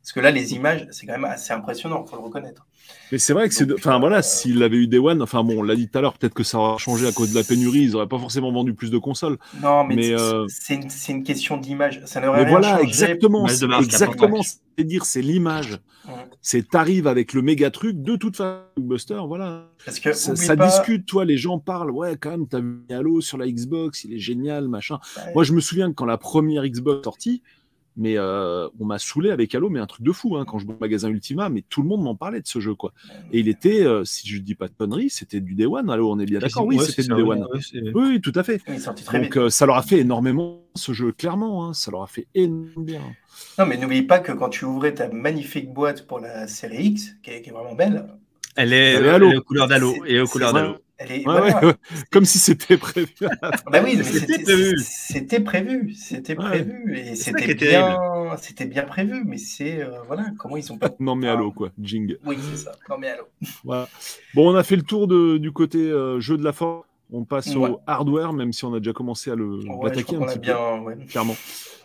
[0.02, 2.66] Parce que là, les images, c'est quand même assez impressionnant, il faut le reconnaître.
[3.12, 3.72] Mais c'est vrai que c'est.
[3.74, 6.02] Enfin voilà, euh, s'il avait eu Day One, enfin bon, on l'a dit tout à
[6.02, 8.52] l'heure, peut-être que ça aurait changé à cause de la pénurie, ils n'auraient pas forcément
[8.52, 9.38] vendu plus de consoles.
[9.62, 12.02] Non, mais, euh, c'est une, une, question d'image.
[12.06, 13.48] Ça n'aurait rien voilà, exactement.
[13.48, 14.42] Exactement.
[14.44, 15.80] C'est dire, c'est l'image.
[16.42, 19.70] C'est t'arrives avec le méga truc, de toute façon, Buster, voilà.
[19.86, 23.38] Parce que, ça, discute, toi, les gens parlent, ouais, quand même, t'as vu Halo sur
[23.38, 25.00] la Xbox, il est génial, machin.
[25.36, 27.44] Moi, je me souviens que quand la première Xbox sortie,
[28.00, 30.66] mais euh, on m'a saoulé avec Halo, mais un truc de fou hein, quand je
[30.66, 32.94] vais au magasin Ultima, mais tout le monde m'en parlait de ce jeu quoi.
[33.34, 35.90] Et il était, euh, si je dis pas de conneries, c'était du Day One.
[35.90, 36.66] Halo, on est bien d'accord.
[36.66, 37.46] Oui, c'était du Day One.
[37.94, 38.62] oui, tout à fait.
[39.14, 41.68] Donc euh, ça leur a fait énormément ce jeu, clairement.
[41.68, 43.02] Hein, ça leur a fait énormément bien.
[43.58, 47.16] Non, mais n'oublie pas que quand tu ouvrais ta magnifique boîte pour la série X,
[47.22, 48.06] qui est, vraiment belle,
[48.56, 50.78] elle est, elle est, aux couleurs d'Halo et aux couleurs d'Halo.
[51.02, 51.60] Elle est, Ouais, voilà.
[51.60, 51.74] ouais, ouais.
[52.12, 53.14] Comme si c'était prévu.
[53.72, 54.76] Bah oui, C'était prévu.
[54.80, 57.98] C'était prévu, c'était prévu, et c'était bien,
[58.38, 60.90] c'était bien prévu, mais c'est euh, voilà comment ils ont pas.
[61.00, 62.18] non mais allô quoi, Jing.
[62.26, 62.74] Oui, c'est ça.
[62.90, 63.24] Non mais allô.
[63.64, 63.88] Voilà.
[64.34, 66.86] Bon, on a fait le tour de- du côté euh, jeu de la force.
[67.12, 67.70] On passe Ouais.
[67.72, 69.94] au hardware, même si on a déjà commencé à le Ouais, crois un
[70.28, 70.52] petit peu.
[70.86, 71.06] ouais.
[71.08, 71.36] clairement.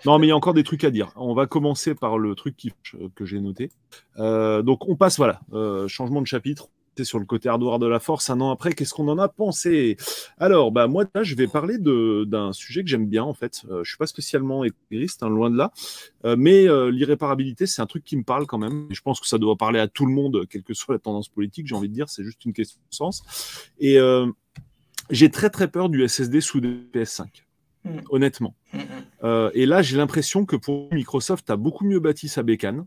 [0.05, 1.13] Non, mais il y a encore des trucs à dire.
[1.17, 3.71] On va commencer par le truc qui, euh, que j'ai noté.
[4.19, 6.69] Euh, donc, on passe, voilà, euh, changement de chapitre.
[7.03, 8.31] Sur le côté hardware de la force.
[8.31, 9.97] Un an après, qu'est-ce qu'on en a pensé?
[10.39, 13.63] Alors, bah, moi, là, je vais parler d'un sujet que j'aime bien, en fait.
[13.71, 15.73] Euh, je suis pas spécialement égriste, hein, loin de là.
[16.25, 18.87] Euh, mais euh, l'irréparabilité, c'est un truc qui me parle quand même.
[18.91, 21.01] Et je pense que ça doit parler à tout le monde, quelle que soit la
[21.01, 21.67] tendance politique.
[21.67, 23.23] J'ai envie de dire, c'est juste une question de sens.
[23.81, 23.99] Et
[25.11, 27.27] j'ai très, très peur du SSD sous des PS5.
[27.85, 28.01] Mm.
[28.11, 28.55] Honnêtement.
[28.73, 28.83] Mm, mm.
[29.25, 32.87] Euh, et là, j'ai l'impression que pour Microsoft a beaucoup mieux bâti sa bécane.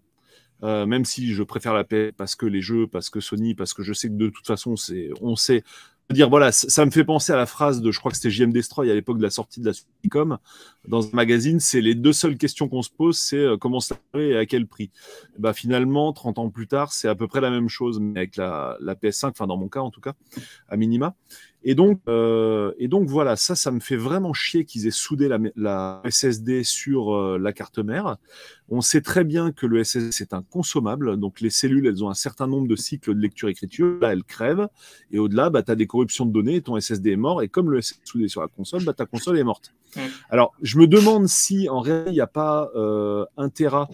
[0.63, 3.73] Euh, même si je préfère la paix parce que les jeux, parce que Sony, parce
[3.73, 5.63] que je sais que de toute façon, c'est, on sait.
[6.09, 8.53] Dire, voilà, ça, me fait penser à la phrase de, je crois que c'était JM
[8.53, 10.37] Destroy à l'époque de la sortie de la Suicom
[10.87, 11.59] dans un magazine.
[11.59, 14.45] C'est les deux seules questions qu'on se pose, c'est euh, comment ça fait et à
[14.45, 14.89] quel prix.
[15.37, 18.37] Bah, finalement, 30 ans plus tard, c'est à peu près la même chose, mais avec
[18.37, 20.13] la, la PS5, enfin dans mon cas en tout cas,
[20.69, 21.13] à minima.
[21.69, 25.27] Et donc, euh, et donc voilà, ça, ça me fait vraiment chier qu'ils aient soudé
[25.27, 28.15] la, la SSD sur euh, la carte mère.
[28.69, 32.09] On sait très bien que le SSD c'est un consommable, donc les cellules elles ont
[32.09, 33.99] un certain nombre de cycles de lecture-écriture.
[33.99, 34.69] Là, elles crèvent,
[35.11, 37.49] et au-delà, bah, tu as des corruptions de données, et ton SSD est mort, et
[37.49, 39.73] comme le SSD est soudé sur la console, bah, ta console est morte.
[40.29, 43.89] Alors, je me demande si en réalité il n'y a pas euh, un Tera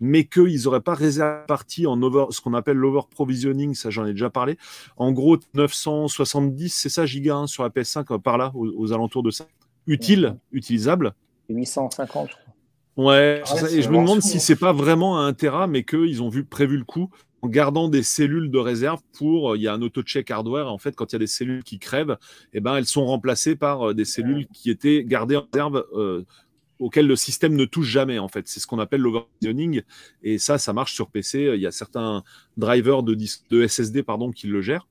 [0.00, 4.06] mais qu'ils n'auraient pas réservé partie en over, ce qu'on appelle l'over provisioning, ça j'en
[4.06, 4.56] ai déjà parlé.
[4.96, 8.92] En gros, 970, c'est ça, giga hein, sur la PS5, euh, par là, aux, aux
[8.92, 9.46] alentours de ça.
[9.86, 11.14] Utile, utilisable.
[11.48, 12.42] 850, je crois.
[12.96, 14.40] Ouais, Ah ouais, et je me demande fou, si hein.
[14.40, 17.10] c'est pas vraiment un Tera, mais qu'ils ont vu, prévu le coup
[17.42, 20.78] en gardant des cellules de réserve pour, euh, il y a un auto-check hardware, en
[20.78, 22.16] fait, quand il y a des cellules qui crèvent,
[22.52, 26.24] eh ben, elles sont remplacées par euh, des cellules qui étaient gardées en réserve, euh,
[26.78, 28.46] auxquelles le système ne touche jamais, en fait.
[28.48, 29.82] C'est ce qu'on appelle l'overvisioning,
[30.22, 31.52] et ça, ça marche sur PC.
[31.54, 32.22] Il y a certains
[32.56, 33.16] drivers de,
[33.50, 34.86] de SSD, pardon, qui le gèrent.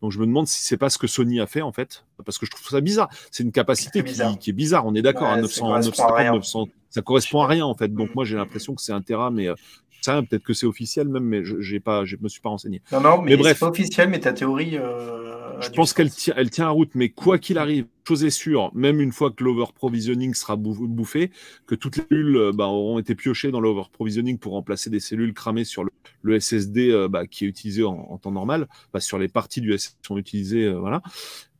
[0.00, 2.38] Donc je me demande si c'est pas ce que Sony a fait en fait, parce
[2.38, 3.08] que je trouve ça bizarre.
[3.32, 4.86] C'est une capacité qui, est bizarre.
[4.86, 6.32] On est d'accord, Ouais, à ça 900, correspond à 950, rien.
[6.34, 7.88] 900, ça correspond à rien en fait.
[7.92, 8.12] Donc Mm.
[8.14, 9.54] moi j'ai l'impression que c'est un Tera, mais euh,
[10.02, 12.80] ça peut-être que c'est officiel même, mais je j'ai pas, je me suis pas renseigné.
[12.92, 13.54] Non, non, mais, Mais bref.
[13.56, 14.78] c'est pas officiel, mais ta théorie.
[14.78, 18.24] euh, Je du pense qu'elle tient, elle tient la route, mais quoi qu'il arrive, chose
[18.24, 21.30] est sûre, même une fois que l'over provisioning sera bou- bouffé,
[21.66, 25.00] que toutes les cellules euh, bah, auront été piochées dans l'over provisioning pour remplacer des
[25.00, 25.90] cellules cramées sur le,
[26.22, 29.60] le SSD euh, bah, qui est utilisé en, en temps normal, bah, sur les parties
[29.60, 31.02] du SSD qui sont utilisées, euh, voilà.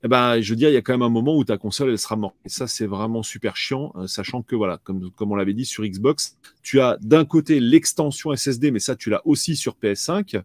[0.04, 1.90] Eh ben, je veux dire, il y a quand même un moment où ta console
[1.90, 2.36] elle sera morte.
[2.44, 5.64] Et ça, c'est vraiment super chiant, euh, sachant que voilà, comme, comme on l'avait dit
[5.64, 10.42] sur Xbox, tu as d'un côté l'extension SSD, mais ça, tu l'as aussi sur PS5.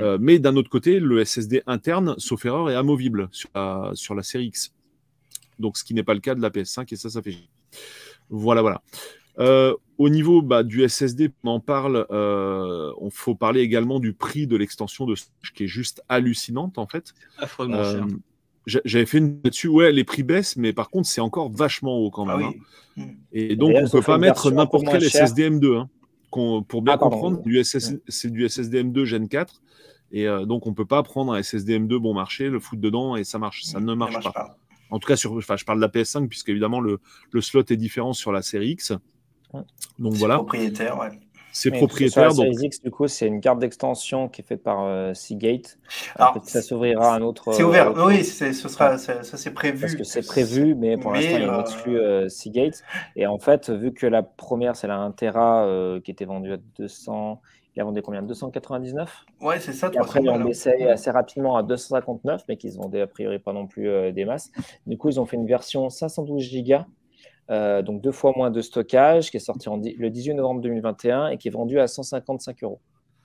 [0.00, 4.14] Euh, mais d'un autre côté, le SSD interne, sauf erreur, est amovible sur la, sur
[4.14, 4.72] la série X.
[5.58, 7.32] Donc, ce qui n'est pas le cas de la PS5, et ça, ça fait.
[7.32, 7.48] chier.
[8.30, 8.82] Voilà, voilà.
[9.38, 12.06] Euh, au niveau bah, du SSD, on en parle.
[12.10, 15.14] Euh, on faut parler également du prix de l'extension de
[15.54, 17.14] qui est juste hallucinante en fait.
[17.38, 18.06] Affreusement Euh, cher.
[18.66, 19.68] J'a- J'avais fait une là-dessus.
[19.68, 22.48] Ouais, les prix baissent, mais par contre, c'est encore vachement haut quand Ah même.
[22.48, 22.54] oui.
[22.98, 23.02] hein.
[23.02, 23.10] Mm.
[23.32, 25.26] Et donc, on ils peut pas mettre n'importe quel chère.
[25.26, 25.76] SSD M2.
[25.78, 25.88] hein.
[26.30, 29.62] Pour bien Ah, comprendre, SS c'est du SSD M2 Gen 4.
[30.10, 33.14] Et euh, donc, on peut pas prendre un SSD M2 bon marché, le foutre dedans
[33.16, 33.62] et ça marche.
[33.64, 34.56] Ça ne Ça marche pas.
[34.90, 36.98] En tout cas, sur, enfin, je parle de la PS5, puisque évidemment, le,
[37.32, 38.92] le slot est différent sur la série X.
[39.98, 41.10] Donc voilà, propriétaire, ouais.
[41.54, 42.32] C'est Mais propriétaire.
[42.32, 45.14] Sur la Donc, X, du coup, c'est une carte d'extension qui est faite par euh,
[45.14, 45.78] Seagate.
[46.16, 47.52] Alors, Peut-être que ça s'ouvrira à un autre.
[47.52, 47.90] C'est euh, ouvert.
[47.92, 49.80] autre- Oui, c'est- ce sera, ça, c'est prévu.
[49.80, 52.82] Parce que c'est prévu, mais pour l'instant, il y a une euh, exclue euh, Seagate.
[53.16, 56.52] Et en fait, vu que la première, c'est la 1 Tera euh, qui était vendue
[56.52, 57.40] à 200.
[57.76, 58.22] Il a vendu combien?
[58.22, 59.90] 299 Ouais, c'est ça.
[59.92, 63.38] Et après, ils 300 ont baissé assez rapidement à 259, mais qu'ils vendaient a priori
[63.38, 64.50] pas non plus euh, des masses.
[64.86, 66.76] Du coup, ils ont fait une version 512 Go,
[67.50, 71.28] euh, donc deux fois moins de stockage, qui est sortie en le 18 novembre 2021
[71.28, 72.80] et qui est vendue à 155 euros.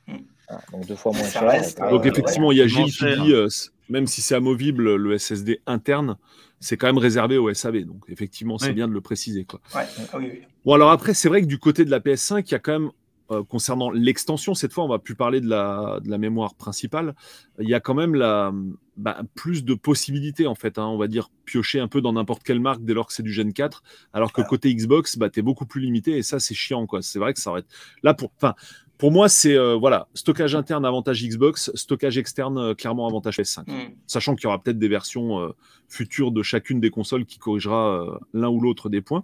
[0.08, 0.14] Mm.
[0.48, 1.50] Voilà, donc deux fois moins Ça cher.
[1.50, 2.10] reste, Et, euh, donc ouais.
[2.10, 3.48] effectivement, il y a Gilles qui faire dit, euh,
[3.90, 6.18] même si c'est amovible, le SSD interne,
[6.60, 7.86] c'est quand même réservé au SAV.
[7.86, 8.74] Donc effectivement, c'est Oui.
[8.74, 9.46] bien de le préciser.
[9.46, 9.62] Quoi.
[9.76, 9.84] Ouais.
[10.12, 10.42] Ah oui, oui.
[10.66, 12.74] Bon, alors après, c'est vrai que du côté de la PS5, il y a quand
[12.80, 12.90] même,
[13.32, 17.16] euh, concernant l'extension, cette fois, on va plus parler de la, de la mémoire principale,
[17.60, 18.52] il y a quand même la,
[18.98, 20.78] bah, plus de possibilités, en fait.
[20.80, 23.24] hein, on va dire piocher un peu dans n'importe quelle marque dès lors que c'est
[23.24, 23.84] du Gen 4,
[24.14, 24.46] alors que Ah.
[24.46, 26.86] côté Xbox, bah, tu es beaucoup plus limité et ça, c'est chiant.
[26.88, 27.02] quoi.
[27.02, 27.64] C'est vrai que ça aurait.
[28.04, 28.32] Là, pour.
[28.38, 28.56] Enfin,
[28.98, 33.64] pour moi, c'est euh, voilà, stockage interne avantage Xbox, stockage externe euh, clairement avantage PS5
[33.68, 33.94] Mm.
[34.08, 35.56] sachant qu'il y aura peut-être des versions euh,
[35.88, 39.24] futures de chacune des consoles qui corrigera l'un ou l'autre des points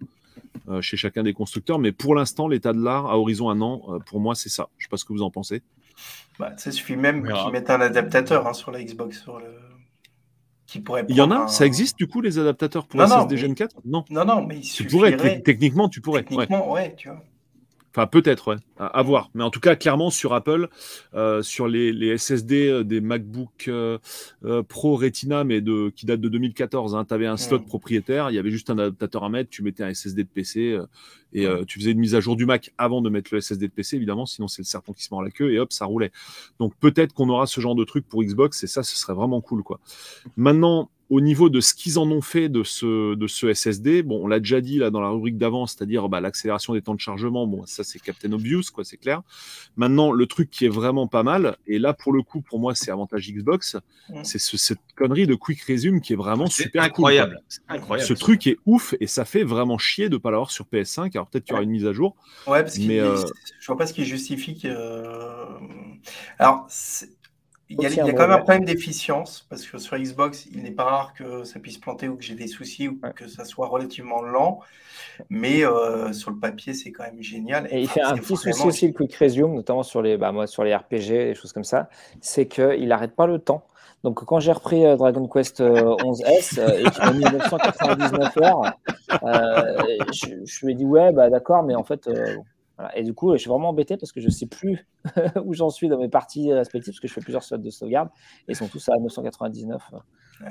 [0.81, 1.77] chez chacun des constructeurs.
[1.79, 4.69] Mais pour l'instant, l'état de l'art à horizon un an, euh, pour moi, c'est ça.
[4.77, 5.61] Je sais pas ce que vous en pensez.
[6.39, 9.21] Bah, ça suffit même qu'ils mettent un adaptateur hein, sur la Xbox.
[9.21, 9.45] Sur le...
[10.65, 13.07] qui pourrait Il y en a un- Ça existe du coup les adaptateurs pour Non,
[13.07, 14.03] non, SSD mais- Gen 4 Non.
[14.09, 16.21] Non, non, mais il Tu pourrais, suffirait- te- techniquement, tu pourrais.
[16.21, 16.25] ouais.
[16.27, 17.23] Techniquement, ouais, tu vois.
[17.95, 18.57] Enfin, peut-être, ouais.
[18.77, 19.29] À, à voir.
[19.33, 20.67] Mais en tout cas, clairement, sur Apple,
[21.13, 23.97] euh, sur les, les SSD euh, des MacBook euh,
[24.43, 28.33] euh, Pro Retina, mais de, qui datent de 2014, tu avais un slot propriétaire, il
[28.33, 30.85] y avait juste un adaptateur à mettre, tu mettais un SSD de PC euh,
[31.31, 33.67] et euh, tu faisais une mise à jour du Mac avant de mettre le SSD
[33.69, 35.85] de PC, évidemment, sinon c'est le serpent qui se mord la queue et hop, ça
[35.85, 36.11] roulait.
[36.59, 39.39] Donc peut-être qu'on aura ce genre de truc pour Xbox et ça, ce serait vraiment
[39.39, 39.79] cool, quoi.
[40.35, 44.21] Maintenant, au niveau de ce qu'ils en ont fait de ce, de ce SSD, bon,
[44.23, 46.99] on l'a déjà dit là dans la rubrique d'avant, c'est-à-dire bah, l'accélération des temps de
[46.99, 49.21] chargement, bon, ça c'est Captain Obvious, quoi, c'est clair.
[49.75, 52.73] Maintenant, le truc qui est vraiment pas mal, et là pour le coup, pour moi,
[52.73, 53.77] c'est avantage Xbox,
[54.23, 57.39] c'est ce- cette connerie de Quick Resume qui est vraiment C'est super cool, incroyable.
[57.67, 58.07] Incroyable.
[58.07, 61.15] Ce truc est ouf et ça fait vraiment chier de pas l'avoir sur PS5.
[61.15, 62.15] Alors peut-être qu'il y aura une mise à jour.
[62.47, 63.15] Ouais, parce que Mais, euh,
[63.59, 64.67] je vois pas ce qui justifie que.
[64.69, 65.45] euh,
[66.39, 67.09] Alors, c'est-
[67.69, 69.77] il y a, Aussi il y a un quand même un problème d'efficience, parce que
[69.77, 72.87] sur Xbox, il n'est pas rare que ça puisse planter ou que j'ai des soucis
[72.87, 73.11] ou Ouais.
[73.15, 74.59] que ça soit relativement lent.
[75.29, 77.67] Mais euh, sur le papier, c'est quand même génial.
[77.71, 80.45] Et il fait un petit souci aussi, le quick resume, notamment sur les, bah, moi,
[80.47, 81.89] sur les RPG, des choses comme ça,
[82.21, 83.65] c'est qu'il n'arrête pas le temps.
[84.03, 88.37] Donc, quand j'ai repris euh, Dragon Quest euh, 11S euh, et qu'il m'a mis 999
[88.37, 88.73] heures,
[89.23, 89.83] euh,
[90.13, 92.07] je, je lui ai dit, ouais, bah, d'accord, mais en fait,
[92.77, 92.97] voilà.
[92.97, 94.87] Et du coup, je suis vraiment embêté parce que je ne sais plus
[95.43, 98.09] où j'en suis dans mes parties respectives, parce que je fais plusieurs slots de sauvegarde
[98.47, 99.81] et ils sont tous à 999.
[100.41, 100.47] Ouais.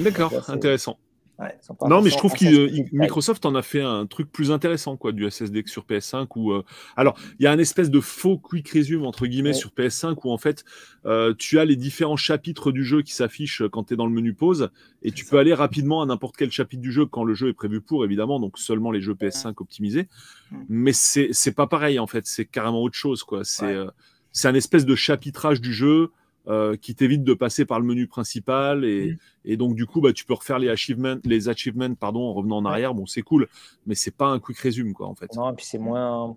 [0.00, 0.98] D'accord, intéressant.
[1.38, 1.56] Ouais.
[1.88, 2.92] Non, mais je trouve que.
[2.92, 6.26] Microsoft en a fait un truc plus intéressant quoi du SSD que sur PS5.
[6.34, 6.64] Où, euh,
[6.96, 9.54] Alors, il y a un espèce de faux quick resume entre guillemets Ouais.
[9.54, 10.64] sur PS5 où en fait
[11.06, 14.12] euh, tu as les différents chapitres du jeu qui s'affichent quand tu es dans le
[14.12, 14.70] menu pause
[15.02, 17.54] et tu peux aller rapidement à n'importe quel chapitre du jeu quand le jeu est
[17.54, 20.08] prévu pour évidemment, donc seulement les jeux PS5 optimisés.
[20.50, 20.56] Mm.
[20.68, 23.44] Mais c'est c'est pas pareil en fait, c'est carrément autre chose quoi.
[23.44, 23.86] C'est euh,
[24.32, 26.10] c'est un espèce de chapitrage du jeu.
[26.48, 30.12] Euh, qui t'évite de passer par le menu principal et, et donc du coup bah,
[30.12, 33.48] tu peux refaire les achievements les achievements pardon en revenant en arrière bon c'est cool
[33.86, 36.36] mais c'est pas un quick resume quoi en fait Non, et puis c'est moins.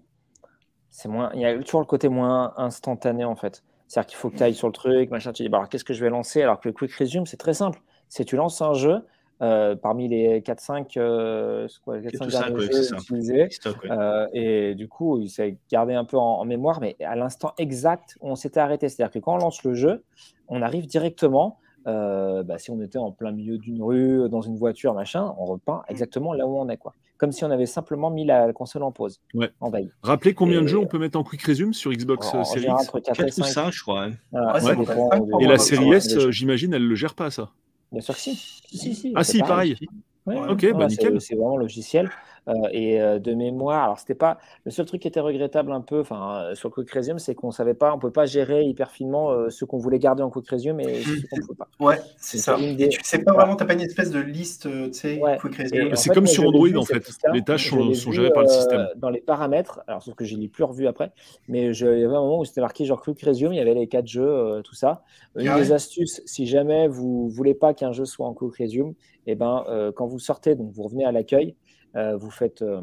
[0.89, 1.31] C'est moins.
[1.33, 3.63] Il y a toujours le côté moins instantané en fait.
[3.87, 5.83] C'est-à-dire qu'il faut que tu ailles sur le truc, machin, tu dis, bah, alors qu'est-ce
[5.83, 6.41] que je vais lancer?
[6.41, 7.81] Alors que le quick resume, c'est très simple.
[8.07, 9.05] C'est tu lances un jeu
[9.41, 13.47] euh, parmi les 4-5 euh, c'est quoi, les 4-5 Quatre ou cinq, derniers jeux utilisés.
[13.49, 13.89] Stock, ouais.
[13.91, 17.53] Euh, et du coup, il s'est gardé un peu en, en mémoire, mais à l'instant
[17.57, 18.87] exact où on s'était arrêté.
[18.89, 20.03] C'est-à-dire que quand on lance le jeu,
[20.47, 21.57] on arrive directement.
[21.87, 25.45] euh, bah, si on était en plein milieu d'une rue, dans une voiture, machin, on
[25.45, 26.93] repart exactement là où on est, quoi.
[27.17, 29.49] Comme si on avait simplement mis la console en pause, Ouais.
[29.59, 29.89] en veille.
[30.03, 32.81] rappelez combien de jeux on peut mettre en quick resume sur Xbox En Series X?
[32.87, 33.45] entre 4 et 4 ou 5.
[33.47, 34.03] 5, je crois.
[34.05, 34.11] hein.
[34.53, 35.09] Ouais, ça dépend
[35.39, 37.49] et la série S j'imagine elle le gère pas ça
[37.91, 38.35] Bien sûr que si.
[38.35, 39.77] Si, si, ah si pareil
[40.25, 40.47] Ouais, Ouais.
[40.49, 41.19] Ok, ouais, bah, nickel.
[41.19, 42.09] C'est vraiment logiciel.
[42.47, 45.81] Euh, et euh, de mémoire, alors c'était pas le seul truc qui était regrettable un
[45.81, 48.89] peu, enfin euh, sur Quick Resume, c'est qu'on savait pas, on peut pas gérer hyper
[48.89, 51.67] finement euh, ce qu'on voulait garder en Quick Resume et ce qu'on pouvait pas.
[51.79, 52.57] Ouais, c'est ça.
[52.57, 55.37] des- tu sais pas vraiment, t'as pas une espèce de liste, tu sais, Ouais.
[55.39, 55.95] quick resume.
[55.95, 57.07] c'est comme sur Android, vu, en fait.
[57.31, 58.87] Les tâches sont- gérées par le euh, système.
[58.95, 61.11] Dans les paramètres, alors sauf que je l'ai plus revu après,
[61.47, 63.61] mais je, il y avait un moment où c'était marqué genre Quick Resume, il y
[63.61, 65.03] avait les quatre jeux, euh, tout ça.
[65.35, 65.61] Une Ah ouais.
[65.61, 68.93] des astuces, si jamais vous voulez pas qu'un jeu soit en Quick Resume,
[69.27, 71.55] et ben euh, quand vous sortez, donc vous revenez à l'accueil,
[71.93, 72.81] vous faites, euh,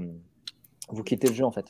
[0.88, 1.66] vous quittez le jeu en fait.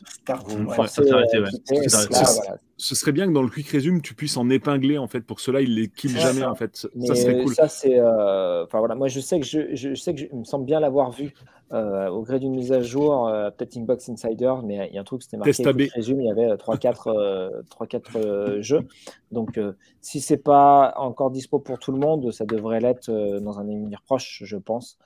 [0.46, 0.74] Vous ouais.
[0.74, 1.26] forcez ouais.
[1.50, 2.58] quitter, là, voilà.
[2.78, 5.40] Ce serait bien que dans le quick resume tu puisses en épingler en fait pour
[5.40, 6.50] cela il les kill jamais ça.
[6.50, 7.98] en fait ça serait cool ça, c'est.
[7.98, 10.64] euh, Enfin voilà, moi je sais que je, je sais que je, il me semble
[10.64, 11.34] bien l'avoir vu
[11.72, 15.00] euh, au gré d'une mise à jour, euh, peut-être Inbox Insider, mais il y a
[15.02, 15.52] un truc, c'était marqué.
[15.62, 18.88] Quick Resume, il y avait 3-4 euh, 3-4 euh, jeux.
[19.32, 19.60] Donc
[20.00, 23.10] si c'est pas encore dispo pour tout le monde, ça devrait l'être
[23.40, 24.98] dans un avenir proche, je pense.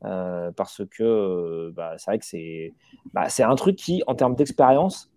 [0.00, 2.74] Parce que bah, c'est vrai que c'est
[3.14, 5.09] bah, c'est un truc qui, en termes d'expérience,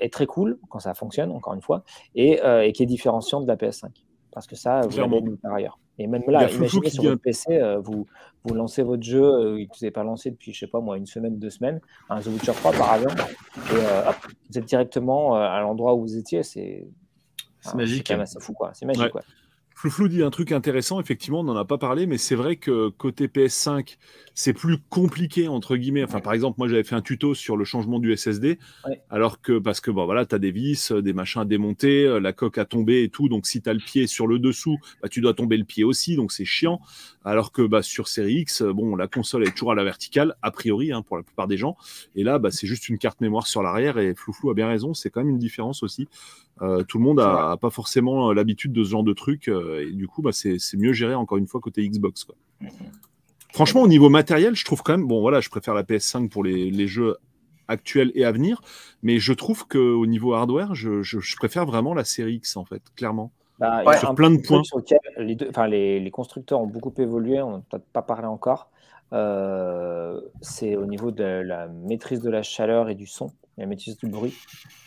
[0.00, 1.82] est très cool quand ça fonctionne, encore une fois,
[2.14, 3.88] et, euh, et qui est différenciant de la PS5.
[4.32, 5.78] Parce que ça, vous l'avez part ailleurs.
[5.98, 8.06] Et même là, imaginez sur un- votre PC, euh, vous,
[8.44, 10.96] vous lancez votre jeu euh, que vous n'avez pas lancé depuis, je sais pas moi,
[10.96, 13.20] une semaine, deux semaines, un The Witcher 3 par exemple,
[13.72, 14.16] et euh, hop,
[14.50, 16.42] vous êtes directement euh, à l'endroit où vous étiez.
[16.42, 16.86] C'est
[17.60, 18.10] C'est ah, magique.
[18.38, 18.70] fou, quoi.
[18.72, 19.10] C'est magique, Ouais.
[19.10, 19.22] quoi.
[19.80, 22.90] Flouflou dit un truc intéressant, effectivement, on n'en a pas parlé, mais c'est vrai que
[22.90, 23.96] côté PS5,
[24.34, 26.04] c'est plus compliqué, entre guillemets.
[26.04, 26.20] Enfin, Ouais.
[26.22, 29.00] par exemple, moi, j'avais fait un tuto sur le changement du SSD, Ouais.
[29.08, 32.04] alors que, parce que, bon, voilà, tu as des vis, euh, des machins à démonter,
[32.04, 34.38] euh, la coque à tomber et tout, donc si tu as le pied sur le
[34.38, 36.82] dessous, bah, tu dois tomber le pied aussi, donc c'est chiant.
[37.24, 40.34] Alors que bah, sur Série X, euh, bon, la console est toujours à la verticale,
[40.42, 41.78] a priori, hein, pour la plupart des gens,
[42.14, 44.92] et là, bah, c'est juste une carte mémoire sur l'arrière, et Flouflou a bien raison,
[44.92, 46.06] c'est quand même une différence aussi.
[46.62, 49.12] Euh, tout le monde C'est a, a pas forcément euh, l'habitude de ce genre de
[49.14, 52.24] truc euh, et du coup bah, c'est c'est mieux géré encore une fois côté Xbox
[52.24, 52.34] quoi.
[53.52, 56.44] Franchement au niveau matériel je trouve quand même bon voilà je préfère la PS5 pour
[56.44, 57.16] les, les jeux
[57.66, 58.60] actuels et à venir
[59.02, 62.56] mais je trouve que au niveau hardware je, je- je préfère vraiment la série X
[62.56, 63.96] en fait clairement Bah, Ouais.
[63.98, 64.62] Sur plein de points.
[64.64, 68.02] Sur lequel les, deux, enfin, les, les constructeurs ont beaucoup évolué, on n'a peut-être pas
[68.02, 68.70] parlé encore.
[69.12, 73.96] Euh, c'est au niveau de la maîtrise de la chaleur et du son, la maîtrise
[73.96, 74.34] du bruit.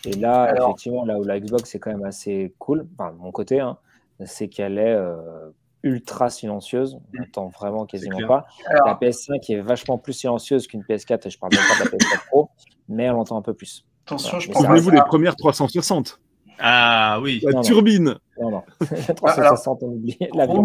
[0.05, 3.17] Et là, Alors- effectivement, là où la Xbox est quand même assez cool, enfin, de
[3.17, 3.77] mon côté, hein,
[4.25, 5.49] c'est qu'elle est euh,
[5.83, 6.97] ultra silencieuse.
[7.17, 8.45] On n'entend vraiment quasiment pas.
[8.71, 11.89] La Alors, PS5 est vachement plus silencieuse qu'une PS4, et je parle même pas de
[11.91, 12.49] la PS4 Pro,
[12.89, 13.85] mais elle entend un peu plus.
[14.05, 14.95] attention, je Mais pense ça à Souvenez-vous ça.
[14.95, 16.19] les premières 360.
[16.59, 17.41] Ah oui.
[17.43, 17.61] La non.
[17.61, 18.15] turbine.
[18.39, 18.63] Non, non.
[19.15, 20.63] 360, on oublie l'avion.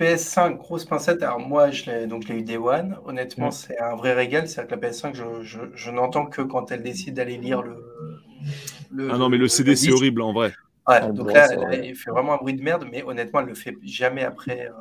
[0.00, 1.22] Grosse PS5, grosse pincette.
[1.22, 2.96] Alors moi, je l'ai donc je l'ai eu Day One.
[3.04, 3.52] Honnêtement, Mm.
[3.52, 4.48] c'est un vrai régal.
[4.48, 7.76] C'est-à-dire que la PS5, je, je, je n'entends que quand elle décide d'aller lire le,
[8.90, 9.08] le.
[9.12, 10.48] Ah non, mais le CD, c'est horrible en vrai.
[10.88, 11.84] Ouais, Ah, donc là, horrible.
[11.84, 14.72] elle fait vraiment un bruit de merde, mais honnêtement, elle le fait jamais après euh,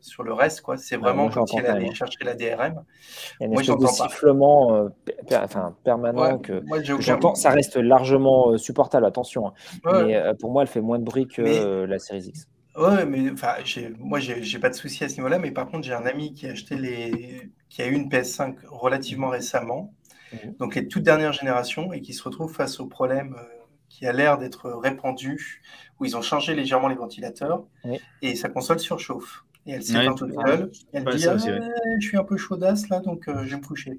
[0.00, 0.60] sur le reste.
[0.60, 0.76] quoi.
[0.76, 1.94] C'est Ah, vraiment moi, comme si j'entends elle pas, allait moi.
[1.94, 2.44] chercher la DRM.
[2.44, 4.08] Il y a une Moi, espèce de j'entends pas.
[4.08, 7.34] sifflement euh, per- per- enfin, permanent Ouais, que, moi, que j'entends.
[7.34, 9.48] Ça reste largement euh, supportable, attention.
[9.48, 9.52] hein.
[9.84, 12.26] Ouais, Mais euh, pour moi, elle fait moins de bruit que Mais- euh, la Series
[12.28, 12.46] X.
[12.78, 15.66] Ouais, mais enfin, j'ai- moi, j'ai j'ai pas de souci à ce niveau-là, mais par
[15.68, 19.94] contre, j'ai un ami qui a acheté les, qui a eu une PS5 relativement récemment,
[20.32, 20.56] Mhm.
[20.60, 23.44] donc les toutes dernières générations, et qui se retrouve face au problème euh,
[23.88, 25.62] qui a l'air d'être répandu,
[26.00, 27.98] où ils ont changé légèrement les ventilateurs, Oui.
[28.22, 29.44] et sa console surchauffe.
[29.68, 30.14] Et elle s'éteint Ouais.
[30.16, 30.70] toute seule.
[30.92, 31.68] Elle Ouais, dit ça ah.
[32.00, 33.92] Je suis un peu chaudasse là, donc euh, je vais me coucher.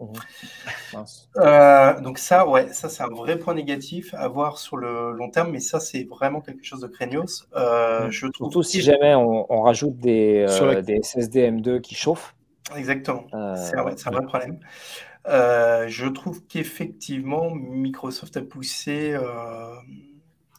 [0.94, 1.30] Mince.
[1.38, 5.30] Euh, donc ça, ouais, ça c'est un vrai point négatif à voir sur le long
[5.30, 7.48] terme, mais ça c'est vraiment quelque chose de craignos.
[7.56, 11.96] Euh, je trouve Surtout si jamais on, on rajoute des, la- des SSD M2 qui
[11.96, 12.36] chauffent.
[12.76, 13.26] Exactement.
[13.34, 14.60] euh, C'est un, vrai- c'est un vrai problème.
[15.28, 19.76] Euh, je trouve qu'effectivement, Microsoft a poussé euh,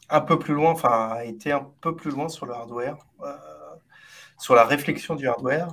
[0.09, 3.33] un peu plus loin, enfin, a été un peu plus loin sur le hardware, euh,
[4.41, 5.69] sur la réflexion du hardware.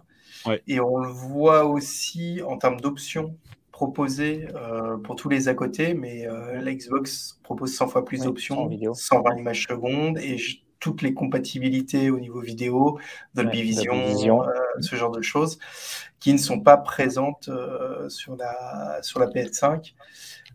[0.47, 0.62] Ouais.
[0.69, 3.36] Et on le voit aussi en termes d'options
[3.73, 8.23] proposées euh, pour tous les à côté, mais euh, la Xbox propose 100 fois plus
[8.23, 8.95] d'options, sans vidéo.
[8.95, 10.36] 120 images secondes et
[10.81, 12.99] toutes les compatibilités au niveau vidéo,
[13.35, 14.43] Dolby Ouais, Vision, Dolby Vision.
[14.45, 15.59] euh, ce genre de choses
[16.20, 19.95] qui ne sont pas présentes euh, sur, la, sur la PS5.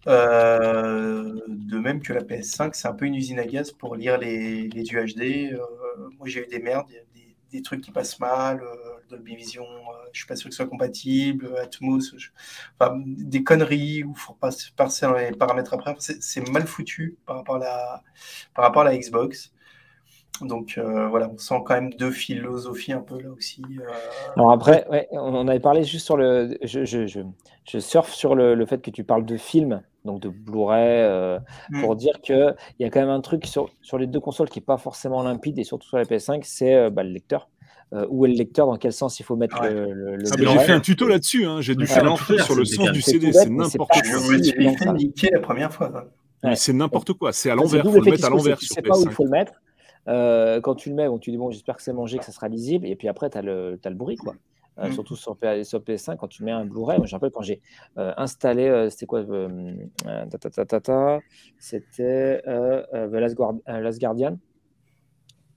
[0.08, 4.18] Euh, de même que la PS5, c'est un peu une usine à gaz pour lire
[4.18, 5.54] les, les UHD.
[5.54, 5.60] Euh,
[6.20, 6.88] moi, j'ai eu des merdes,
[7.54, 8.76] des, trucs qui passent mal, euh,
[9.10, 12.16] Dolby Vision, euh, je suis pas sûr que ce soit compatible, Atmos,
[13.06, 15.96] des conneries où il faut passer, dans les paramètres après.
[16.00, 18.04] C'est mal foutu par rapport à la,
[18.54, 19.54] par rapport à la Xbox.
[20.42, 23.62] Donc euh, voilà, on sent quand même deux philosophies un peu là aussi.
[23.80, 23.86] euh,
[24.36, 26.58] Alors après, ouais, on avait parlé juste sur le.
[26.64, 27.22] Je, je, je,
[27.66, 31.40] je surfe sur le, le fait que tu parles de film, donc de Blu-ray, euh,
[31.70, 31.82] Mm.
[31.82, 34.60] pour dire qu'il y a quand même un truc sur, sur les deux consoles qui
[34.60, 37.50] n'est pas forcément limpide, et surtout sur la PS5, c'est euh, bah, le lecteur.
[37.94, 39.72] Euh, où est le lecteur Dans quel sens il faut mettre Ouais.
[39.72, 41.46] le, le, le Ah, j'ai fait un tuto là-dessus.
[41.46, 41.62] hein.
[41.62, 43.32] J'ai dû Ouais, faire un tuto sur le sens du CD.
[43.32, 44.02] C'est n'importe quoi.
[44.02, 46.08] fait niquer la première fois.
[46.44, 46.56] Ouais.
[46.56, 47.32] c'est n'importe quoi.
[47.34, 47.84] C'est à l'envers.
[47.84, 49.12] d'où Faut le mettre à l'envers Tu sais pas où il PS5.
[49.12, 49.54] faut le mettre.
[50.08, 52.32] Euh, quand tu le mets, bon, tu dis bon, j'espère que c'est mangé, que ça
[52.32, 54.34] sera lisible, et puis après, tu as le, t'as le bruit, quoi.
[54.80, 54.92] Euh, Mm.
[54.92, 57.44] Surtout sur, P- sur PS5, quand tu mets un Blu-ray, moi je me rappelle quand
[57.44, 57.62] j'ai
[58.00, 61.20] euh, installé, euh, c'était quoi ta, ta, ta, ta, ta,
[61.60, 64.38] C'était The Last, Guard- Last Guardian.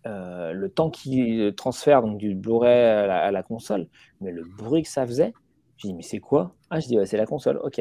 [0.04, 3.88] Le temps qui transfère donc, du Blu-ray à la, à la console,
[4.20, 5.32] mais le bruit que ça faisait,
[5.78, 6.54] je dis mais c'est quoi?
[6.70, 7.80] Ah, je dis ouais, c'est la console, ok.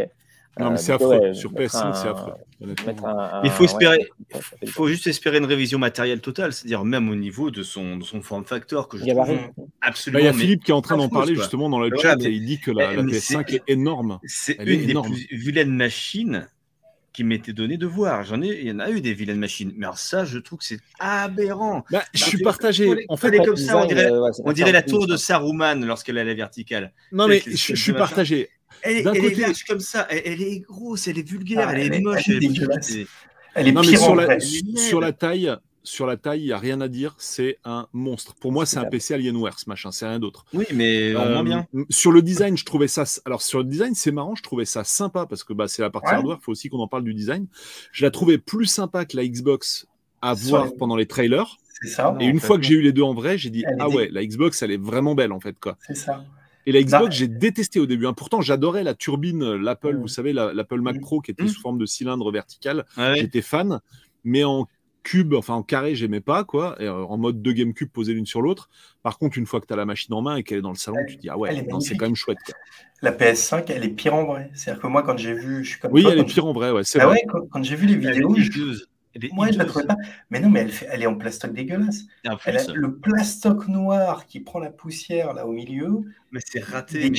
[0.57, 1.17] Non, mais Euh, c'est affreux.
[1.19, 2.31] ouais, Sur mettre PS5, c'est affreux.
[2.61, 7.09] un- Il faut espérer- ouais, Il faut juste espérer une révision matérielle totale, c'est-à-dire même
[7.09, 9.35] au niveau de son, de son form factor que je trouve Mm.
[9.35, 10.19] Là, absolument.
[10.19, 11.43] il y a mais Philippe qui est en train d'en parler quoi.
[11.43, 14.19] justement dans le chat mais- et il dit que la, mais PS5 c'est- est énorme.
[14.25, 15.11] C'est une des énorme.
[15.13, 16.47] plus vilaines machines
[17.11, 18.23] qui m'était donné de voir.
[18.23, 20.59] J'en ai, il y en a eu des vilaines machines, mais alors ça, je trouve
[20.59, 21.85] que c'est aberrant.
[21.91, 22.93] Bah, je Bah, suis tu- partagé.
[22.95, 25.15] les- En fait, comme ça, on dirait, euh, ouais, on dirait la tour de.
[25.17, 26.93] Saruman lorsqu'elle est à la verticale.
[27.13, 28.49] non mais je, je suis partagé.
[28.81, 31.93] Elle est, large comme ça, elle, elle est grosse, elle est vulgaire, Ah, elle, elle
[31.95, 32.23] est moche.
[32.27, 32.87] elle est elle est dégueulasse.
[32.87, 33.07] petite,
[33.55, 34.39] Elle est Non mais pire en sur la, vrai.
[34.39, 37.15] sur la taille, sur la taille, il y a rien à dire.
[37.19, 38.33] C'est un monstre.
[38.35, 38.85] Pour moi, c'est un.
[38.85, 39.91] PC Alienware, ce machin.
[39.91, 40.45] C'est rien d'autre.
[40.53, 41.67] Oui, mais Euh, moins bien.
[41.91, 43.03] Sur le design, je trouvais ça.
[43.25, 44.35] Alors sur le design, c'est marrant.
[44.35, 46.15] Je trouvais ça sympa parce que bah, c'est la partie Ouais.
[46.15, 46.37] hardware.
[46.41, 47.45] Il faut aussi qu'on en parle du design.
[47.91, 49.85] Je la trouvais plus sympa que la Xbox
[50.23, 51.57] à Sur voir les- pendant les trailers.
[51.81, 52.11] C'est ça.
[52.13, 53.63] Non, Et une en fait, fois que j'ai eu les deux en vrai, j'ai dit
[53.79, 55.77] ah ouais, la Xbox, elle est vraiment belle en fait quoi.
[55.85, 56.25] C'est ça.
[56.65, 58.07] Et la Xbox, Bah, j'ai détesté au début.
[58.07, 58.13] hein.
[58.13, 61.01] Pourtant, j'adorais la turbine, euh, l'Apple, vous savez, la- l'Apple Mac Mm.
[61.01, 61.47] Pro qui était Mm.
[61.49, 62.85] sous forme de cylindre vertical.
[62.97, 63.17] Ah ouais.
[63.19, 63.79] J'étais fan,
[64.23, 64.67] mais en
[65.03, 66.75] cube, enfin en carré, j'aimais pas quoi.
[66.79, 68.69] Et, euh, en mode deux GameCube posés l'une sur l'autre.
[69.03, 70.71] Par contre, une fois que tu as la machine en main et qu'elle est dans
[70.71, 72.39] le salon, Elle- tu te dis ah ouais, c'est quand même chouette.
[72.43, 72.55] quoi.
[73.03, 74.49] La PS5, elle est pire en vrai.
[74.55, 76.53] C'est-à-dire que moi, quand j'ai vu, je suis comme Oui, toi, elle est pire en
[76.53, 77.17] vrai, ouais, c'est Ah vrai.
[77.17, 78.85] ouais, quand, quand j'ai vu les vidéos, je-.
[79.15, 79.67] Elle est moi, je la hideuse.
[79.69, 79.95] trouvais pas.
[80.29, 82.01] Mais non, mais elle, fait- elle est en plastoc dégueulasse.
[82.45, 86.01] Elle a le plastoc noir qui prend la poussière là au milieu.
[86.31, 87.09] mais c'est raté.
[87.09, 87.17] des.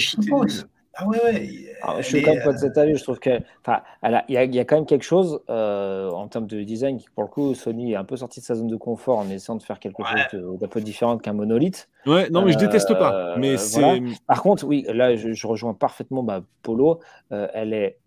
[0.99, 1.73] Ah ouais, ouais.
[1.83, 2.97] Alors, je suis quand même pas de cet avis.
[2.97, 3.29] Je trouve que,
[3.61, 6.63] enfin, il y, a- il y a quand même quelque chose euh, en termes de
[6.63, 9.19] design qui, pour le coup, Sony est un peu sorti de sa zone de confort
[9.19, 10.09] en essayant de faire quelque Ouais.
[10.31, 11.91] chose de- d'un peu différent qu'un monolithe.
[12.07, 13.15] Ouais, non, mais je déteste pas.
[13.15, 13.95] Euh, Mais voilà.
[13.97, 14.03] c'est.
[14.27, 17.01] Par contre, oui, là, je, je rejoins parfaitement bah, Polo.
[17.31, 17.99] Euh, elle est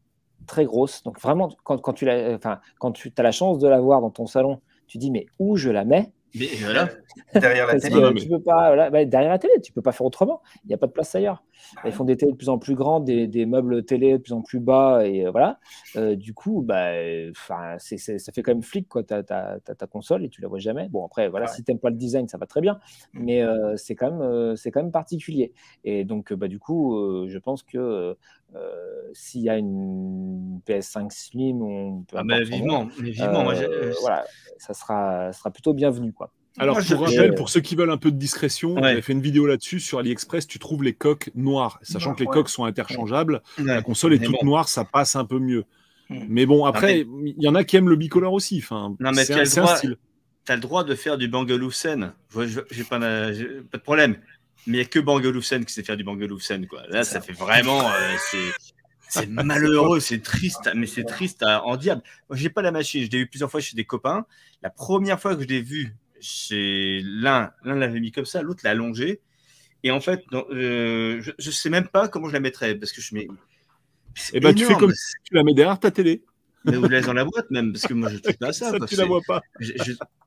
[0.50, 1.04] très grosse.
[1.04, 4.02] Donc, vraiment, quand, quand tu l'as- enfin, quand tu as la chance de la voir
[4.02, 6.12] dans ton salon, tu dis, mais où je la mets?
[6.36, 6.90] Mais voilà.
[7.34, 7.96] derrière la télé.
[7.96, 10.42] que mais- tu peux pas, voilà, bah, derrière la télé, tu peux pas faire autrement.
[10.64, 11.44] Il n'y a pas de place ailleurs.
[11.86, 14.34] Ils font des télés de plus en plus grandes, des, des meubles télé de plus
[14.34, 15.60] en plus bas, et euh, voilà.
[15.96, 17.32] Euh, du coup, bah, euh,
[17.80, 19.04] c'est- ça fait quand même flic, quoi.
[19.04, 20.88] T'as ta, ta console et tu la vois jamais.
[20.90, 21.52] Bon, après, voilà, Ouais.
[21.52, 22.80] si t'aimes pas le design, ça va très bien,
[23.14, 25.52] mais euh, c'est quand même, euh, c'est quand même particulier.
[25.84, 28.16] Et donc, euh, bah, du coup, euh, je pense que
[28.56, 28.60] euh,
[29.14, 33.44] s'il y a une PS5 Slim, on peut Ah, mais vivement, mais vivement.
[33.44, 34.26] moi, euh, voilà,
[34.58, 36.32] ça sera, ça sera plutôt bienvenu, quoi.
[36.58, 38.82] Alors, Moi, je- pour je- rappel, pour ceux qui veulent un peu de discrétion, Ouais.
[38.84, 40.46] j'avais fait une vidéo là-dessus sur AliExpress.
[40.48, 42.34] Tu trouves les coques noires, sachant que les Ouais.
[42.34, 43.42] coques sont interchangeables.
[43.60, 43.66] Ouais.
[43.66, 44.46] La console est Mais toute bon.
[44.48, 45.64] noire, ça passe un peu mieux.
[46.10, 46.26] Hmm.
[46.28, 48.58] Mais bon, après, il y en a qui aiment le bicolore aussi.
[48.64, 49.96] Enfin, Non, mais c'est tu as un, droit- style.
[50.44, 52.14] T'as le droit de faire du Bangaloosen.
[52.36, 54.18] Je- je- J'ai pas, de- j'ai pas de problème.
[54.68, 56.68] Mais il n'y a que Bangaloosen qui sait faire du Bangaloosen.
[56.68, 56.84] Quoi.
[56.90, 57.22] Là, ça ça.
[57.22, 57.90] fait vraiment.
[57.90, 58.16] euh,
[59.10, 62.04] c'est- malheureux, c'est triste, mais c'est triste à- en diable.
[62.30, 63.04] Moi, j'ai pas la machine.
[63.04, 64.26] Je l'ai vu plusieurs fois chez des copains.
[64.62, 68.62] La première fois que je l'ai vu chez l'un, l'un l'avait mis comme ça, l'autre
[68.64, 69.22] l'a allongé.
[69.84, 72.92] Et en fait, non, euh, je, je sais même pas comment je la mettrais parce
[72.92, 73.28] que je mets.
[74.34, 76.24] Eh ben, tu fais comme si tu la mets derrière ta télé.
[76.66, 78.72] Mais vous laissez dans la boîte même parce que moi je touche pas à ça.
[78.72, 79.42] Ça, tu la vois pas.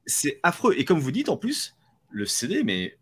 [0.07, 0.75] c'est affreux.
[0.79, 1.77] Et comme vous dites, en plus,
[2.11, 2.97] le CD, mais.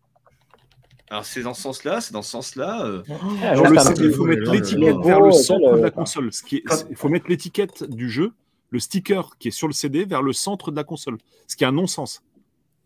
[1.11, 2.85] Alors, c'est dans ce sens-là, c'est dans ce sens-là.
[2.87, 3.03] euh,
[3.43, 6.33] Ah, le CD, petit- il faut mettre l'étiquette vers le centre de la console.
[6.33, 8.33] Ce qui est- Quand- Il faut mettre l'étiquette du jeu,
[8.71, 11.19] le sticker qui est sur le CD, vers le centre de la console.
[11.49, 12.23] Ce qui est un non-sens.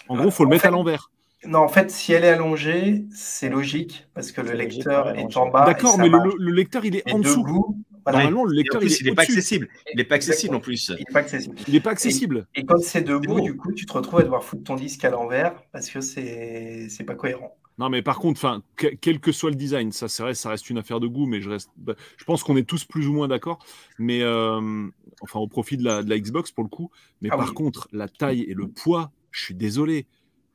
[0.09, 1.11] En gros, il faut le mettre fait, à l'envers.
[1.47, 5.37] Non, en fait, si elle est allongée, c'est logique parce que le logique, lecteur est
[5.37, 5.67] en bas.
[5.67, 7.43] D'accord, et mais le, lecteur, il est Et en dessous.
[7.43, 7.77] debout,
[8.07, 9.69] voilà, Normalement, le et lecteur, il plus, est il n'est pas accessible.
[9.93, 10.89] Il n'est pas accessible en plus.
[10.89, 11.57] il n'est pas accessible.
[11.69, 12.47] Il n'est pas accessible.
[12.55, 13.45] Et quand c'est debout, bon.
[13.45, 16.87] du coup, tu te retrouves à devoir foutre ton disque à l'envers parce que c'est
[16.89, 17.55] c'est pas cohérent.
[17.79, 20.49] Non, mais par contre, enfin, que- quel que soit le design, ça, c'est vrai, ça
[20.51, 23.09] reste une affaire de goût, mais je reste, bah, je pense qu'on est tous plus
[23.09, 23.59] ou moins d'accord.
[23.99, 24.87] Mais euh,
[25.23, 26.91] enfin, au profit de la, de la Xbox pour le coup.
[27.21, 27.55] Mais Ah par oui.
[27.55, 30.07] contre, la taille et le poids, je suis désolé.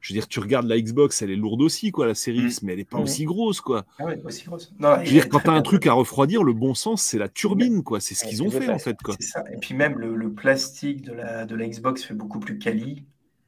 [0.02, 2.48] Je veux dire, tu regardes la Xbox, elle est lourde aussi, quoi, la série Mm.
[2.48, 3.86] X, mais elle est pas aussi grosse, quoi.
[4.00, 4.72] Ah ouais, aussi grosse.
[4.80, 7.28] Non, Je veux dire, quand t'as un truc à refroidir, le bon sens, c'est la
[7.28, 8.00] turbine, quoi.
[8.00, 9.16] C'est ce qu'ils tu ont fait, en fait, quoi.
[9.20, 9.44] C'est ça.
[9.52, 13.04] Et puis même le, le plastique de la, de la Xbox fait beaucoup plus quali.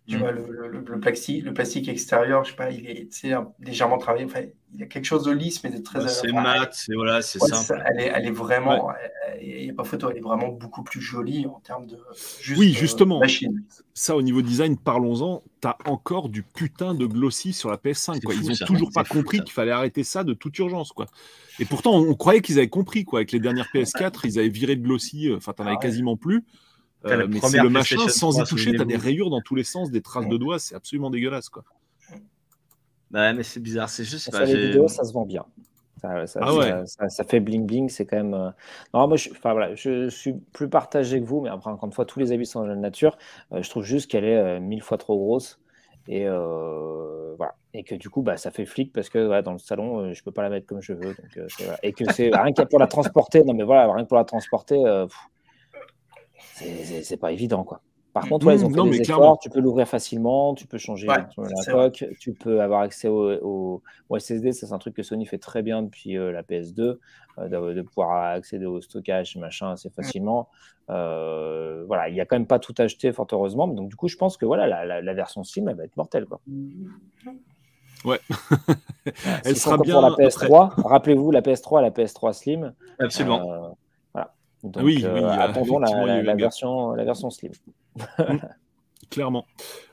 [0.08, 0.20] Tu Mm.
[0.20, 3.98] vois, le, le, le plastique, le plastique extérieur, je sais pas, il est un- légèrement
[3.98, 4.26] travaillé.
[4.26, 4.42] Enfin,
[4.74, 7.40] il y a quelque chose de lisse, mais de très C'est mat, c'est voilà, c'est
[7.40, 7.66] ouais, simple.
[7.66, 8.92] ça, elle, est, elle est vraiment,
[9.42, 11.98] il n'y a pas photo, elle est vraiment beaucoup plus jolie en termes de
[12.42, 13.20] juste, Oui, euh, justement.
[13.20, 13.64] machine.
[13.94, 15.44] Ça, au niveau design, parlons-en.
[15.60, 18.34] T'as encore du putain de glossy sur la PS5, C'est quoi.
[18.34, 18.66] fou, Ils ont ça.
[18.66, 21.06] toujours pas fou, compris qu'il fallait arrêter ça de toute urgence, quoi.
[21.60, 23.20] Et pourtant, on, on croyait qu'ils avaient compris, quoi.
[23.20, 25.30] Avec les dernières PS4, ils avaient viré le glossy.
[25.30, 25.80] euh, Enfin, t'en Ah avais ouais.
[25.84, 26.44] quasiment plus.
[27.06, 29.64] Euh, mais c'est le machin, sans y 3, toucher, t'as des rayures dans tous les
[29.64, 31.64] sens, des traces de doigts, c'est absolument dégueulasse, quoi.
[33.14, 34.32] Ouais, mais c'est bizarre, c'est juste.
[34.32, 35.46] Bah, les vidéos, ça se vend bien.
[36.02, 36.72] Ça, ça- Ah ouais.
[37.10, 38.34] ça- fait bling bling, c'est quand même.
[38.34, 38.50] euh,
[38.94, 41.94] Non, moi, je, enfin, voilà, je suis plus partagé que vous, mais après, encore une
[41.94, 43.18] fois, tous les avis sont de la nature.
[43.52, 45.60] Euh, je trouve juste qu'elle est euh, mille fois trop grosse.
[46.08, 47.54] Et euh, voilà.
[47.74, 50.14] Et que du coup, bah, ça fait flic parce que voilà, dans le salon, euh,
[50.14, 51.14] je peux pas la mettre comme je veux.
[51.14, 51.78] Donc, euh, voilà.
[51.84, 53.44] Et que c'est rien que pour la transporter.
[53.44, 55.18] Non, mais voilà, rien que pour la transporter, euh, pff,
[56.54, 57.82] c'est- pas évident, quoi.
[58.14, 59.16] Par contre, ouais, ils ont Mmh, fait non, des efforts.
[59.18, 59.36] clairement.
[59.38, 63.32] Tu peux l'ouvrir facilement, tu peux changer Ouais, la coque, tu peux avoir accès au,
[63.42, 64.52] au- au SSD.
[64.52, 67.00] Ça, c'est un truc que Sony fait très bien depuis euh, la PS2,
[67.38, 70.50] euh, de, de pouvoir accéder au stockage, machin, assez facilement.
[70.90, 73.66] Euh, voilà, il n'y a quand même pas tout acheté, fort heureusement.
[73.70, 75.96] Donc, du coup, je pense que voilà, la, la- la version Steam, elle va être
[75.96, 76.26] mortelle.
[76.26, 76.42] Quoi.
[78.04, 78.20] Ouais.
[79.46, 80.74] Elle sera bien pour la PS3.
[80.84, 82.74] Rappelez-vous, la PS3 et la PS3 Slim.
[83.00, 83.78] Absolument.
[84.64, 87.52] Donc, Oui, euh, oui, attendons la, version, la version Slim.
[89.10, 89.46] Clairement.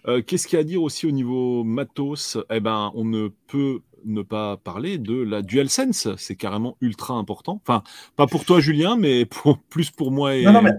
[0.07, 2.39] Euh, Qu'est-ce qu'il y a à dire aussi au niveau matos?
[2.51, 6.09] Eh ben, on ne peut ne pas parler de la DualSense.
[6.17, 7.61] C'est carrément ultra important.
[7.67, 7.83] Enfin,
[8.15, 10.71] pas pour toi, Julien, mais pour, plus pour moi et, Non, non, mais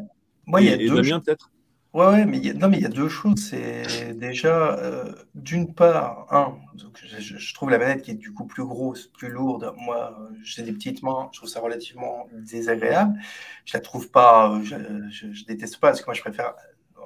[0.46, 1.52] moi, il y a et- et deux Damien, peut-être?
[1.94, 3.50] Ouais, mais il y a, deux choses.
[3.50, 6.56] C'est déjà, euh, d'une part, un,
[6.94, 9.74] je, trouve la manette qui est du coup plus grosse, plus lourde.
[9.76, 13.20] Moi, j'ai des petites mains, je trouve ça relativement désagréable.
[13.66, 14.76] Je la trouve pas, euh, je,
[15.10, 16.54] je, je déteste pas, parce que moi, je préfère,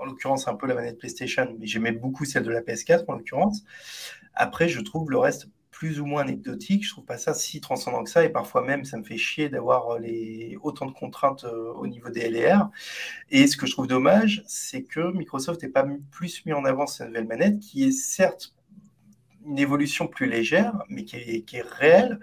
[0.02, 3.14] en l'occurrence, un peu la manette PlayStation, mais j'aimais beaucoup celle de la PS4, en
[3.14, 3.64] l'occurrence.
[4.36, 5.48] Après, je trouve le reste
[5.84, 6.86] plus ou moins anecdotique.
[6.86, 9.50] Je trouve pas ça si transcendant que ça, et parfois même, ça me fait chier
[9.50, 12.70] d'avoir les autant de contraintes euh, au niveau des LR.
[13.32, 16.88] Et ce que je trouve dommage, c'est que Microsoft n'ait pas plus mis en avant
[16.88, 18.56] cette nouvelle manette, qui est certes
[19.46, 22.18] une évolution plus légère, mais qui est, réelle.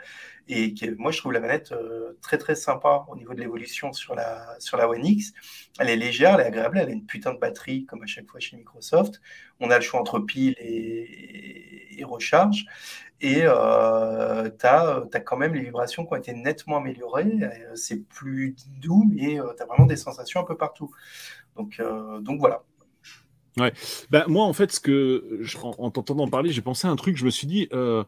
[0.48, 3.92] Et qui moi, je trouve la manette euh, très très sympa au niveau de l'évolution
[3.92, 5.34] sur la, sur la One X.
[5.78, 8.26] Elle est légère, elle est agréable, elle a une putain de batterie, comme à chaque
[8.26, 9.20] fois chez Microsoft.
[9.60, 12.64] On a le choix entre pile et recharge.
[13.20, 17.38] Et euh, tu as, quand même les vibrations qui ont été nettement améliorées.
[17.42, 20.90] Euh, c'est plus doux, mais euh, tu as vraiment des sensations un peu partout.
[21.56, 22.62] Donc, euh, donc voilà.
[23.58, 23.72] Ouais.
[24.10, 27.16] Ben, moi, en fait, ce que, en, en t'entendant parler, j'ai pensé à un truc.
[27.16, 28.04] Je me suis dit, euh,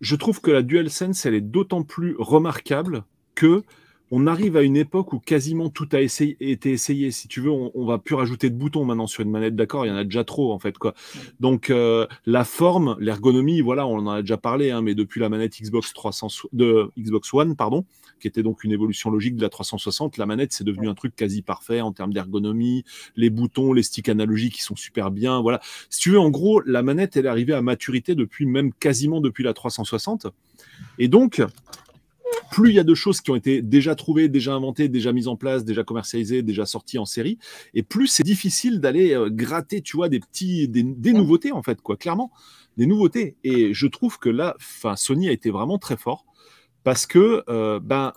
[0.00, 3.62] je trouve que la DualSense, elle est d'autant plus remarquable que
[4.10, 7.10] on arrive à une époque où quasiment tout a essayé, été essayé.
[7.10, 9.84] Si tu veux, on, on, va plus rajouter de boutons maintenant sur une manette, d'accord?
[9.84, 10.78] Il y en a déjà trop, en fait.
[10.78, 10.94] quoi.
[11.40, 15.28] Donc, euh, la forme, l'ergonomie, voilà, on en a déjà parlé, hein, mais depuis la
[15.28, 17.84] manette Xbox, 300, de, Xbox One, pardon,
[18.20, 21.14] qui était donc une évolution logique de la 360, la manette, c'est devenu un truc
[21.14, 22.84] quasi parfait en termes d'ergonomie,
[23.16, 25.60] les boutons, les sticks analogiques qui sont super bien, voilà.
[25.90, 29.20] Si tu veux, en gros, la manette, elle est arrivée à maturité depuis même quasiment
[29.20, 30.26] depuis la 360.
[30.98, 31.42] Et donc,
[32.50, 35.28] plus il y a de choses qui ont été déjà trouvées, déjà inventées, déjà mises
[35.28, 37.38] en place, déjà commercialisées, déjà sorties en série,
[37.74, 41.62] et plus c'est difficile d'aller euh, gratter, tu vois, des petits, des, des, nouveautés en
[41.62, 42.32] fait, quoi, clairement,
[42.76, 43.36] des nouveautés.
[43.44, 46.24] Et je trouve que là, enfin, Sony a été vraiment très fort
[46.84, 48.12] parce que, euh, ben,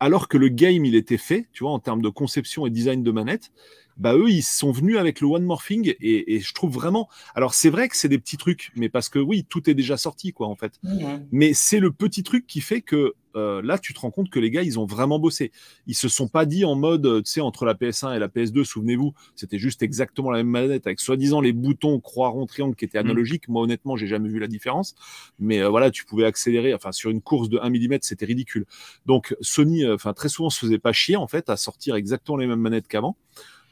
[0.00, 3.02] alors que le game il était fait, tu vois, en termes de conception et design
[3.02, 3.52] de manette,
[4.00, 7.54] bah eux ils sont venus avec le one morphing et, et je trouve vraiment alors
[7.54, 10.32] c'est vrai que c'est des petits trucs mais parce que oui tout est déjà sorti
[10.32, 10.80] quoi en fait.
[10.82, 11.18] Mmh.
[11.30, 14.40] mais c'est le petit truc qui fait que euh, là tu te rends compte que
[14.40, 15.52] les gars ils ont vraiment bossé.
[15.86, 18.64] Ils se sont pas dit en mode tu sais entre la PS1 et la PS2
[18.64, 22.86] souvenez-vous c'était juste exactement la même manette avec soi-disant les boutons croix rond triangle qui
[22.86, 23.48] étaient analogiques.
[23.48, 23.52] Mmh.
[23.52, 24.94] moi honnêtement j'ai jamais vu la différence.
[25.38, 28.64] Mais euh, voilà tu pouvais accélérer enfin sur une course de 1 mm c'était ridicule.
[29.04, 32.38] Donc Sony euh, enfin très souvent se faisait pas chier en fait à sortir exactement
[32.38, 33.16] les mêmes manettes qu'avant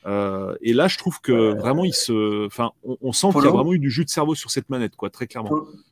[0.07, 3.49] euh, et là, je trouve que vraiment, il se, enfin, on, on sent qu'il y
[3.49, 5.51] a vraiment eu du jus de cerveau sur cette manette, quoi, très clairement.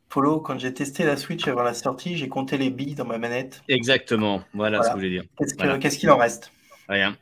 [0.09, 3.19] Polo, quand j'ai testé la Switch avant la sortie, j'ai compté les billes dans ma
[3.19, 3.63] manette.
[3.69, 4.83] Exactement, voilà, voilà.
[4.83, 5.25] ce que je voulais dire.
[5.39, 5.79] Qu'est-ce qu'il voilà.
[5.79, 6.53] qu en reste?
[6.89, 7.17] Rien.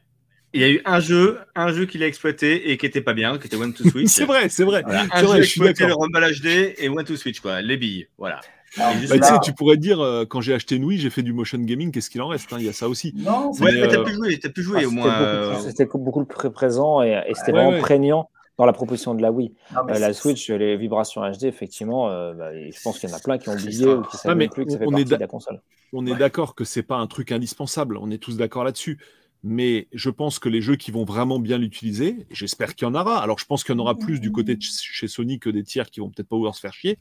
[0.52, 3.14] Il y a eu un jeu, un jeu qu'il a exploité et qui était pas
[3.14, 4.08] bien, qui était One to Switch.
[4.08, 4.82] c'est vrai, c'est vrai.
[4.84, 5.06] Voilà.
[5.10, 8.40] Un jeu vrai, exploité le Rumble HD et One to Switch, quoi, les billes, voilà.
[8.76, 9.00] Bah, là...
[9.00, 11.58] tu, sais, tu pourrais dire, euh, quand j'ai acheté une Wii, j'ai fait du motion
[11.58, 13.14] gaming, qu'est-ce qu'il en reste hein Il y a ça aussi.
[13.16, 14.04] Non, ouais, mais, t'as euh...
[14.04, 15.60] pu jouer, as pu jouer ah, au moins.
[15.60, 17.80] C'était beaucoup, beaucoup, plus présent et, et c'était ouais, vraiment ouais.
[17.80, 19.52] prégnant dans la proposition de la Wii.
[19.74, 23.16] Non, euh, la Switch, les vibrations HD, effectivement, euh, bah, je pense qu'il y en
[23.16, 25.26] a plein qui ont oublié ou qui savent plus que ça fait partie de la
[25.26, 25.60] console.
[25.92, 28.98] On est d'accord que c'est pas un truc indispensable, on est tous d'accord là-dessus
[29.46, 32.94] mais je pense que les jeux qui vont vraiment bien l'utiliser, j'espère qu'il y en
[32.94, 33.22] aura.
[33.22, 35.62] Alors, je pense qu'il y en aura plus du côté de chez Sony que des
[35.62, 36.98] tiers qui vont peut-être pas vouloir se faire chier,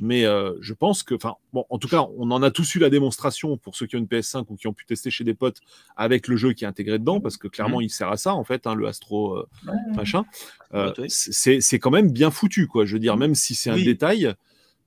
[0.00, 2.80] mais euh, je pense que, enfin, bon, en tout cas, on en a tous eu
[2.80, 5.34] la démonstration pour ceux qui ont une PS5 ou qui ont pu tester chez des
[5.34, 5.60] potes
[5.96, 7.84] avec le jeu qui est intégré dedans, parce que clairement, mmh.
[7.84, 9.46] il sert à ça, en fait, hein, le Astro euh,
[9.94, 10.24] machin.
[10.74, 12.86] Euh, c'est quand même bien foutu, quoi.
[12.86, 13.84] Je veux dire, même si c'est un oui.
[13.84, 14.34] détail.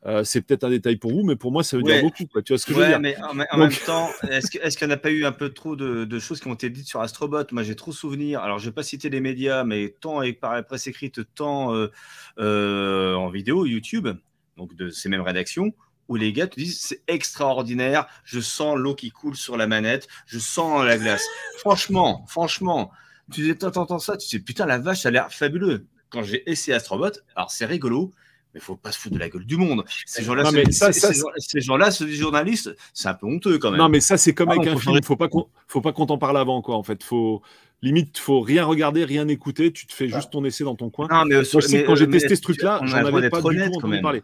[0.06, 1.94] Euh, c'est peut-être un détail pour vous, mais pour moi, ça veut ouais.
[1.94, 2.26] dire beaucoup.
[2.28, 2.42] Quoi.
[2.42, 3.00] Tu vois ce que ouais, je veux dire?
[3.00, 3.72] mais en, en Donc...
[3.72, 6.40] même temps, est-ce qu'il n'y en a pas eu un peu trop de, de, choses
[6.40, 7.44] qui ont été dites sur Astrobot?
[7.52, 8.42] Moi, j'ai trop souvenir.
[8.42, 11.74] Alors, je ne vais pas citer les médias, mais tant par la presse écrite, tant
[11.74, 11.92] euh,
[12.40, 14.08] euh, en vidéo, YouTube,
[14.56, 15.74] donc de ces mêmes rédactions,
[16.08, 20.08] où les gars te disent c'est extraordinaire, je sens l'eau qui coule sur la manette,
[20.26, 21.26] je sens la glace.
[21.58, 22.92] franchement, franchement,
[23.32, 25.88] tu entends ça, tu dis putain, la vache, ça a l'air fabuleux.
[26.10, 28.14] Quand j'ai essayé Astrobot, alors c'est rigolo,
[28.54, 29.84] mais il faut pas se foutre de la gueule du monde.
[30.06, 33.80] Ces gens-là, ça, ça, ces gens-là, ces journalistes, c'est un peu honteux quand même.
[33.80, 34.96] Non, mais ça, c'est comme ah, avec un film.
[34.96, 36.76] Il faut pas qu'on, faut pas qu'on t'en parle avant, quoi.
[36.76, 37.42] En fait, faut
[37.82, 39.72] limite, faut rien regarder, rien écouter.
[39.72, 41.08] Tu te fais juste ton essai dans ton coin.
[41.10, 43.44] Non, mais, Moi, je sais mais, que quand j'ai testé ce truc-là, j'en avais pas
[43.44, 44.24] honnête, du tout entendu parler.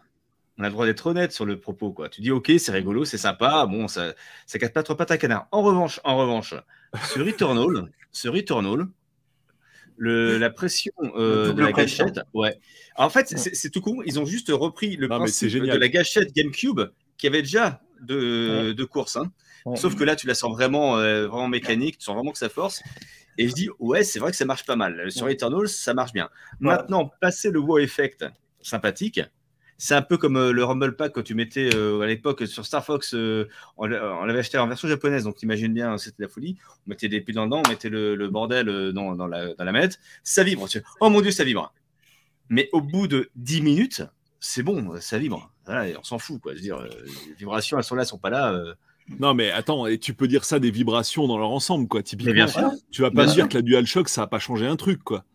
[0.56, 2.08] On a le droit d'être honnête sur le propos, quoi.
[2.08, 4.14] Tu dis, ok, c'est rigolo, c'est sympa, bon, ça,
[4.46, 5.48] ça casse pas trop pattes à canard.
[5.50, 6.54] En revanche, en revanche,
[7.10, 8.86] sur Returnal, sur Returnal,
[9.96, 12.06] le, la pression euh, de la pression.
[12.06, 12.24] gâchette.
[12.34, 12.58] Ouais.
[12.96, 14.02] en fait, c'est tout con.
[14.04, 16.80] Ils ont juste repris le non, principe de la gâchette GameCube
[17.16, 18.74] qui avait déjà de, ouais.
[18.74, 19.16] de course.
[19.16, 19.30] Hein.
[19.66, 19.76] Ouais.
[19.76, 21.98] Sauf que là, tu la sens vraiment, euh, vraiment mécanique.
[21.98, 22.82] Tu sens vraiment que ça force.
[23.38, 25.10] Et je dis, ouais, c'est vrai que ça marche pas mal.
[25.10, 26.28] Sur Eternal, ça marche bien.
[26.60, 28.24] Maintenant, passer le wow effect
[28.62, 29.20] sympathique,
[29.84, 32.64] c'est un peu comme euh, le Rumble Pack quand tu mettais euh, à l'époque sur
[32.64, 36.28] Star Fox, euh, on, on l'avait acheté en version japonaise, donc t'imagines bien, c'était la
[36.30, 36.56] folie.
[36.86, 39.72] On mettait des piles dedans, on mettait le, le bordel dans, dans, la, dans la
[39.72, 40.66] manette, ça vibre.
[41.00, 41.74] Oh mon dieu, ça vibre.
[42.48, 44.02] Mais au bout de 10 minutes,
[44.40, 45.52] c'est bon, ça vibre.
[45.66, 46.52] Voilà, on s'en fout, quoi.
[46.52, 48.58] Je veux dire, les vibrations, elles sont là, elles sont pas là.
[49.20, 52.02] Non, mais attends, et tu peux dire ça des vibrations dans leur ensemble, quoi.
[52.02, 52.46] Typiquement,
[52.90, 55.26] tu vas pas dire que la DualShock, ça a pas changé un truc, quoi.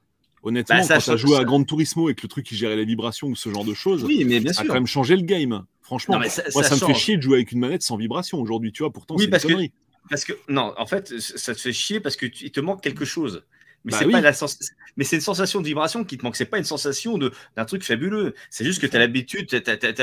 [0.44, 2.76] Honnêtement, bah, quand tu as joué à Grand Turismo et que le truc qui gérait
[2.76, 4.72] les vibrations ou ce genre de choses, oui, mais bien ça sûr.
[4.72, 5.64] a quand même changé le game.
[5.82, 7.98] Franchement, non, ça, moi, ça, ça me fait chier de jouer avec une manette sans
[7.98, 8.92] vibration aujourd'hui, tu vois.
[8.94, 9.74] Pourtant, oui, c'est parce une que,
[10.10, 12.82] parce que non, en fait, ça te fait chier parce que tu, il te manque
[12.82, 13.44] quelque chose.
[13.86, 14.12] Mais Bah c'est oui.
[14.12, 14.60] pas la sens-
[14.98, 16.36] mais c'est une sensation de vibration qui te manque.
[16.36, 18.36] C'est pas une sensation de d'un truc fabuleux.
[18.50, 19.48] C'est juste que tu as l'habitude,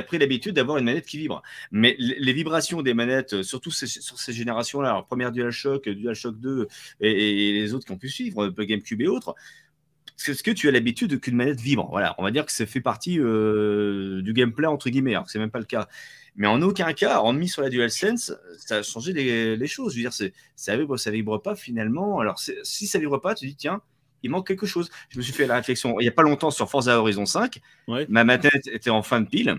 [0.06, 1.42] pris l'habitude d'avoir une manette qui vibre.
[1.72, 6.40] Mais les vibrations des manettes, euh, surtout ces- sur ces générations-là, première DualShock, euh, DualShock
[6.40, 6.68] 2
[7.00, 9.34] et, et les autres qui ont pu suivre, euh, GameCube et autres,
[10.16, 11.88] c'est ce que tu as l'habitude qu'une manette vibre.
[11.90, 15.30] Voilà, on va dire que ça fait partie euh, du gameplay entre guillemets, alors que
[15.30, 15.88] c'est même pas le cas.
[16.36, 19.92] Mais en aucun cas, en mis sur la DualSense, ça a changé les, les choses.
[19.92, 22.20] Je veux dire, c'est, ça vibre, ça vibre pas finalement.
[22.20, 23.80] Alors, si ça vibre pas, tu dis, tiens,
[24.22, 24.90] il manque quelque chose.
[25.08, 27.60] Je me suis fait la réflexion il n'y a pas longtemps sur Forza Horizon 5.
[27.88, 28.06] Ouais.
[28.10, 29.56] Ma manette était en fin de pile.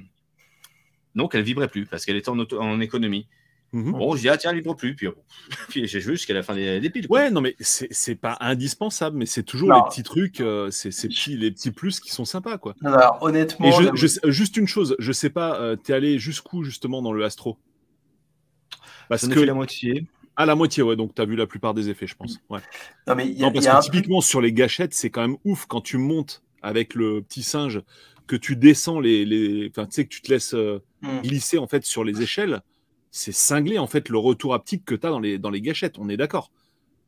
[1.15, 3.27] Donc, elle vibrait plus parce qu'elle était en, auto- en économie.
[3.73, 3.91] Mhm.
[3.91, 4.95] Bon, je dis, ah tiens, vibre plus.
[4.95, 5.13] Puis, bon,
[5.69, 7.07] puis j'ai joué jusqu'à la fin des, des piles.
[7.07, 7.19] quoi.
[7.19, 9.75] Ouais, non, mais c'est c'est pas indispensable, mais c'est toujours Non.
[9.75, 10.89] les petits trucs, euh, c'est
[11.27, 12.75] les petits plus qui sont sympas, quoi.
[12.81, 15.75] Non, alors, honnêtement, Et je, là, je sais- juste une chose, je sais pas, euh,
[15.75, 17.57] t'es allé jusqu'où justement dans le Astro?
[19.09, 20.05] Parce que fait la moitié.
[20.35, 22.39] à la moitié, ouais, donc t'as vu la plupart des effets, je pense.
[22.49, 22.59] Ouais.
[23.07, 25.09] non, mais il y a, Non, parce y a que typiquement sur les gâchettes, c'est
[25.09, 27.81] quand même ouf quand tu montes avec le petit singe,
[28.27, 29.69] que tu descends les, les...
[29.69, 31.21] enfin, tu sais que tu te laisses euh, Hmm.
[31.21, 32.61] glisser en fait sur les échelles.
[33.11, 35.97] C'est cinglé en fait le retour haptique que t'as dans les dans les gâchettes.
[35.99, 36.51] On est d'accord.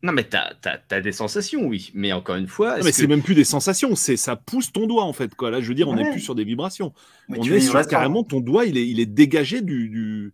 [0.02, 0.54] Non, mais t'as
[0.90, 1.92] as, des sensations, oui.
[1.94, 4.72] Mais encore une fois, Non, mais que- c'est même plus des sensations, c'est ça pousse
[4.72, 5.52] ton doigt en fait quoi.
[5.52, 6.12] Là, je veux dire, on n'est Ouais.
[6.12, 6.94] plus sur des vibrations.
[7.28, 10.34] mais on tu est sur carrément ton doigt, il est, il est dégagé du, du-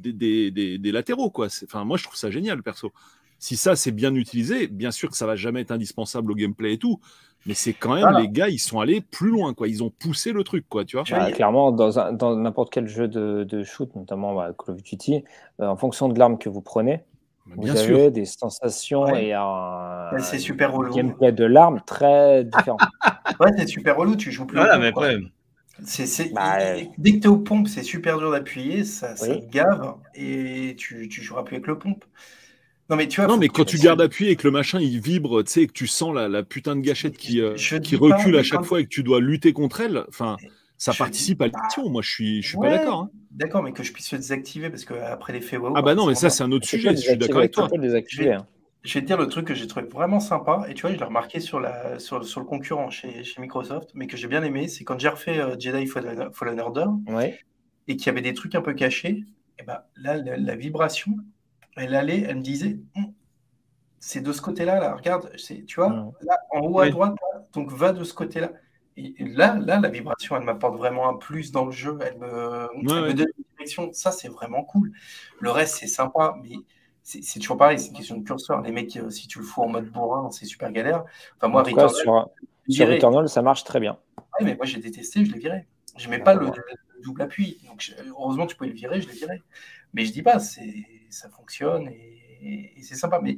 [0.00, 1.48] des, des- des- des latéraux quoi.
[1.48, 2.92] C'est- Enfin, moi je trouve ça génial perso.
[3.38, 6.74] Si ça c'est bien utilisé, bien sûr que ça va jamais être indispensable au gameplay
[6.74, 7.00] et tout,
[7.44, 8.20] mais c'est quand même Voilà.
[8.20, 9.68] les gars, ils sont allés plus loin quoi.
[9.68, 11.04] Ils ont poussé le truc quoi, tu vois.
[11.10, 14.82] Bah, clairement, dans un- dans n'importe quel jeu de, de shoot, notamment bah, Call of
[14.82, 15.22] Duty,
[15.60, 17.02] euh, en fonction de l'arme que vous prenez,
[17.46, 18.10] vous Bien avez sûr.
[18.10, 19.26] des sensations Ouais.
[19.26, 20.92] et un, Ouais, c'est super relou.
[20.94, 22.78] gameplay de l'arme très différent.
[23.40, 24.56] Ouais, c'est super relou, tu joues plus.
[24.56, 25.08] Voilà, mais con, quoi.
[25.10, 25.20] après,
[25.84, 29.14] C'est, c'est- Bah, et dès que tu es aux pompes, c'est super dur d'appuyer, ça,
[29.14, 29.40] ça Oui.
[29.46, 32.04] te gave et tu, tu joueras plus avec le pompe.
[32.88, 34.52] Non, mais tu vois, Non, faut mais que quand tu gardes appuyé et que le
[34.52, 37.40] machin il vibre, tu sais, et que tu sens la, la putain de gâchette qui,
[37.40, 40.04] euh, qui pas, recule à chaque quand- fois et que tu dois lutter contre elle,
[40.08, 40.36] enfin,
[40.78, 41.88] ça Je participe dis à l'action.
[41.90, 43.00] Moi, je suis, je suis Ouais, pas d'accord.
[43.00, 43.10] hein.
[43.32, 45.72] D'accord, mais que je puisse le désactiver parce qu'après l'effet WoW.
[45.76, 46.90] Ah bah non, mais ça, c'est un autre sujet.
[46.94, 47.64] Je suis d'accord avec toi.
[47.72, 48.46] hein.
[48.84, 50.96] Je vais te dire le truc que j'ai trouvé vraiment sympa, et tu vois, je
[50.96, 54.44] l'ai remarqué sur, la, sur, sur le concurrent chez, chez Microsoft, mais que j'ai bien
[54.44, 57.36] aimé, c'est quand j'ai refait euh, Jedi Fallen, Fallen Order Ouais.
[57.88, 59.24] et qu'il y avait des trucs un peu cachés,
[59.58, 61.16] et ben là, la, la vibration,
[61.76, 63.12] elle allait, elle me disait, Hum,
[63.98, 66.90] c'est de ce côté-là, là, regarde, c'est, tu vois, là, en haut à Oui.
[66.90, 68.52] droite, là, donc va de ce côté-là.
[68.98, 72.68] Et là, là, la vibration, elle m'apporte vraiment un plus dans le jeu, elle me,
[72.74, 74.92] elle me donne une direction, ça, c'est vraiment cool.
[75.40, 76.56] Le reste, c'est sympa, mais
[77.02, 78.62] c'est toujours pareil, c'est une question de curseur.
[78.62, 81.04] Les mecs, euh, si tu le fous en mode bourrin, c'est super galère.
[81.36, 82.30] Enfin, moi, en tout cas, Returnal, sur,
[82.68, 83.98] je Returnal, ça marche très bien.
[84.18, 85.66] Ouais, mais moi j'ai détesté, je l'ai viré.
[85.96, 86.52] J'aimais pas le, Ouais.
[86.96, 87.58] le double appui.
[87.66, 89.42] Donc je- heureusement tu pouvais le virer, je l'ai viré.
[89.94, 90.84] Mais je dis pas, c'est
[91.16, 93.36] ça fonctionne et, et c'est sympa, mais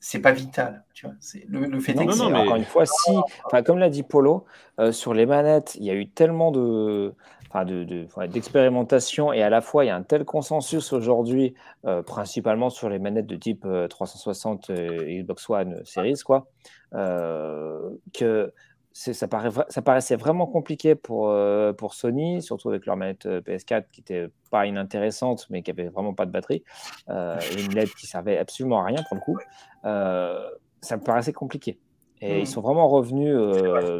[0.00, 1.14] c'est pas vital, tu vois.
[1.48, 3.12] Le, le fait Non, est que non, c'est- non, mais- Encore une fois, si,
[3.44, 4.44] enfin, comme l'a dit Polo,
[4.80, 7.14] euh, sur les manettes, il y a eu tellement de,
[7.48, 10.92] enfin, de, de- ouais, d'expérimentation et à la fois il y a un tel consensus
[10.92, 16.18] aujourd'hui, euh, principalement sur les manettes de type euh, 360 et Xbox One euh, Series,
[16.24, 16.48] quoi,
[16.94, 18.52] euh, que
[18.92, 23.26] ça, paraît, vra- ça paraissait vraiment compliqué pour, euh, pour Sony, surtout avec leur manette
[23.26, 26.62] euh, PS4 qui était pas inintéressante, mais qui avait vraiment pas de batterie,
[27.08, 29.38] euh, et une LED qui servait absolument à rien pour le coup.
[29.84, 30.48] Euh,
[30.80, 31.78] ça me paraissait compliqué.
[32.20, 33.34] Et ils sont vraiment revenus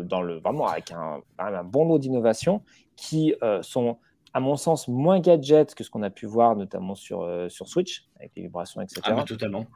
[0.05, 2.63] dans le, vraiment avec un, un bon lot d'innovations
[2.95, 3.99] qui sont,
[4.33, 8.05] à mon sens, moins gadgets que ce qu'on a pu voir, notamment sur, sur Switch,
[8.21, 9.01] avec les vibrations, etc.
[9.07, 9.67] ah, totalement.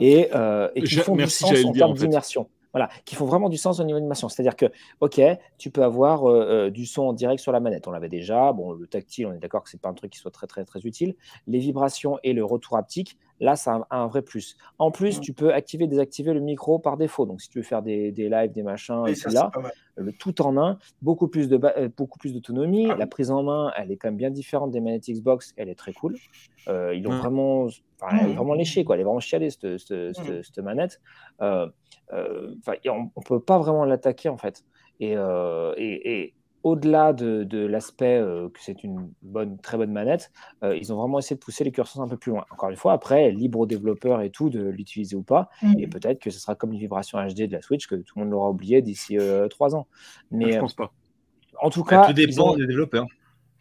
[0.00, 0.30] et,
[0.74, 2.48] et qui font merci, du sens en termes d'immersion.
[2.76, 4.28] Voilà, qui font vraiment du sens au niveau d'immersion.
[4.28, 4.66] C'est-à-dire que,
[5.00, 5.18] OK,
[5.56, 7.88] tu peux avoir euh, euh, du son en direct sur la manette.
[7.88, 8.52] On l'avait déjà.
[8.52, 10.62] Bon, le tactile, on est d'accord que c'est pas un truc qui soit très, très,
[10.66, 11.14] très utile.
[11.46, 14.58] Les vibrations et le retour haptique, là, ça a un, vrai plus.
[14.78, 15.20] En plus, Mm.
[15.22, 17.24] tu peux activer, désactiver le micro par défaut.
[17.24, 19.50] Donc, si tu veux faire des, des lives, des machins, et ça, là,
[19.96, 22.90] le tout en un, beaucoup plus de euh, beaucoup plus d'autonomie.
[22.90, 25.54] Ah la prise en main, elle est quand même bien différente des manettes Xbox.
[25.56, 26.16] Elle est très cool.
[26.68, 27.18] Euh, ils l'ont Mm.
[27.20, 27.62] vraiment,
[28.02, 28.36] enfin, elle est Mm.
[28.36, 28.96] vraiment léché quoi.
[28.96, 31.00] Elle est vraiment chialée cette, cette, cette- cette manette.
[31.40, 31.68] Euh,
[32.12, 34.64] on, on peut pas vraiment l'attaquer en fait.
[35.00, 39.92] Et, euh, et, et au-delà de, de l'aspect euh, que c'est une bonne, très bonne
[39.92, 40.32] manette,
[40.64, 42.44] euh, ils ont vraiment essayé de pousser les curseurs un peu plus loin.
[42.50, 45.48] Encore une fois, après, libre aux développeurs et tout de l'utiliser ou pas.
[45.78, 45.90] Et Mm.
[45.90, 48.32] peut-être que ce sera comme les vibrations HD de la Switch, que tout le monde
[48.32, 49.86] l'aura oublié d'ici euh, trois ans.
[50.32, 50.92] Mais je euh, pense pas.
[51.62, 53.06] en tout Bah, cas, tout dépend ont- des développeurs.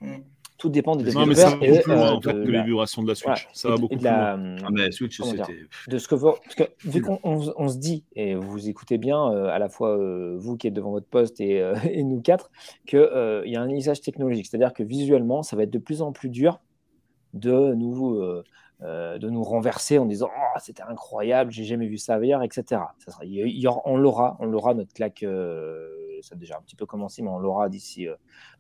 [0.02, 0.16] Mm.
[0.58, 2.34] Tout dépend des Non, mais ça développeurs va beaucoup et, plus loin euh, en fait
[2.34, 3.26] de que la- les vibrations de la Switch.
[3.26, 4.14] voilà, ça et va beaucoup plus loin.
[4.38, 5.60] la, Ah, mais Switch, c'était.
[5.88, 8.98] de ce que vous, parce que vu qu'on on- on se dit et vous écoutez
[8.98, 12.04] bien euh, à la fois euh, vous qui êtes devant votre poste et, euh, et
[12.04, 12.52] nous quatre
[12.88, 15.80] que euh, il y a un usage technologique, c'est-à-dire que visuellement ça va être de
[15.80, 16.60] plus en plus dur
[17.34, 18.16] de nous,
[18.82, 22.82] de nous renverser en disant oh, c'était incroyable, j'ai jamais vu ça ailleurs, etc.
[23.00, 23.24] Ça sera,
[23.86, 25.26] on l'aura, on l'aura notre claque.
[26.22, 28.08] ça a déjà un petit peu commencé, mais on l'aura d'ici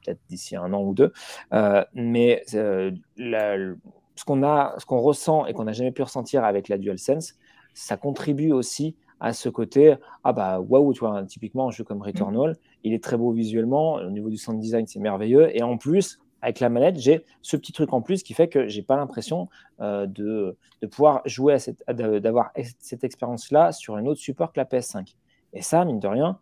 [0.03, 1.11] peut-être d'ici un an ou deux.
[1.93, 2.43] mais
[3.17, 3.57] la,
[4.15, 7.35] ce qu'on a, ce qu'on ressent et qu'on n'a jamais pu ressentir avec la DualSense,
[7.73, 12.01] ça contribue aussi à ce côté ah bah waouh tu vois typiquement un jeu comme
[12.01, 15.77] Returnal il est très beau visuellement au niveau du sound design c'est merveilleux et en
[15.77, 18.95] plus avec la manette j'ai ce petit truc en plus qui fait que j'ai pas
[18.95, 19.49] l'impression
[19.81, 20.55] euh, de,
[20.91, 25.15] pouvoir jouer à cette d'avoir cette expérience là sur un autre support que la PS5
[25.53, 26.39] et ça mine de rien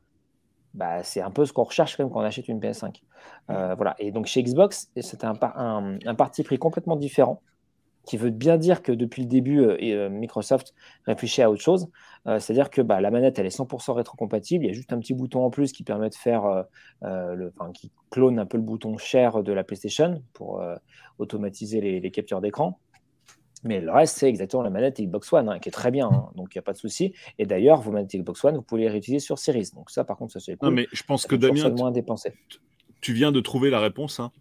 [0.73, 3.01] bah, c'est un peu ce qu'on recherche quand même quand on achète une PS5
[3.49, 3.95] euh, voilà.
[3.99, 7.41] Et donc chez Xbox c'était un, un parti pris complètement différent
[8.05, 10.73] qui veut bien dire que depuis le début, euh, euh, Microsoft
[11.05, 11.87] réfléchit à autre chose.
[12.27, 14.65] Euh, c'est-à-dire que bah, la manette, elle est 100% rétrocompatible.
[14.65, 16.65] Il y a juste un petit bouton en plus qui permet de faire,
[17.01, 20.63] le, qui clone un peu le bouton share de la PlayStation pour
[21.17, 22.79] automatiser les, captures d'écran.
[23.65, 26.29] Mais le reste, c'est exactement la manette Xbox One, hein, qui est très bien, hein.
[26.35, 27.13] donc il n'y a pas de souci.
[27.39, 29.69] Et d'ailleurs, vos manettes Xbox One, vous pouvez les réutiliser sur Series.
[29.73, 30.67] Donc ça, par contre, ça c'est cool.
[30.67, 31.93] Non, mais je pense que Damien, moins
[32.99, 34.19] tu viens de trouver la réponse.
[34.19, 34.31] Hein.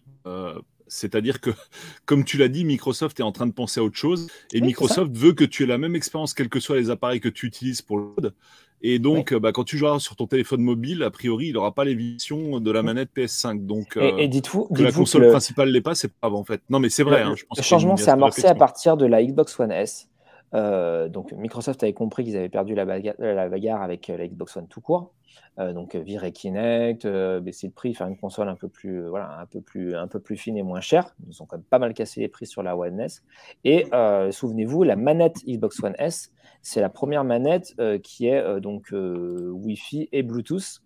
[0.93, 1.51] C'est-à-dire que,
[2.06, 5.16] comme tu l'as dit, Microsoft est en train de penser à autre chose et Microsoft
[5.16, 7.82] veut que tu aies la même expérience, quels que soient les appareils que tu utilises
[7.82, 8.35] pour le code.
[8.85, 11.85] Et donc, bah, quand tu joueras sur ton téléphone mobile, a priori, il n'aura pas
[11.85, 13.64] les visions de la manette PS5.
[13.64, 16.60] Donc, et, euh, dites-vous que la console principale l'est pas, c'est pas grave en fait.
[16.69, 17.23] Non, mais c'est vrai.
[17.23, 20.09] Hein, le, changement s'est amorcé à partir de la Xbox One S.
[20.54, 24.68] Euh, donc Microsoft avait compris qu'ils avaient perdu la, bagarre, avec euh, la Xbox One
[24.68, 25.12] tout court.
[25.58, 27.06] Euh, donc virer Kinect,
[27.40, 30.20] baisser le prix, faire une console un peu plus, voilà, un peu plus, un peu
[30.20, 31.14] plus fine et moins chère.
[31.26, 33.22] Ils ont quand même pas mal cassé les prix sur la One S.
[33.64, 33.86] Et
[34.30, 40.22] souvenez-vous, la manette Xbox One S, c'est la première manette qui est donc Wi-Fi et
[40.22, 40.82] Bluetooth.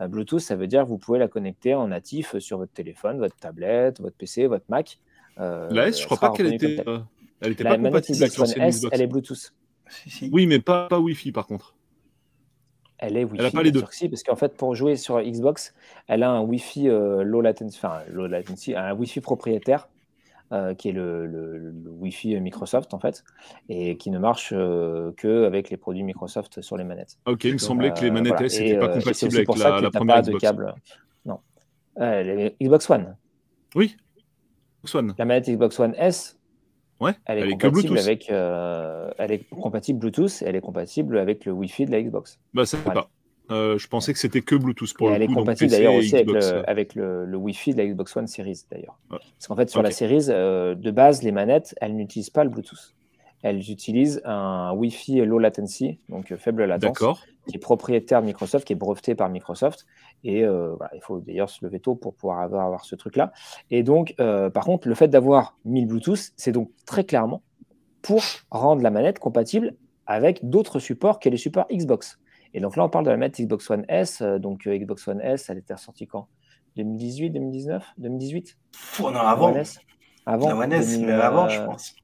[0.00, 3.36] Bluetooth, ça veut dire que vous pouvez la connecter en natif sur votre téléphone, votre
[3.36, 5.00] tablette, votre PC, votre Mac.
[5.36, 6.84] la S, je crois pas qu'elle était.
[7.40, 9.52] Elle n'était pas compatible avec l'ancienne S, Elle est Bluetooth.
[10.32, 11.74] Oui, mais pas, pas Wi-Fi par contre.
[12.98, 13.36] Elle est Wi-Fi.
[13.38, 13.80] Elle a pas les deux.
[13.80, 15.74] parce qu'en fait, pour jouer sur Xbox,
[16.08, 19.88] elle a un Wi-Fi euh, low latency, enfin low latency, un Wi-Fi propriétaire.
[20.50, 23.22] Euh, qui est le, le, Wi-Fi Microsoft en fait,
[23.68, 27.18] et qui ne marche euh, que avec les produits Microsoft sur les manettes.
[27.26, 30.22] Ok, il me semblait que les manettes S n'étaient pas compatibles avec la, la première
[30.22, 30.32] Xbox.
[30.32, 30.74] De câble.
[31.26, 31.40] Non.
[32.62, 33.16] Xbox One.
[33.74, 33.94] Oui.
[34.78, 35.14] Xbox One.
[35.18, 36.37] La manette Xbox One S,
[37.00, 41.44] Ouais, elle est, compatible avec, euh, elle est compatible Bluetooth et elle est compatible avec
[41.44, 42.40] le Wi-Fi de la Xbox.
[42.54, 43.08] Bah ça pas.
[43.50, 46.16] Euh, je pensais que c'était que Bluetooth pour et le Elle est compatible d'ailleurs aussi
[46.16, 48.98] avec, le, le, Wi-Fi de la Xbox One Series d'ailleurs.
[49.08, 52.50] Parce qu'en fait sur la Series euh, de base les manettes elles n'utilisent pas le
[52.50, 52.94] Bluetooth.
[53.42, 56.98] Elles utilisent un Wi-Fi low latency, donc faible latence,
[57.46, 59.86] qui est propriétaire de Microsoft, qui est breveté par Microsoft.
[60.24, 63.32] Et euh, il faut d'ailleurs se lever tôt pour pouvoir avoir, avoir ce truc-là.
[63.70, 67.42] Et donc, euh, par contre, le fait d'avoir 1000 Bluetooth, c'est donc très clairement
[68.02, 69.74] pour rendre la manette compatible
[70.06, 72.18] avec d'autres supports que les supports Xbox.
[72.54, 74.20] Et donc là, on parle de la manette Xbox One S.
[74.22, 76.28] Euh, donc Xbox One S, elle était ressortie quand?
[76.76, 78.56] 2018, 2019 2018
[79.00, 79.54] Non, avant.
[80.26, 81.94] Avant, la One S, mais avant, je pense.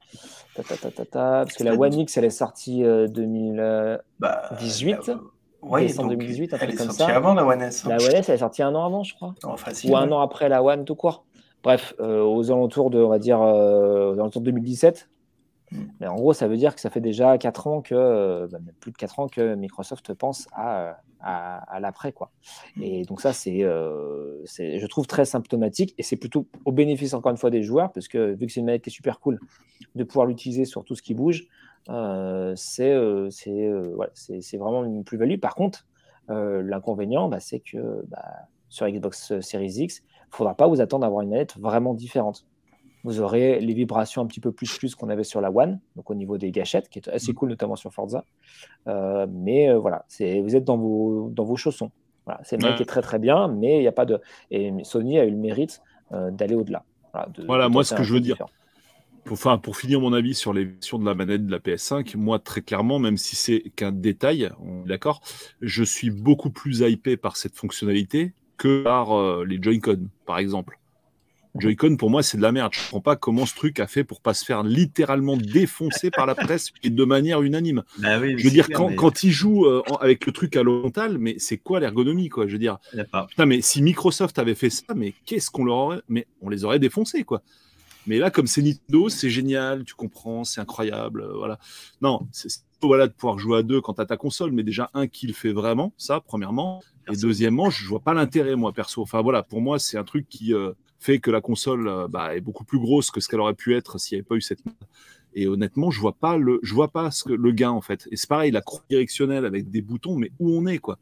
[0.54, 3.60] parce que la One X, elle est sortie 2018.
[4.18, 4.48] Bah,
[5.68, 7.16] oui, décembre 2018, un elle est comme sortie ça.
[7.16, 7.84] avant la One S.
[7.84, 7.90] Hein.
[7.90, 9.34] La One S, elle est sortie un an avant, je crois.
[9.44, 11.24] Oh, facile, Ou un an après la One tout court.
[11.62, 15.08] Bref, euh, aux alentours de, on va dire, euh, aux alentours de 2017.
[15.72, 15.84] Hmm.
[15.98, 18.58] Mais en gros, ça veut dire que ça fait déjà 4 ans que, euh, bah,
[18.80, 22.12] plus de 4 ans que Microsoft pense à, à, à l'après.
[22.12, 22.30] Quoi.
[22.76, 22.82] Hmm.
[22.82, 27.38] Et donc ça, c'est, je trouve très symptomatique et c'est plutôt au bénéfice, encore une
[27.38, 29.40] fois, des joueurs, parce que vu que c'est une manette qui est super cool,
[29.94, 31.46] de pouvoir l'utiliser sur tout ce qui bouge,
[31.88, 35.38] euh, euh, euh, c'est vraiment une plus-value.
[35.38, 35.86] Par contre,
[36.28, 38.24] l'inconvénient, bah, c'est que bah,
[38.68, 41.94] sur Xbox Series X, il ne faudra pas vous attendre à avoir une manette vraiment
[41.94, 42.46] différente.
[43.04, 46.10] Vous aurez les vibrations un petit peu plus plus qu'on avait sur la One, donc
[46.10, 47.34] au niveau des gâchettes, qui est assez mm.
[47.34, 48.24] cool, notamment sur Forza.
[48.86, 51.90] mais voilà, vous êtes dans vos, dans vos chaussons.
[52.24, 52.74] Voilà, c'est une ouais.
[52.74, 54.18] qui est très très bien, mais il n'y a pas de.
[54.50, 56.84] Et Sony a eu le mérite d'aller au-delà.
[57.46, 58.38] Voilà, moi ce que je veux dire
[59.24, 62.16] pour, enfin, pour finir mon avis sur les versions de la manette de la PS5,
[62.16, 65.22] moi très clairement, même si c'est qu'un détail, on est d'accord,
[65.60, 70.78] je suis beaucoup plus hypé par cette fonctionnalité que par euh, les Joy-Con, par exemple.
[71.56, 72.72] Joy-Con, pour moi, c'est de la merde.
[72.74, 76.10] Je ne comprends pas comment ce truc a fait pour pas se faire littéralement défoncer
[76.10, 77.84] par la presse et de manière unanime.
[77.98, 81.18] Bah oui, je veux dire, quand, quand il joue euh, avec le truc à l'horizontale,
[81.18, 82.48] mais c'est quoi l'ergonomie, quoi?
[82.48, 82.78] Je veux dire,
[83.28, 86.64] putain, mais si Microsoft avait fait ça, mais qu'est-ce qu'on leur aurait, mais on les
[86.64, 87.42] aurait défoncés, quoi.
[88.06, 91.22] Mais là, comme c'est Nintendo, c'est génial, tu comprends, c'est incroyable.
[91.22, 91.58] Euh, voilà.
[92.00, 92.48] Non, c'est
[92.82, 95.26] voilà, de pouvoir jouer à deux quand tu as ta console, mais déjà, un qui
[95.26, 96.82] le fait vraiment, ça, premièrement.
[97.10, 99.02] Et deuxièmement, je vois pas l'intérêt, moi, perso.
[99.02, 102.36] Enfin, voilà, pour moi, c'est un truc qui euh, fait que la console euh, bah,
[102.36, 104.40] est beaucoup plus grosse que ce qu'elle aurait pu être s'il n'y avait pas eu
[104.40, 104.60] cette
[105.36, 108.06] et honnêtement, je vois pas le, je vois pas ce que le gain en fait.
[108.12, 110.98] Et c'est pareil, la croix directionnelle avec des boutons, mais où on est quoi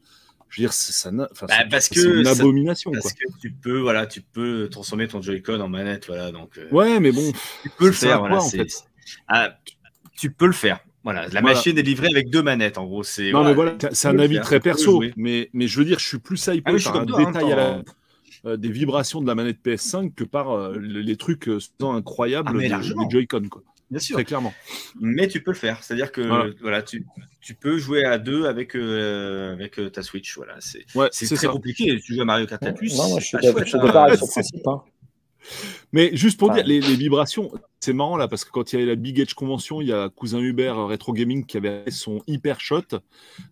[0.53, 1.27] Je veux dire, ça, bah,
[1.67, 2.91] parce que une abomination.
[2.91, 6.31] Parce que tu peux, voilà, tu peux transformer ton Joy-Con en manette, voilà.
[6.31, 6.59] Donc.
[6.59, 7.31] Euh, ouais, mais bon.
[7.63, 8.67] Tu peux le faire, voilà, en fait?
[9.27, 9.57] Ah,
[10.15, 10.79] tu peux le faire.
[11.03, 13.01] Voilà, la machine est livrée avec deux manettes, en gros.
[13.03, 15.03] C'est, non, mais voilà, c'est un avis très perso.
[15.17, 17.81] Mais, mais je veux dire, je suis plus hypé ah, par un détail à la,
[18.45, 21.49] euh, des vibrations de la manette PS5 que par euh, les trucs
[21.81, 23.49] incroyables ah, du Joy-Con.
[23.49, 23.63] Quoi.
[23.93, 24.15] Bien sûr.
[24.15, 24.53] Très clairement.
[24.99, 25.83] Mais tu peux le faire.
[25.83, 26.81] C'est-à-dire que voilà.
[26.81, 27.05] tu,
[27.41, 30.35] tu, peux jouer à deux avec, avec ta Switch.
[30.35, 30.55] Voilà.
[30.59, 31.99] C'est ouais, très compliqué.
[32.03, 32.97] Tu joues à Mario Kart Plus.
[32.97, 34.67] Non, moi, je suis d'accord avec ce principe.
[34.67, 34.81] Hein.
[35.93, 38.89] Mais juste pour dire, les, vibrations, c'est marrant là, parce que quand il y avait
[38.89, 42.59] la Big Edge Convention, il y a Cousin Hubert Retro Gaming qui avait son Hyper
[42.59, 42.99] Shot.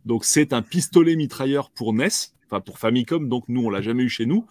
[0.05, 2.07] Donc c'est un pistolet mitrailleur pour NES,
[2.47, 4.45] enfin pour Famicom, donc nous on l'a jamais eu chez nous.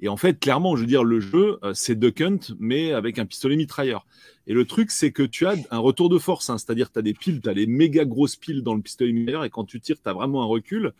[0.00, 3.18] Et en fait, clairement, je veux dire, le jeu, euh, c'est Duck Hunt, mais avec
[3.18, 4.06] un pistolet mitrailleur.
[4.46, 6.58] Et le truc, c'est que tu as un retour de force, hein.
[6.58, 9.44] c'est-à-dire tu as des piles, tu as les méga grosses piles dans le pistolet mitrailleur,
[9.44, 10.92] et quand tu tires, tu as vraiment un recul.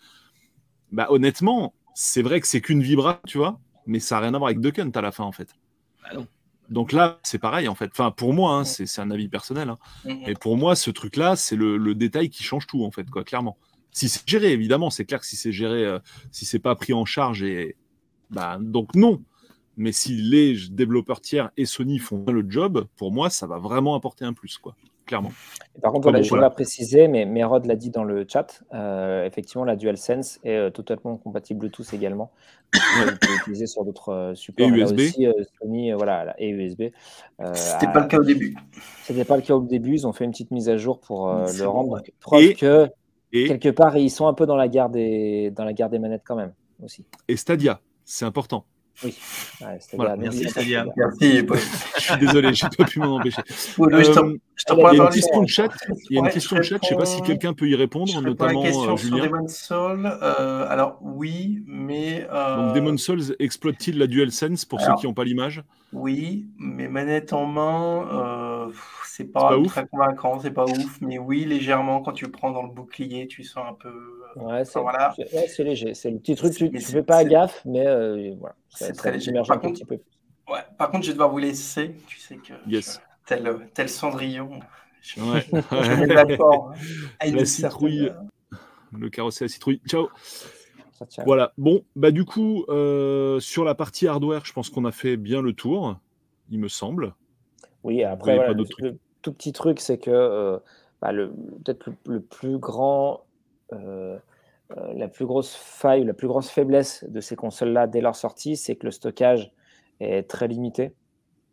[0.92, 4.38] Bah, honnêtement, c'est vrai que c'est qu'une vibra, tu vois, mais ça n'a rien à
[4.38, 5.54] voir avec Duck Hunt à la fin, en fait.
[6.02, 6.22] Bah
[6.70, 7.90] Donc là, c'est pareil, en fait.
[7.90, 9.68] Enfin, pour moi, hein, c'est un avis personnel.
[9.68, 9.78] Hein.
[10.04, 13.58] Mais pour moi, ce truc-là, c'est le, détail qui change tout, en fait, quoi, clairement.
[13.90, 15.98] Si c'est géré, évidemment, c'est clair que si c'est géré, euh,
[16.30, 17.76] si c'est pas pris en charge et,
[18.30, 19.22] bah, donc non.
[19.76, 23.94] Mais si les développeurs tiers et Sony font le job, pour moi, ça va vraiment
[23.94, 24.74] apporter un plus, quoi.
[25.04, 25.30] Clairement.
[25.80, 28.64] par contre, je ne l'ai pas précisé, mais, mais Rod l'a dit dans le chat.
[28.74, 32.32] Euh, effectivement, la DualSense est euh, totalement compatible Bluetooth également.
[32.74, 34.66] On peut l'utiliser sur d'autres euh, supports.
[34.66, 34.98] Et USB.
[34.98, 35.26] Aussi,
[35.60, 36.90] Sony, voilà, et USB.
[37.52, 38.56] C'était pas le cas au début.
[39.04, 39.94] C'était pas le cas au début.
[39.94, 42.02] Ils ont fait une petite mise à jour pour le rendre.
[42.18, 42.88] preuve que
[43.30, 46.22] quelque part, ils sont un peu dans la guerre des, dans la guerre des manettes
[46.24, 47.06] quand même aussi.
[47.28, 47.80] Et Stadia.
[48.06, 48.64] C'est important.
[49.04, 49.14] Oui.
[49.60, 50.86] Merci, Stadia.
[50.96, 51.38] Merci.
[51.46, 53.42] je suis désolé, je n'ai pas pu m'en empêcher.
[53.78, 55.68] Euh, il y a une question de chat.
[56.08, 56.78] Il y a une question de chat.
[56.82, 59.48] Je ne sais pas si quelqu'un peut y répondre, je notamment la question euh, Julien.
[59.48, 62.26] Sur Souls, euh, alors oui, mais.
[62.30, 65.62] Donc Demon Souls exploite-t-il la DualSense pour ceux qui n'ont pas l'image?
[65.92, 68.68] Oui, mais manette en main
[69.16, 72.62] c'est pas, très convaincant, c'est pas ouf, mais oui, légèrement, quand tu le prends dans
[72.62, 73.88] le bouclier, tu sens un peu.
[74.36, 75.14] Euh, ouais, c'est voilà.
[75.58, 75.94] léger.
[75.94, 78.54] C'est le petit truc, tu ne fais pas gaffe, mais euh, voilà.
[78.68, 79.32] C'est très léger.
[79.46, 79.98] Par contre, peu.
[80.48, 81.94] Ouais, par contre, je vais devoir vous laisser.
[82.06, 82.52] Tu sais que.
[82.66, 83.00] Yes.
[83.26, 84.60] tel, tel Cendrillon.
[85.00, 85.46] Je, ouais.
[85.52, 86.74] je mets d'accord.
[87.24, 88.12] La citrouille.
[88.92, 89.80] Le carrossier à la citrouille.
[89.88, 90.08] Ciao.
[91.24, 91.52] Voilà.
[91.58, 95.42] Bon, bah du coup, euh, sur la partie hardware, je pense qu'on a fait bien
[95.42, 95.98] le tour,
[96.50, 97.14] il me semble.
[97.82, 98.54] Oui, après, voilà,
[99.22, 100.58] tout petit truc, c'est que euh,
[101.00, 103.24] bah, peut-être le, plus grand,
[103.72, 104.18] euh,
[104.94, 108.76] la plus grosse faille, la plus grosse faiblesse de ces consoles-là dès leur sortie, c'est
[108.76, 109.52] que le stockage
[110.00, 110.92] est très limité.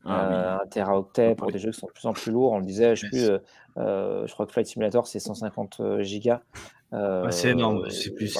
[0.06, 2.52] Ah, un teraoctet pour des jeux qui sont de plus en plus lourds.
[2.52, 3.30] On le disait, je, plus,
[3.78, 6.42] je crois que Flight Simulator, c'est 150 gigas.
[7.32, 8.38] C'est énorme, c'est plus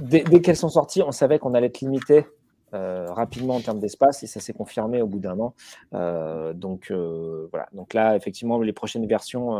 [0.00, 2.26] dès, dès qu'elles sont sorties, on savait qu'on allait être limité
[2.74, 5.54] euh, rapidement en termes d'espace et ça s'est confirmé au bout d'un an.
[5.92, 7.68] Euh, donc euh, voilà.
[7.72, 9.54] Donc là, effectivement, les prochaines versions,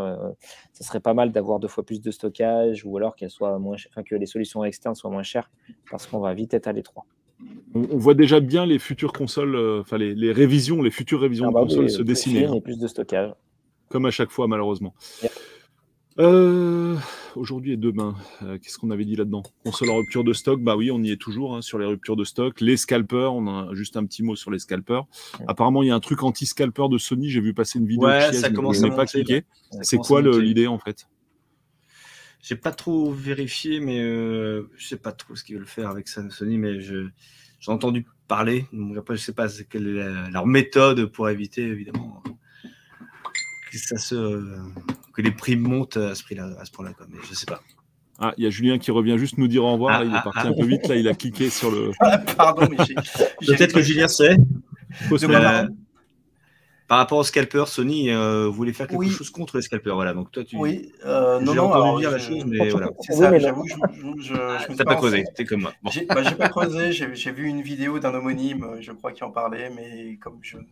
[0.73, 3.77] ça serait pas mal d'avoir deux fois plus de stockage ou alors qu'elles soient moins,
[3.89, 5.51] enfin, que les solutions externes soient moins chères
[5.91, 7.05] parce qu'on va vite être à l'étroit.
[7.75, 11.55] On, voit déjà bien les futures consoles, enfin les, révisions, les futures révisions ah de
[11.55, 12.49] bah consoles se dessiner.
[12.53, 13.33] Et plus de stockage.
[13.91, 14.95] Comme à chaque fois, malheureusement.
[16.21, 16.97] Euh,
[17.35, 19.43] aujourd'hui et demain, euh, qu'est-ce qu'on avait dit là-dedans?
[19.65, 22.15] Console en rupture de stock, bah oui, on y est toujours hein, sur les ruptures
[22.15, 22.61] de stock.
[22.61, 25.05] Les scalpers, on a juste un petit mot sur les scalpers.
[25.49, 28.07] Apparemment, il y a un truc anti-scalper de Sony, j'ai vu passer une vidéo.
[28.07, 29.45] Ouais, ça commence à pas cliqué.
[29.83, 31.09] C'est quoi l'idée en fait?
[32.41, 36.09] J'ai pas trop vérifié, mais euh, je sais pas trop ce qu'ils veulent faire avec
[36.09, 37.09] ça, Sony, mais je
[37.59, 38.67] j'ai entendu parler.
[38.73, 42.23] Donc après, je sais pas quelle est leur méthode pour éviter évidemment
[43.81, 44.43] que ça se
[45.13, 46.93] que les prix montent à ce prix-là, à ce point-là.
[47.09, 47.61] Mais je sais pas.
[48.19, 50.01] Ah, il y a Julien qui revient juste nous dire au revoir.
[50.01, 50.49] Ah, il est ah, parti ah.
[50.49, 50.87] un peu vite.
[50.87, 51.91] Là, il a cliqué sur le.
[52.37, 52.77] Pardon, mais
[53.47, 54.37] Peut-être que Julien sait.
[56.87, 59.95] Par rapport au scalper, Sony euh, voulait faire quelque chose contre les scalpers.
[59.95, 60.57] Voilà, donc toi, tu.
[60.57, 61.73] Oui, euh, non, non.
[61.73, 62.91] Alors, dire la chose, mais voilà.
[63.01, 63.75] C'est ça, j'avoue, je.
[64.19, 65.73] je, je T'as pas creusé, t'es comme moi.
[65.83, 65.91] Bon.
[65.91, 69.71] J'ai bah, pas creusé, j'ai vu une vidéo d'un homonyme, je crois, qui en parlait,
[69.71, 70.63] mais comme je ne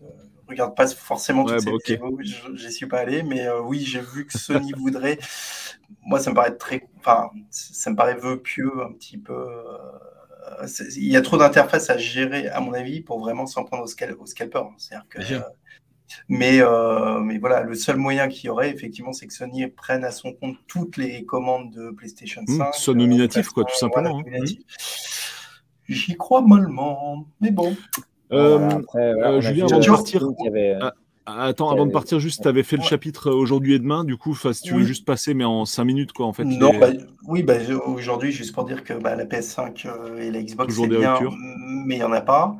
[0.49, 2.19] regarde pas forcément toutes ouais, ces bah, vidéos,
[2.55, 5.19] j'y suis pas allé, mais euh, oui, j'ai vu que Sony voudrait.
[6.05, 6.87] Moi, ça me paraît très.
[6.99, 9.33] Enfin, ça me paraît vœu pieux, un petit peu.
[9.33, 10.67] Euh,
[10.97, 13.87] il y a trop d'interfaces à gérer, à mon avis, pour vraiment s'en prendre au,
[13.87, 14.63] scal au scalper.
[14.77, 15.21] C'est-à-dire que
[16.29, 20.05] mais, euh, mais voilà, le seul moyen qu'il y aurait, effectivement, c'est que Sony prenne
[20.05, 22.59] à son compte toutes les commandes de PlayStation 5.
[22.59, 24.21] Mmh, soit nominatif, quoi, tout simplement.
[24.21, 24.45] Hein.
[25.89, 27.77] J'y crois mollement, mais bon.
[28.31, 30.23] Julien, avant de partir,
[31.27, 34.35] attends, avant de partir, juste, tu avais fait le chapitre aujourd'hui et demain, du coup,
[34.35, 36.45] si tu veux juste passer, mais en 5 minutes, quoi, en fait.
[36.45, 36.89] Non, bah,
[37.27, 37.55] oui, bah,
[37.87, 41.19] aujourd'hui, juste pour dire que bah, la PS5 euh, et la Xbox, c'est bien,
[41.87, 42.57] mais il n'y en a pas.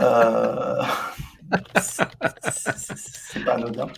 [0.00, 0.82] Euh...
[1.80, 3.88] c'est pas anodin.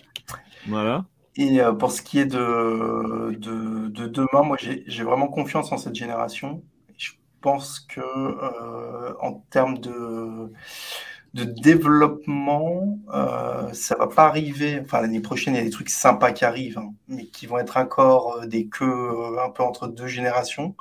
[0.67, 1.05] Voilà.
[1.35, 5.77] Et euh, pour ce qui est de, de, de demain, moi, j'ai vraiment confiance en
[5.77, 6.63] cette génération.
[6.97, 7.11] Je
[7.41, 10.51] pense que euh, en termes de
[11.33, 14.79] de développement, euh, ça va pas arriver.
[14.83, 17.59] Enfin, l'année prochaine, il y a des trucs sympas qui arrivent, hein, mais qui vont
[17.59, 20.75] être encore euh, des queues un peu entre deux générations.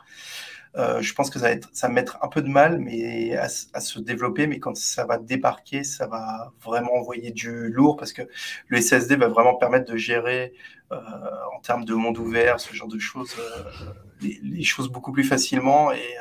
[0.76, 3.48] Euh, je pense que ça va, être, ça mettre un peu de mal mais à,
[3.48, 8.22] se développer, mais quand ça va débarquer, ça va vraiment envoyer du lourd parce que
[8.68, 10.52] le SSD va vraiment permettre de gérer
[10.90, 13.34] en termes de monde ouvert, ce genre de choses,
[14.20, 15.90] les, choses beaucoup plus facilement.
[15.92, 16.16] Et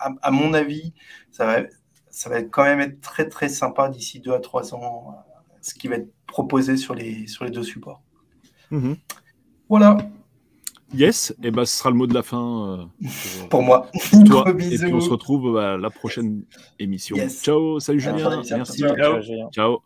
[0.00, 0.92] à, à, mon avis,
[1.30, 1.62] ça va,
[2.10, 5.74] ça va quand même être très très sympa d'ici deux à trois ans, euh, ce
[5.74, 8.02] qui va être proposé sur les, sur les deux supports.
[8.70, 8.96] Mhm.
[9.68, 9.98] Voilà.
[10.92, 13.06] Yes, et ben ce sera le mot de la fin euh,
[13.50, 13.90] pour, moi.
[14.26, 14.44] toi.
[14.48, 16.42] et puis on se retrouve à la prochaine
[16.78, 17.16] émission.
[17.28, 18.42] Ciao, salut Julien.
[18.50, 18.84] Merci.
[19.52, 19.82] Ciao.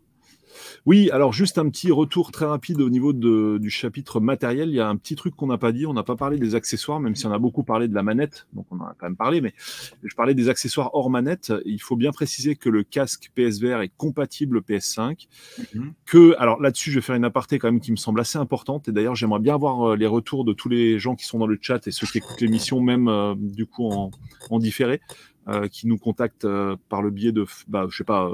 [0.86, 4.68] Oui, alors juste un petit retour très rapide au niveau du chapitre matériel.
[4.68, 5.86] Il y a un petit truc qu'on n'a pas dit.
[5.86, 8.46] On n'a pas parlé des accessoires, même si on a beaucoup parlé de la manette.
[8.52, 9.54] Donc on en a quand même parlé, mais
[10.02, 11.52] je parlais des accessoires hors manette.
[11.64, 15.26] Il faut bien préciser que le casque PSVR est compatible PS5.
[15.74, 15.94] Mhm.
[16.04, 18.86] Que, alors là-dessus, je vais faire une aparté quand même qui me semble assez importante.
[18.88, 21.46] Et d'ailleurs, j'aimerais bien avoir euh, les retours de tous les gens qui sont dans
[21.46, 25.00] le chat et ceux qui écoutent l'émission, même euh, du coup en, différé,
[25.48, 26.46] euh, qui nous contactent
[26.90, 28.30] par le biais de, bah, je sais pas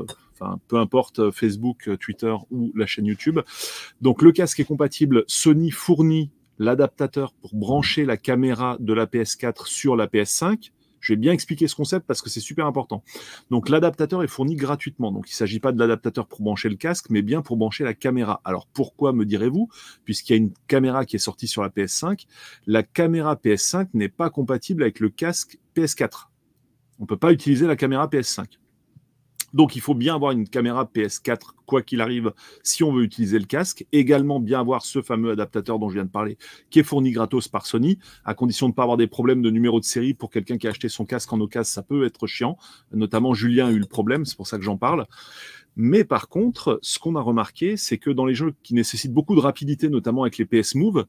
[0.69, 3.41] peu importe euh, Facebook, euh, Twitter ou la chaîne YouTube.
[4.01, 5.25] Donc le casque est compatible.
[5.27, 10.71] Sony fournit l'adaptateur pour brancher la caméra de la PS4 sur la PS5.
[11.01, 13.03] Je vais bien expliquer ce concept parce que c'est super important.
[13.51, 15.11] Donc l'adaptateur est fourni gratuitement.
[15.11, 17.85] Donc il ne s'agit pas de l'adaptateur pour brancher le casque, mais bien pour brancher
[17.85, 18.41] la caméra.
[18.45, 19.71] Alors pourquoi me direz-vous?
[20.05, 22.27] Puisqu'il y a une caméra qui est sortie sur la PS5,
[22.67, 26.27] la caméra PS5 n'est pas compatible avec le casque PS4.
[26.99, 28.60] On ne peut pas utiliser la caméra PS5.
[29.53, 32.33] Donc il faut bien avoir une caméra PS4, quoi qu'il arrive,
[32.63, 33.87] si on veut utiliser le casque.
[33.93, 36.39] Également bien avoir ce fameux adaptateur dont je viens de parler,
[36.71, 39.51] qui est fourni gratos par Sony, à condition de ne pas avoir des problèmes de
[39.51, 42.27] numéro de série pour quelqu'un qui a acheté son casque en occasion, ça peut être
[42.27, 42.57] chiant.
[42.93, 45.07] Notamment Julien a eu le problème, c'est pour ça que j'en parle.
[45.77, 49.35] Mais par contre, ce qu'on a remarqué, c'est que dans les jeux qui nécessitent beaucoup
[49.35, 51.07] de rapidité, notamment avec les PS Move,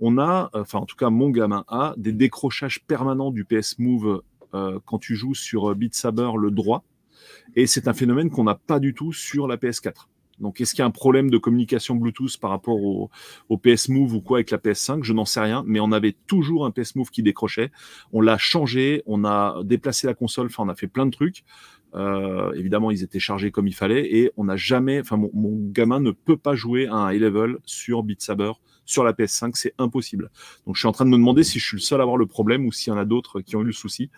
[0.00, 4.22] on a, enfin en tout cas mon gamin a, des décrochages permanents du PS Move
[4.54, 6.84] euh, quand tu joues sur Beat Saber le droit
[7.56, 10.06] et c'est un phénomène qu'on n'a pas du tout sur la PS4.
[10.40, 13.10] Donc, est-ce qu'il y a un problème de communication Bluetooth par rapport au,
[13.56, 16.66] PS Move ou quoi avec la PS5 Je n'en sais rien, mais on avait toujours
[16.66, 17.70] un PS Move qui décrochait.
[18.12, 21.44] On l'a changé, on a déplacé la console, enfin, on a fait plein de trucs.
[21.94, 26.00] Euh, évidemment, ils étaient chargés comme il fallait et on n'a jamais, enfin, mon, gamin
[26.00, 28.50] ne peut pas jouer à un high level sur Beat Saber
[28.84, 30.30] sur la PS5, c'est impossible.
[30.66, 32.16] Donc, je suis en train de me demander si je suis le seul à avoir
[32.16, 34.10] le problème ou s'il y en a d'autres qui ont eu le souci.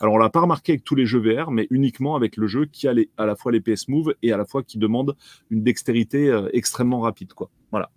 [0.00, 2.64] Alors, on l'a pas remarqué avec tous les jeux VR, mais uniquement avec le jeu
[2.64, 5.14] qui a à la fois les PS Move et à la fois qui demande
[5.50, 7.34] une dextérité euh, extrêmement rapide.
[7.34, 7.50] Quoi.
[7.70, 7.90] Voilà.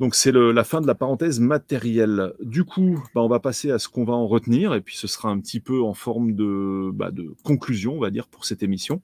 [0.00, 2.32] Donc c'est la fin de la parenthèse matérielle.
[2.40, 5.06] Du coup, bah, on va passer à ce qu'on va en retenir, et puis ce
[5.06, 8.62] sera un petit peu en forme de, bah, de conclusion, on va dire, pour cette
[8.62, 9.02] émission.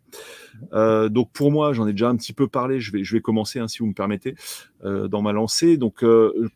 [0.72, 3.20] Euh, donc pour moi, j'en ai déjà un petit peu parlé, je vais, je vais
[3.20, 4.34] commencer, hein, si vous me permettez,
[4.84, 5.76] euh, dans ma lancée.
[5.76, 6.02] Donc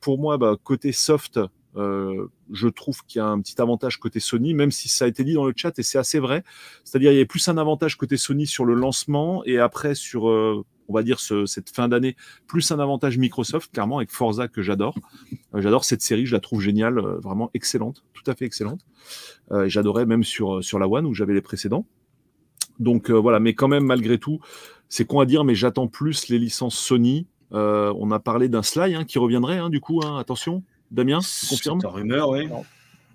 [0.00, 1.38] pour moi, bah, côté soft,
[1.76, 5.08] euh, je trouve qu'il y a un petit avantage côté Sony, même si ça a
[5.08, 6.42] été dit dans le chat et c'est assez vrai.
[6.84, 10.28] C'est-à-dire il y a plus un avantage côté Sony sur le lancement et après sur,
[10.28, 12.16] euh, on va dire, cette fin d'année,
[12.46, 14.96] plus un avantage Microsoft, clairement, avec Forza que j'adore.
[15.54, 18.80] Euh, j'adore cette série, je la trouve géniale, vraiment excellente, tout à fait excellente.
[19.66, 21.86] J'adorais même sur, sur la One où j'avais les précédents.
[22.78, 24.40] Donc voilà, mais quand même, malgré tout,
[24.88, 27.26] c'est con à dire, mais j'attends plus les licences Sony.
[27.52, 30.64] on a parlé d'un Sly hein, qui reviendrait, hein, du coup, hein, attention.
[30.90, 32.48] Damien, tu confirmes C'est une rumeur, oui.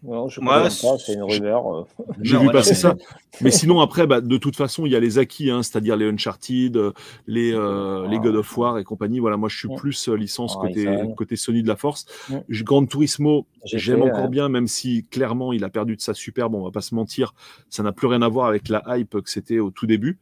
[0.03, 0.29] Non.
[0.29, 1.75] je Moi, c'est une rumeur.
[1.75, 1.83] Euh.
[2.21, 2.95] J'ai vu passer ça.
[3.41, 6.07] Mais sinon, après, bah, de toute façon, il y a les acquis, hein, c'est-à-dire les
[6.07, 6.79] Uncharted,
[7.27, 9.19] les, euh, les God of War et compagnie.
[9.19, 10.87] Voilà, moi, je suis plus euh, licence côté,
[11.17, 12.05] côté Sony de la Force.
[12.49, 16.63] Grand Turismo, j'aime encore bien, même si clairement, il a perdu de sa superbe, on
[16.63, 17.33] va pas se mentir.
[17.69, 20.19] Ça n'a plus rien à voir avec la hype que c'était au tout début.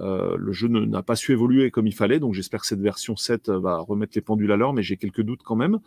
[0.00, 3.16] Euh, le jeu n'a pas su évoluer comme il fallait, donc j'espère que cette version
[3.16, 5.78] 7 va remettre les pendules à l'heure, mais j'ai quelques doutes quand même.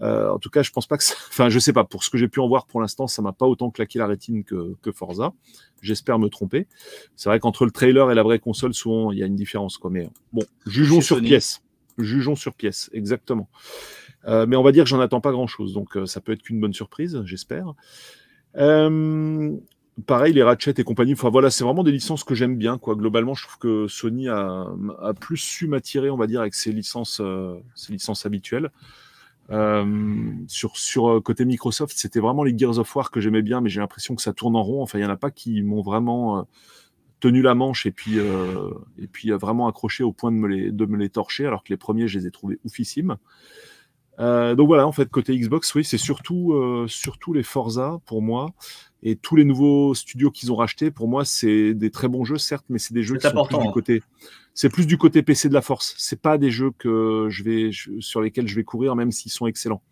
[0.00, 1.14] Euh, en tout cas, je pense pas que, ça...
[1.28, 1.84] enfin, je sais pas.
[1.84, 4.06] Pour ce que j'ai pu en voir pour l'instant, ça m'a pas autant claqué la
[4.06, 5.32] rétine que, que Forza.
[5.82, 6.66] J'espère me tromper.
[7.16, 9.78] C'est vrai qu'entre le trailer et la vraie console, souvent il y a une différence,
[9.78, 9.90] quoi.
[9.90, 11.62] Mais bon, jugeons sur pièce.
[11.98, 13.50] Jugeons sur pièce, exactement.
[14.26, 16.42] Euh, mais on va dire que j'en attends pas grand chose, donc ça peut être
[16.42, 17.74] qu'une bonne surprise, j'espère.
[20.06, 21.12] Pareil, les Ratchet et compagnie.
[21.12, 22.78] Enfin voilà, c'est vraiment des licences que j'aime bien.
[22.78, 22.94] Quoi.
[22.94, 24.66] Globalement, je trouve que Sony a,
[25.00, 28.70] a plus su m'attirer, on va dire, avec ses licences, euh, ses licences habituelles.
[29.50, 33.60] Euh, sur, sur euh, côté Microsoft, c'était vraiment les Gears of War que j'aimais bien,
[33.60, 34.82] mais j'ai l'impression que ça tourne en rond.
[34.82, 36.42] Enfin, il y en a pas qui m'ont vraiment euh,
[37.20, 40.72] tenu la manche et puis euh, et puis vraiment accroché au point de me les
[40.72, 43.16] de me les torcher, alors que les premiers, je les ai trouvés oufissimes.
[44.18, 46.54] Donc voilà, en fait, côté Xbox, oui, c'est surtout,
[46.86, 48.52] surtout les Forza pour moi.
[49.02, 52.38] Et tous les nouveaux studios qu'ils ont rachetés, pour moi, c'est des très bons jeux,
[52.38, 53.70] certes, mais c'est des jeux C'est qui sont plus du hein.
[53.72, 54.02] côté.
[54.54, 55.94] C'est plus du côté PC de la force.
[55.98, 59.32] C'est pas des jeux que je vais, je- sur lesquels je vais courir, même s'ils
[59.32, 59.82] sont excellents.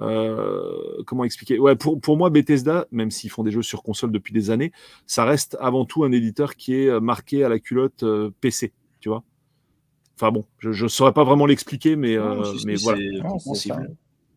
[0.00, 1.58] Euh, comment expliquer?
[1.58, 4.72] Ouais, pour, pour moi, Bethesda, même s'ils font des jeux sur console depuis des années,
[5.06, 8.72] ça reste avant tout un éditeur qui est euh, marqué à la culotte euh, PC,
[9.00, 9.22] tu vois?
[10.16, 13.00] Enfin bon, je ne saurais pas vraiment l'expliquer, mais, euh, mais voilà.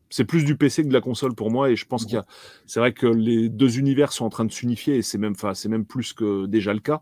[0.10, 2.18] C'est plus du PC que de la console pour moi, et je pense qu'il y
[2.18, 2.26] a.
[2.66, 5.54] C'est vrai que les deux univers sont en train de s'unifier, et c'est même, enfin,
[5.54, 7.02] c'est même plus que déjà le cas.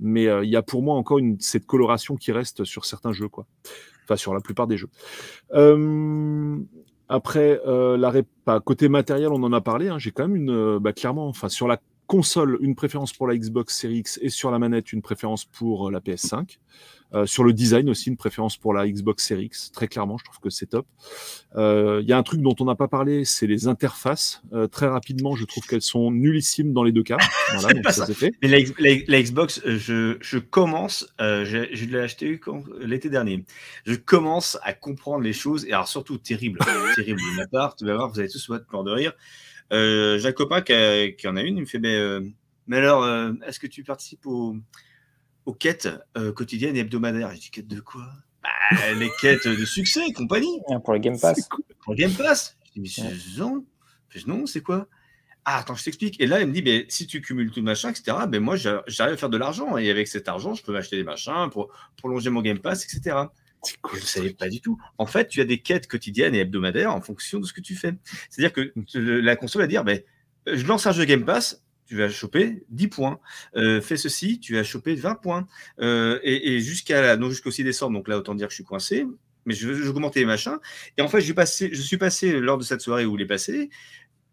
[0.00, 3.12] Mais euh, il y a pour moi encore une, cette coloration qui reste sur certains
[3.12, 3.46] jeux, quoi.
[4.04, 4.88] Enfin, sur la plupart des jeux.
[5.54, 6.58] Euh,
[7.08, 9.88] après, euh, la ré- bah, côté matériel, on en a parlé.
[9.88, 13.26] hein, J'ai quand même une, euh, bah, clairement, enfin, sur la console, une préférence pour
[13.26, 16.58] la Xbox Series X, et sur la manette, une préférence pour euh, la PS5.
[17.12, 19.70] Euh, sur le design aussi, une préférence pour la Xbox Series X.
[19.70, 20.84] Très clairement, je trouve que c'est top.
[21.54, 24.42] Euh, Il y a un truc dont on n'a pas parlé, c'est les interfaces.
[24.52, 27.18] Euh, très rapidement, je trouve qu'elles sont nullissimes dans les deux cas.
[27.52, 28.06] Voilà, C'est donc pas ça ça.
[28.06, 28.32] c'est fait.
[28.42, 32.40] Mais la, la- la Xbox, je, je commence, je l'ai acheté
[32.80, 33.44] l'été dernier.
[33.86, 36.58] Je commence à comprendre les choses, et alors surtout terrible,
[36.96, 37.76] terrible de ma part.
[37.76, 39.12] Tu vas voir, vous allez tous être mort de rire.
[39.72, 42.20] Euh, j'ai un copain qui, a- qui en a une, il me fait Mais, euh,
[42.66, 44.56] mais alors, euh, est-ce que tu participes aux,
[45.46, 47.30] aux quêtes euh, quotidiennes et hebdomadaires?
[47.34, 48.06] Je dis Quêtes de quoi?
[48.42, 51.48] Bah, Les quêtes de succès et compagnie Ah, Pour le Game Pass.
[51.48, 51.64] Cool.
[51.82, 52.56] pour le Game Pass.
[52.74, 53.64] Je dis, mais non.
[54.26, 54.86] Non, c'est quoi?
[55.46, 56.20] Ah, attends, je t'explique.
[56.20, 58.56] Et là, il me dit, mais si tu cumules tout le machin, etc., ben moi,
[58.56, 59.76] j'a- j'arrive à faire de l'argent.
[59.76, 63.16] Et avec cet argent, je peux m'acheter des machins pour prolonger mon Game Pass, etc.
[63.94, 64.78] Je ne savais pas du tout.
[64.98, 67.74] En fait, tu as des quêtes quotidiennes et hebdomadaires en fonction de ce que tu
[67.74, 67.92] fais.
[68.30, 70.00] C'est-à-dire que le- la console va dire, ben,
[70.48, 73.20] euh, je lance un jeu Game Pass, tu vas choper 10 points.
[73.56, 75.46] Euh, fais ceci, tu vas choper 20 points.
[75.80, 78.56] Euh, et et jusqu'à la- non, jusqu'au 6 décembre, donc là, autant dire que je
[78.56, 79.06] suis coincé.
[79.46, 80.56] Mais je veux augmenter les machins.
[80.96, 83.22] Et en fait, je suis passé, je suis passé lors de cette soirée où il
[83.22, 83.68] est passé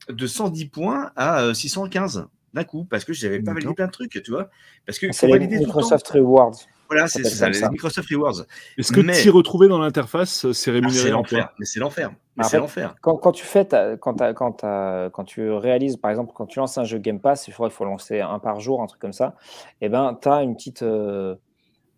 [0.07, 3.87] de 110 points à euh, 615 d'un coup parce que je n'avais pas validé plein
[3.87, 4.49] de trucs, tu vois.
[4.85, 5.33] Parce que C'est les.
[5.65, 6.55] Microsoft Rewards.
[6.91, 7.61] Voilà, c'est ça, les.
[7.69, 8.45] Microsoft Rewards.
[8.77, 11.79] Est-ce que Mais- t'y retrouver dans l'interface, euh, c'est Ah, rémunéré c'est l'enfer, mais c'est
[11.79, 12.11] l'enfer.
[12.37, 12.95] En c'est l'enfer.
[13.01, 16.97] Quand, quand tu fais, ta- quand, tu réalises, par exemple, quand tu lances un jeu
[16.97, 19.35] Game Pass, il faut, il faut lancer un par jour, un truc comme ça,
[19.79, 21.35] et ben, tu as une petite, euh,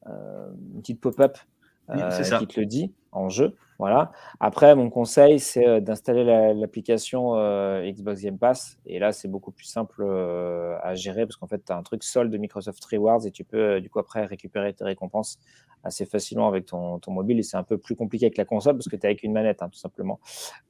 [0.07, 1.38] euh, une petite pop-up
[1.90, 3.56] euh, qui te le dit en jeu.
[3.80, 4.12] Voilà.
[4.40, 8.78] Après, mon conseil, c'est euh, d'installer la- l'application euh, Xbox Game Pass.
[8.86, 11.84] Et là, c'est beaucoup plus simple euh, à gérer parce qu'en fait, tu as un
[11.84, 15.40] truc solde de Microsoft Rewards et tu peux, du coup, après récupérer tes récompenses
[15.84, 17.40] assez facilement avec ton, mobile.
[17.40, 19.34] Et c'est un peu plus compliqué avec la console parce que tu es avec une
[19.34, 20.20] manette, hein, tout simplement.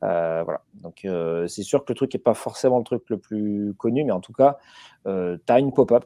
[0.02, 0.62] Voilà.
[0.74, 1.06] Donc,
[1.48, 4.22] c'est sûr que le truc n'est pas forcément le truc le plus connu, mais en
[4.22, 4.58] tout cas,
[5.06, 6.06] tu as une pop-up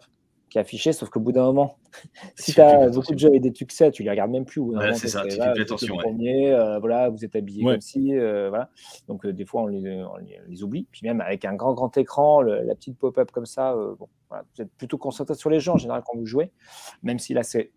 [0.58, 1.78] qui est affichée, sauf qu'au bout d'un moment,
[2.36, 4.62] si Tu as beaucoup de jeux avec des succès, tu les regardes même plus.
[4.62, 6.52] Ouais, c'est ça, tu là, fais plus attention, ouais.
[6.52, 7.74] euh, voilà, vous êtes habillé Ouais.
[7.74, 8.70] comme si, euh, voilà.
[9.08, 10.88] Donc, euh, des fois, on les, on oublie.
[10.92, 14.44] Puis même avec un grand, grand écran, le- la petite pop-up comme ça, bon, voilà,
[14.56, 16.52] vous êtes plutôt concentré sur les jeux en général quand vous jouez,
[17.04, 17.72] même si là, c'est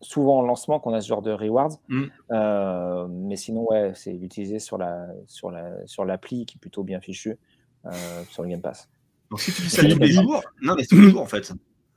[0.00, 1.78] souvent en lancement qu'on a ce genre de rewards.
[1.88, 2.04] Mm.
[3.10, 7.00] Mais sinon, ouais, c'est l'utiliser sur la sur la sur l'appli qui est plutôt bien
[7.00, 7.38] fichue
[8.30, 8.88] sur le Game Pass.
[9.30, 11.52] Donc si tu fais ça tous les jours, non mais tous les jours en fait.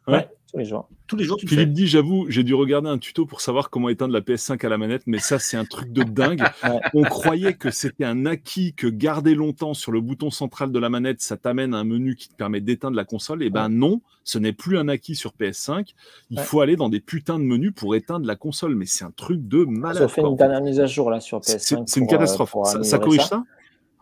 [0.07, 0.27] Ouais.
[0.51, 0.89] tous les jours.
[1.07, 1.55] Tous les jours tu le fais.
[1.57, 4.69] Philippe dit, j'avoue, j'ai dû regarder un tuto pour savoir comment éteindre la PS5 à
[4.69, 6.41] la manette, mais ça, c'est un truc de dingue.
[6.93, 10.89] On croyait que c'était un acquis que garder longtemps sur le bouton central de la
[10.89, 13.43] manette, ça t'amène à un menu qui te permet d'éteindre la console.
[13.43, 15.93] Et ben non, ce n'est plus un acquis sur PS5.
[16.31, 16.43] Il Ouais.
[16.43, 19.47] faut aller dans des putains de menus pour éteindre la console, mais c'est un truc
[19.47, 20.03] de Ils malade.
[20.03, 21.83] ont fait une dernière mise à jour là sur C'est PS5.
[21.87, 22.55] c'est une euh, catastrophe.
[22.65, 23.43] ça, ça corrige ça,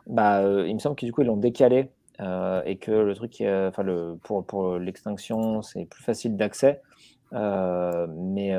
[0.08, 1.90] Bah, euh, il me semble que du coup ils l'ont décalé
[2.20, 6.82] euh, et que le truc, euh, enfin le pour pour l'extinction, c'est plus facile d'accès.
[7.34, 8.54] Euh, mais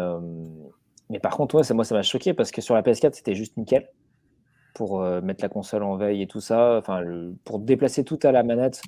[1.10, 3.56] mais par contre, ça, moi ça m'a choqué parce que sur la PS4 c'était juste
[3.56, 3.88] nickel
[4.74, 6.76] pour mettre la console en veille et tout ça.
[6.78, 7.02] Enfin,
[7.44, 8.80] pour déplacer tout à la manette,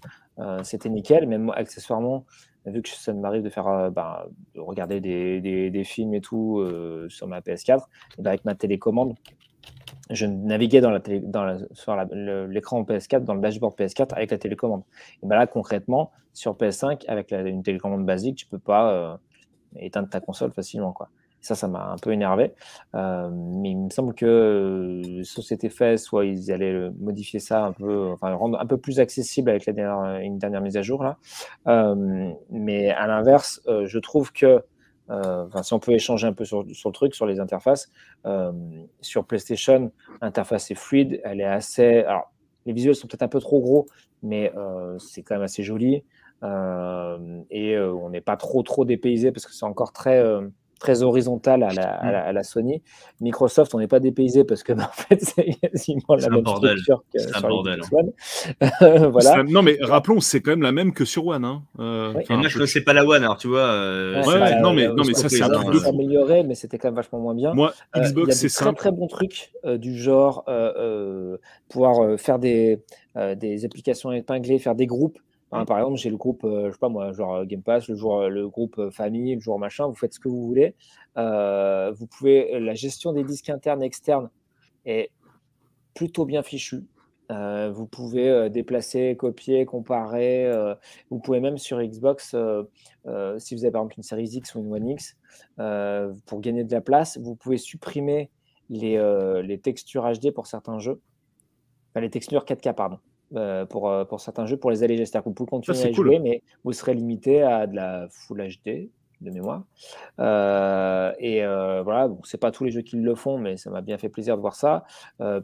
[0.63, 1.27] c'était nickel.
[1.27, 2.25] Même accessoirement,
[2.65, 5.41] vu que ça m'arrive de faire, bah, de regarder des,
[5.71, 6.65] des- films et tout
[7.09, 7.89] sur ma PS4,
[8.19, 9.17] et ben, avec ma télécommande,
[10.11, 10.99] je naviguais dans
[11.73, 14.83] sur l'écran PS4, dans le dashboard PS4 avec la télécommande.
[15.23, 19.17] Et ben là, concrètement, sur PS5, avec une télécommande basique, tu peux pas euh,
[19.77, 20.93] éteindre ta console facilement.
[20.93, 21.09] Quoi.
[21.41, 22.53] Ça, ça m'a un peu énervé.
[22.95, 27.73] Euh, mais il me semble que euh, Société fait, soit ils allaient modifier ça un
[27.73, 31.17] peu, rendre un peu plus accessible avec une dernière mise à jour là.
[32.51, 34.63] Mais à l'inverse, je trouve que
[35.09, 37.91] enfin, si on peut échanger un peu sur, sur le truc, sur les interfaces,
[39.01, 42.01] sur PlayStation, l'interface est fluide, elle est assez.
[42.01, 42.33] Alors,
[42.67, 43.87] les visuels sont peut-être un peu trop gros,
[44.23, 44.53] mais
[44.99, 46.05] c'est quand même assez joli.
[46.43, 50.23] et on n'est pas trop trop dépaysé parce que c'est encore très
[50.83, 52.83] très horizontale à la, à la, Sony.
[53.21, 57.05] Microsoft, on n'est pas dépaysé parce que bah, en fait, c'est quasiment la même structure
[57.13, 58.11] que sur bordel, One.
[59.13, 59.45] voilà.
[59.45, 61.45] Non, mais rappelons, c'est quand même la même que sur One.
[61.45, 61.63] Hein.
[61.79, 62.25] Euh, oui.
[62.31, 63.61] moi, je ne sais pas la One, alors tu vois.
[63.61, 66.97] Euh, ouais, non, mais, non, mais ça, c'est un peu amélioré, mais c'était quand même
[66.97, 67.55] vachement moins bien.
[67.55, 70.45] Moi, euh, Xbox, c'est très très bons trucs du genre
[71.69, 72.81] pouvoir faire des,
[73.37, 75.19] des applications épinglées, faire des groupes
[75.53, 77.87] Hein, par exemple, j'ai le groupe, euh, je sais pas moi, genre euh, Game Pass,
[77.89, 80.75] le, jour, le groupe euh, famille, le jour machin, vous faites ce que vous voulez.
[81.15, 84.31] vous pouvez, la gestion des disques internes et externes
[84.87, 85.11] est
[85.95, 86.85] plutôt bien fichue.
[87.29, 90.51] vous pouvez déplacer, copier, comparer.
[91.11, 92.35] vous pouvez même sur Xbox,
[93.39, 95.19] si vous avez par exemple une série X ou une One X,
[96.27, 98.31] pour gagner de la place, vous pouvez supprimer
[98.71, 98.97] les,
[99.45, 101.01] les textures HD pour certains jeux.
[101.91, 102.99] Enfin, les textures 4K, pardon.
[103.35, 105.07] Euh, pour, euh, pour certains jeux pour les alléger.
[105.07, 108.47] C'est-à-dire que vous pouvez continuer à jouer, mais vous serez limité à de la Full
[108.47, 108.91] HD
[109.23, 109.65] de mémoire.
[110.19, 111.41] Euh, et
[111.83, 114.09] voilà, bon, c'est pas tous les jeux qui le font, mais ça m'a bien fait
[114.09, 114.85] plaisir de voir ça.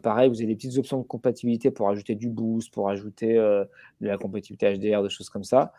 [0.03, 3.67] pareil, vous avez des petites options de compatibilité pour ajouter du boost, pour ajouter de
[4.01, 5.71] la compatibilité HDR, des choses comme ça.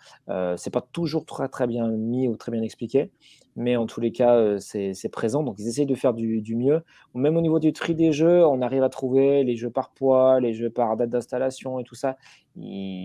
[0.56, 3.10] c'est pas toujours très très bien mis ou très bien expliqué,
[3.56, 5.42] mais en tous les cas, euh, c'est présent.
[5.42, 6.82] Donc, ils essayent de faire du, mieux.
[7.14, 10.40] Même au niveau du tri des jeux, on arrive à trouver les jeux par poids,
[10.40, 12.16] les jeux par date d'installation et tout ça.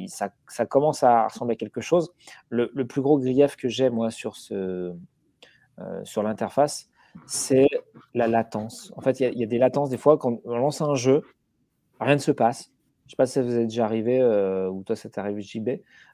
[0.07, 0.65] ça.
[0.65, 2.13] commence à ressembler à quelque chose.
[2.49, 4.93] Le, plus gros grief que j'ai, moi, sur, euh,
[6.03, 6.89] sur l'interface,
[7.25, 7.67] c'est
[8.13, 8.93] la latence.
[8.95, 11.23] En fait, il y, a des latences des fois quand on lance un jeu,
[11.99, 12.71] rien ne se passe.
[13.05, 15.19] Je ne sais pas si ça vous est déjà arrivé, euh, ou toi ça t'est
[15.19, 15.69] arrivé JB.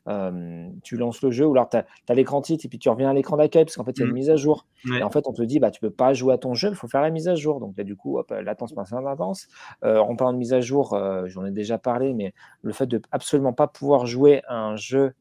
[0.09, 3.09] Euh, tu lances le jeu, ou alors tu as, l'écran titre, et puis tu reviens
[3.09, 4.15] à l'écran d'accueil, parce qu'en fait il y a une mmh.
[4.15, 4.67] mise à jour.
[4.99, 6.69] Et en fait, on te dit, bah, tu ne peux pas jouer à ton jeu,
[6.69, 7.61] il faut faire la mise à jour.
[7.61, 9.47] Donc là, du coup, hop, latence, pas latence.
[9.85, 12.87] Euh, en parlant de mise à jour, euh, j'en ai déjà parlé, mais le fait
[12.87, 15.13] de absolument pas pouvoir jouer à un jeu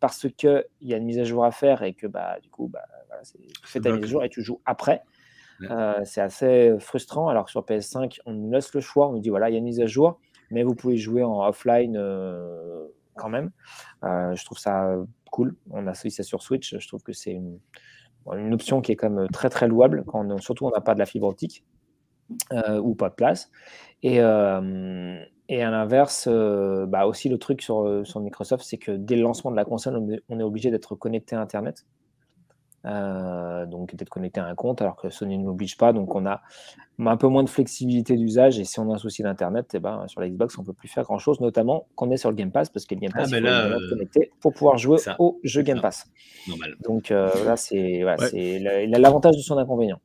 [0.00, 2.66] parce qu'il y a une mise à jour à faire et que bah, du coup,
[2.66, 3.22] bah, voilà,
[3.62, 5.02] fais ta mise à jour et tu joues après.
[6.04, 7.28] c'est assez frustrant.
[7.28, 9.08] Alors que sur PS5, on nous laisse le choix.
[9.08, 10.18] On nous dit voilà, il y a une mise à jour
[10.50, 13.50] mais vous pouvez jouer en offline euh, quand même.
[14.04, 14.96] Euh, je trouve ça
[15.30, 15.56] cool.
[15.70, 16.76] On a ça sur Switch.
[16.78, 17.58] Je trouve que c'est une,
[18.52, 21.06] option qui est quand même très très louable, quand surtout on n'a pas de la
[21.06, 21.64] fibre optique
[22.52, 23.50] euh, ou pas de place.
[24.02, 24.60] Et, à
[25.70, 30.20] l'inverse, bah aussi le truc sur Microsoft, c'est que dès le lancement de la console,
[30.28, 31.86] on est obligé d'être connecté à Internet.
[32.86, 35.92] Euh, donc d'être connecté à un compte, alors que Sony ne l'oblige pas.
[35.92, 36.42] Donc on a
[36.98, 38.58] un peu moins de flexibilité d'usage.
[38.58, 40.72] Et si on a un souci d'Internet, eh ben, sur la Xbox, on ne peut
[40.72, 43.32] plus faire grand-chose, notamment qu'on est sur le Game Pass, parce que le Game Pass,
[43.32, 46.06] ah, il faut euh, connecté pour pouvoir jouer au jeu Game Pass.
[46.46, 46.76] Normal.
[46.84, 48.04] Donc euh, là, c'est
[48.86, 50.00] l'avantage de son inconvénient.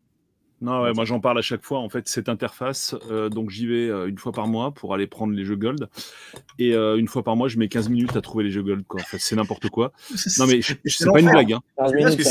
[0.62, 1.80] Non, moi j'en parle à chaque fois.
[1.80, 5.08] En fait, cette interface, euh, donc j'y vais euh, une fois par mois pour aller
[5.08, 5.90] prendre les jeux Gold.
[6.58, 8.86] Et euh, une fois par mois, je mets 15 minutes à trouver les jeux Gold.
[8.88, 9.02] Quoi.
[9.02, 9.92] En fait, c'est n'importe quoi.
[10.40, 11.54] Non, mais c'est pas une blague.
[11.54, 11.62] Hein.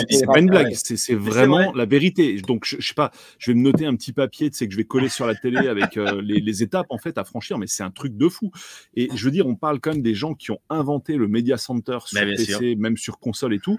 [0.08, 0.72] C'est pas une blague.
[0.74, 2.40] C'est vraiment la vérité.
[2.40, 4.78] Donc, je, sais pas, je vais me noter un petit papier, tu sais, que je
[4.78, 7.58] vais coller sur la télé avec les, étapes en fait à franchir.
[7.58, 8.50] Mais c'est un truc de fou.
[8.94, 11.56] Et je veux dire, on parle quand même des gens qui ont inventé le Media
[11.56, 13.78] Center sur PC, même sur console et tout.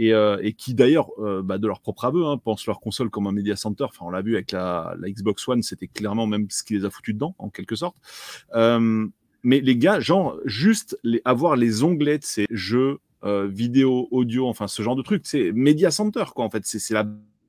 [0.00, 3.26] Euh, et, qui d'ailleurs, euh, bah, de leur propre aveu, hein, pensent leur console comme
[3.26, 3.84] un media center.
[3.84, 6.90] Enfin, on l'a vu avec la, Xbox One, c'était clairement même ce qui les a
[6.90, 7.96] foutus dedans, en quelque sorte.
[8.54, 9.06] Euh,
[9.42, 14.66] mais les gars, genre, juste les, avoir les onglets de ces jeux, vidéo, audio, enfin,
[14.66, 16.64] ce genre de truc, c'est media center, quoi, en fait.
[16.64, 17.04] C'est la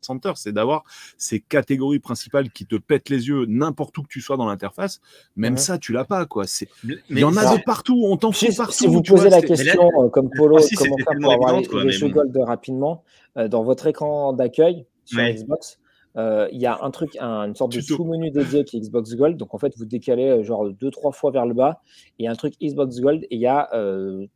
[0.05, 0.83] Center, c'est d'avoir
[1.17, 5.01] ces catégories principales qui te pètent les yeux n'importe où que tu sois dans l'interface.
[5.35, 6.45] Même ça, tu l'as pas, quoi.
[6.47, 8.73] C'est, il y en a de partout, on t'en fout partout.
[8.73, 12.37] Si vous posez la question, euh, comme Polo, comment faire pour avoir les, jeux Gold
[12.37, 13.03] rapidement,
[13.37, 15.79] euh, dans votre écran d'accueil sur Xbox,
[16.17, 19.37] euh, il y a un truc, une sorte de sous-menu dédié qui est Xbox Gold.
[19.37, 21.81] Donc en fait, vous décalez genre deux, trois fois vers le bas.
[22.19, 23.69] Il y a un truc Xbox Gold et il y a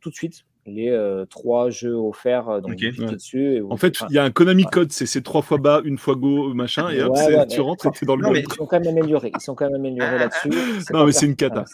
[0.00, 3.62] tout de suite les euh, trois jeux offerts euh, donc dessus.
[3.70, 6.52] en fait, il y a un Konami code, c'est trois fois bas, une fois go,
[6.54, 7.16] machin, et hop,
[7.48, 9.32] tu rentres et tu es dans le Ils sont quand même améliorés.
[9.34, 10.50] Ils sont quand même améliorés là-dessus.
[10.92, 11.64] Non, mais c'est une cata.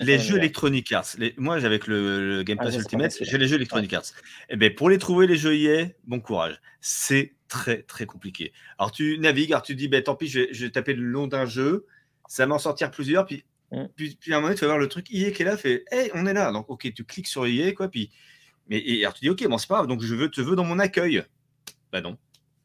[0.00, 1.16] les, jeux, Electronic Arts.
[1.36, 4.02] moi, avec le, Game ah, Pass Ultimate, j'ai les jeux Electronic Arts.
[4.48, 6.60] Et eh ben, pour les trouver, les jeux EA, bon courage.
[6.80, 8.52] C'est très, très compliqué.
[8.78, 11.04] Alors, tu navigues, alors tu dis, ben, tant pis, je vais, je vais taper le
[11.04, 11.86] long d'un jeu,
[12.26, 13.86] ça va m'en sortir plusieurs, puis Mm.
[13.96, 16.10] Puis, à un moment, tu vas voir le truc IE qui est là, fait Hey,
[16.14, 16.52] on est là.
[16.52, 17.88] Donc, ok, tu cliques sur IE, quoi.
[17.88, 18.10] Puis,
[18.68, 20.54] mais et, alors tu dis Ok, bon, c'est pas grave, donc je veux, te veux
[20.54, 21.24] dans mon accueil.
[21.90, 22.16] Bah non.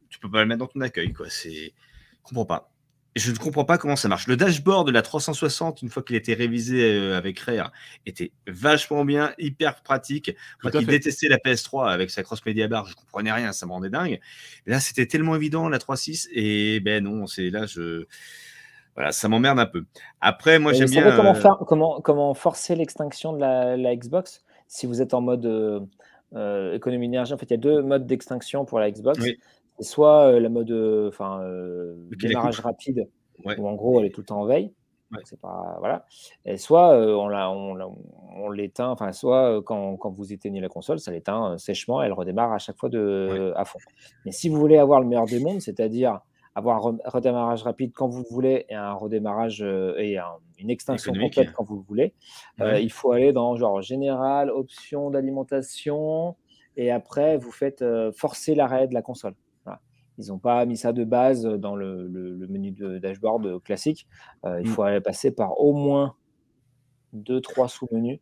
[0.10, 1.30] tu peux pas le mettre dans ton accueil, quoi.
[1.30, 2.72] C'est, je comprends pas.
[3.16, 4.28] Et je ne comprends pas comment ça marche.
[4.28, 7.72] Le dashboard de la 360, une fois qu'il était révisé euh, avec Rare,
[8.06, 10.36] était vachement bien, hyper pratique.
[10.62, 13.72] Moi qui détestais la PS3 avec sa cross media bar, je comprenais rien, ça me
[13.72, 14.20] rendait dingue.
[14.68, 18.06] Là, c'était tellement évident la 3.6 et ben non, c'est là je
[18.98, 19.86] voilà, ça m'emmerde un peu.
[20.19, 21.15] Après, moi j'aime bien.
[21.15, 24.44] Comment, euh, comment, comment, forcer l'extinction de la, Xbox?
[24.68, 28.06] Si vous êtes en mode euh, économie d'énergie En fait, il y a deux modes
[28.06, 29.19] d'extinction pour la Xbox
[29.80, 33.07] soit euh, la mode euh, enfin euh, démarrage rapide,
[33.45, 34.74] où en gros elle est tout le temps en veille.
[35.24, 36.06] C'est pas voilà.
[36.44, 37.30] Et soit on,
[38.36, 42.52] on, l'éteint, enfin soit quand, quand, vous éteignez la console, ça l'éteint sèchement, elle redémarre
[42.52, 43.80] à chaque fois de à fond.
[44.26, 46.19] Mais si vous voulez avoir le meilleur des mondes, c'est-à-dire
[46.58, 50.18] avoir un redémarrage rapide quand vous voulez et un redémarrage et
[50.58, 52.14] une extinction complète quand vous voulez,
[52.60, 56.36] il faut aller dans genre général, option d'alimentation,
[56.76, 57.86] et après vous faites
[58.16, 59.36] forcer l'arrêt de la console.
[60.18, 64.08] Ils n'ont pas mis ça de base dans le, menu de dashboard classique.
[64.46, 64.72] Euh, il mm.
[64.72, 66.16] faut aller passer par au moins
[67.14, 68.20] deux, trois sous-menus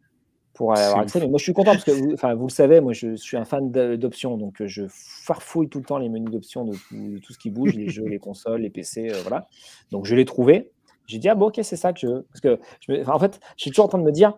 [0.55, 1.19] pour avoir accès.
[1.19, 3.37] Mais moi, je suis content parce que, vous, enfin, vous le savez, moi, je, suis
[3.37, 4.37] un fan d'options.
[4.37, 7.89] Donc, je farfouille tout le temps les menus d'options de, tout ce qui bouge, les
[7.89, 9.09] jeux, les consoles, les PC.
[9.11, 9.47] Euh, voilà.
[9.91, 10.71] Donc, je l'ai trouvé.
[11.07, 13.61] J'ai dit, ah bon, ok, c'est ça que je Parce que, je en fait, je
[13.61, 14.33] suis toujours en train de me dire,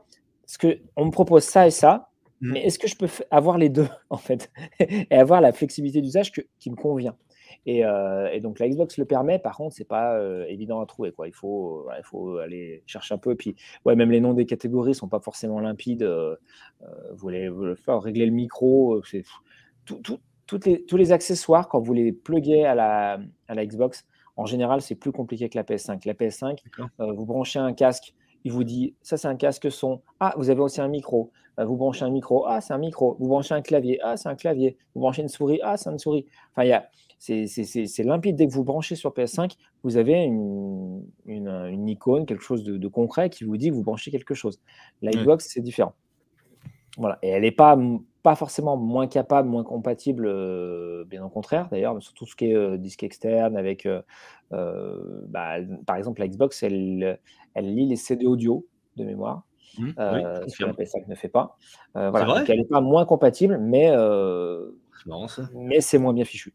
[0.46, 2.10] parce qu'on me propose ça et ça,
[2.42, 2.52] mm.
[2.52, 6.32] mais est-ce que je peux avoir les deux, en fait, et avoir la flexibilité d'usage
[6.32, 7.16] qui me convient?
[7.68, 11.12] Euh, et, donc la Xbox le permet, par contre, c'est pas euh, évident à trouver.
[11.12, 11.28] Quoi.
[11.28, 13.32] Il, faut, il faut aller chercher un peu.
[13.32, 13.56] Et puis,
[13.86, 16.04] ouais, même les noms des catégories sont pas forcément limpides.
[16.04, 16.36] Euh,
[17.12, 17.50] vous, voulez,
[17.84, 19.24] faire régler le micro, c'est
[20.46, 24.06] toutes les, tous les accessoires, quand vous les pluguez à la, à la Xbox,
[24.38, 26.06] en général, c'est plus compliqué que la PS5.
[26.06, 26.60] La PS5,
[27.00, 28.14] vous branchez un casque,
[28.48, 30.02] il vous dit ça c'est un casque son.
[30.20, 31.32] Ah, vous avez aussi un micro.
[31.58, 32.46] vous branchez un micro.
[32.48, 33.18] Ah, c'est un micro.
[33.20, 34.00] Vous branchez un clavier.
[34.02, 34.78] Ah, c'est un clavier.
[34.96, 35.60] Vous branchez une souris.
[35.64, 36.26] Ah, c'est une souris.
[36.52, 36.88] Enfin, il y a
[37.18, 38.36] c'est limpide.
[38.36, 43.30] Dès que vous branchez sur PS5, vous avez une, une, icône, quelque chose de, concret
[43.30, 44.60] qui vous dit que vous branchez quelque chose.
[45.02, 45.94] La Xbox, c'est différent.
[46.98, 47.20] Voilà.
[47.22, 47.78] Et elle n'est pas,
[48.24, 52.52] pas forcément moins capable, moins compatible, euh, bien au contraire d'ailleurs, sur tout ce qui
[52.52, 54.02] est euh, disque externe, avec euh,
[55.28, 57.20] bah, par exemple la Xbox, elle,
[57.54, 58.66] elle lit les CD audio
[58.96, 59.44] de mémoire.
[59.78, 61.58] Mmh, ce que la PS5 ne fait pas.
[61.94, 62.44] voilà.
[62.48, 63.92] elle n'est pas moins compatible, mais,
[65.54, 66.54] mais c'est moins bien fichu.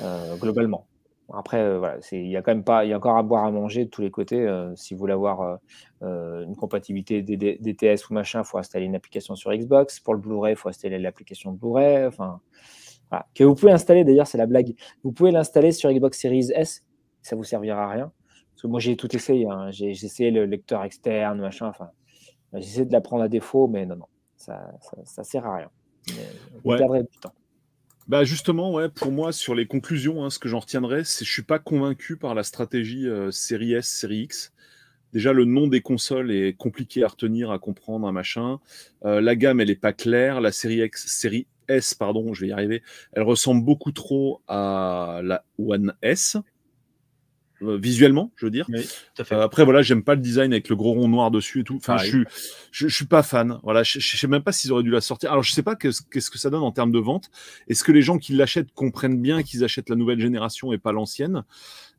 [0.00, 0.86] Euh, globalement.
[1.32, 3.44] Après, euh, voilà, il y a quand même pas, il y a encore à boire
[3.44, 4.40] à manger de tous les côtés.
[4.40, 5.58] Euh, si vous voulez avoir
[6.02, 10.00] une compatibilité DTS ou machin, il faut installer une application sur Xbox.
[10.00, 12.06] Pour le Blu-ray, il faut installer l'application Blu-ray.
[12.06, 12.40] Enfin,
[13.34, 14.04] que vous pouvez installer.
[14.04, 14.74] D'ailleurs, c'est la blague.
[15.04, 16.84] Vous pouvez l'installer sur Xbox Series S.
[17.22, 18.12] Ça vous servira à rien.
[18.52, 19.46] Parce que moi, j'ai tout essayé.
[19.48, 19.70] Hein.
[19.70, 21.68] J'ai essayé le lecteur externe, machin.
[21.68, 21.90] Enfin,
[22.54, 24.06] j'ai essayé de la prendre à défaut, mais non, non,
[24.36, 24.72] ça,
[25.04, 25.70] ça, sert à rien.
[26.64, 27.32] Vous perdrez du temps.
[28.10, 31.28] Bah justement, ouais, pour moi, sur les conclusions, hein, ce que j'en retiendrai, c'est que
[31.28, 34.52] je suis pas convaincu par la stratégie euh, série S, série X.
[35.12, 38.58] Déjà, le nom des consoles est compliqué à retenir, à comprendre, un machin.
[39.04, 40.40] Euh, la gamme, elle est pas claire.
[40.40, 42.82] La série X, série S, pardon, je vais y arriver,
[43.12, 46.36] elle ressemble beaucoup trop à la One S.
[47.62, 48.66] Euh, visuellement, je veux dire.
[48.70, 51.76] Euh, après, voilà, j'aime pas le design avec le gros rond noir dessus et tout.
[51.76, 52.24] Enfin, je suis,
[52.72, 53.58] je, suis pas fan.
[53.62, 55.30] Voilà, je, sais même pas s'ils auraient dû la sortir.
[55.30, 57.30] Alors, je sais pas qu'est-ce que ça donne en termes de vente.
[57.68, 60.92] Est-ce que les gens qui l'achètent comprennent bien qu'ils achètent la nouvelle génération et pas
[60.92, 61.44] l'ancienne?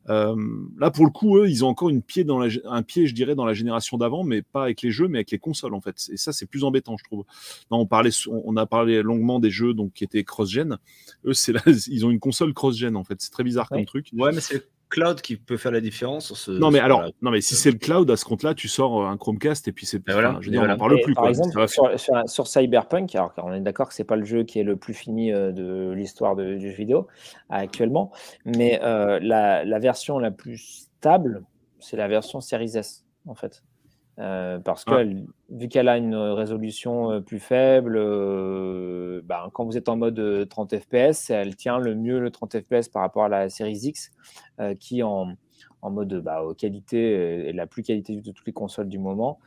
[0.08, 0.34] Euh,
[0.78, 3.14] Là, pour le coup, eux, ils ont encore une pied dans la, un pied, je
[3.14, 5.80] dirais, dans la génération d'avant, mais pas avec les jeux, mais avec les consoles, en
[5.80, 6.08] fait.
[6.10, 7.24] Et ça, c'est plus embêtant, je trouve.
[7.70, 10.78] Non, on parlait, on a parlé longuement des jeux donc qui étaient cross-gen.
[11.24, 13.20] Eux, c'est là, ils ont une console cross-gen, en fait.
[13.20, 14.08] C'est très bizarre comme truc.
[14.12, 16.50] Ouais, mais c'est cloud qui peut faire la différence sur ce.
[16.50, 19.16] Non, mais alors, non, mais si c'est le cloud, à ce compte-là, tu sors un
[19.16, 20.02] Chromecast et puis c'est.
[20.06, 21.14] Voilà, je veux dire, on parle plus.
[21.14, 21.66] Par exemple,
[22.26, 24.94] sur, Cyberpunk, alors on est d'accord que c'est pas le jeu qui est le plus
[24.94, 27.08] fini euh, de l'histoire du jeu vidéo
[27.48, 28.12] actuellement,
[28.44, 31.44] mais euh, la, la, version la plus stable,
[31.78, 33.62] c'est la version Series S, en fait.
[34.22, 39.76] Euh, parce que vu qu'elle a une résolution euh, plus faible, euh, ben, quand vous
[39.76, 43.28] êtes en mode 30 fps, elle tient le mieux le 30 fps par rapport à
[43.28, 44.12] la série X,
[44.78, 45.34] qui en,
[45.80, 49.40] en mode bah, qualité est la plus qualité de toutes les consoles du moment.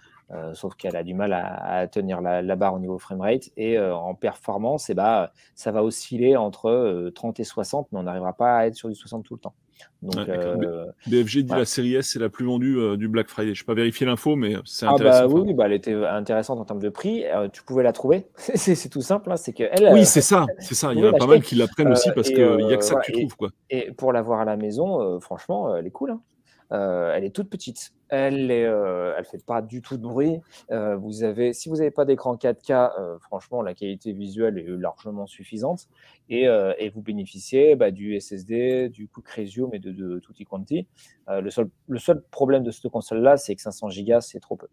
[0.53, 3.51] sauf qu'elle a du mal à, tenir la, barre au niveau framerate.
[3.55, 8.03] Et en performance, et eh bah, ça va osciller entre 30 et 60, mais on
[8.03, 9.53] n'arrivera pas à être sur du 60 tout le temps.
[10.01, 13.55] Donc, euh, BFG dit la série S c'est la plus vendue euh, du Black Friday.
[13.55, 15.39] Je n'ai pas vérifié l'info, mais c'est ah bah intéressant.
[15.39, 17.25] oui, bah, elle était intéressante en termes de prix.
[17.25, 18.27] Euh, tu pouvais la trouver.
[18.35, 19.31] c'est tout simple.
[19.31, 20.45] Hein, c'est que elle, oui, c'est ça.
[20.59, 20.93] C'est ça.
[20.93, 22.83] Il y en a pas mal qui la prennent aussi parce qu'il n'y a que
[22.83, 23.35] ça que tu trouves.
[23.35, 23.49] Quoi.
[23.69, 26.11] Et pour l'avoir à la maison, franchement, elle est cool.
[26.11, 27.11] Hein.
[27.15, 27.94] elle est toute petite.
[28.09, 30.39] Elle est, euh, fait pas du tout de bruit.
[30.71, 34.67] Euh, vous avez, si vous n'avez pas d'écran 4K, euh, franchement, la qualité visuelle est
[34.67, 35.87] largement suffisante
[36.29, 36.47] et,
[36.93, 39.25] vous bénéficiez bah, du SSD, du Quick
[39.73, 40.87] et de, de Tutti Quanti.
[41.27, 44.67] le, seul, le seul problème de cette console-là, c'est que 500 Go, c'est trop peu.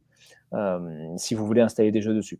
[1.17, 2.39] si vous voulez installer des jeux dessus.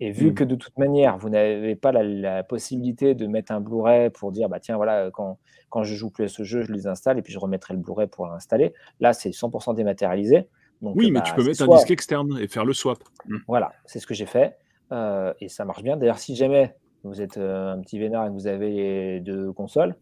[0.00, 0.34] Et vu mmh.
[0.34, 4.48] que de toute manière, vous n'avez pas la, possibilité de mettre un Blu-ray pour dire,
[4.48, 5.38] bah tiens, voilà, quand,
[5.68, 7.80] quand je joue plus à ce jeu, je les installe et puis je remettrai le
[7.80, 8.74] Blu-ray pour l'installer.
[9.00, 10.48] Là, c'est 100% dématérialisé.
[10.82, 12.98] Donc, oui, mais bah, tu peux mettre un disque externe et faire le swap.
[13.26, 13.36] Mmh.
[13.48, 14.56] Voilà, c'est ce que j'ai fait.
[14.92, 15.96] Euh, et ça marche bien.
[15.96, 19.96] D'ailleurs, si jamais vous êtes euh, un petit vénard et que vous avez deux consoles,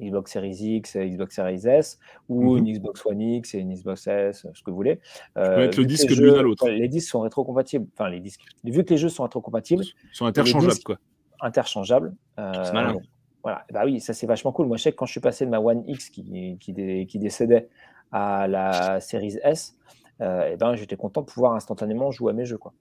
[0.00, 1.98] Xbox Series X, Xbox Series S,
[2.28, 2.58] ou mhm.
[2.58, 5.00] une Xbox One X et une Xbox S, ce que vous voulez.
[5.36, 6.68] Euh, mettre le disque l'une à l'autre.
[6.68, 7.86] Les disques sont rétrocompatibles.
[7.94, 8.42] Enfin, les disques.
[8.64, 9.84] Vu que les jeux sont rétrocompatibles.
[9.84, 10.98] Ils sont interchangeables, quoi.
[11.40, 12.14] Interchangeables.
[12.38, 12.96] Euh, c'est malin.
[13.42, 13.64] Voilà.
[13.72, 14.66] Bah oui, ça c'est vachement cool.
[14.66, 17.18] Moi, je sais que quand je suis passé de ma One X qui, qui, qui
[17.18, 17.68] décédait
[18.12, 19.76] à la Series S,
[20.20, 22.58] euh, et ben, j'étais content de pouvoir instantanément jouer à mes jeux.
[22.58, 22.72] Quoi.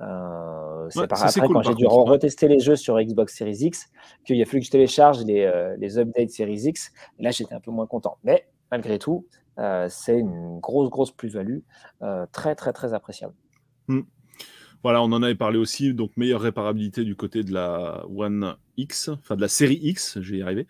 [0.00, 3.90] Euh, c'est par après, quand j'ai dû retester les jeux sur Xbox Series X,
[4.24, 6.92] qu'il a fallu que je télécharge les, euh, les updates Series X.
[7.18, 8.18] Là, j'étais un peu moins content.
[8.22, 9.26] Mais malgré tout,
[9.58, 11.58] euh, c'est une grosse, grosse plus-value,
[12.32, 13.34] très, très, très appréciable.
[13.88, 14.02] Hmm.
[14.84, 19.10] Voilà, on en avait parlé aussi, donc meilleure réparabilité du côté de la One X,
[19.10, 20.66] enfin de la série X, je vais y arriver.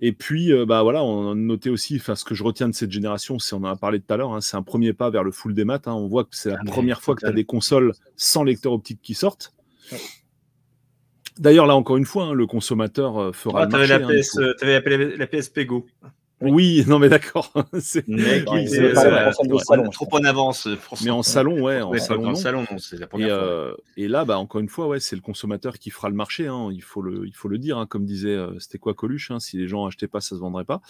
[0.00, 2.74] Et puis, euh, bah voilà, on a noté aussi, enfin ce que je retiens de
[2.74, 5.10] cette génération, c'est on en a parlé tout à l'heure, hein, c'est un premier pas
[5.10, 5.80] vers le full démat.
[5.86, 5.92] Hein.
[5.92, 8.72] on voit que c'est la ah, première fois que tu as des consoles sans lecteur
[8.72, 9.54] optique qui sortent.
[11.38, 13.88] D'ailleurs, là encore une fois, hein, le consommateur euh, fera ah, le marché.
[13.88, 15.86] La PS, euh, avais appelé la PSP Go.
[16.44, 17.52] Oui, non mais d'accord.
[17.80, 18.04] c'est
[19.90, 20.68] trop en avance.
[21.04, 23.38] Mais en salon, ouais, en salon, salon c'est la première et, fois.
[23.38, 26.46] Euh, et là, bah, encore une fois, ouais, c'est le consommateur qui fera le marché.
[26.46, 29.30] Hein, il faut le, il faut le dire, hein, comme disait, euh, c'était quoi Coluche
[29.30, 30.80] hein, Si les gens achetaient pas, ça se vendrait pas.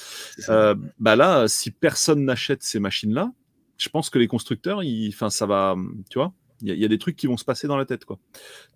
[0.49, 3.33] Euh, bah là, si personne n'achète ces machines-là,
[3.79, 5.75] je pense que les constructeurs, enfin, ça va,
[6.11, 6.33] tu vois,
[6.63, 8.05] il y, a des trucs qui vont se passer dans la tête.
[8.05, 8.19] Quoi.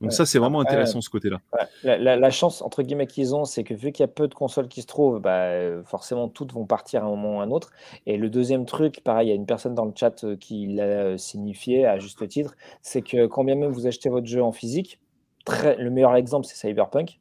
[0.01, 1.41] Donc ça, c'est vraiment intéressant ce côté-là.
[1.85, 4.69] La, chance, entre guillemets, qu'ils ont, c'est que vu qu'il y a peu de consoles
[4.69, 7.71] qui se trouvent, bah, forcément, toutes vont partir à un moment ou à un autre.
[8.07, 10.67] Et le deuxième truc, pareil, il y a une personne dans le chat euh, qui
[10.67, 14.43] l'a euh, signifié à juste titre, c'est que quand bien même vous achetez votre jeu
[14.43, 15.01] en physique,
[15.45, 17.21] très, le meilleur exemple, c'est Cyberpunk.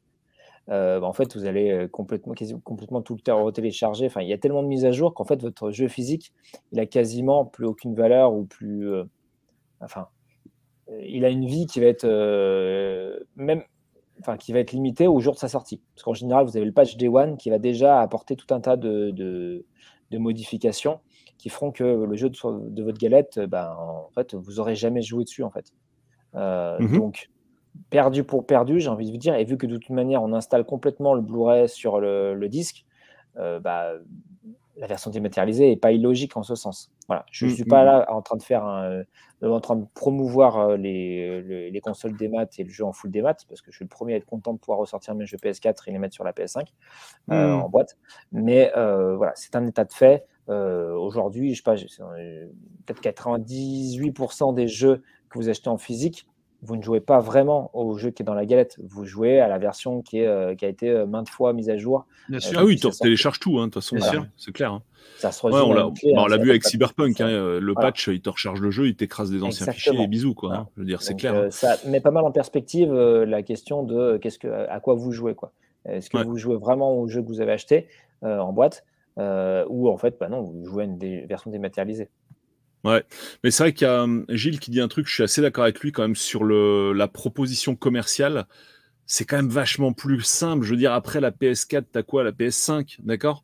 [0.70, 4.06] Euh, bah, en fait, vous allez complètement, complètement tout le temps télécharger.
[4.06, 6.32] Enfin, il y a tellement de mises à jour qu'en fait, votre jeu physique,
[6.72, 8.92] il a quasiment plus aucune valeur ou plus.
[9.80, 10.17] enfin, euh,
[11.02, 13.62] il a une vie qui va être euh, même
[14.20, 15.80] enfin, qui va être limitée au jour de sa sortie.
[15.94, 18.60] Parce qu'en général, vous avez le patch Day One qui va déjà apporter tout un
[18.60, 21.00] tas de, de, modifications
[21.36, 25.22] qui feront que le jeu de, votre galette, ben, en fait, vous n'aurez jamais joué
[25.22, 25.44] dessus.
[25.44, 25.72] En fait.
[26.34, 26.98] Euh, mhm.
[26.98, 27.30] Donc,
[27.90, 30.32] perdu pour perdu, j'ai envie de vous dire, et vu que de toute manière, on
[30.32, 32.84] installe complètement le Blu-ray sur le, disque,
[33.36, 33.92] bah,
[34.76, 36.90] la version dématérialisée n'est pas illogique en ce sens.
[37.08, 37.24] Voilà.
[37.32, 37.86] Je ne mm, suis pas mm.
[37.86, 39.02] là en train de faire un,
[39.42, 43.10] euh, en train de promouvoir euh, les, les, consoles démat et le jeu en full
[43.10, 45.38] démat, parce que je suis le premier à être content de pouvoir ressortir mes jeux
[45.38, 46.66] PS4 et les mettre sur la PS5
[47.30, 47.62] euh, mm.
[47.62, 47.96] en boîte.
[48.30, 50.26] Mais voilà, c'est un état de fait.
[50.48, 56.26] Aujourd'hui, je sais pas, peut-être 98% des jeux que vous achetez en physique
[56.62, 59.48] vous ne jouez pas vraiment au jeu qui est dans la galette, vous jouez à
[59.48, 62.04] la version qui, est, euh, qui a été euh, maintes fois mise à jour.
[62.28, 62.58] Bien sûr.
[62.58, 63.96] ah oui, tu télécharges tout, hein, de toute façon,
[64.36, 64.72] c'est clair.
[64.72, 64.82] Hein.
[65.18, 68.70] Ça se on l'a hein, vu avec Cyberpunk, hein, le patch, il te recharge le
[68.70, 70.34] jeu, il t'écrase des anciens fichiers et bisous.
[70.34, 71.34] Quoi, Je veux dire, c'est clair.
[71.34, 75.12] Euh, ça met pas mal en perspective la question de qu'est-ce que, à quoi vous
[75.12, 75.34] jouez.
[75.86, 77.86] Est-ce que vous jouez vraiment au jeu que vous avez acheté
[78.22, 78.84] en boîte
[79.16, 82.08] ou en fait, bah non, vous jouez à une version dématérialisée
[82.88, 83.04] Ouais,
[83.44, 85.42] mais c'est vrai qu'il y a hum, Gilles qui dit un truc, je suis assez
[85.42, 88.46] d'accord avec lui quand même sur le, la proposition commerciale.
[89.06, 90.64] C'est quand même vachement plus simple.
[90.64, 92.24] Je veux dire, après la PS4, t'as quoi?
[92.24, 93.42] La PS5, d'accord?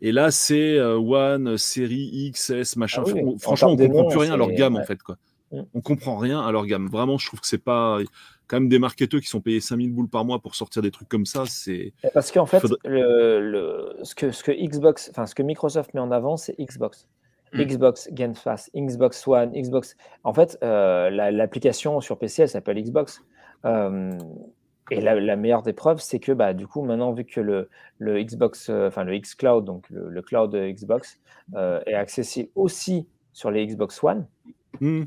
[0.00, 3.02] Et là, c'est euh, One, série XS, machin.
[3.06, 5.02] Ah franchement, on comprend plus rien à leur gamme, en fait.
[5.02, 5.16] Quoi.
[5.50, 5.62] Mm.
[5.74, 6.88] On comprend rien à leur gamme.
[6.88, 7.98] Vraiment, je trouve que c'est pas.
[8.46, 11.08] Quand même des marketeurs qui sont payés 5000 boules par mois pour sortir des trucs
[11.08, 11.92] comme ça, c'est.
[12.14, 16.10] Parce qu'en fait, le, ce, que, ce que Xbox, enfin, ce que Microsoft met en
[16.10, 17.06] avant, c'est Xbox.
[17.52, 17.62] Mm.
[17.62, 19.96] Xbox Game Pass, Xbox One, Xbox.
[20.24, 23.22] En fait, euh, l'application sur PC, elle s'appelle Xbox.
[23.64, 24.16] Euh,
[24.90, 27.68] et la, meilleure des preuves, c'est que bah, du coup, maintenant, vu que le,
[28.00, 31.20] Xbox, euh, enfin le X Cloud, donc le, cloud Xbox,
[31.54, 34.26] est accessible aussi sur les Xbox One,
[34.80, 35.02] mm.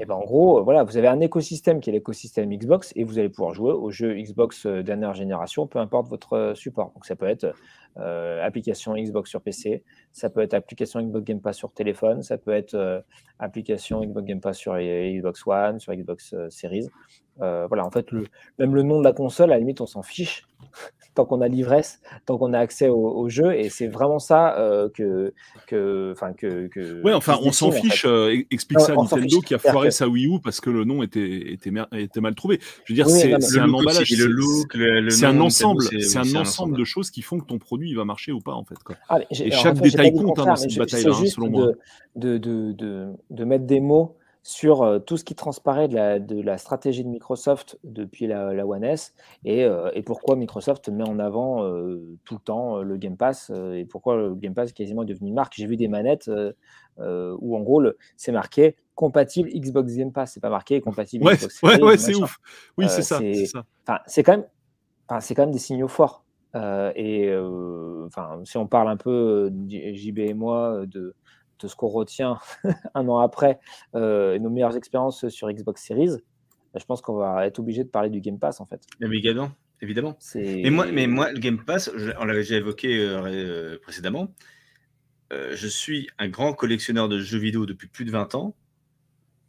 [0.00, 3.18] et ben en gros, voilà, vous avez un écosystème qui est l'écosystème Xbox et vous
[3.18, 6.92] allez pouvoir jouer aux jeux Xbox dernière génération, peu importe votre support.
[6.94, 7.54] Donc ça peut être
[7.98, 12.38] euh, application Xbox sur PC, ça peut être application Xbox Game Pass sur téléphone, ça
[12.38, 13.00] peut être euh,
[13.38, 16.88] application Xbox Game Pass sur Xbox One, sur Xbox euh, Series.
[17.36, 18.10] voilà, en fait,
[18.58, 20.46] même le nom de la console, à la limite, on s'en fiche.
[21.14, 23.54] Tant qu'on a l'ivresse, tant qu'on a accès au, jeu.
[23.54, 25.32] Et c'est vraiment ça euh, que,
[25.66, 27.02] que, enfin que, que.
[27.02, 28.04] Ouais, enfin, on s'en fiche.
[28.06, 31.02] Euh, explique ça à Nintendo qui a foiré sa Wii U parce que le nom
[31.02, 32.60] était, était, était mal trouvé.
[32.84, 34.12] Je veux dire, c'est un emballage,
[35.08, 38.32] c'est un ensemble, c'est un ensemble de choses qui font que ton produit va marcher
[38.32, 38.78] ou pas en fait.
[38.84, 38.96] Quoi.
[39.30, 41.66] et chaque détail compte hein, dans cette bataille-là, hein, selon moi.
[42.14, 46.18] De, de, de, de mettre des mots sur euh, tout ce qui transparaît de la,
[46.18, 49.14] de la, stratégie de Microsoft depuis la, la One S
[49.44, 53.50] et, euh, et, pourquoi Microsoft met en avant euh, tout le temps le Game Pass
[53.50, 55.54] et pourquoi le Game Pass est quasiment devenu une marque.
[55.56, 56.30] J'ai vu des manettes
[56.98, 57.82] où en gros
[58.16, 62.14] c'est marqué compatible Xbox Game Pass, c'est pas marqué compatible ouais, Xbox Ouais, ouais c'est
[62.16, 62.38] ouf.
[62.76, 63.20] Oui, c'est ça.
[64.06, 64.46] C'est quand, même,
[65.20, 66.24] c'est quand même des signaux forts.
[66.54, 67.32] et
[68.06, 71.14] enfin, si on parle un peu, JB et moi, de
[71.68, 72.38] ce qu'on retient
[72.94, 73.58] un an après
[73.94, 76.18] euh, nos meilleures expériences sur Xbox Series,
[76.72, 78.86] bah, je pense qu'on va être obligé de parler du Game Pass en fait.
[79.00, 80.16] Mais également, évidemment.
[80.34, 84.28] Mais moi, mais moi, le Game Pass, on l'avait déjà évoqué euh, euh, précédemment,
[85.30, 88.54] je suis un grand collectionneur de jeux vidéo depuis plus de 20 ans.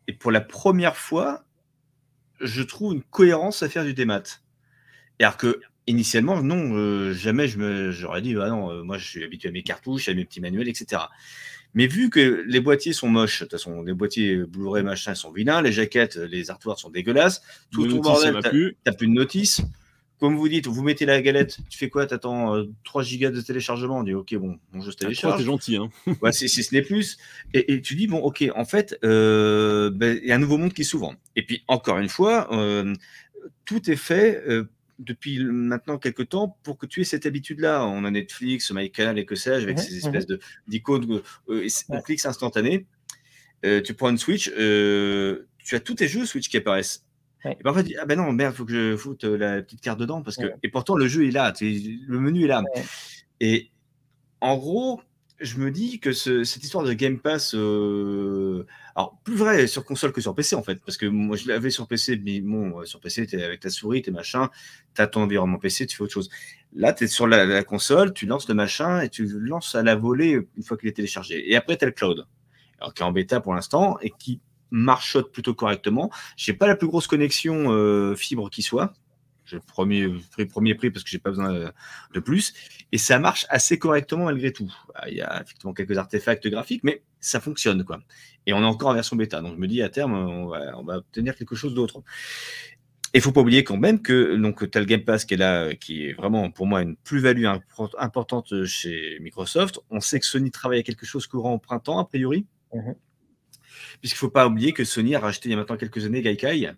[0.08, 1.43] Et pour la première fois,
[2.40, 4.24] je trouve une cohérence à faire du démat.
[5.19, 9.51] Alors que initialement, non, jamais je j'aurais dit, ah non, moi je suis habitué à
[9.51, 11.01] mes cartouches, à mes petits manuels, etc.
[11.73, 15.31] Mais vu que les boîtiers sont moches, de toute façon, les boîtiers Blu-ray machin sont
[15.31, 18.37] vilains, les jaquettes, les artworks sont dégueulasses, tout ton bordel,
[18.83, 19.61] t'as plus de notice.
[20.19, 22.05] Comme vous dites, vous mettez la galette, tu fais quoi?
[22.05, 25.37] T'attends euh, 3 gigas de téléchargement, on dit ok, bon, mon jeu se ah, télécharge.
[25.37, 25.89] T'es gentil, hein
[26.21, 27.17] ouais, si, ce n'est plus.
[27.53, 30.71] Et, tu dis, bon, ok, en fait, euh, ben, il y a un nouveau monde
[30.71, 31.13] qui s'ouvre.
[31.35, 32.93] Et puis, encore une fois, euh,
[33.65, 34.41] tout est fait
[34.99, 37.85] depuis maintenant quelques temps pour que tu aies cette habitude-là.
[37.85, 40.39] On a Netflix, MyCanal et que sais-je, avec mhm, ces espèces mhm.
[40.67, 42.85] d'icônes, euh, euh clics instantanés.
[43.65, 47.05] Euh, tu prends une Switch, euh, tu as tous tes jeux Switch qui apparaissent.
[47.45, 49.81] Et parfois, tu dis, ah ben non, merde, il faut que je foute la petite
[49.81, 50.22] carte dedans.
[50.22, 50.53] Parce que...
[50.63, 52.63] Et pourtant, le jeu est là, le menu est là.
[53.41, 53.69] Et
[54.39, 55.01] en gros,
[55.43, 58.65] je me dis que cette histoire de Game Pass, euh,
[58.95, 61.69] alors plus vrai sur console que sur PC en fait, parce que moi je l'avais
[61.69, 64.47] sur PC, mais bon, euh, sur PC, tu es avec ta souris, tes machins,
[64.95, 66.30] tu as ton environnement PC, tu fais autre chose.
[66.73, 69.95] Là, tu es sur la, console, tu lances le machin et tu lances à la
[69.95, 71.51] volée une fois qu'il est téléchargé.
[71.51, 72.25] Et après, tu as le cloud,
[72.80, 74.41] alors, qui est en bêta pour l'instant et qui
[74.72, 76.09] marchote plutôt correctement.
[76.35, 78.93] J'ai pas la plus grosse connexion euh, fibre qui soit,
[79.53, 81.72] j'ai premier, pris premier prix parce que j'ai pas besoin
[82.14, 82.53] de plus.
[82.91, 84.73] Et ça marche assez correctement malgré tout.
[84.95, 87.83] Ah, il y a effectivement quelques artefacts graphiques, mais ça fonctionne.
[87.83, 87.99] quoi.
[88.45, 89.41] Et on est encore en version bêta.
[89.41, 92.01] Donc je me dis à terme, on va, on va obtenir quelque chose d'autre.
[93.15, 95.38] Et il faut pas oublier quand même que donc as le Game Pass qui est
[95.38, 97.45] là, qui est vraiment pour moi une plus-value
[97.99, 99.80] importante chez Microsoft.
[99.91, 102.48] On sait que Sony travaille à quelque chose courant au printemps, a priori.
[102.73, 102.95] Mm-hmm.
[103.99, 106.23] Puisqu'il ne faut pas oublier que Sony a racheté il y a maintenant quelques années
[106.23, 106.72] Gaikai,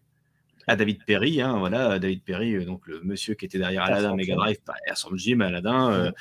[0.68, 4.16] à David Perry, hein, voilà, David Perry, euh, donc le monsieur qui était derrière Aladdin,
[4.16, 6.12] Mega Drive, Airson Jim, Aladdin,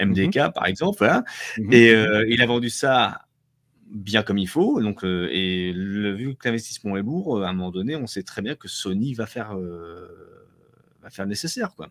[0.00, 0.52] MDK euh, mhm.
[0.52, 1.08] par exemple,
[1.58, 1.72] mhm.
[1.72, 3.22] et euh, il a vendu ça
[3.90, 7.70] bien comme il faut, donc et le, vu que l'investissement est lourd, à un moment
[7.70, 9.54] donné, on sait très bien que Sony va faire
[11.02, 11.88] va faire nécessaire, quoi.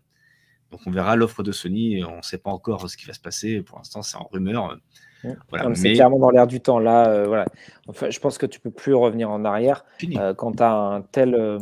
[0.72, 3.20] Donc on verra l'offre de Sony, on ne sait pas encore ce qui va se
[3.20, 3.60] passer.
[3.60, 4.78] Pour l'instant, c'est en rumeur.
[5.50, 6.80] Voilà, C'est clairement dans l'air du temps.
[6.80, 7.44] Là, voilà.
[7.86, 9.84] Enfin, je pense que tu peux plus revenir en arrière
[10.36, 11.60] quand tu as un tel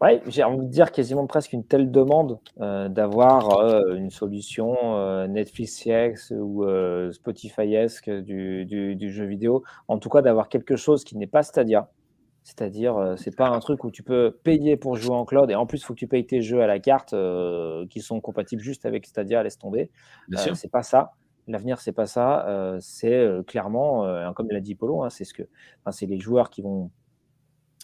[0.00, 4.96] Ouais, j'ai envie de dire quasiment presque une telle demande euh, d'avoir euh, une solution
[4.96, 6.64] euh, Netflix ou
[7.12, 9.62] Spotify-esque du, du, jeu vidéo.
[9.88, 11.90] En tout cas, d'avoir quelque chose qui n'est pas Stadia.
[12.44, 15.66] C'est-à-dire, c'est pas un truc où tu peux payer pour jouer en cloud et en
[15.66, 17.14] plus, il faut que tu payes tes jeux à la carte
[17.90, 19.90] qui sont compatibles juste avec Stadia, laisse tomber.
[20.54, 21.12] c'est pas ça.
[21.46, 22.78] L'avenir, c'est pas ça.
[22.80, 25.42] c'est clairement, comme l'a dit Polo, hein, c'est ce que,
[25.90, 26.90] c'est les joueurs qui vont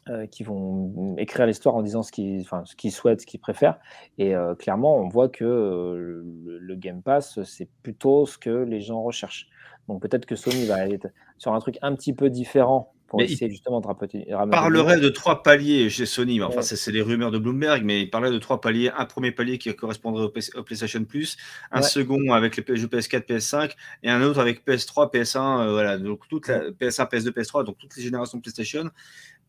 [0.09, 3.81] euh, qui vont écrire l'histoire en disant ce qu'ils enfin, ce souhaitent, ce qu'ils préfèrent.
[4.19, 6.23] Et euh, clairement, on voit que euh,
[6.61, 9.49] le, Game Pass, c'est plutôt ce que les gens recherchent.
[9.89, 11.01] Donc peut-être que Sony va aller
[11.39, 14.27] sur un truc un petit peu différent pour essayer justement de rappeler.
[14.29, 16.41] Il parlerait de trois paliers chez Sony.
[16.41, 18.91] Enfin, c'est les rumeurs de Bloomberg, mais il parlerait de trois paliers.
[18.97, 21.37] Un premier palier qui correspondrait au, PlayStation Plus,
[21.73, 26.29] un second avec les jeux PS4, PS5, et un autre avec PS3, PS1, voilà, donc
[26.29, 28.91] toute la PS1, PS2, PS3, donc toutes les générations de PlayStation.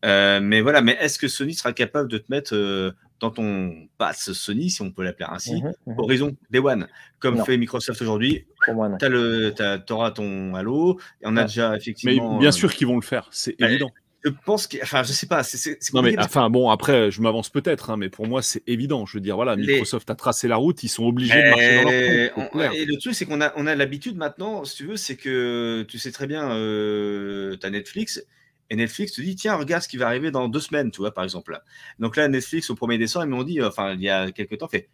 [0.04, 3.88] Euh, mais voilà, mais est-ce que Sony sera capable de te mettre euh, dans ton
[3.98, 5.98] pass Sony, si on peut l'appeler ainsi, mhm, mhm.
[5.98, 6.86] Horizon Day One,
[7.18, 12.34] comme fait Microsoft aujourd'hui Tu auras ton Halo, et on a déjà effectivement.
[12.34, 13.90] Mais bien sûr qu'ils vont le faire, c'est évident.
[14.24, 15.44] Je pense que, enfin, je sais pas.
[15.44, 19.06] c'est non mais enfin bon, après, je m'avance peut-être, hein, mais pour moi, c'est évident.
[19.06, 22.58] Je veux dire, voilà, Microsoft a tracé la route, ils sont obligés de marcher dans
[22.58, 25.16] leur Et le truc, c'est qu'on a, on a l'habitude maintenant, si tu veux, c'est
[25.16, 28.24] que tu sais très bien, euh, tu as Netflix
[28.70, 31.12] et Netflix te dit, tiens, regarde ce qui va arriver dans deux semaines, tu vois,
[31.12, 31.58] par exemple.
[31.98, 34.68] Donc là, Netflix, au 1er décembre, ils m'ont dit, enfin, il y a quelques temps,
[34.68, 34.88] fait,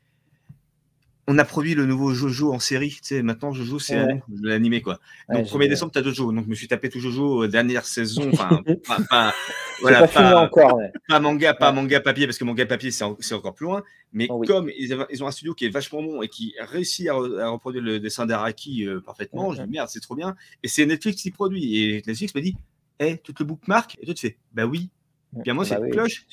[1.27, 2.91] on a produit le nouveau Jojo en série.
[2.91, 4.23] Tu sais, maintenant, Jojo, c'est Ouais.
[4.43, 5.01] l'animé, quoi.
[5.31, 5.69] Ouais, Donc, j'ai 1er vu.
[5.71, 6.31] décembre, tu as Jojo.
[6.33, 8.29] Donc, je me suis tapé tout Jojo, euh, dernière saison.
[8.31, 8.63] Enfin,
[9.11, 9.33] pas,
[9.81, 10.79] voilà, pas encore.
[11.09, 11.77] pas manga, pas Ouais.
[11.77, 13.83] manga papier, parce que manga papier, c'est en- encore plus loin.
[14.13, 14.47] Mais Oh oui.
[14.47, 17.41] comme ils, ils ont un studio qui est vachement bon et qui réussit à, re-
[17.41, 20.37] à reproduire le dessin d'Araki euh, parfaitement, je dis merde, c'est trop bien.
[20.63, 21.79] Et c'est Netflix qui produit.
[21.85, 22.55] Et Netflix m'a dit,
[23.01, 24.91] hé, tu te le bookmark Et toi, tu fais, bah oui.
[25.33, 26.27] Bien, moi, Bah c'est oui, cloche.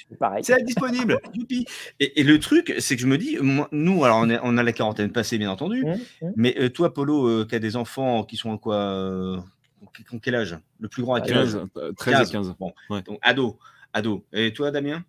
[0.43, 1.19] c'est disponible.
[1.33, 1.65] Youpi.
[1.99, 4.57] Et, et le truc, c'est que je me dis, moi, nous, alors on, est- on
[4.57, 6.33] a la quarantaine passée, bien entendu, Hum, hum.
[6.35, 9.39] mais euh, toi, Polo, euh, qui a des enfants qui sont à quoi euh,
[10.21, 10.57] quel âge?
[10.79, 11.53] Le plus grand à quel âge?
[11.53, 12.55] 15, euh, 13 et 15.
[12.59, 13.01] Bon, Ouais.
[13.01, 13.57] donc ado,
[13.93, 14.23] ado.
[14.33, 15.03] Et toi, Damien?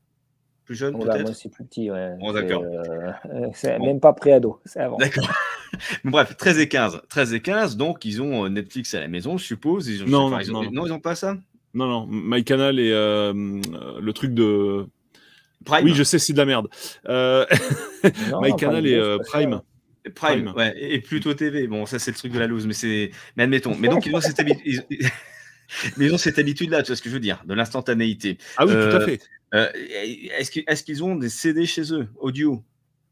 [0.73, 1.91] Plus jeune, Oh peut-être moi, c'est plus petit.
[1.91, 2.15] Ouais.
[2.19, 2.63] Bon, C'est, d'accord.
[2.65, 3.13] euh,
[3.55, 3.87] c'est Bon.
[3.87, 4.59] même pas pré-ado.
[4.65, 4.97] C'est avant.
[4.97, 5.29] D'accord.
[6.05, 7.03] Bref, 13 et 15.
[7.11, 9.87] 13 et 15, donc ils ont euh, Netflix à la maison, je suppose.
[9.89, 10.87] Ils ont, Non, enfin, non, ils ont- non.
[10.87, 11.37] ils n'ont pas ça?
[11.75, 14.87] Non, non, MyCanal et euh, le truc de.
[15.67, 16.69] Prime Oui, je sais, c'est de la merde.
[17.09, 17.45] Euh,
[18.41, 19.61] MyCanal Prime et euh, Prime.
[20.15, 20.53] Prime, Prime.
[20.57, 21.67] ouais, et Pluto TV.
[21.69, 23.11] Bon, ça, c'est le truc de la loose, mais c'est.
[23.37, 23.77] Mais admettons.
[23.79, 24.83] Mais donc, ils ont cette habitude.
[25.97, 28.39] Mais ils ont cette habitude-là, tu vois ce que je veux dire, de l'instantanéité.
[28.57, 29.21] Ah oui, tout à fait.
[29.55, 32.63] Euh, Est-ce qu'ils ont des CD chez eux, audio?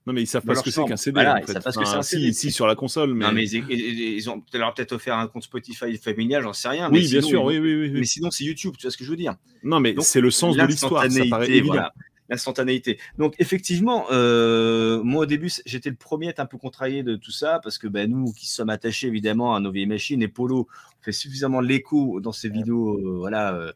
[0.07, 1.13] Non, mais ils savent pas ce leur que c'est qu'un CD.
[1.15, 2.33] Voilà, en ils savent pas ce que c'est un CD.
[2.33, 3.27] Si, si, sur la console, mais.
[3.27, 6.89] Non, mais ils, ils- ils ont peut-être offert un compte Spotify familial, j'en sais rien.
[6.89, 7.91] mais oui, bien sinon, sûr, ils- oui, oui, oui.
[7.93, 8.01] oui.
[8.01, 9.37] Mais sinon, c'est YouTube, tu vois ce que je veux dire.
[9.63, 11.67] Non, mais c'est le sens de l'histoire, ça paraît évident.
[11.75, 11.93] voilà.
[12.31, 13.01] L'instantanéité.
[13.19, 17.17] Donc, effectivement, euh, moi, au début, j'étais le premier à être un peu contrarié de
[17.17, 20.29] tout ça, parce que ben, nous, qui sommes attachés évidemment à nos vieilles machines, et
[20.29, 20.69] Polo
[21.01, 22.99] fait suffisamment l'écho dans ses vidéos.
[22.99, 23.73] euh, voilà, euh,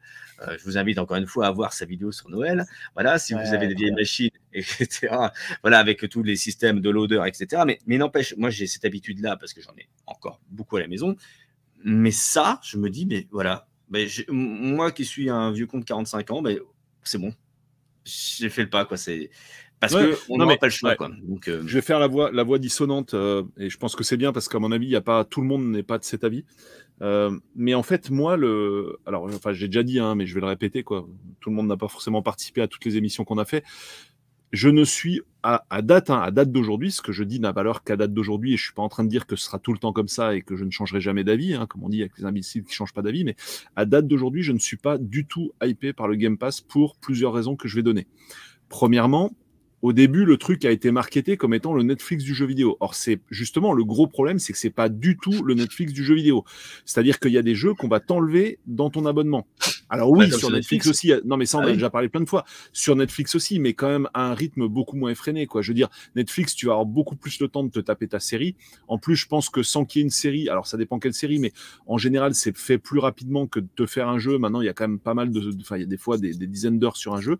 [0.57, 2.65] je vous invite encore une fois à voir sa vidéo sur Noël.
[2.95, 3.97] Voilà, si Ouais, vous avez des vieilles ouais.
[4.03, 5.09] machines, etc.
[5.63, 7.63] Voilà, avec tous les systèmes de loader, etc.
[7.67, 10.87] Mais, mais n'empêche, moi, j'ai cette habitude-là, parce que j'en ai encore beaucoup à la
[10.87, 11.17] maison.
[11.85, 15.85] Mais ça, je me dis, mais voilà, ben, moi qui suis un vieux con de
[15.85, 16.59] 45 ans, ben,
[17.03, 17.35] c'est bon.
[18.05, 18.97] J'ai fait le pas, quoi.
[18.97, 19.31] C'est
[19.81, 20.97] parce Ouais, que on pas le choix, ouais.
[20.97, 21.11] quoi.
[21.23, 24.05] Donc, euh, Je vais faire la voix, la voix dissonante, euh, et je pense que
[24.05, 25.99] c'est bien parce qu'à mon avis, il y a pas tout le monde n'est pas
[25.99, 26.45] de cet avis.
[27.03, 30.41] Euh, mais en fait, moi, le, alors, enfin, j'ai déjà dit, hein, mais je vais
[30.41, 31.07] le répéter, quoi.
[31.41, 33.65] Tout le monde n'a pas forcément participé à toutes les émissions qu'on a fait.
[34.55, 37.83] Je ne suis à, date, hein, à date d'aujourd'hui, ce que je dis n'a valeur
[37.83, 39.73] qu'à date d'aujourd'hui, et je suis pas en train de dire que ce sera tout
[39.73, 42.03] le temps comme ça et que je ne changerai jamais d'avis, hein, comme on dit
[42.03, 43.25] avec les imbéciles qui changent pas d'avis.
[43.25, 43.35] Mais
[43.75, 46.95] à date d'aujourd'hui, je ne suis pas du tout hypé par le Game Pass pour
[46.97, 48.07] plusieurs raisons que je vais donner.
[48.69, 49.33] Premièrement,
[49.85, 52.79] au début, le truc a été marketé comme étant le Netflix du jeu vidéo.
[52.81, 56.03] Or, c'est justement le gros problème, c'est que c'est pas du tout le Netflix du
[56.03, 56.43] jeu vidéo.
[56.87, 59.47] C'est-à-dire qu'il y a des jeux qu'on va t'enlever dans ton abonnement.
[59.91, 60.87] Alors oui, sur Netflix, Netflix.
[60.87, 61.13] aussi.
[61.27, 61.75] Non, mais ça, on Ah a oui.
[61.75, 62.47] déjà parlé plein de fois.
[62.73, 65.47] Sur Netflix aussi, mais quand même à un rythme beaucoup moins effréné.
[65.47, 65.61] Quoi.
[65.61, 68.21] Je veux dire, Netflix, tu vas avoir beaucoup plus le temps de te taper ta
[68.21, 68.57] série.
[68.89, 71.13] En plus, je pense que sans qu'il y ait une série, alors ça dépend quelle
[71.13, 71.53] série, mais
[71.87, 74.39] en général, c'est fait plus rapidement que de te faire un jeu.
[74.39, 75.99] Maintenant, il y a quand même pas mal de, de- enfin, il y a des
[75.99, 77.37] fois des, des dizaines d'heures sur un jeu.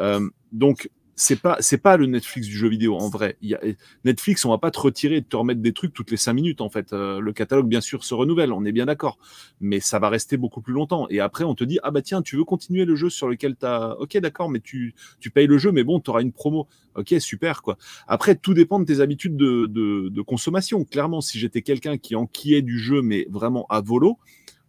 [0.00, 3.38] Euh, donc, c'est pas, c'est pas le Netflix du jeu vidéo en vrai.
[3.40, 3.60] Y a,
[4.04, 6.60] Netflix, on va pas te retirer et te remettre des trucs toutes les cinq minutes
[6.60, 6.92] en fait.
[6.92, 9.18] Euh, le catalogue, bien sûr, se renouvelle, on est bien d'accord,
[9.60, 11.06] mais ça va rester beaucoup plus longtemps.
[11.08, 13.56] Et après, on te dit ah bah tiens, tu veux continuer le jeu sur lequel
[13.56, 16.68] t'as, ok d'accord, mais tu, tu payes le jeu, mais bon, tu auras une promo.
[16.94, 17.78] Ok, super quoi.
[18.06, 20.84] Après, tout dépend de tes habitudes de, de, de consommation.
[20.84, 24.18] Clairement, si j'étais quelqu'un qui enquillait du jeu, mais vraiment à volo,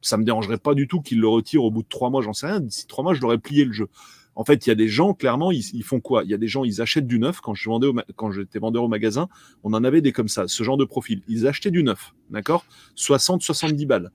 [0.02, 2.34] ça me dérangerait pas du tout qu'il le retire au bout de trois mois, j'en
[2.34, 2.62] sais rien.
[2.62, 3.90] D'ici trois mois, je l'aurais plié le jeu.
[4.38, 6.24] En fait, il y a des gens, clairement, ils, ils font quoi?
[6.24, 7.42] Il y a des gens, ils achètent du neuf.
[7.42, 9.30] Quand je vendais, au quand j'étais vendeur au magasin,
[9.64, 11.24] on en avait des comme ça, ce genre de profil.
[11.28, 12.64] Ils achetaient du neuf, d'accord?
[12.94, 14.12] 60, 70 balles.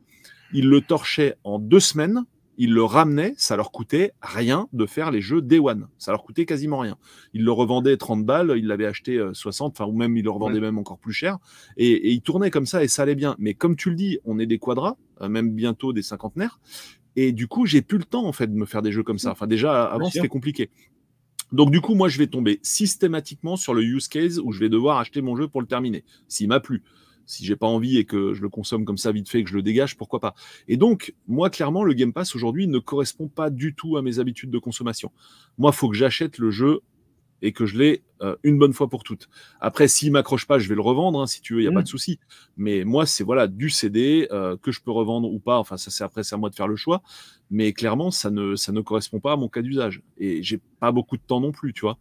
[0.52, 2.24] Ils le torchaient en deux semaines.
[2.56, 5.88] Ils le ramenaient, ça leur coûtait rien de faire les jeux Day One.
[5.98, 6.98] Ça leur coûtait quasiment rien.
[7.34, 10.30] Ils le revendaient 30 balles, ils l'avaient acheté euh, 60, enfin, ou même ils le
[10.30, 11.38] revendaient même encore plus cher.
[11.78, 13.34] Et, et ils tournaient comme ça et ça allait bien.
[13.38, 16.60] Mais comme tu le dis, on est des quadras, euh, même bientôt des cinquantenaires.
[17.16, 19.18] Et du coup, j'ai plus le temps en fait de me faire des jeux comme
[19.18, 19.32] ça.
[19.32, 20.70] Enfin, déjà avant c'était compliqué.
[21.52, 24.70] Donc du coup, moi, je vais tomber systématiquement sur le use case où je vais
[24.70, 26.82] devoir acheter mon jeu pour le terminer, s'il m'a plu.
[27.26, 29.54] Si j'ai pas envie et que je le consomme comme ça vite fait, que je
[29.54, 30.34] le dégage, pourquoi pas.
[30.66, 34.18] Et donc, moi, clairement, le Game Pass aujourd'hui ne correspond pas du tout à mes
[34.18, 35.12] habitudes de consommation.
[35.56, 36.80] Moi, il faut que j'achète le jeu
[37.42, 39.28] et que je l'ai euh, une bonne fois pour toutes.
[39.60, 41.72] Après, s'il m'accroche pas, je vais le revendre, hein, si tu veux, il n'y a
[41.72, 41.74] Mm.
[41.74, 42.18] pas de souci.
[42.56, 45.58] Mais moi, c'est voilà du CD euh, que je peux revendre ou pas.
[45.58, 47.02] Enfin, ça c'est après, c'est à moi de faire le choix.
[47.50, 50.02] Mais clairement, ça ne, ça ne correspond pas à mon cas d'usage.
[50.18, 51.98] Et j'ai pas beaucoup de temps non plus, tu vois.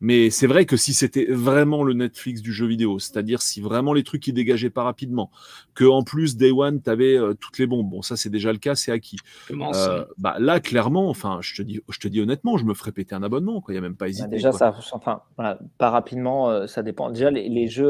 [0.00, 3.92] Mais c'est vrai que si c'était vraiment le Netflix du jeu vidéo, c'est-à-dire si vraiment
[3.92, 5.30] les trucs qui dégageaient pas rapidement,
[5.74, 8.58] que en plus Day One, tu avais toutes les bombes, bon ça c'est déjà le
[8.58, 9.18] cas, c'est acquis.
[9.50, 12.92] Euh, bah là clairement, enfin je te dis, je te dis honnêtement, je me ferais
[12.92, 13.74] péter un abonnement, quoi.
[13.74, 14.28] Il y a même pas Bah, hésité.
[14.28, 14.58] déjà, quoi.
[14.58, 17.10] ça, enfin, voilà, pas rapidement, euh, ça dépend.
[17.10, 17.86] Déjà, les, les jeux,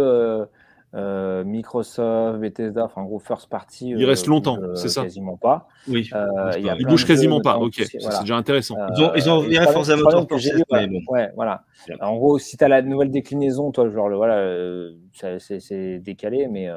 [0.95, 3.91] euh, euh, Microsoft, Bethesda, enfin en gros first party.
[3.91, 5.69] Il reste longtemps, c'est ça Quasiment pas.
[5.89, 6.11] Oui.
[6.57, 7.59] il, il bouge quasiment pas.
[7.59, 8.77] Ok, c'est déjà intéressant.
[8.97, 10.39] ils ont, ils ont viré Forza Motorsport.
[10.71, 11.01] Ouais, bon.
[11.09, 11.65] ouais, voilà.
[12.01, 14.91] En gros, si tu as la nouvelle déclinaison, toi, genre, voilà,
[15.39, 16.69] c'est décalé, mais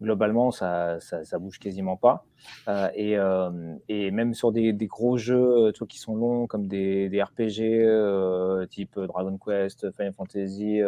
[0.00, 2.24] globalement, ça, ça, bouge quasiment pas.
[2.68, 7.08] Euh, et, euh, et, même sur des, des, gros jeux qui sont longs, comme des,
[7.08, 10.80] des RPG euh, type Dragon Quest, Final Fantasy,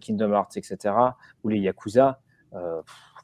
[0.00, 0.94] Kingdom Hearts, etc.,
[1.44, 2.20] ou les Yakuza,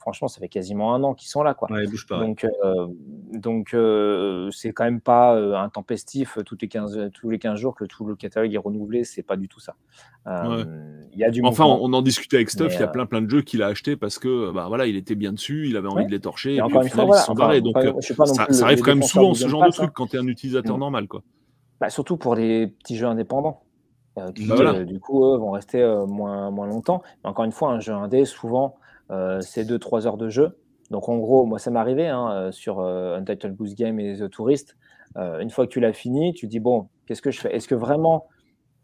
[0.07, 1.53] franchement, ça fait quasiment un an qu'ils sont là.
[1.55, 1.69] Quoi.
[1.69, 2.87] Ouais, pas, donc, euh,
[3.33, 7.59] donc euh, c'est quand même pas euh, un tempestif tous les 15, tous les 15
[7.59, 9.03] jours que tout le catalogue est renouvelé.
[9.03, 9.75] C'est pas du tout ça.
[10.27, 12.73] Il y a du enfin, on en discutait avec Stuff.
[12.75, 14.95] Il y a plein plein de jeux qu'il a acheté parce que bah, voilà, il
[14.95, 16.55] était bien dessus, il avait envie de les torcher.
[16.55, 17.05] Et, encore une fois,
[17.35, 17.77] voilà, Donc,
[18.27, 19.93] ça, arrive quand même souvent, ce genre de truc, hein.
[19.93, 20.81] quand tu es un utilisateur mm.
[20.81, 21.09] normal.
[21.09, 21.23] Quoi.
[21.81, 23.65] Bah, surtout pour les petits jeux indépendants.
[24.37, 27.03] qui, bah, du coup, eux, vont rester moins, moins longtemps.
[27.25, 28.86] Mais encore une fois, un jeu indé, souvent, euh,
[29.41, 30.59] c'est 2-3 heures de jeu.
[30.91, 34.19] Donc en gros, moi ça m'est arrivé hein, euh, sur euh, Untitled Goose Game et
[34.19, 34.77] The Tourist.
[35.17, 37.55] une fois que tu l'as fini, tu dis bon, qu'est-ce que je fais?
[37.55, 38.29] Est-ce que vraiment,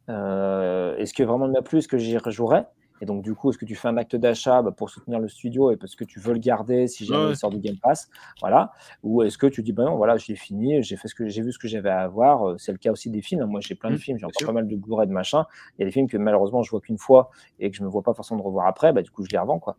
[0.09, 2.65] est-ce que vraiment il m'a plu Est-ce que j'y rejouerai
[3.03, 5.27] et donc, du coup, est-ce que tu fais un acte d'achat bah, pour soutenir le
[5.27, 8.09] studio et parce que tu veux le garder si jamais il sort du Game Pass?
[8.41, 8.71] Voilà.
[9.03, 11.43] Ou est-ce que tu dis, ben non, voilà, j'ai fini, j'ai fait ce que j'ai
[11.43, 12.55] vu ce que j'avais à voir.
[12.59, 13.45] C'est le cas aussi des films.
[13.47, 15.47] Moi, j'ai plein de mmh, films, j'ai encore pas mal de Blu-ray de machin.
[15.77, 17.89] Il y a des films que malheureusement, je vois qu'une fois et que je ne
[17.89, 18.93] me vois pas forcément de revoir après.
[18.93, 19.77] Bah, du coup, je les revends, quoi.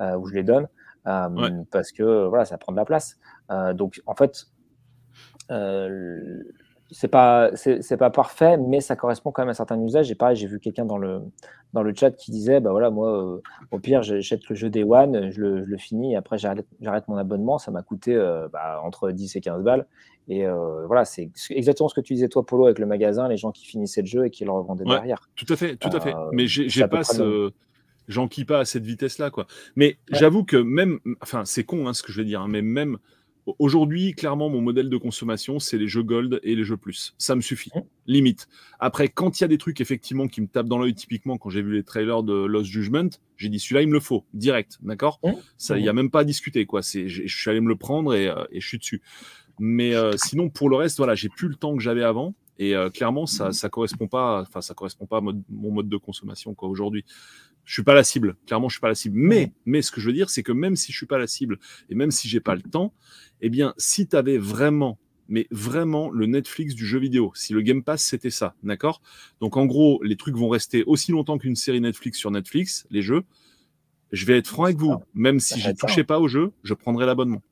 [0.00, 0.68] Euh, ou je les donne.
[1.06, 1.28] Euh,
[1.70, 3.18] parce que voilà, ça prend de la place.
[3.50, 4.46] Euh, donc, en fait,
[6.90, 10.10] c'est pas c'est pas parfait, mais ça correspond quand même à certains usages.
[10.10, 11.20] Et pareil, j'ai vu quelqu'un dans le
[11.72, 14.84] dans le chat qui disait bah voilà moi euh, au pire j'achète le jeu Day
[14.84, 17.58] One, je le, je le finis, et après j'arrête mon abonnement.
[17.58, 19.86] Ça m'a coûté euh, bah, entre 10 et 15 balles.
[20.28, 23.36] Et euh, voilà, c'est exactement ce que tu disais toi Polo avec le magasin, les
[23.36, 25.28] gens qui finissaient le jeu et qui le revendaient derrière.
[25.34, 26.14] Tout à fait, tout à fait.
[26.32, 27.52] mais j'ai pas ce
[28.08, 29.46] j'enquille pas à cette vitesse là quoi.
[29.76, 32.62] Mais j'avoue que même enfin c'est con hein, ce que je vais dire, hein, mais
[32.62, 32.98] même
[33.60, 37.14] Aujourd'hui, clairement, mon modèle de consommation, c'est les jeux Gold et les jeux Plus.
[37.16, 37.70] Ça me suffit,
[38.06, 38.48] limite.
[38.80, 41.48] Après, quand il y a des trucs, effectivement, qui me tapent dans l'œil, typiquement, quand
[41.48, 44.78] j'ai vu les trailers de Lost Judgment, j'ai dit, celui-là, il me le faut, direct,
[44.82, 45.20] d'accord?
[45.58, 46.80] Ça, il n'y a même pas à discuter, quoi.
[46.82, 49.00] Je suis allé me le prendre et, euh, je suis dessus.
[49.60, 52.34] Mais euh, sinon, pour le reste, voilà, j'ai plus le temps que j'avais avant.
[52.58, 55.96] Et euh, clairement, ça, ça correspond pas, enfin, ça correspond pas à mon mode de
[55.96, 57.04] consommation, quoi, aujourd'hui
[57.66, 58.36] je suis pas la cible.
[58.46, 59.18] Clairement, je suis pas la cible.
[59.18, 61.26] Mais, mais ce que je veux dire, c'est que même si je suis pas la
[61.26, 61.58] cible
[61.90, 62.94] et même si j'ai pas le temps,
[63.42, 67.60] eh bien, si tu avais vraiment, mais vraiment le Netflix du jeu vidéo, si le
[67.60, 69.02] Game Pass c'était ça, d'accord?
[69.40, 73.02] Donc en gros, les trucs vont rester aussi longtemps qu'une série Netflix sur Netflix, les
[73.02, 73.24] jeux.
[74.12, 77.06] Je vais être franc avec vous, même si je touchais pas au jeu, je prendrais
[77.06, 77.42] l'abonnement.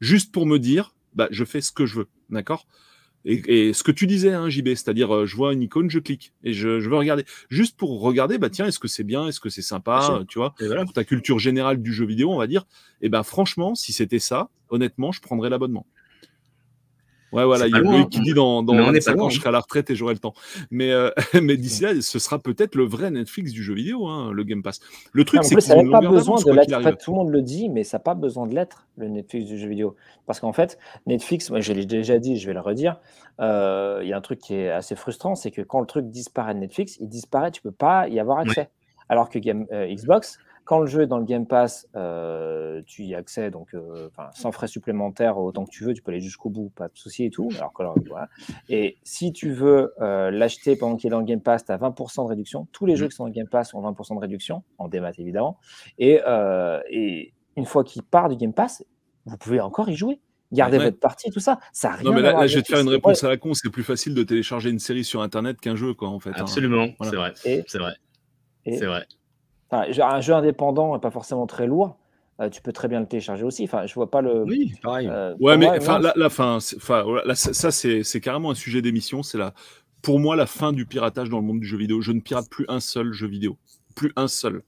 [0.00, 2.68] Juste pour me dire, bah, je fais ce que je veux, d'accord?
[3.28, 6.32] Et, ce que tu disais, hein, JB, c'est-à-dire, euh, je vois une icône, je clique
[6.44, 7.24] et je, veux regarder.
[7.48, 10.54] Juste pour regarder, bah tiens, est-ce que c'est bien, est-ce que c'est sympa, tu vois,
[10.84, 12.66] pour ta culture générale du jeu vidéo, on va dire.
[13.02, 15.86] Et ben franchement, si c'était ça, honnêtement, je prendrais l'abonnement.
[17.36, 19.52] Ouais, voilà, il y a Loïc qui dit dans, dans 25 ans, je serai à
[19.52, 20.32] la retraite et j'aurai le temps.
[20.70, 21.10] Mais, euh,
[21.42, 24.62] mais d'ici là, ce sera peut-être le vrai Netflix du jeu vidéo, hein, le Game
[24.62, 24.80] Pass.
[25.12, 26.72] Le truc, c'est que ça n'a pas besoin de l'être.
[26.72, 29.08] En fait, tout le monde le dit, mais ça n'a pas besoin de l'être, le
[29.08, 29.96] Netflix du jeu vidéo.
[30.24, 33.00] Parce qu'en fait, Netflix, moi je l'ai déjà dit, je vais le redire,
[33.38, 36.08] euh, il y a un truc qui est assez frustrant, c'est que quand le truc
[36.08, 38.70] disparaît de Netflix, il disparaît, tu ne peux pas y avoir accès.
[39.10, 43.04] Alors que Game, euh, Xbox, quand le jeu est dans le Game Pass, euh, tu
[43.04, 46.50] y accèdes donc, euh, sans frais supplémentaires autant que tu veux, tu peux aller jusqu'au
[46.50, 47.48] bout, pas de souci et tout.
[47.56, 48.28] Alors, voilà.
[48.68, 51.78] Et si tu veux euh, l'acheter pendant qu'il est dans le Game Pass, tu as
[51.78, 52.66] 20% de réduction.
[52.72, 53.08] Tous les jeux mmh.
[53.08, 55.56] qui sont dans le Game Pass ont 20% de réduction, en démat évidemment.
[55.98, 56.20] Et,
[56.90, 58.84] et une fois qu'il part du Game Pass,
[59.24, 60.20] vous pouvez encore y jouer.
[60.52, 61.60] Gardez votre partie, tout ça.
[61.72, 63.54] Ça rien Non, mais là, je vais te faire une réponse à la con.
[63.54, 66.30] C'est plus facile de télécharger une série sur Internet qu'un jeu, quoi, en fait.
[66.30, 66.38] Hein.
[66.38, 67.32] Absolument, c'est vrai.
[67.36, 67.94] C'est vrai.
[68.64, 69.06] C'est vrai
[69.70, 71.96] un jeu indépendant, pas forcément très lourd,
[72.40, 73.64] euh, tu peux très bien le télécharger aussi.
[73.64, 74.44] Enfin, je vois pas le.
[74.44, 75.08] Oui, pareil.
[75.10, 76.58] Euh, ouais, mais enfin, la, fin,
[77.24, 79.22] là, ça, c'est carrément un sujet d'émission.
[79.22, 79.54] C'est la,
[80.02, 82.00] pour moi, la fin du piratage dans le monde du jeu vidéo.
[82.02, 83.56] Je ne pirate plus un seul jeu vidéo,
[83.94, 84.62] plus un seul.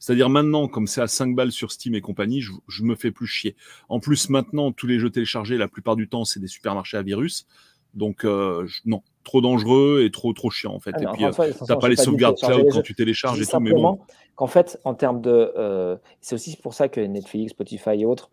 [0.00, 3.12] C'est-à-dire maintenant, comme c'est à 5 balles sur Steam et compagnie, je, je me fais
[3.12, 3.54] plus chier.
[3.88, 7.02] En plus, maintenant, tous les jeux téléchargés, la plupart du temps, c'est des supermarchés à
[7.02, 7.46] virus.
[7.94, 10.92] Donc, euh, non, trop dangereux et trop, trop chiant, en fait.
[10.94, 11.24] Ah, et puis,
[11.56, 13.60] tu n'as pas les sauvegardes cloud quand tu télécharges et tout.
[13.60, 13.98] Mais bon.
[14.36, 15.52] qu'en fait, en termes de.
[15.56, 18.30] Euh, c'est aussi pour ça que Netflix, Spotify et autres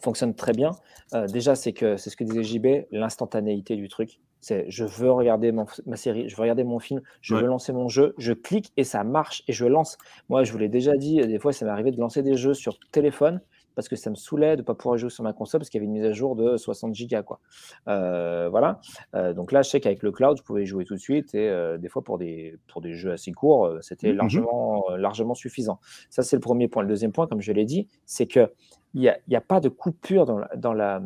[0.00, 0.72] fonctionnent très bien.
[1.14, 4.18] Euh, déjà, c'est que c'est ce que disait JB, l'instantanéité du truc.
[4.40, 7.88] C'est je veux regarder ma série, je veux regarder mon film, je veux lancer mon
[7.88, 9.96] jeu, je clique et ça marche et je lance.
[10.28, 12.52] Moi, je vous l'ai déjà dit, des fois, ça m'est arrivé de lancer des jeux
[12.52, 13.40] sur téléphone
[13.74, 15.78] parce que ça me saoulait de ne pas pouvoir jouer sur ma console parce qu'il
[15.78, 17.22] y avait une mise à jour de 60 gigas.
[17.22, 17.40] Quoi.
[17.88, 18.80] Euh, voilà.
[19.14, 21.34] Euh, donc là, je sais qu'avec le cloud, je pouvais y jouer tout de suite
[21.34, 24.16] et euh, des fois pour des, pour des jeux assez courts, c'était Mhm.
[24.18, 25.80] largement, largement suffisant.
[26.10, 26.82] Ça, c'est le premier point.
[26.82, 28.48] Le deuxième point, comme je l'ai dit, c'est qu'il
[28.94, 31.02] n'y a, y a pas de coupure dans la, dans la,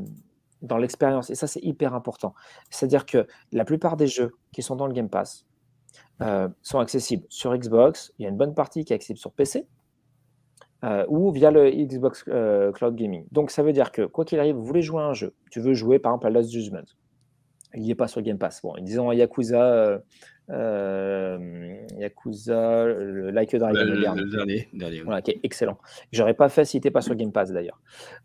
[0.62, 1.30] dans l'expérience.
[1.30, 2.34] Et ça, c'est hyper important.
[2.70, 5.46] C'est-à-dire que la plupart des jeux qui sont dans le Game Pass
[6.62, 8.12] sont accessibles sur Xbox.
[8.18, 9.66] Il y a une bonne partie qui est accessible sur PC
[10.84, 13.24] euh, ou via le Xbox euh, Cloud Gaming.
[13.32, 15.34] Donc, ça veut dire que, quoi qu'il arrive, vous voulez jouer à un jeu.
[15.50, 16.84] Tu veux jouer, par exemple, à Lost Judgment.
[17.74, 18.62] Il n'y est pas sur Game Pass.
[18.62, 19.98] Bon, disons Yakuza, euh,
[20.72, 24.22] euh, Yakuza, le Like a Dragon, Le, le dernier.
[24.22, 24.68] le dernier.
[24.72, 25.00] dernier.
[25.02, 25.78] Voilà, qui est excellent.
[26.12, 27.80] J'aurais pas fait s'il n'était pas sur Game Pass d'ailleurs.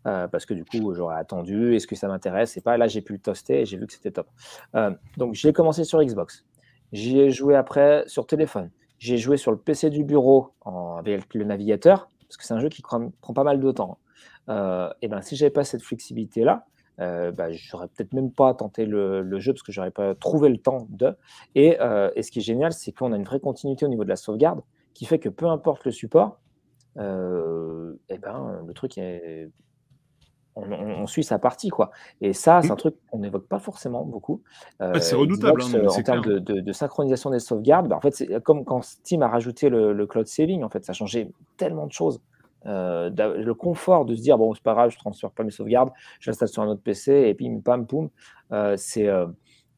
[0.06, 2.56] Euh, parce que du coup, j'aurais attendu, est-ce que ça m'intéresse?
[2.56, 4.28] Et pas là, j'ai pu le toaster et j'ai vu que c'était top.
[4.74, 6.44] Euh, donc, j'ai commencé sur Xbox.
[6.92, 8.70] J'y ai joué après sur téléphone.
[8.98, 12.60] J'ai joué sur le PC du bureau en- avec le navigateur, parce que c'est un
[12.60, 13.98] jeu qui prend, pas mal de temps.
[14.48, 16.66] Euh, et ben, si j'avais pas cette flexibilité-là,
[17.00, 20.58] euh, bah, j'aurais peut-être même pas tenté le, jeu parce que j'aurais pas trouvé le
[20.58, 21.16] temps de.
[21.54, 24.04] Et, euh, et ce qui est génial, c'est qu'on a une vraie continuité au niveau
[24.04, 24.62] de la sauvegarde
[24.94, 26.40] qui fait que peu importe le support,
[26.98, 29.48] euh, eh ben, le truc est.
[30.56, 31.90] On, on- on suit sa partie, quoi.
[32.20, 34.40] Et ça, c'est un truc qu'on n'évoque pas forcément beaucoup.
[34.80, 37.88] Euh, c'est redoutable, Xbox, hein, non, euh, en termes de, de- de synchronisation des sauvegardes,
[37.88, 40.84] bah, en fait, c'est comme quand Steam a rajouté le, le cloud saving, en fait,
[40.84, 42.20] ça a changé tellement de choses.
[42.66, 45.90] Euh, le confort de se dire, bon, c'est pas grave, je transfère pas mes sauvegardes,
[46.20, 48.08] je l'installe sur un autre PC, et puis pam, poum,
[48.52, 49.08] euh, c'est.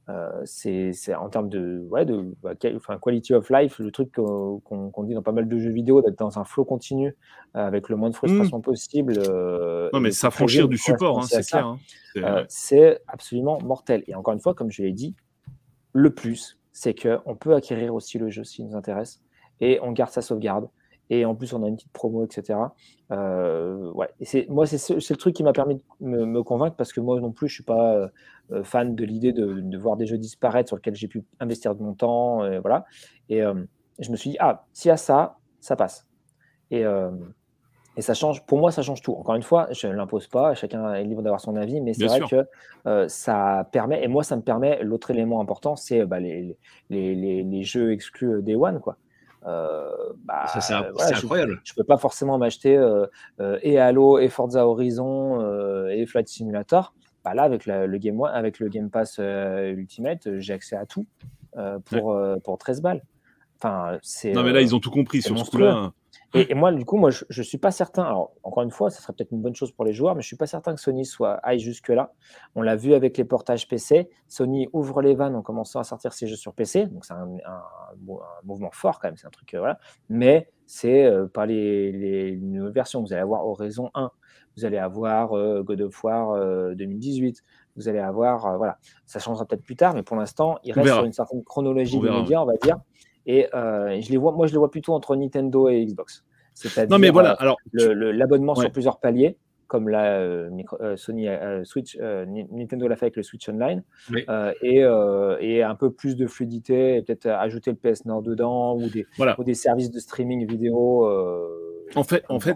[0.09, 5.02] Euh, c'est en termes de, ouais, de bah, enfin, quality of life, le truc qu'on
[5.05, 7.09] dit dans pas mal de jeux vidéo, d'être dans un flow continu
[7.57, 9.15] euh, avec le moins de frustration possible.
[9.18, 9.91] euh, Mmh.
[9.94, 11.67] Non, mais s'affranchir du support, hein, c'est clair.
[11.67, 11.78] hein.
[12.15, 14.05] C'est- c'est absolument mortel.
[14.07, 15.15] Et encore une fois, comme je l'ai dit,
[15.93, 19.20] le plus, c'est qu'on peut acquérir aussi le jeu s'il nous intéresse,
[19.60, 20.68] et on garde sa sauvegarde,
[21.10, 22.59] et en plus on a une petite promo, etc.
[23.12, 24.09] Euh, ouais.
[24.20, 26.76] Et c'est, moi, c'est, ce- c'est le truc qui m'a permis de me, me convaincre,
[26.76, 28.09] parce que moi non plus, je suis pas euh,
[28.52, 31.75] euh, fan de l'idée de, de voir des jeux disparaître sur lesquels j'ai pu investir
[31.75, 32.85] de mon temps, euh, voilà.
[33.28, 33.55] Et euh,
[33.99, 36.07] je me suis dit, ah, s'il y a ça, ça passe.
[36.70, 36.85] Et,
[37.97, 39.15] et ça change, pour moi, ça change tout.
[39.15, 42.01] Encore une fois, je ne l'impose pas, chacun est libre d'avoir son avis, mais c'est
[42.01, 42.44] Bien vrai sûr.
[42.85, 46.59] que ça permet, et moi, ça me permet, l'autre élément important, c'est bah, les,
[46.91, 48.97] les, les, les jeux exclus Day One, quoi.
[49.47, 49.89] Euh,
[50.25, 51.26] bah, Ça, c'est un- voilà, c'est je-
[51.65, 53.07] je peux pas forcément m'acheter euh,
[53.41, 56.94] euh, et Halo, et Forza Horizon, euh, et Flight Simulator.
[57.25, 60.76] Bah là, avec, la- le, Game One, avec le Game Pass euh, Ultimate, j'ai accès
[60.76, 61.07] à tout
[61.84, 63.02] pour, pour 13 balles.
[63.58, 63.99] Enfin.
[64.34, 65.92] Non, mais là, ils ont tout compris sur ce coup-là.
[66.40, 68.02] Et, et moi, du coup, moi, je, je suis pas certain.
[68.05, 70.26] Alors, encore une fois, ça serait peut-être une bonne chose pour les joueurs, mais je
[70.26, 72.12] suis pas certain que Sony soit aille jusque là.
[72.55, 74.08] On l'a vu avec les portages PC.
[74.28, 77.28] Sony ouvre les vannes en commençant à sortir ses jeux sur PC, donc c'est un,
[77.47, 79.16] un- un mouvement fort quand même.
[79.16, 79.78] C'est un truc, euh, voilà.
[80.08, 83.00] Mais c'est euh, pas les, les nouvelles versions.
[83.00, 84.10] Vous allez avoir Horizon 1,
[84.56, 87.42] vous allez avoir euh, God of War euh, 2018.
[87.76, 90.86] Vous allez avoir, euh, voilà, ça changera peut-être plus tard, mais pour l'instant, il reste
[90.97, 92.78] sur une certaine chronologie On des médias, on va dire.
[93.27, 96.25] Et euh, je les vois, moi, je les vois plutôt entre Nintendo et Xbox.
[96.55, 97.33] C'est-à-dire Non, mais voilà.
[97.33, 101.65] euh, Alors, le- le- l'abonnement sur plusieurs paliers, comme la euh, micro- euh, Sony euh,
[101.65, 104.25] Switch, euh, Ni- Nintendo l'a fait avec le Switch Online, Oui.
[104.62, 104.85] et,
[105.41, 109.07] et un peu plus de fluidité, et peut-être ajouter le PS Nord dedans ou des,
[109.17, 109.39] Voilà.
[109.39, 111.07] ou des services de streaming vidéo.
[111.95, 112.55] En fait, en fait,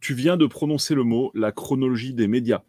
[0.00, 2.62] tu- viens de prononcer le mot, la chronologie des médias.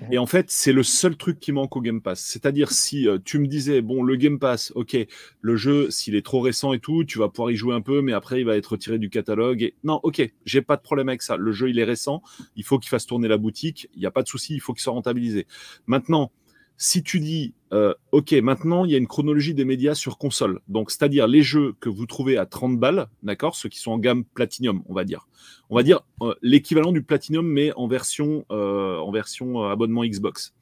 [0.00, 0.12] Mhm.
[0.14, 2.20] Et en fait, c'est le seul truc qui manque au Game Pass.
[2.20, 4.96] C'est-à-dire, si tu me disais, bon, le Game Pass, ok,
[5.42, 8.00] le jeu, s'il est trop récent et tout, tu vas pouvoir y jouer un peu,
[8.00, 9.62] mais après, il va être retiré du catalogue.
[9.62, 9.74] Et...
[9.84, 11.36] Non, ok, j'ai pas de problème avec ça.
[11.36, 12.22] Le jeu, il est récent,
[12.58, 14.74] il faut qu'il fasse tourner la boutique, il n'y a pas de souci, il faut
[14.74, 15.46] qu'il soit rentabilisé.
[15.86, 16.32] Maintenant,
[16.76, 20.60] si tu dis, euh, ok, maintenant, il y a une chronologie des médias sur console.
[20.66, 23.98] Donc, c'est-à-dire les jeux que vous trouvez à 30 balles, d'accord, ceux qui sont en
[23.98, 25.28] gamme Platinum, on va dire.
[25.70, 30.52] On va dire euh, l'équivalent du Platinum, mais en version, euh, en version abonnement Xbox.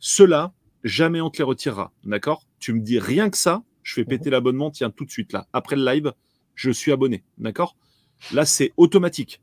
[0.00, 2.46] Ceux-là, jamais on te les retirera, d'accord?
[2.58, 5.46] Tu me dis rien que ça, je fais péter l'abonnement, tiens, tout de suite là.
[5.52, 6.12] Après le live,
[6.54, 7.76] je suis abonné, d'accord?
[8.32, 9.42] Là, c'est automatique.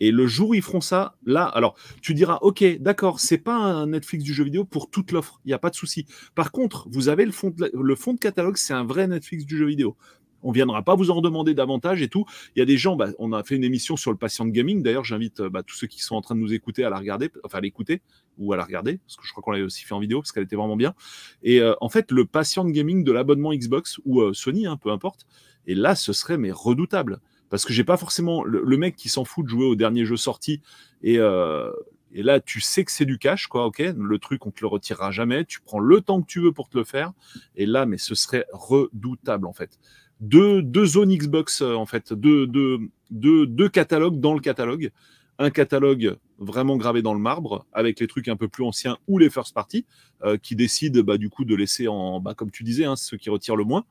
[0.00, 3.56] Et le jour où ils feront ça, là, alors tu diras, ok, d'accord, c'est pas
[3.56, 6.06] un Netflix du jeu vidéo pour toute l'offre, il n'y a pas de souci.
[6.34, 9.46] Par contre, vous avez le fond de, le fond de catalogue, c'est un vrai Netflix
[9.46, 9.96] du jeu vidéo.
[10.42, 12.24] On viendra pas vous en demander davantage et tout.
[12.54, 14.82] Il y a des gens, bah, on a fait une émission sur le patient gaming.
[14.82, 17.30] D'ailleurs, j'invite bah, tous ceux qui sont en train de nous écouter à la regarder,
[17.42, 18.00] enfin à l'écouter
[18.38, 20.30] ou à la regarder, parce que je crois qu'on l'avait aussi fait en vidéo parce
[20.30, 20.94] qu'elle était vraiment bien.
[21.42, 24.90] Et euh, en fait, le patient gaming de l'abonnement Xbox ou euh, Sony, hein, peu
[24.90, 25.26] importe.
[25.66, 29.24] Et là, ce serait mais redoutable parce que j'ai pas forcément le, mec qui s'en
[29.24, 30.60] fout de jouer au dernier jeu sorti
[31.02, 31.70] et euh,
[32.12, 34.68] et là, tu sais que c'est du cash, quoi, ok Le truc, on te le
[34.68, 35.44] retirera jamais.
[35.44, 37.12] Tu prends le temps que tu veux pour te le faire.
[37.56, 39.78] Et là, mais ce serait redoutable, en fait.
[40.20, 42.14] Deux, deux zones Xbox, euh, en fait.
[42.14, 42.78] Deux, deux,
[43.10, 44.90] deux, deux catalogues dans le catalogue.
[45.38, 49.18] un catalogue vraiment gravé dans le marbre, avec les trucs un peu plus anciens ou
[49.18, 49.84] les first party,
[50.22, 53.18] euh, qui décident bah, du coup de laisser en, bah, comme tu disais, hein, ceux
[53.18, 53.84] qui retirent le moins.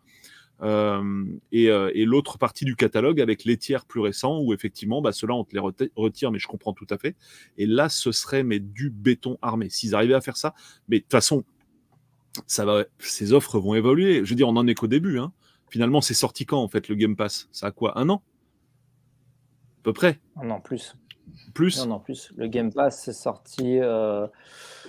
[0.62, 5.02] Euh, et, euh, et l'autre partie du catalogue avec les tiers plus récents où effectivement
[5.02, 7.18] bah, ceux-là on te les reti- retire mais je comprends tout à fait
[7.58, 10.54] et là ce serait mais du béton armé s'ils arrivaient à faire ça
[10.88, 11.44] mais de toute façon
[12.48, 15.34] ça va ces offres vont évoluer je veux dire on en est qu'au début hein.
[15.70, 17.50] finalement c'est sorti quand en fait le Game Pass?
[17.52, 18.24] Ça a quoi un an?
[19.80, 20.96] À peu près Non, plus.
[21.54, 21.80] plus?
[21.80, 22.32] Non, non, plus.
[22.38, 23.80] Le Game Pass, c'est sorti.
[23.80, 24.26] euh,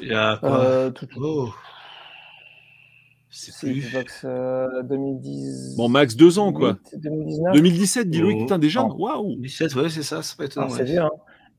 [0.01, 0.61] Il y a quoi?
[0.61, 1.53] euh, tout, Oh.
[3.29, 3.81] C'est plus.
[3.81, 5.75] Xbox euh, 2010.
[5.77, 7.55] bon max deux ans quoi 2019.
[7.55, 8.39] 2017 dis-le Oh.
[8.39, 8.95] putain déjà Non.
[8.97, 10.67] waouh 17, ouais, c'est ça, c'est pas étonnant.
[10.69, 10.79] Ah, ouais.
[10.79, 11.01] c'est vieux.
[11.01, 11.11] Hein.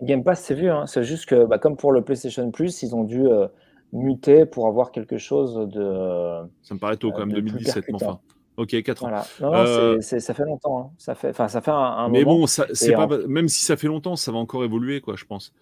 [0.02, 0.72] Game Pass, c'est vieux.
[0.72, 0.86] Hein.
[0.88, 3.48] C'est juste que, bah, comme pour le PlayStation Plus, ils ont dû euh,
[3.94, 5.82] muter pour avoir quelque chose de.
[5.82, 8.20] euh, ça me paraît tôt quand même de plus 2017 mais enfin
[8.58, 9.26] ok 4 ans Voilà.
[9.42, 10.80] Non, non, Euh, ça fait longtemps.
[10.80, 10.90] hein.
[10.98, 12.40] Ça fait, enfin, ça fait un, un mais moment.
[12.40, 15.00] bon ça, c'est Et pas en- même si ça fait longtemps ça va encore évoluer
[15.02, 15.54] quoi je pense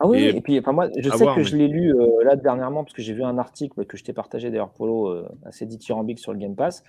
[0.00, 2.24] Ah oui, Et- puis enfin, moi, je sais voir, que mais- je l'ai lu euh,
[2.24, 5.08] là dernièrement, parce que j'ai vu un article bah, que je t'ai partagé d'ailleurs, Polo,
[5.08, 6.82] euh, assez dithyrambique sur le Game Pass.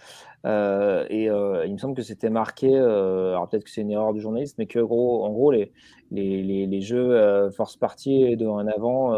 [0.45, 4.13] Euh, et euh, il me semble que c'était marqué, alors peut-être que c'est une erreur
[4.13, 5.71] du journaliste, mais que gros, en gros, les,
[6.11, 9.09] les, les, les jeux Force Party de en avant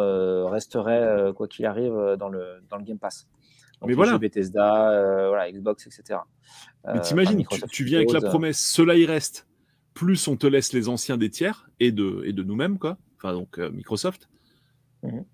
[0.49, 3.27] resteraient, quoi qu'il arrive, dans le, dans le Game Pass.
[3.79, 4.13] Donc, Mais voilà.
[4.13, 6.19] jeux Bethesda, voilà, Xbox, etc.
[6.93, 9.47] Mais t'imagines, tu, tu viens avec la promesse, cela y reste,
[9.93, 12.97] plus on te laisse les anciens des tiers et de, et de nous-mêmes, quoi.
[13.17, 14.29] Enfin, donc euh, Microsoft.
[15.03, 15.25] Mhm.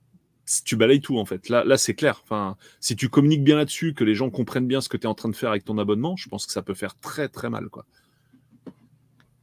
[0.46, 1.48] Si Tu balayes tout, en fait.
[1.50, 2.20] Là, là c'est clair.
[2.24, 5.08] Enfin, si tu communiques bien là-dessus, que les gens comprennent bien ce que tu es
[5.08, 7.50] en train de faire avec ton abonnement, je pense que ça peut faire très, très
[7.50, 7.86] mal, quoi.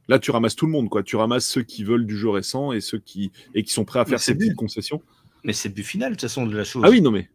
[0.07, 1.03] Là, tu ramasses tout le monde, quoi.
[1.03, 3.99] Tu ramasses ceux qui veulent du jeu récent et ceux qui, et qui sont prêts
[3.99, 5.01] à faire ces petites concessions.
[5.43, 6.83] Mais c'est le but final, de toute façon, de la chose.
[6.85, 7.29] Ah oui, non, mais.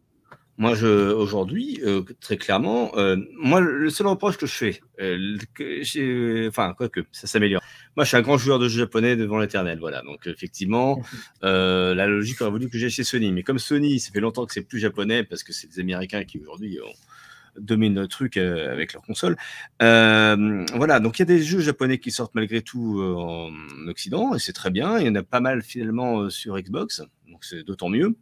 [0.59, 5.37] Moi, je, aujourd'hui, euh, très clairement, euh, moi, le seul reproche que je fais, euh,
[5.55, 7.61] que enfin, quoique, ça s'améliore.
[7.95, 10.01] Moi, je suis un grand joueur de jeux japonais devant l'éternel, voilà.
[10.03, 11.03] Donc, effectivement,
[11.45, 13.33] euh, la logique aurait voulu que j'ai chez Sony.
[13.33, 16.25] Mais comme Sony, ça fait longtemps que c'est plus japonais parce que c'est des Américains
[16.25, 19.35] qui aujourd'hui ont- dominent le truc avec leur console.
[19.83, 23.51] Euh, voilà, donc il y a des jeux japonais qui sortent malgré tout en
[23.89, 24.99] Occident et c'est très bien.
[24.99, 28.15] Il y en a pas mal finalement sur Xbox, donc c'est d'autant mieux.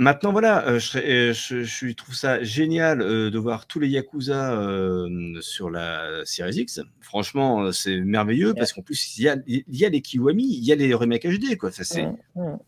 [0.00, 3.88] Maintenant, voilà, euh, je, euh, je, je trouve ça génial euh, de voir tous les
[3.88, 6.80] Yakuza euh, sur la Series X.
[7.00, 10.44] Franchement, euh, c'est merveilleux parce qu'en plus, il y a, il y a les Kiwami,
[10.44, 11.56] il y a les remakes HD.
[11.56, 11.72] Quoi.
[11.72, 12.58] Ça, c'est, Mmh, mmh.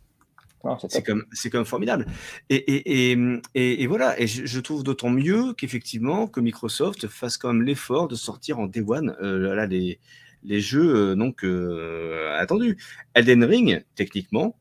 [0.64, 2.04] Non, c'est comme, c'est comme formidable.
[2.50, 3.18] Et, et, et,
[3.54, 7.62] et, et voilà, et je, je trouve d'autant mieux qu'effectivement, que Microsoft fasse quand même
[7.62, 9.98] l'effort de sortir en Day One euh, là, les,
[10.42, 12.76] les jeux euh, donc, euh, attendus.
[13.14, 14.54] Elden Ring, techniquement,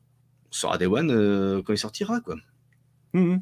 [0.50, 2.20] sera Day One euh, quand il sortira.
[2.20, 2.36] Quoi.
[3.12, 3.40] Mhm.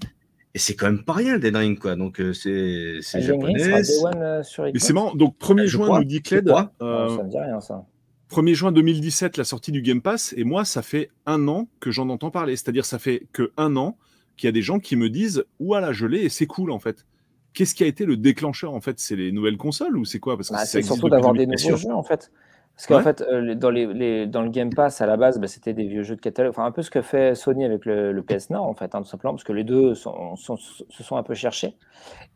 [0.55, 1.95] Et c'est quand même pas rien, Elden Ring, quoi.
[1.95, 3.85] Donc, euh, c'est, c'est Elden Ring japonais.
[3.85, 5.15] sera Day One euh, sur Mais Xbox c'est marrant.
[5.15, 6.47] Donc, 1er Je juin, crois, nous dit Cled.
[6.47, 6.73] crois.
[6.81, 7.85] Non, euh, ça me dit rien, ça.
[8.31, 11.91] 1er juin 2017, la sortie du Game Pass, et moi, ça fait un an que
[11.91, 12.57] j'en entends parler.
[12.57, 13.97] C'est-à-dire, ça fait que un an
[14.37, 16.79] qu'il y a des gens qui me disent Ouah, je l'ai et c'est cool, en
[16.79, 17.07] fait.
[17.55, 18.99] Qu'est-ce qui a été le déclencheur, en fait?
[19.01, 20.37] C'est les nouvelles consoles ou c'est quoi?
[20.37, 21.65] Parce que Bah, ça c'est surtout d'avoir des 2000.
[21.67, 22.31] nouveaux jeux en fait.
[22.79, 23.03] Parce qu'en Ouais.
[23.03, 25.85] fait, euh, dans, les, les- dans le Game Pass, à la base, bah, c'était des
[25.89, 26.51] vieux jeux de catalogue.
[26.51, 29.03] Enfin, un peu ce que fait Sony avec le, le PS Nord, en fait, hein,
[29.03, 31.77] tout simplement, parce que les deux sont- sont- se sont un peu cherchés.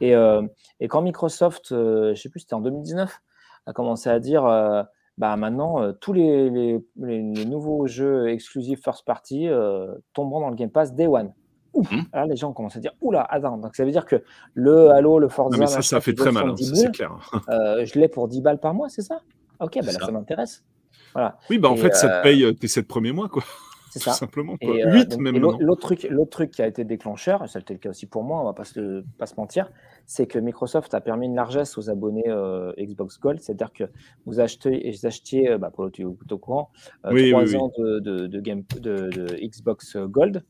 [0.00, 0.42] Et, euh,
[0.80, 3.20] et quand Microsoft, euh, je sais plus, c'était en 2019,
[3.66, 4.42] a commencé à dire
[5.16, 9.48] bah, maintenant, tous les, nouveaux jeux exclusifs first party
[10.12, 11.32] tomberont dans le Game Pass Day One.
[11.74, 14.22] Ouf, alors les gens commencent à dire Oula, attends, donc ça veut dire que
[14.54, 17.16] le Halo, le Forza, Non, mais ça, fait très mal, hein, 70 ça, c'est clair.
[17.48, 19.20] euh, je l'ai pour 10 balles par mois, c'est ça?
[19.62, 20.06] Ok, bah là, ça.
[20.06, 20.64] ça m'intéresse.
[21.14, 23.28] Voilà, Oui, bah en Et, fait, ça euh, te paye euh, tes 7 premiers mois,
[23.28, 23.42] quoi.
[23.90, 24.12] c'est Tout ça.
[24.12, 24.56] simplement.
[24.56, 24.76] Quoi.
[24.76, 27.62] Et, euh, 8 donc, même l'autre truc, truc qui a été déclencheur, et ça a
[27.62, 29.70] été le cas aussi pour moi, on va pas se, pas se mentir,
[30.06, 33.84] c'est que Microsoft a permis une largesse aux abonnés euh, Xbox Gold, c'est-à-dire que
[34.26, 36.70] vous achetez, et vous achetiez, euh, bah, pour le tu au courant,
[37.06, 37.56] euh, Oui, trois oui, oui.
[37.56, 40.42] ans de, de, de game, de, de Xbox Gold,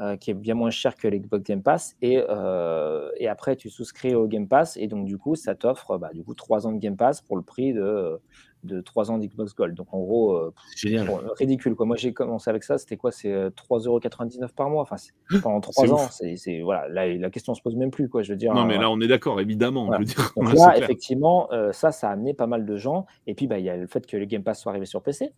[0.00, 3.70] euh, qui est bien moins cher que l'Xbox Game Pass, et, euh, et après tu
[3.70, 6.72] souscris au Game Pass, et donc du coup ça t'offre bah, du coup trois ans
[6.72, 8.18] de Game Pass pour le prix de,
[8.64, 9.74] de trois ans d'Xbox Gold.
[9.74, 11.06] Donc en gros, euh, C'est génial.
[11.06, 11.86] Bon, ridicule quoi.
[11.86, 13.12] Moi j'ai commencé avec ça, c'était quoi?
[13.12, 14.82] C'est euh, 3,99€ par mois.
[14.82, 14.96] Enfin,
[15.42, 16.10] pendant trois C'est ans, ouf.
[16.10, 16.88] c'est c'est- voilà.
[16.88, 18.22] Là, la question se pose même plus quoi.
[18.22, 18.54] Je veux dire.
[18.54, 19.86] Non, euh, mais là, on est d'accord, évidemment.
[19.86, 20.04] Voilà.
[20.04, 23.06] Je veux dire, donc là, effectivement, euh, ça, ça a amené pas mal de gens.
[23.26, 25.02] Et puis, bah, il y a le fait que le Game Pass soit arrivé sur
[25.02, 25.32] PC.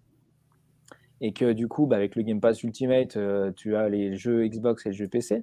[1.22, 4.46] Et que du coup, bah, avec le Game Pass Ultimate, euh, tu as les jeux
[4.46, 5.42] Xbox et les jeux PC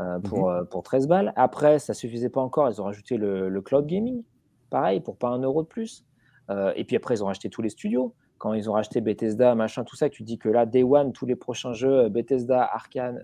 [0.00, 1.32] euh, pour, euh, pour 13 balles.
[1.36, 2.68] Après, ça suffisait pas encore.
[2.68, 4.24] Ils ont rajouté le, le cloud gaming,
[4.70, 6.04] pareil, pour pas un euro de plus.
[6.50, 8.14] Euh, et puis après, ils ont racheté tous les studios.
[8.38, 11.24] quand ils ont racheté Bethesda, machin, tout ça, tu dis que là, Day One, tous
[11.26, 13.22] les prochains jeux, Bethesda, Arkane,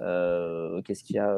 [0.00, 1.36] euh, qu'est-ce qu'il y a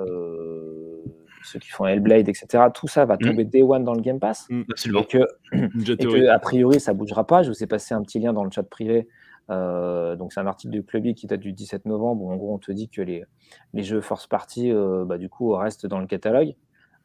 [1.43, 2.65] ceux qui font Hellblade, etc.
[2.73, 3.19] Tout ça va mm.
[3.19, 4.47] tomber Day One dans le Game Pass.
[4.49, 5.01] Mm, absolument.
[5.01, 7.43] Et que, a priori, ça bougera pas.
[7.43, 9.09] Je vous ai passé un petit lien dans le chat privé.
[9.49, 12.25] donc, c'est un article de Cluby qui date du 17 novembre.
[12.25, 13.25] Où, en gros, on te dit que les,
[13.73, 14.73] les jeux Force Party,
[15.07, 16.55] bah, du coup, restent dans le catalogue.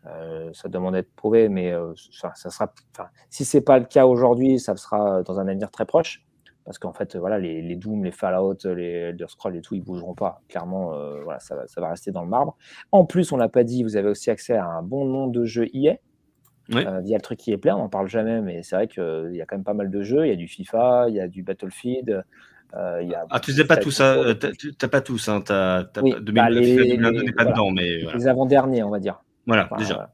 [0.08, 2.74] Euh, ça demande d'être prouvé, mais euh, ça, sera.
[3.30, 6.26] Si c'est pas le cas aujourd'hui, ça sera dans un avenir très proche,
[6.66, 9.84] parce qu'en fait, voilà, les, les, Doom, les Fallout, les Elder Scrolls et tout, ils
[9.84, 10.42] bougeront pas.
[10.48, 12.56] Clairement, euh, voilà, ça, ça, va rester dans le marbre.
[12.92, 15.46] En plus, on l'a pas dit, vous avez aussi accès à un bon nombre de
[15.46, 15.98] jeux EA.
[16.72, 16.86] Oui.
[17.02, 19.42] via le truc qui est plein, on n'en parle jamais, mais c'est vrai qu'il y
[19.42, 20.28] a quand même pas mal de jeux.
[20.28, 22.24] Il y a du FIFA, il y a du Battlefield,
[22.76, 24.16] euh, y a ah, tu disais pas tout ça,
[24.78, 28.18] t'as pas tous, hein, as, oui, de bah, les, les, pas dedans, mais voilà.
[28.18, 29.20] les avant-derniers, on va dire.
[29.50, 30.12] Voilà, déjà.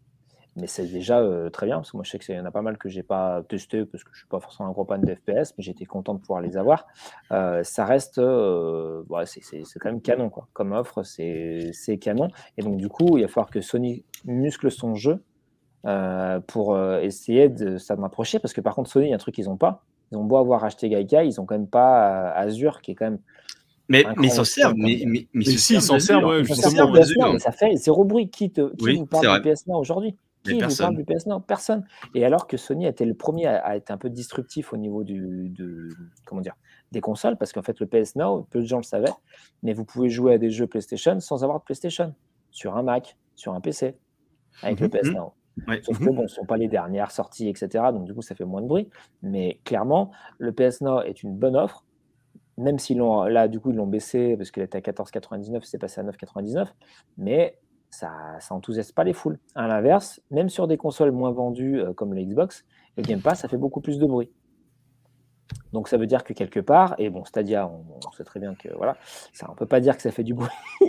[0.56, 2.52] Mais c'est déjà euh, très bien, parce que moi je sais qu'il y en a
[2.52, 5.02] pas mal que j'ai pas testé, parce que je suis pas forcément un gros fan
[5.02, 6.88] de FPS, mais j'étais content de pouvoir les avoir.
[7.34, 10.48] Euh, ça reste, euh, c'est quand même canon, quoi.
[10.54, 12.30] Comme offre, c'est canon.
[12.58, 15.22] Et donc du coup, il va falloir que Sony muscle son jeu
[16.48, 19.36] pour essayer de s'en approcher, parce que par contre, Sony, il y a un truc
[19.36, 19.84] qu'ils n'ont pas.
[20.12, 23.06] Ils ont beau avoir acheté Gaikai, ils ont quand même pas Azure, qui est quand
[23.06, 23.20] même
[23.88, 24.74] mais, mais ils s'en servent.
[24.76, 26.92] Mais, mais, mais, si, ils s'en servent, ouais, justement.
[26.92, 28.30] mais ça fait zéro bruit.
[28.30, 31.40] Qui, te, qui vous parle du PS Now aujourd'hui Qui vous parle du PS Now
[31.40, 31.86] Personne.
[32.14, 35.04] Et alors que Sony a été le premier à, être un peu disruptif au niveau
[35.04, 35.90] du, de,
[36.26, 36.56] comment dire,
[36.92, 39.14] des consoles, parce qu'en fait, le PS Now, peu de gens le savaient,
[39.64, 42.14] mais vous pouvez jouer à des jeux PlayStation sans avoir de PlayStation,
[42.52, 43.96] sur un Mac, sur un PC,
[44.62, 44.94] avec le mhm.
[44.94, 45.34] PS Now.
[45.84, 46.16] Sauf que mhm.
[46.16, 47.86] bon, ce ne sont pas les dernières sorties, etc.
[47.92, 48.90] Donc du coup, ça fait moins de bruit.
[49.22, 51.85] Mais clairement, le PS Now est une bonne offre
[52.58, 56.02] même si là, du coup, ils l'ont baissé parce qu'il était à 14,99, c'est passé
[56.02, 56.68] à 9,99,
[57.18, 57.58] mais
[57.90, 58.12] ça
[58.52, 59.40] n'enthousiasme pas les foules.
[59.56, 62.66] À l'inverse, même sur des consoles moins vendues euh, comme le Xbox,
[62.98, 64.30] le Game Pass, ça fait beaucoup plus de bruit.
[65.74, 68.70] Donc ça veut dire que quelque part, et bon, Stadia, on, sait très bien que
[68.78, 68.98] voilà,
[69.34, 70.50] ça, on ne peut pas dire que ça fait du bruit.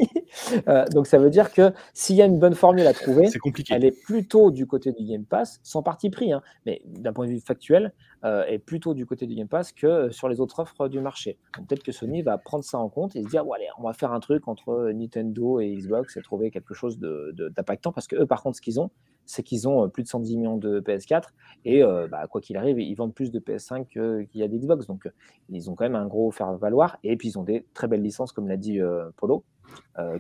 [0.69, 3.29] Euh, donc ça veut dire que s'il y a une bonne formule à trouver,
[3.71, 7.27] elle est plutôt du côté du Game Pass, sans parti pris, hein, mais d'un point
[7.27, 7.95] de vue factuel,
[8.25, 11.39] euh, est plutôt du côté du Game Pass que sur les autres offres du marché.
[11.55, 13.95] Peut-être que Sony va prendre ça en compte et se dire, bon, allez, on va
[13.95, 18.27] faire un truc entre Nintendo et Xbox et trouver quelque chose d'impactant, parce que eux,
[18.27, 18.91] par contre, ce qu'ils ont,
[19.27, 21.25] c'est qu'ils ont euh, plus de 110 millions de PS4
[21.65, 24.87] et euh, bah, quoi qu'il arrive, ils vendent plus de PS5 qu'il y a d'Xbox.
[24.87, 25.11] Donc, euh,
[25.51, 28.33] ils ont quand même un gros faire-valoir et puis ils ont des très belles licences,
[28.33, 28.81] comme l'a dit
[29.17, 29.45] Polo,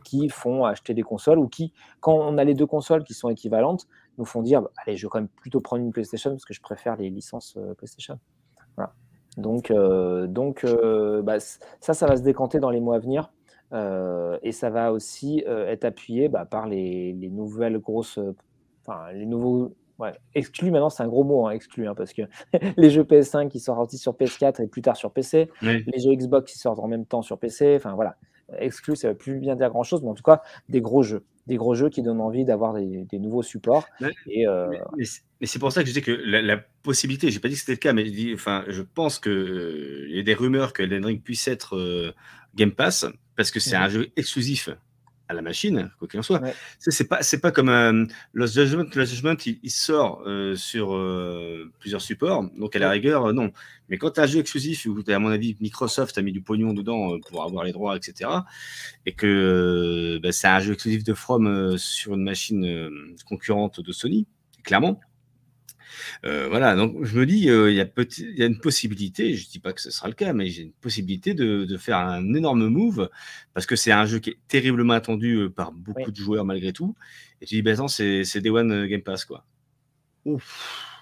[0.05, 3.29] qui font acheter des consoles ou qui, quand on a les deux consoles qui sont
[3.29, 3.87] équivalentes,
[4.19, 6.55] nous font dire bah, allez, je vais quand même plutôt prendre une PlayStation parce que
[6.55, 8.19] je préfère les licences PlayStation.
[8.77, 8.93] Voilà.
[9.37, 10.67] Donc, donc
[11.23, 13.33] bah, ça, ça va se décanter dans les mois à venir.
[13.73, 18.19] et ça va aussi être appuyé par les, nouvelles grosses
[18.87, 19.75] enfin, les nouveaux.
[19.99, 22.23] Ouais, exclus, maintenant, c'est un gros mot, hein, exclu, hein, parce que
[22.77, 26.15] les jeux PS5 qui sont sortis sur PS4 et plus tard sur PC, les jeux
[26.15, 28.17] Xbox qui sortent en même temps sur PC, enfin voilà.
[28.59, 31.03] Exclu, ça ne veut plus bien dire grand chose, mais en tout cas, des gros
[31.03, 31.25] jeux.
[31.47, 33.87] Des gros jeux qui donnent envie d'avoir des, nouveaux supports.
[34.29, 37.49] et, euh, mais, c'est pour ça que je dis que la, possibilité, je n'ai pas
[37.49, 40.23] dit que c'était le cas, mais je, dis, enfin, je pense qu'il euh, y a
[40.23, 42.13] des rumeurs que Elden Ring puisse être euh,
[42.55, 43.07] Game Pass,
[43.37, 44.71] parce que c'est un jeu exclusif
[45.29, 46.41] à la machine, quoi qu'il en soit.
[46.79, 48.87] C'est pas, c'est pas comme euh, Lost Judgment.
[48.95, 53.51] Lost Judgment, il, sort euh, sur euh, plusieurs supports, donc à la rigueur, non.
[53.89, 56.43] Mais quand tu as un jeu exclusif où, à mon avis, Microsoft a mis du
[56.43, 58.31] pognon dedans pour avoir les droits, etc.,
[59.05, 62.91] et que bah, c'est un jeu exclusif de From sur une machine
[63.27, 64.27] concurrente de Sony,
[64.65, 65.01] clairement,
[66.25, 69.59] euh, voilà, donc je me dis, euh, il y, a une possibilité, je ne dis
[69.59, 73.11] pas que ce sera le cas, mais j'ai une possibilité de, faire un énorme move,
[73.55, 76.73] parce que c'est un jeu qui est terriblement attendu euh, par beaucoup de joueurs malgré
[76.73, 76.97] tout.
[77.41, 79.45] Et tu dis, ben c'est Day One Game Pass, quoi.
[80.25, 80.93] Ouf.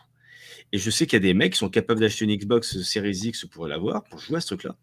[0.72, 3.20] Et je sais qu'il y a des mecs qui sont capables d'acheter une Xbox Series
[3.24, 4.76] X pour l'avoir, pour jouer à ce truc-là.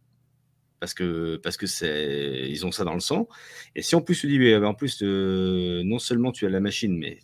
[0.80, 3.28] Parce que, parce que c'est, ils ont ça dans le sang.
[3.76, 6.98] Et si en plus tu dis, ben, en plus, non seulement tu as la machine,
[6.98, 7.20] mais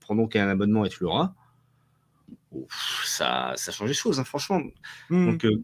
[0.00, 1.34] prends donc un abonnement et tu l'auras
[3.04, 4.60] ça, ça change les choses, hein, franchement.
[5.10, 5.30] Hmm.
[5.30, 5.62] Donc, euh,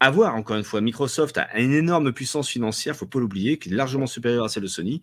[0.00, 3.70] à voir, encore une fois, Microsoft a une énorme puissance financière, faut pas l'oublier, qui
[3.70, 5.00] est largement supérieure à celle de Sony,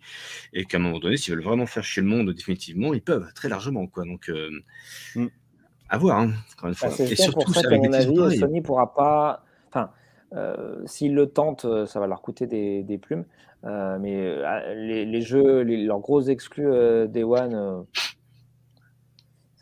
[0.52, 3.32] et qu'à un moment donné, s'ils veulent vraiment faire chier le monde définitivement, ils peuvent,
[3.34, 3.86] très largement.
[3.86, 4.04] Quoi.
[4.04, 4.50] Donc, euh,
[5.14, 5.28] hmm.
[5.88, 6.90] à voir, hein, encore une fois.
[6.90, 9.44] Bah, et surtout, ça, mon avis, Sony pourra pas.
[9.68, 9.90] Enfin,
[10.34, 13.24] euh, s'ils le tentent, ça va leur coûter des, des plumes.
[13.64, 14.36] mais
[14.74, 17.86] les, les, jeux, les, leurs gros exclus Day One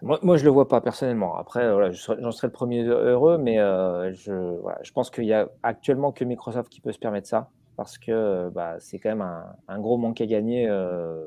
[0.03, 1.37] moi, moi, je le vois pas personnellement.
[1.37, 5.33] Après, voilà, j'en serais le premier heureux, mais euh, je, voilà, je pense qu'il y
[5.33, 9.23] a actuellement que Microsoft qui peut se permettre ça, parce que bah, c'est quand même
[9.23, 11.21] un, un, gros manque à gagner euh,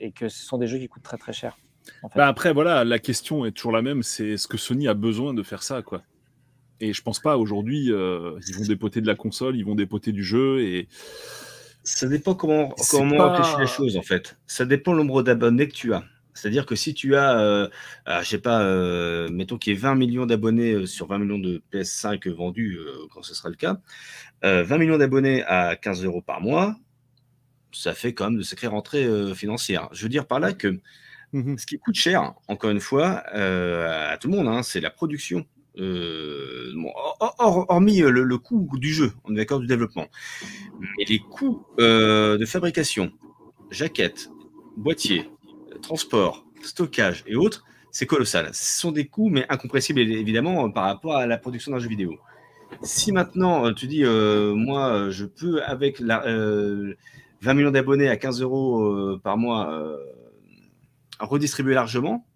[0.00, 1.56] et que ce sont des jeux qui coûtent très très cher.
[2.02, 2.18] En fait.
[2.18, 5.34] bah après, voilà, la question est toujours la même, c'est est-ce que Sony a besoin
[5.34, 6.02] de faire ça, quoi?
[6.80, 10.12] Et je pense pas aujourd'hui, euh, ils vont dépoter de la console, ils vont dépoter
[10.12, 10.88] du jeu et.
[11.86, 13.32] Ça dépend comment, comment pas...
[13.32, 14.38] réfléchir les choses en fait.
[14.46, 16.02] Ça dépend le nombre d'abonnés que tu as.
[16.34, 17.68] C'est-à-dire que si tu as, euh,
[18.08, 21.18] euh, je sais pas, euh, mettons qu'il y ait 20 millions d'abonnés euh, sur 20
[21.18, 23.78] millions de PS5 vendus, euh, quand ce sera le cas,
[24.42, 26.76] 20 millions d'abonnés à 15 euros par mois,
[27.72, 29.88] ça fait quand même de sacrées rentrées financières.
[29.92, 30.80] Je veux dire par là que
[31.32, 34.90] mmh ce qui coûte cher, encore une fois, à tout le monde, hein, c'est la
[34.90, 35.46] production.
[35.78, 36.92] Bon,
[37.38, 40.08] hormis le, le, coût du jeu, on est d'accord du développement,
[40.78, 43.12] mais les coûts de fabrication,
[43.70, 44.28] jaquettes,
[44.76, 45.30] boîtiers,
[45.84, 48.50] transport, stockage et autres, c'est colossal.
[48.52, 52.18] Ce sont des coûts, mais incompressibles évidemment par rapport à la production d'un jeu vidéo.
[52.82, 56.94] Si maintenant euh, tu dis, euh, moi, je peux avec la, euh,
[57.42, 59.96] 20 millions d'abonnés à 15 euros euh, par mois euh,
[61.20, 62.26] redistribuer largement,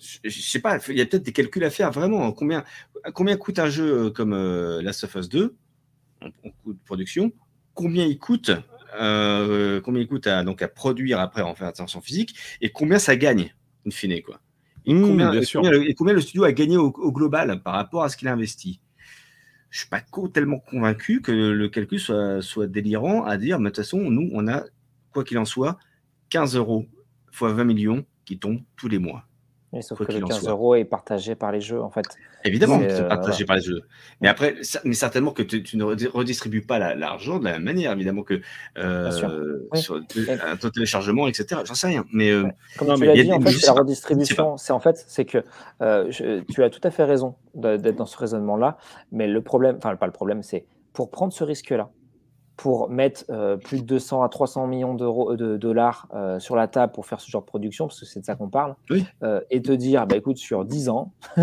[0.00, 2.32] je, ne sais pas, il y a peut-être des calculs à faire vraiment.
[2.32, 2.64] Combien,
[3.14, 4.34] combien coûte un jeu comme
[4.80, 5.54] Last of Us 2
[6.22, 7.30] en, en coût de production
[7.74, 8.50] Combien il coûte
[9.00, 12.98] euh, combien il coûte à, donc à produire après en faire attention physique et combien
[12.98, 13.54] ça gagne,
[13.86, 14.20] in fine.
[14.22, 14.40] Quoi.
[14.84, 18.02] Et, mmh, combien, le, et, combien, le, studio a gagné au, au global par rapport
[18.02, 18.80] à ce qu'il a investi?
[19.70, 20.02] Je suis pas
[20.34, 24.28] tellement convaincu que le calcul soit, soit délirant à dire, mais de toute façon, nous,
[24.32, 24.64] on a,
[25.12, 25.78] quoi qu'il en soit,
[26.28, 26.86] 15 euros
[27.30, 29.26] fois 20 millions qui tombent tous les mois.
[29.80, 32.04] Sauf que le 15 euros est partagé par les jeux, en fait.
[32.44, 33.46] Évidemment, c'est euh, partagé voilà.
[33.46, 33.82] par les jeux.
[34.20, 37.92] Mais après, mais certainement que tu, tu ne redistribues pas l'argent de la même manière,
[37.92, 38.42] évidemment que
[38.76, 39.80] euh, oui.
[39.80, 41.62] sur un taux de téléchargement, etc.
[41.64, 42.04] J'en sais rien.
[42.12, 42.54] Mais euh, ouais.
[42.76, 44.58] comme non, tu l'as dit, en fait, la redistribution.
[44.58, 45.42] C'est en fait, c'est que
[45.80, 48.76] euh, je, tu as tout à fait raison d'être dans ce raisonnement-là.
[49.10, 51.88] Mais le problème, enfin pas le problème, c'est pour prendre ce risque-là,
[52.56, 56.68] pour mettre euh, plus de 200 à 300 millions d'euros de dollars euh, sur la
[56.68, 59.04] table pour faire ce genre de production, parce que c'est de ça qu'on parle, oui.
[59.22, 61.42] euh, et te dire, bah, écoute, sur 10 ans, je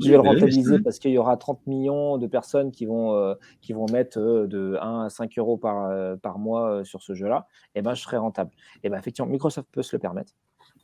[0.00, 3.14] oui, vais le rentabiliser oui, parce qu'il y aura 30 millions de personnes qui vont,
[3.14, 7.14] euh, qui vont mettre euh, de 1 à 5 euros par, par mois sur ce
[7.14, 8.50] jeu-là, et ben, je serai rentable.
[8.82, 10.32] Et ben, effectivement, Microsoft peut se le permettre.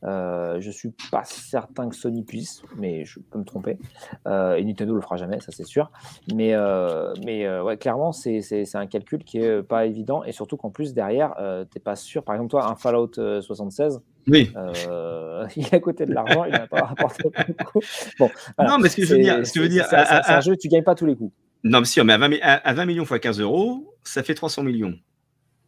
[0.05, 3.79] Euh, je suis pas certain que Sony puisse, mais je peux me tromper.
[4.27, 5.91] Euh, et Nintendo le fera jamais, ça c'est sûr.
[6.35, 10.23] Mais, euh, mais ouais, clairement, c'est un calcul qui est pas évident.
[10.25, 11.35] Et surtout qu'en plus, derrière,
[11.71, 12.23] t'es pas sûr.
[12.23, 14.53] Par exemple, toi, un Fallout 76, oui.
[15.57, 17.25] il a coûté de l'argent, il n'a pas rapporté
[17.59, 17.81] beaucoup.
[18.19, 18.71] Bon, voilà.
[18.71, 20.57] Non, mais ce que je veux dire, ce que je veux dire c'est un jeu,
[20.57, 21.33] tu gagnes pas tous les coups.
[21.65, 24.63] Non, mais si, mais à 20, à 20 millions fois 15 euros, ça fait 300
[24.63, 24.95] millions.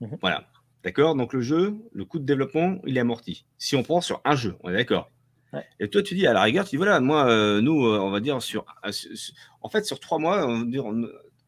[0.00, 0.18] Mm -hmm.
[0.20, 0.44] Voilà.
[0.84, 1.15] D'accord?
[1.15, 3.44] Donc le jeu, le coût de développement, il est amorti.
[3.59, 5.10] Si on prend sur un jeu, on est d'accord.
[5.52, 5.65] Ouais.
[5.81, 8.10] Et toi, tu dis à la rigueur, tu dis voilà, moi, euh, nous, euh, on
[8.10, 10.84] va dire sur, euh, sur, en fait, sur trois mois, on va dire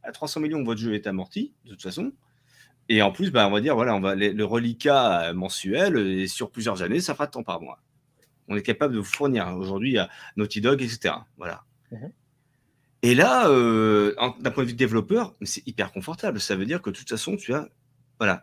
[0.03, 2.13] à 300 millions, votre jeu est amorti de toute façon.
[2.89, 6.27] Et en plus, bah, on va dire voilà, on va les, le reliquat mensuel et
[6.27, 7.79] sur plusieurs années, ça fera tant par mois.
[8.49, 11.15] On est capable de vous fournir aujourd'hui à Naughty Dog, etc.
[11.39, 11.63] Voilà.
[11.93, 12.11] Mm -hmm.
[13.05, 13.49] Et là,
[14.41, 16.41] d'un point de vue développeur, c'est hyper confortable.
[16.41, 17.69] Ça veut dire que de toute façon, tu as
[18.19, 18.43] voilà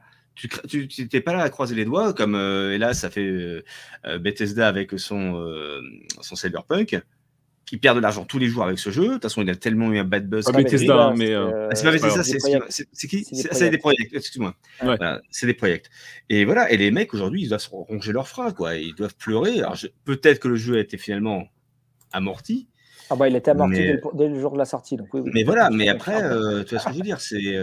[0.68, 4.68] tu n'étais pas là à croiser les doigts, comme euh, hélas, ça fait euh, Bethesda
[4.68, 5.82] avec son, euh,
[6.22, 7.02] son Cyberpunk,
[7.66, 9.08] qui perd de l'argent tous les jours avec ce jeu.
[9.08, 10.46] De toute façon, il a tellement eu un bad buzz.
[10.46, 11.34] Pas Bethesda, mais.
[11.34, 13.26] Ah, c'est pas Bethesda, c'est qui?
[13.26, 14.56] C'est des projets, excuse-moi.
[14.82, 14.96] Ouais.
[14.98, 15.84] Voilà, c'est des projets.
[16.30, 18.76] Et voilà, et les mecs, aujourd'hui, ils doivent se ronger leurs freins, quoi.
[18.76, 19.60] Ils doivent pleurer.
[19.60, 21.48] Alors, peut-être que le jeu a été finalement
[22.12, 22.68] amorti.
[23.12, 23.88] Ah bah, il était amorti mais...
[23.88, 24.96] dès, le, dès, le, jour de la sortie.
[24.96, 25.32] Donc oui, oui.
[25.34, 27.56] Mais voilà, mais après, euh, tu vois ce que je veux dire, c'est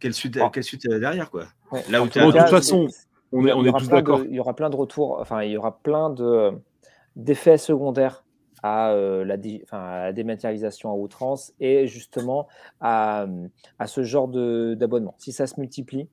[0.00, 0.50] quelle suite, oh.
[0.50, 1.44] quelle suite derrière quoi.
[1.72, 1.82] Ouais.
[1.90, 2.88] Là où de toute façon,
[3.32, 4.20] on est, on est tous d'accord.
[4.24, 6.52] Il y aura plein de retours, enfin il y aura plein de
[7.16, 8.24] d'effets secondaires
[8.62, 12.48] à, euh, la, enfin, à la dématérialisation à outrance et justement
[12.80, 13.26] à,
[13.78, 15.14] à ce genre d'abonnement.
[15.18, 16.08] Si ça se multiplie,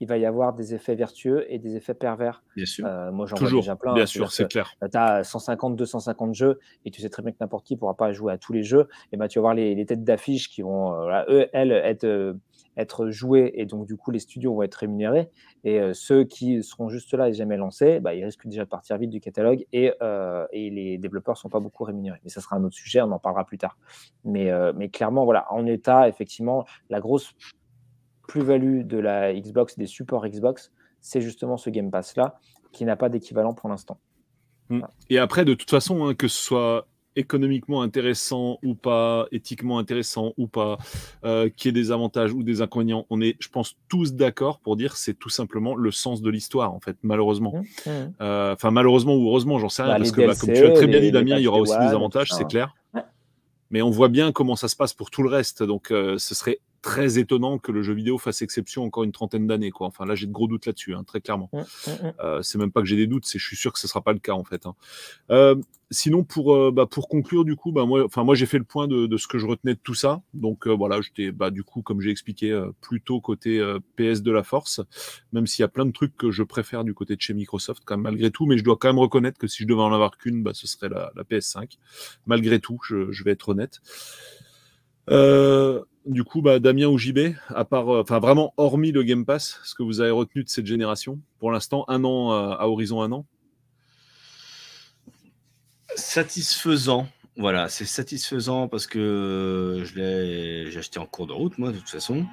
[0.00, 2.42] il va y avoir des effets vertueux et des effets pervers.
[2.56, 2.86] Bien sûr.
[2.86, 3.92] Euh, moi, j'en vois déjà plein.
[3.92, 4.74] Bien sûr, c'est clair.
[4.80, 7.94] Tu as 150, 250 jeux et tu sais très bien que n'importe qui ne pourra
[7.94, 8.88] pas jouer à tous les jeux.
[9.12, 11.72] Et ben, tu vas voir les, les têtes d'affiche qui vont, euh, voilà, eux, elles,
[11.72, 12.32] être, euh,
[12.76, 15.30] être jouées et donc, du coup, les studios vont être rémunérés.
[15.64, 18.68] Et euh, ceux qui seront juste là et jamais lancés, bah, ils risquent déjà de
[18.68, 22.20] partir vite du catalogue et, euh, et les développeurs ne sont pas beaucoup rémunérés.
[22.24, 23.76] Mais ça sera un autre sujet, on en parlera plus tard.
[24.24, 27.32] Mais, euh, mais clairement, voilà, en état, effectivement, la grosse
[28.28, 32.38] plus-value de la Xbox, des supports Xbox, c'est justement ce Game Pass-là
[32.72, 33.98] qui n'a pas d'équivalent pour l'instant.
[34.68, 34.82] Mmh.
[35.08, 36.86] Et après, de toute façon, hein, que ce soit
[37.20, 40.78] économiquement intéressant ou pas, éthiquement intéressant ou pas,
[41.24, 44.76] euh, qui ait des avantages ou des inconvénients, on est, je pense, tous d'accord pour
[44.76, 47.54] dire c'est tout simplement le sens de l'histoire, en fait, malheureusement.
[47.54, 47.90] Mmh.
[47.90, 48.12] Mmh.
[48.20, 50.66] Euh, enfin, malheureusement ou heureusement, j'en sais rien, bah, parce que, DLC, bah, comme tu
[50.66, 52.74] as très bien dit, Damien, il y aura aussi des avantages, c'est clair.
[52.94, 53.02] Ouais.
[53.70, 56.34] Mais on voit bien comment ça se passe pour tout le reste, donc euh, ce
[56.34, 59.70] serait très étonnant que le jeu vidéo fasse exception encore une trentaine d'années.
[59.70, 59.86] Quoi.
[59.86, 61.50] Enfin, là, j'ai de gros doutes là-dessus, hein, très clairement.
[61.52, 62.12] Mmh, mmh, mmh.
[62.20, 64.00] Euh, c'est même pas que j'ai des doutes, c'est je suis sûr que ce sera
[64.00, 64.66] pas le cas en fait.
[64.66, 64.74] Hein.
[65.30, 65.56] Euh,
[65.90, 68.64] sinon, pour, euh, bah, pour conclure, du coup, bah, moi, enfin, moi j'ai fait le
[68.64, 70.22] point de, de, ce que je retenais de tout ça.
[70.34, 73.60] Donc voilà, j'étais bah, du coup, comme j'ai expliqué, plutôt côté
[73.96, 74.80] PS de la force,
[75.32, 77.82] même s'il y a plein de trucs que je préfère du côté de chez Microsoft,
[77.84, 78.46] quand même, malgré tout.
[78.46, 80.66] Mais je dois quand même reconnaître que si je devais en avoir qu'une, bah, ce
[80.66, 81.76] serait la, la PS5.
[82.26, 83.80] Malgré tout, je, je vais être honnête.
[85.10, 89.24] Euh, du coup, bah, Damien ou JB, à part, euh, enfin vraiment hormis le Game
[89.24, 92.68] Pass, ce que vous avez retenu de cette génération, pour l'instant, un an euh, à
[92.68, 93.26] horizon un an?
[95.96, 97.08] Satisfaisant.
[97.36, 101.88] Voilà, c'est satisfaisant parce que je l'ai, acheté en cours de route, moi, de toute
[101.88, 102.26] façon.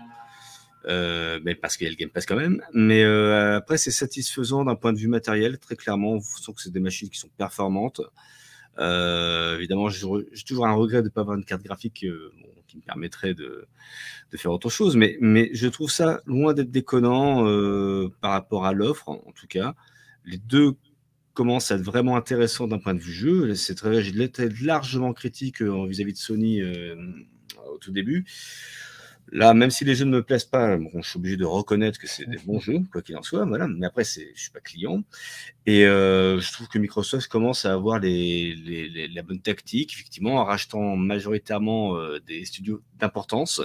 [0.85, 2.61] mais parce qu'il y a le Game Pass quand même.
[2.73, 6.13] Mais après, c'est satisfaisant d'un point de vue matériel, très clairement.
[6.13, 8.01] On sent que c'est des machines qui sont performantes.
[8.77, 10.07] évidemment, j'ai
[10.45, 12.05] toujours un regret de ne pas avoir une carte graphique
[12.67, 13.67] qui me permettrait de,
[14.35, 14.95] faire autre chose.
[14.95, 15.17] Mais,
[15.53, 19.73] je trouve ça loin d'être déconnant euh, par rapport à l'offre, en, tout cas.
[20.25, 20.73] Les deux
[21.33, 23.55] commencent à être vraiment intéressants d'un point de vue jeu.
[23.55, 26.95] C'est très, j'ai été largement critique euh, vis-à-vis de Sony euh,
[27.71, 28.25] au tout début.
[29.31, 32.07] Là, même si les jeux ne me plaisent pas, je suis obligé de reconnaître que
[32.07, 33.43] c'est des bons jeux, quoi qu'il en soit.
[33.45, 33.67] Voilà.
[33.67, 35.03] Mais après, je suis pas client.
[35.65, 40.35] Et euh, je trouve que Microsoft commence à avoir les, les, la bonne tactique, effectivement,
[40.35, 43.61] en rachetant majoritairement euh, des studios d'importance.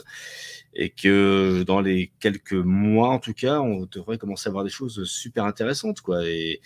[0.74, 4.70] Et que dans les quelques mois, en tout cas, on devrait commencer à avoir des
[4.70, 6.26] choses super intéressantes, quoi.
[6.26, 6.60] Et,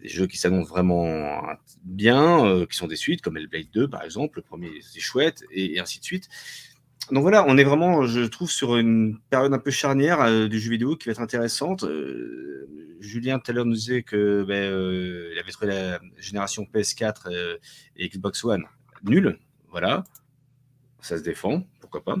[0.00, 1.42] des jeux qui s'annoncent vraiment
[1.84, 5.44] bien, euh, qui sont des suites, comme Hellblade 2 par exemple, le premier c'est chouette,
[5.50, 6.28] et, et ainsi de suite
[7.12, 10.60] donc voilà, on est vraiment, je trouve, sur une période un peu charnière euh, du
[10.60, 11.84] jeu vidéo qui va être intéressante.
[11.84, 12.68] Euh,
[13.00, 17.58] Julien tout à l'heure nous disait que ben, euh, avait trouvé la génération PS4
[17.96, 18.64] et Xbox One
[19.04, 19.38] nulle.
[19.70, 20.04] Voilà,
[21.00, 22.16] ça se défend, pourquoi pas.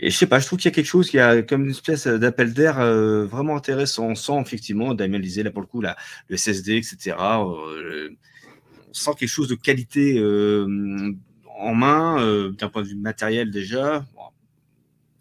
[0.00, 1.70] Et je sais pas, je trouve qu'il y a quelque chose qui a comme une
[1.70, 2.76] espèce d'appel d'air
[3.26, 4.06] vraiment intéressant.
[4.06, 7.16] On sent effectivement, Damien disait là pour le coup, le SSD, etc.
[7.18, 7.56] on
[8.92, 10.20] sent quelque chose de qualité
[11.58, 14.06] en main, euh, d'un point de vue matériel déjà.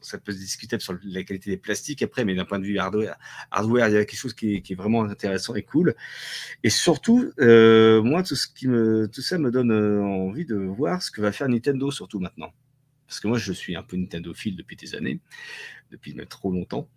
[0.01, 2.77] ça peut se discuter sur la qualité des plastiques après, mais d'un point de vue
[2.77, 3.17] hardware,
[3.51, 5.95] hardware, il y a quelque chose qui est, vraiment intéressant et cool.
[6.64, 10.56] Et surtout, euh, moi, tout, ce qui me, tout ça me donne euh, envie de
[10.56, 12.53] voir ce que va faire Nintendo, surtout maintenant.
[13.07, 15.19] Parce que moi, je suis un peu Nintendo fil depuis des années,
[15.91, 16.88] depuis trop longtemps.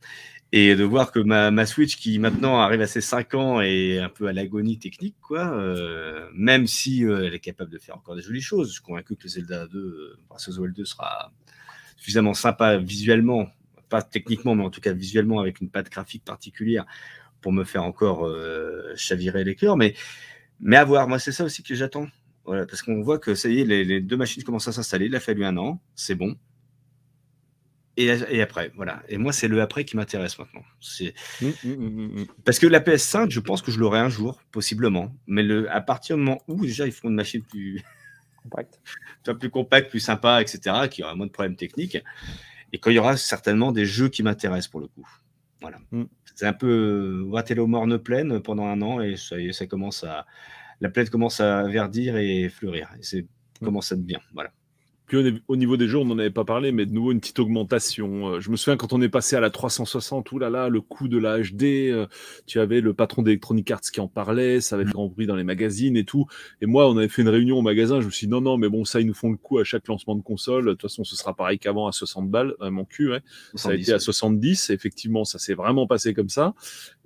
[0.52, 4.08] Et de voir que ma, Switch, qui maintenant arrive à ses 5 ans, est un
[4.08, 8.16] peu à l'agonie technique, quoi, euh, même si euh, elle est capable de faire encore
[8.16, 8.68] des jolies choses.
[8.68, 11.32] Je suis convaincu que le Zelda 2, euh, Breath of the Wild 2 sera
[11.96, 13.48] suffisamment sympa visuellement,
[13.88, 16.84] pas techniquement, mais en tout cas visuellement, avec une patte graphique particulière
[17.40, 18.28] pour me faire encore
[18.96, 19.76] chavirer les cœurs.
[19.76, 19.94] Mais,
[20.60, 22.08] mais à voir, moi, c'est ça aussi que j'attends.
[22.44, 25.06] Voilà, parce qu'on voit que ça y est, les, les deux machines commencent à s'installer.
[25.06, 26.36] Il a fallu un an, c'est bon
[27.96, 29.02] et, après, voilà.
[29.08, 30.62] Et moi, c'est le après qui m'intéresse maintenant.
[30.80, 31.12] C'est
[31.42, 35.12] mmh, mmh, mmh, parce que la PS5, je pense que je l'aurai un jour, possiblement.
[35.26, 37.82] Mais le, à partir du moment où déjà ils font une machine plus
[38.42, 38.80] compacte,
[39.38, 41.98] plus compacte, plus sympa, etc., qui aura moins de problèmes techniques,
[42.72, 45.06] et quand il y aura certainement des jeux qui m'intéressent pour le coup.
[45.60, 45.78] Voilà.
[46.36, 50.24] C'est un peu Waterloo morne pleine pendant un an et ça, ça commence à
[50.80, 52.88] la plaine commence à verdir et fleurir.
[52.98, 53.26] Et c'est
[53.62, 54.20] commence à être bien.
[54.32, 54.52] Voilà
[55.48, 58.34] au niveau des jeux, on n'en avait pas parlé, mais de nouveau une petite augmentation.
[58.34, 60.80] Euh, je me souviens quand on est passé à la 360, oulala, là là, le
[60.80, 62.06] coût de la HD, euh,
[62.46, 65.36] tu avais le patron d'Electronic Arts qui en parlait, ça avait fait grand bruit dans
[65.36, 66.26] les magazines et tout.
[66.60, 68.56] Et moi, on avait fait une réunion au magasin, je me suis dit non, non,
[68.56, 70.66] mais bon, ça, ils nous font le coup à chaque lancement de console.
[70.66, 73.20] De toute façon, ce sera pareil qu'avant à 60 balles, euh, mon cul, ouais.
[73.54, 74.70] ça a été à 70.
[74.70, 76.54] Effectivement, ça s'est vraiment passé comme ça.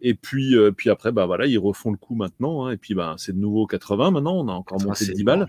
[0.01, 2.67] Et puis, puis après, bah voilà, ils refont le coup maintenant.
[2.67, 4.37] Hein, et puis, bah, c'est de nouveau 80 maintenant.
[4.37, 5.49] On a encore ah, monté de 10 balles.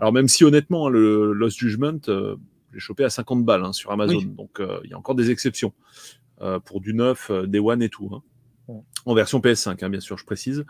[0.00, 2.36] Alors, même si honnêtement, hein, le Lost Judgment, euh,
[2.72, 4.20] j'ai chopé à 50 balles hein, sur Amazon.
[4.22, 5.72] Donc euh, il y a encore des exceptions
[6.40, 8.10] euh, pour du neuf, des one et tout.
[8.12, 8.22] Hein.
[9.06, 10.64] En version PS5, hein, bien sûr, je précise.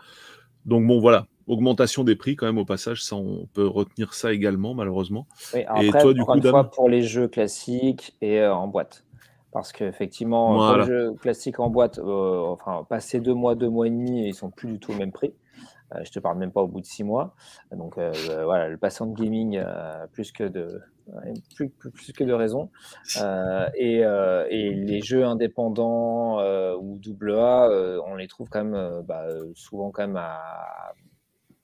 [0.65, 4.33] Donc bon, voilà, augmentation des prix quand même au passage, ça on peut retenir ça
[4.33, 5.27] également malheureusement.
[5.53, 9.05] et toi du coup, une fois, pour les jeux classiques et en boîte,
[9.51, 10.83] parce qu'effectivement, voilà.
[10.83, 14.49] les jeux classiques en boîte, enfin passer deux mois, deux mois et demi, ils sont
[14.49, 15.33] plus du tout au même prix.
[16.03, 17.35] Je te parle même pas au bout de six mois.
[17.71, 19.61] Donc voilà, le passant de gaming,
[20.11, 20.81] plus que de
[21.55, 22.69] plus, plus, que de raison.
[23.21, 27.69] Euh, et, euh, et, les jeux indépendants euh, ou double A,
[28.05, 30.93] on les trouve quand même bah, souvent quand même à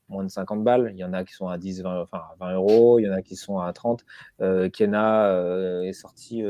[0.09, 0.91] moins de 50 balles.
[0.93, 3.13] Il y en a qui sont à 10, 20, enfin 20 euros, il y en
[3.13, 4.05] a qui sont à 30.
[4.39, 6.43] Kena est sorti,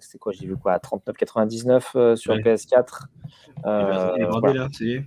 [0.00, 3.06] c'était quoi J'ai vu quoi À 39,99 sur PS4.
[3.64, 5.04] il est vendé là, c'est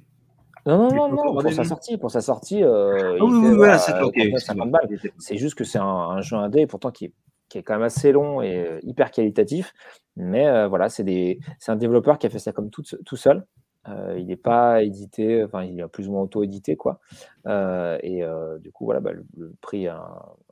[0.66, 4.00] non, non, non, non, pour sa sortie, pour sa sortie, euh, oui, oui, voilà, c'est
[4.02, 5.00] okay, balles.
[5.18, 7.14] C'est juste que c'est un, un, jeu indé, pourtant qui est
[7.52, 9.74] qui est quand même assez long et hyper qualitatif.
[10.16, 13.46] Mais voilà, c'est un développeur qui a fait ça comme tout, tout seul.
[13.88, 17.02] il n'est pas édité, enfin, il est plus ou moins auto-édité, quoi.
[17.46, 18.24] et
[18.62, 19.92] du coup, voilà, bah, le, prix est,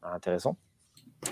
[0.04, 0.58] intéressant.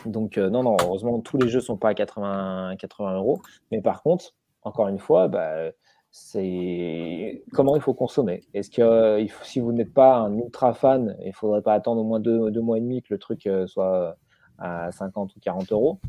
[0.06, 3.42] Donc, non, non, heureusement, tous les jeux ne sont pas à 80, 80 euros.
[3.72, 5.72] Mais par contre, encore une fois, bah,
[6.11, 8.42] c'est comment il faut consommer.
[8.53, 12.03] Est-ce que si vous n'êtes pas un ultra fan, il ne faudrait pas attendre au
[12.03, 14.18] moins deux, mois et demi que le truc soit
[14.58, 16.00] à 50 ou 40 euros?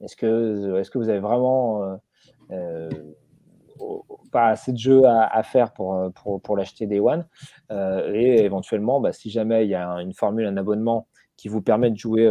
[0.00, 1.96] Est-ce que, est que vous avez vraiment euh,
[2.52, 2.90] euh,
[4.30, 6.12] pas assez de jeux à, faire pour,
[6.42, 7.26] pour, l'acheter Day One?
[7.70, 11.90] Et éventuellement, bah, si jamais il y a une formule, un abonnement qui vous permet
[11.90, 12.26] de jouer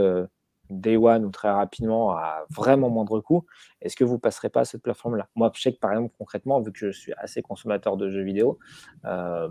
[0.69, 3.45] day one ou très rapidement à vraiment moindre coût,
[3.81, 5.27] est-ce que vous passerez pas à cette plateforme-là?
[5.35, 8.23] Moi, je sais que par exemple, concrètement, vu que je suis assez consommateur de jeux
[8.23, 8.59] vidéo,
[9.05, 9.47] euh,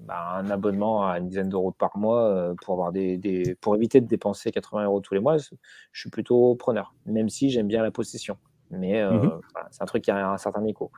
[0.00, 4.00] bah, un abonnement à une dizaine d'euros par mois euh, pour, avoir des, pour éviter
[4.00, 7.82] de dépenser 80 euros tous les mois, je suis plutôt preneur, même si j'aime bien
[7.82, 8.36] la possession.
[8.70, 9.40] Mais euh, mmh
[9.72, 10.90] c'est un truc qui a un certain écho.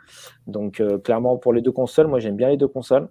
[0.46, 3.08] Donc, clairement, pour les deux consoles, moi, j'aime bien les deux consoles.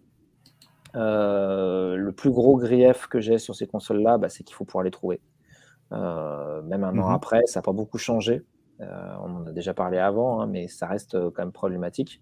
[0.94, 4.92] le plus gros grief que j'ai sur ces consoles-là, bah, c'est qu'il faut pouvoir les
[4.92, 5.20] trouver.
[5.92, 8.44] Euh, même un an mmh après, ça n'a pas beaucoup changé.
[8.80, 12.22] Euh, on en a déjà parlé avant, hein, mais ça reste euh, quand même problématique.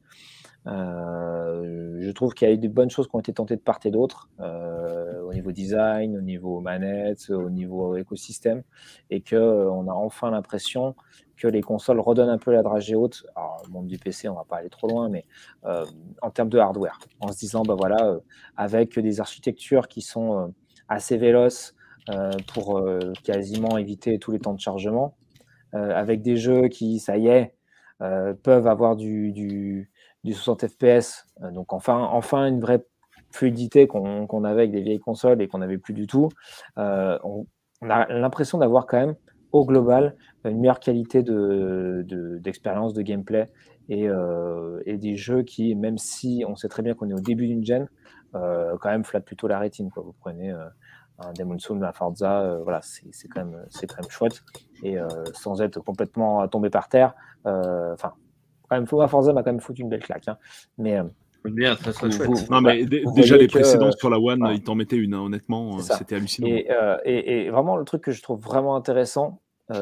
[0.65, 3.80] je trouve qu'il y a eu de bonnes choses qui ont été tentées de part
[3.85, 8.64] et d'autre, au niveau design, au niveau manette, au niveau écosystème,
[9.09, 10.95] et qu'on a enfin l'impression
[11.38, 13.25] que les consoles redonnent un peu la dragée haute.
[13.35, 15.25] Alors, le monde du PC, on va pas aller trop loin, mais
[16.22, 18.17] en termes de hardware, en se disant, bah voilà,
[18.57, 20.53] avec des architectures qui sont
[20.89, 21.78] assez véloces, euh,
[22.53, 25.15] pour euh, quasiment éviter tous les temps de chargement,
[25.75, 27.55] euh, avec des jeux qui, ça y est,
[28.43, 29.89] peuvent avoir du, du,
[30.25, 31.25] 60 FPS.
[31.51, 32.85] donc enfin, enfin une vraie
[33.29, 36.29] fluidité qu'on avait avec des vieilles consoles et qu'on n'avait plus du tout.
[36.77, 37.45] on,
[37.89, 39.15] a l'impression d'avoir quand même,
[39.51, 40.15] au global,
[40.45, 43.47] une meilleure qualité d'expérience, de, de, gameplay
[43.89, 44.07] et,
[44.85, 47.65] et, des jeux qui, même si on sait très bien qu'on est au début d'une
[47.65, 47.89] gen,
[48.31, 49.89] quand même flattent plutôt la rétine.
[49.91, 50.03] Quoi.
[50.03, 50.53] Vous prenez
[51.22, 54.43] un Demon Soul, la Forza, euh, voilà, c'est quand, même, quand même chouette.
[54.83, 57.14] Et euh, sans être complètement tombé par terre,
[57.45, 58.14] euh, enfin,
[58.69, 60.27] quand même, Forza m'a quand même foutu une belle claque.
[60.27, 60.38] Hein.
[60.77, 60.99] Mais.
[61.45, 62.49] Bien, très, très chouette.
[62.49, 66.15] non, mais déjà, les précédents sur la One, ils t'en mettaient une, hein, honnêtement, c'était
[66.15, 66.48] hallucinant.
[66.48, 69.41] Et, et, vraiment, le truc que je trouve vraiment intéressant,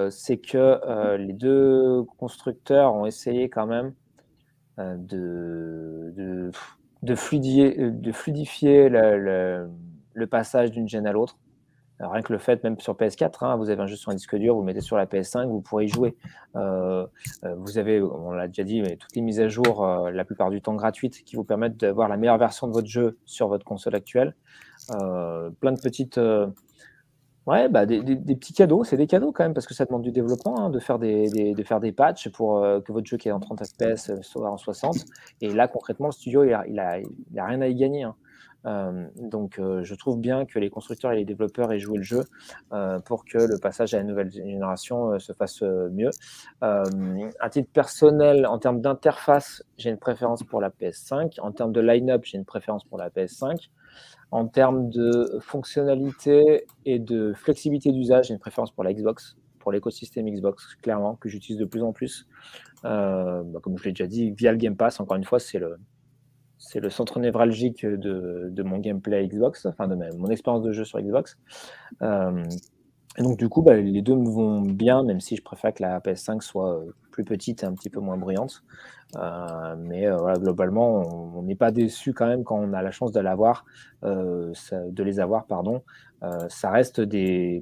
[0.09, 3.93] c'est que les deux constructeurs ont essayé quand même
[4.77, 6.51] de, de,
[7.01, 9.67] de, fluidifier, de fluidifier le
[10.17, 11.37] le passage d'une gêne à l'autre.
[11.99, 14.35] Rien que le fait, même sur PS4, hein, vous avez un jeu sur un disque
[14.35, 16.15] dur, vous le mettez sur la PS5, vous pourrez y jouer.
[16.55, 17.07] Euh,
[17.43, 20.23] euh, vous avez, on l'a déjà dit, mais toutes les mises à jour, euh, la
[20.23, 23.47] plupart du temps gratuites, qui vous permettent d'avoir la meilleure version de votre jeu sur
[23.47, 24.35] votre console actuelle.
[24.89, 26.19] plein de petites.
[27.47, 28.03] Ouais, bah, des,
[28.35, 30.79] petits cadeaux, c'est des cadeaux quand même, parce que ça demande du développement, hein, de,
[30.79, 34.21] faire des, de faire des patchs pour que votre jeu qui est en 30 FPS
[34.21, 34.97] soit en 60.
[35.41, 38.03] Et là, concrètement, le studio, il n'a a, a rien à y gagner.
[38.03, 38.15] Hein.
[38.67, 42.03] Euh, donc, euh, je trouve bien que les constructeurs et les développeurs aient joué le
[42.03, 42.23] jeu
[42.73, 46.09] euh, pour que le passage à la nouvelle génération se fasse mieux.
[46.61, 51.39] à titre personnel, en termes d'interface, j'ai une préférence pour la PS5.
[51.39, 53.69] En termes de line-up, j'ai une préférence pour la PS5.
[54.31, 59.71] En termes de fonctionnalité et de flexibilité d'usage, j'ai une préférence pour la Xbox, pour
[59.71, 62.27] l'écosystème Xbox, clairement, que j'utilise de plus en plus.
[62.83, 65.77] Bah, comme je l'ai déjà dit, via le Game Pass, encore une fois, c'est le,
[66.57, 70.99] c'est le centre névralgique de, mon gameplay Xbox, enfin de mon expérience de jeu sur
[70.99, 71.37] Xbox.
[72.01, 72.43] Euh,
[73.17, 75.81] et donc du coup, bah, les deux me vont bien, même si je préfère que
[75.81, 78.63] la PS5 soit euh, plus petite et un petit peu moins bruyante.
[79.15, 83.11] Euh, mais voilà, globalement, on n'est pas déçu quand même quand on a la chance
[83.11, 85.83] de de les avoir, pardon.
[86.49, 87.61] ça reste des,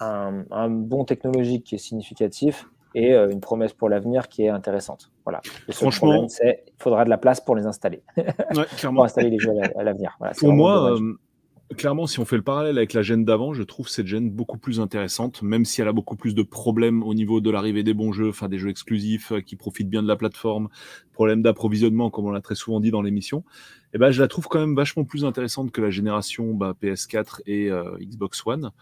[0.00, 4.48] un, un, bon technologique qui est significatif et euh, une promesse pour l'avenir qui est
[4.48, 5.10] intéressante.
[5.24, 5.40] Voilà.
[5.66, 8.02] Le seul Franchement, c'est qu'il faudra de la place pour les installer.
[8.16, 8.98] Ouais, clairement.
[8.98, 10.14] pour installer les jeux à l'avenir.
[10.18, 11.14] Voilà, pour moi, euh,
[11.76, 14.58] clairement, si on fait le parallèle avec la gêne d'avant, je trouve cette gêne beaucoup
[14.58, 17.94] plus intéressante, même si elle a beaucoup plus de problèmes au niveau de l'arrivée des
[17.94, 20.68] bons jeux, enfin des jeux exclusifs euh, qui profitent bien de la plateforme,
[21.12, 23.38] problème d'approvisionnement, comme on l'a très souvent dit dans l'émission.
[23.38, 26.74] Et eh ben, je la trouve quand même vachement plus intéressante que la génération bah,
[26.80, 28.72] PS4 et Xbox One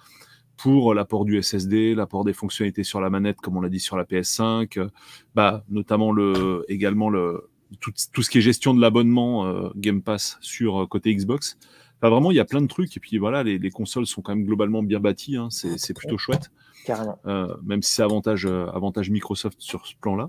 [0.63, 3.97] pour l'apport du SSD, l'apport des fonctionnalités sur la manette, comme on l'a dit sur
[3.97, 4.89] la PS5,
[5.35, 7.51] bah, notamment le, également le,
[7.81, 11.59] tout, ce qui est gestion de l'abonnement euh, Game Pass sur euh, côté Xbox.
[11.99, 12.97] Enfin, vraiment, il y a plein de trucs.
[12.97, 15.37] Et puis voilà, les, consoles sont quand même globalement bien bâties.
[15.37, 15.49] Hein.
[15.51, 16.53] c'est plutôt chouette.
[16.85, 17.19] Carrément.
[17.27, 20.29] Euh, même si c'est avantage, avantage Microsoft sur ce plan-là.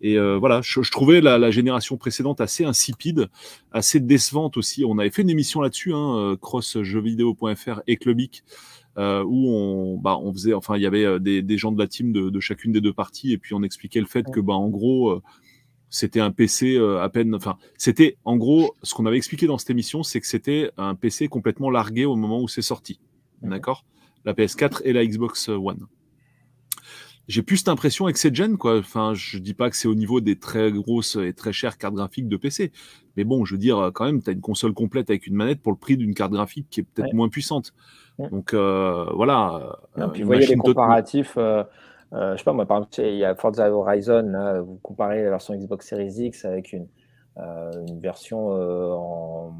[0.00, 3.28] Et voilà, je, trouvais la, génération précédente assez insipide,
[3.72, 4.84] assez décevante aussi.
[4.84, 8.44] On avait fait une émission là-dessus, hein, crossjeuxvideo.fr et Clubic,
[8.98, 11.78] euh, où on, bah, on faisait, enfin, il y avait euh, des, des gens de
[11.78, 14.40] la team de, de, chacune des deux parties, et puis on expliquait le fait que,
[14.40, 15.22] bah, en gros, euh,
[15.88, 19.56] c'était un PC euh, à peine, enfin, c'était, en gros, ce qu'on avait expliqué dans
[19.56, 22.98] cette émission, c'est que c'était un PC complètement largué au moment où c'est sorti,
[23.40, 23.84] d'accord
[24.24, 25.86] La PS4 et la Xbox One.
[27.28, 28.78] J'ai plus cette impression avec cette gen, quoi.
[28.78, 31.94] Enfin, je dis pas que c'est au niveau des très grosses et très chères cartes
[31.94, 32.72] graphiques de PC,
[33.18, 35.60] mais bon, je veux dire, quand même, tu as une console complète avec une manette
[35.60, 37.14] pour le prix d'une carte graphique qui est peut-être Ouais.
[37.14, 37.74] moins puissante.
[38.18, 39.78] Donc euh, voilà.
[39.96, 41.36] Non, euh, puis vous voyez les comparatifs.
[41.36, 41.64] euh,
[42.12, 45.30] je sais pas, moi, par exemple, il y a Forza Horizon, là, vous comparez la
[45.30, 46.88] version Xbox Series X avec une,
[47.36, 49.54] une version en,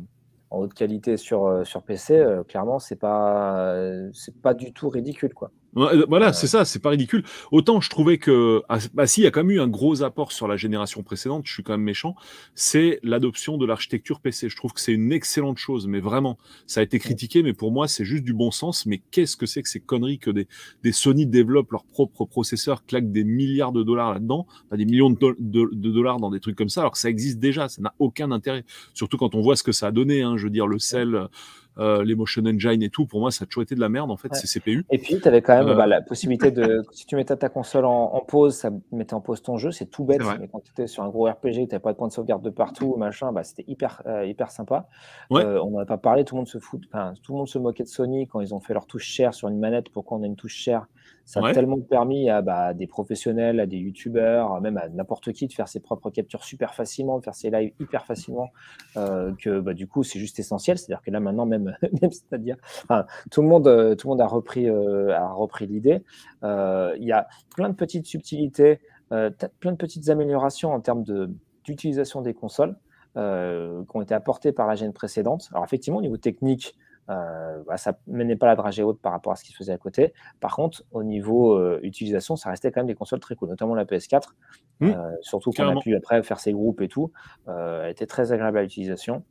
[0.50, 4.88] en haute qualité sur, sur PC, euh, clairement, c'est pas, euh, c'est pas du tout
[4.88, 5.50] ridicule, quoi.
[5.76, 7.22] Euh, voilà, c'est ça, c'est pas ridicule.
[7.52, 10.02] Autant je trouvais que, ah, bah si, il y a quand même eu un gros
[10.02, 12.16] apport sur la génération précédente, je suis quand même méchant,
[12.54, 14.48] c'est l'adoption de l'architecture PC.
[14.48, 17.70] Je trouve que c'est une excellente chose, mais vraiment, ça a été critiqué, mais pour
[17.70, 18.86] moi, c'est juste du bon sens.
[18.86, 20.48] Mais qu'est-ce que c'est que ces conneries que des,
[20.82, 25.10] des Sony développent leurs propres processeurs, claquent des milliards de dollars là-dedans, pas des millions
[25.10, 27.68] de, do- de- de dollars dans des trucs comme ça, alors que ça existe déjà,
[27.68, 28.64] ça n'a aucun intérêt.
[28.94, 31.28] Surtout quand on voit ce que ça a donné, hein, je veux dire, le sel,
[31.78, 34.10] euh, les motion engine et tout, pour moi, ça a toujours été de la merde,
[34.10, 34.38] en fait, Ouais.
[34.38, 34.84] ces CPU.
[34.90, 35.74] Et puis, tu avais quand même Euh.
[35.74, 36.82] bah, la possibilité de.
[36.92, 39.70] Si tu mettais ta console en, en pause, ça mettait en pause ton jeu.
[39.70, 40.20] C'est tout bête.
[40.40, 42.42] Mais quand tu étais sur un gros RPG, tu n'avais pas de point de sauvegarde
[42.42, 44.88] de partout, machin, bah, c'était hyper, euh, hyper sympa.
[45.30, 45.44] Ouais.
[45.44, 46.24] On n'en a pas parlé.
[46.24, 46.82] Tout le monde se fout.
[46.92, 49.34] Enfin, tout le monde se moquait de Sony quand ils ont fait leur touche chère
[49.34, 49.90] sur une manette.
[49.90, 50.86] Pourquoi on a une touche chère
[51.28, 55.46] Ça a tellement permis à bah, des professionnels, à des youtubeurs, même à n'importe qui
[55.46, 58.50] de faire ses propres captures super facilement, de faire ses lives hyper facilement,
[58.96, 60.78] euh, que bah, du coup, c'est juste essentiel.
[60.78, 64.22] C'est-à-dire que là, maintenant, même, même c'est-à-dire, enfin, tout le monde, euh, tout le monde
[64.22, 66.02] a repris, euh, a repris l'idée.
[66.44, 71.30] Euh, Il y a plein de petites subtilités, plein de petites améliorations en termes de-
[71.64, 72.74] d'utilisation des consoles
[73.14, 75.50] qui ont été apportées par la gêne précédente.
[75.52, 76.74] Alors effectivement, au niveau technique,
[77.10, 79.72] euh, bah, ça menait pas la dragée haute par rapport à ce qui se faisait
[79.72, 80.12] à côté.
[80.40, 83.74] Par contre, au niveau euh, utilisation, ça restait quand même des consoles très cool, notamment
[83.74, 84.34] la PS4.
[84.80, 84.88] Mmh.
[84.88, 87.10] Euh, surtout qu'on a pu après faire ses groupes et tout.
[87.46, 89.24] Elle était très agréable à l'utilisation.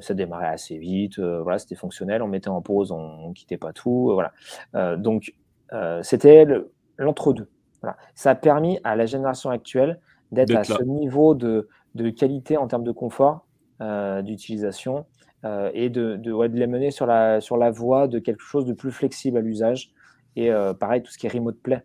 [0.00, 2.22] Ça démarrait assez vite, voilà, c'était fonctionnel.
[2.22, 4.96] On mettait en pause, on, on quittait pas tout, voilà.
[4.96, 5.34] Donc
[6.02, 7.48] c'était le- l'entre-deux.
[7.80, 7.96] Voilà.
[8.14, 9.98] Ça a permis à la génération actuelle
[10.30, 10.64] d'être à là.
[10.64, 13.46] ce niveau de, de qualité en termes de confort
[14.22, 15.06] d'utilisation
[15.44, 18.42] euh, et de, de, ouais, de les mener sur la, sur la voie de quelque
[18.42, 19.92] chose de plus flexible à l'usage.
[20.36, 21.82] Et euh, pareil, tout ce qui est remote play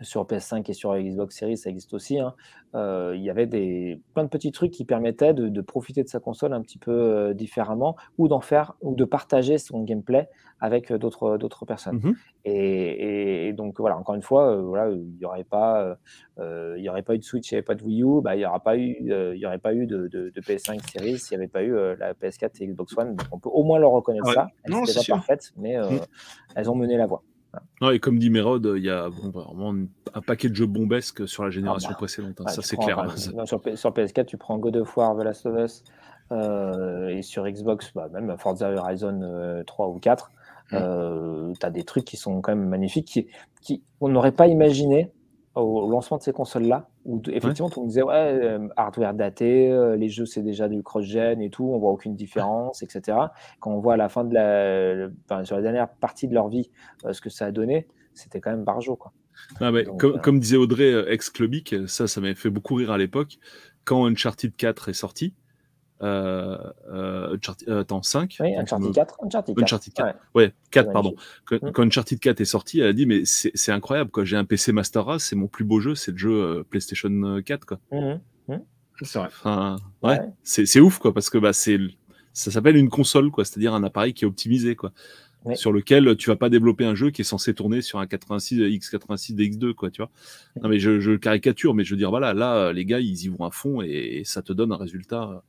[0.00, 2.18] sur PS5 et sur Xbox Series, ça existe aussi.
[2.18, 2.34] hein.
[2.74, 6.08] Euh, il y avait des, plein de petits trucs qui permettaient de, de profiter de
[6.08, 10.28] sa console un petit peu euh, différemment ou d'en faire ou de partager son gameplay
[10.58, 12.00] avec euh, d'autres d'autres personnes.
[12.02, 12.14] Mhm.
[12.46, 15.96] Et, et- et donc voilà, encore une fois, voilà, il n'y aurait pas,
[16.38, 18.34] il y aurait pas eu de Switch, il n'y avait pas de Wii U, bah,
[18.34, 21.18] il n'y aura pas eu, il y aurait pas eu de, de- de PS5 Series
[21.18, 23.14] s'il n'y avait pas eu la PS4 et Xbox One.
[23.16, 24.34] Donc on peut au moins leur reconnaître Ouais.
[24.34, 24.48] ça.
[24.64, 25.14] Elles Non, n'étaient c'est pas sûr.
[25.16, 26.00] parfaites, mais Mm.
[26.56, 27.22] elles ont mené la voie.
[27.80, 29.74] Ouais, et comme dit Mérode, il y a bon, vraiment
[30.14, 32.40] un paquet de jeux bombesques sur la génération bah, précédente.
[32.40, 32.96] hein, Ouais, ça, c'est clair.
[33.34, 35.84] non, sur, sur PS4, tu prends God of War, The Last of Us,
[36.30, 40.30] euh, et sur Xbox, bah, même Forza Horizon euh, 3 ou 4,
[40.70, 41.52] Mm.
[41.60, 43.26] tu as des trucs qui sont quand même magnifiques, qui,
[43.60, 45.12] qui on n'aurait pas imaginé
[45.54, 50.08] au lancement de ces consoles-là, où effectivement, on disait, ouais, euh, hardware daté, euh, les
[50.08, 53.18] jeux, c'est déjà du cross-gen et tout, on voit aucune différence, etc.
[53.60, 56.48] Quand on voit à la fin de la, enfin, sur la dernière partie de leur
[56.48, 56.70] vie,
[57.04, 59.12] euh, ce que ça a donné, c'était quand même barjo, quoi.
[59.60, 62.98] Ah, mais Donc, comme, comme disait Audrey, ex-Clubic, ça, ça m'avait fait beaucoup rire à
[62.98, 63.38] l'époque.
[63.84, 65.34] Quand Uncharted 4 est sorti,
[66.02, 66.58] euh,
[66.90, 69.62] euh, Uncharted- euh, attends, 5 Oui, Uncharted me- 4, Uncharted 4.
[69.62, 70.06] Uncharted 4.
[70.06, 70.14] ouais.
[70.46, 71.14] Ouais, 4, C'est pardon.
[71.44, 71.72] Quand, Mm.
[71.72, 74.24] quand Uncharted 4 est sorti, elle a dit Mais c'est incroyable, quoi.
[74.24, 77.40] J'ai un PC Master Race, c'est mon plus beau jeu, c'est le jeu euh, PlayStation
[77.44, 77.78] 4, quoi.
[77.92, 78.20] Mhm.
[79.04, 79.28] C'est vrai.
[79.28, 80.20] Enfin, ouais, Ouais.
[80.44, 81.78] c'est c'est ouf, quoi, parce que bah, c'est
[82.32, 84.92] ça s'appelle une console, quoi, c'est-à-dire un appareil qui est optimisé, quoi.
[85.44, 85.56] Ouais.
[85.56, 88.60] Sur lequel tu vas pas développer un jeu qui est censé tourner sur un 86
[88.60, 90.10] x86 DX2, quoi, tu vois.
[90.62, 93.28] Non, mais je, je caricature, mais je veux dire, voilà, là, les gars, ils y
[93.28, 93.88] vont à fond et,
[94.20, 95.42] et ça te donne un résultat.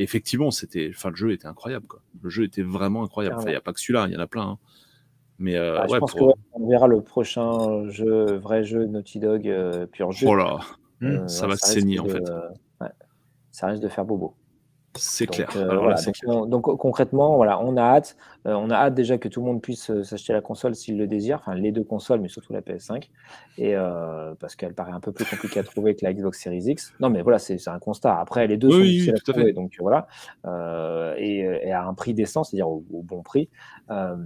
[0.00, 2.00] Et effectivement, c'était, enfin, le jeu était incroyable, quoi.
[2.22, 3.36] Le jeu était vraiment incroyable.
[3.36, 4.42] Enfin, il n'y a pas que celui-là, il y en a plein.
[4.52, 4.58] hein.
[5.38, 9.46] Mais euh, Ah, je pense pour- qu'on verra le prochain jeu, vrai jeu Naughty Dog
[9.46, 10.26] euh, pur jeu.
[10.26, 10.60] oh là,
[11.02, 12.22] Euh, ça va saigner, en fait.
[12.80, 12.88] ouais,
[13.50, 14.34] ça risque de faire bobo.
[14.96, 15.48] C'est clair.
[15.56, 16.30] euh, Alors voilà, donc, clair.
[16.34, 18.16] on- donc, concrètement, voilà, on a hâte.
[18.46, 20.98] Euh, on a hâte déjà que tout le monde puisse euh, s'acheter la console s'il
[20.98, 23.08] le désire, enfin les deux consoles, mais surtout la PS5,
[23.56, 26.64] et euh, parce qu'elle paraît un peu plus compliquée à trouver que la Xbox Series
[26.64, 26.92] X.
[27.00, 28.18] Non, mais voilà, c'est un constat.
[28.18, 29.52] Après, les deux Oui, sont oui, difficiles oui, à tout à trouver, fait.
[29.52, 30.08] donc voilà,
[30.46, 33.48] Euh, et, et à un prix décent, c'est-à-dire au, au bon prix,
[33.90, 34.16] euh,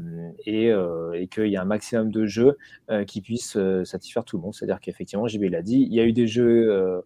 [0.46, 2.56] et, euh, et qu'il y a un maximum de jeux
[2.90, 4.54] euh, qui puissent euh, satisfaire tout le monde.
[4.54, 7.00] C'est-à-dire qu'effectivement, JB l'a dit, il y a eu des jeux euh,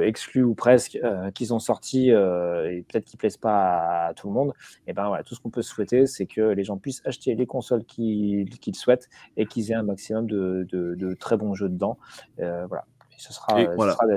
[0.00, 0.98] exclus ou presque,
[1.34, 4.52] qui sont sortis et peut-être qui plaisent pas à, tout le monde.
[4.86, 7.46] Et ben voilà, tout ce qu'on peut souhaiter, c'est que les gens puissent acheter les
[7.46, 11.98] consoles qu'ils souhaitent et qu'ils aient un maximum de, très bons jeux dedans.
[12.36, 12.84] voilà.
[13.16, 13.56] ce sera,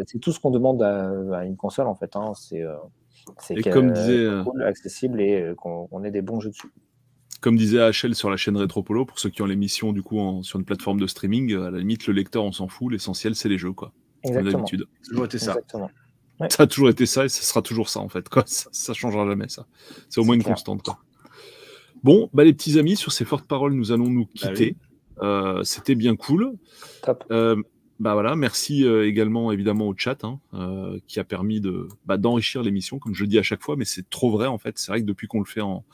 [0.08, 2.16] c'est tout ce qu'on demande à, une console en fait.
[2.16, 2.34] Hein.
[2.36, 2.64] C'est
[3.40, 4.28] c'est comme disait,
[4.66, 6.72] accessible et qu'on ait des bons jeux dessus
[7.44, 10.58] comme disait HL sur la chaîne Retropolo, pour ceux qui ont l'émission du coup sur
[10.60, 13.58] une plateforme de streaming, à la limite le lecteur on s'en fout, l'essentiel c'est les
[13.58, 13.92] jeux quoi.
[14.24, 14.66] Exactement.
[14.66, 15.56] Ça a toujours été ça.
[16.50, 18.28] Ça a toujours été ça et ce sera toujours ça en fait.
[18.30, 18.44] Quoi.
[18.48, 19.66] Ça, ne changera jamais ça.
[20.10, 20.82] C'est au moins une constante.
[20.82, 21.00] Quoi.
[22.04, 24.76] Bon, bah, les petits amis, sur ces fortes paroles, nous allons nous bah quitter.
[25.22, 26.54] Euh, c'était bien cool.
[27.32, 27.56] Euh,
[28.00, 30.40] bah voilà, merci euh, également évidemment au chat hein,
[31.08, 33.86] qui a permis de bah, d'enrichir l'émission, comme je le dis à chaque fois, mais
[33.86, 34.78] c'est trop vrai en fait.
[34.78, 35.86] C'est vrai que depuis qu'on le fait en,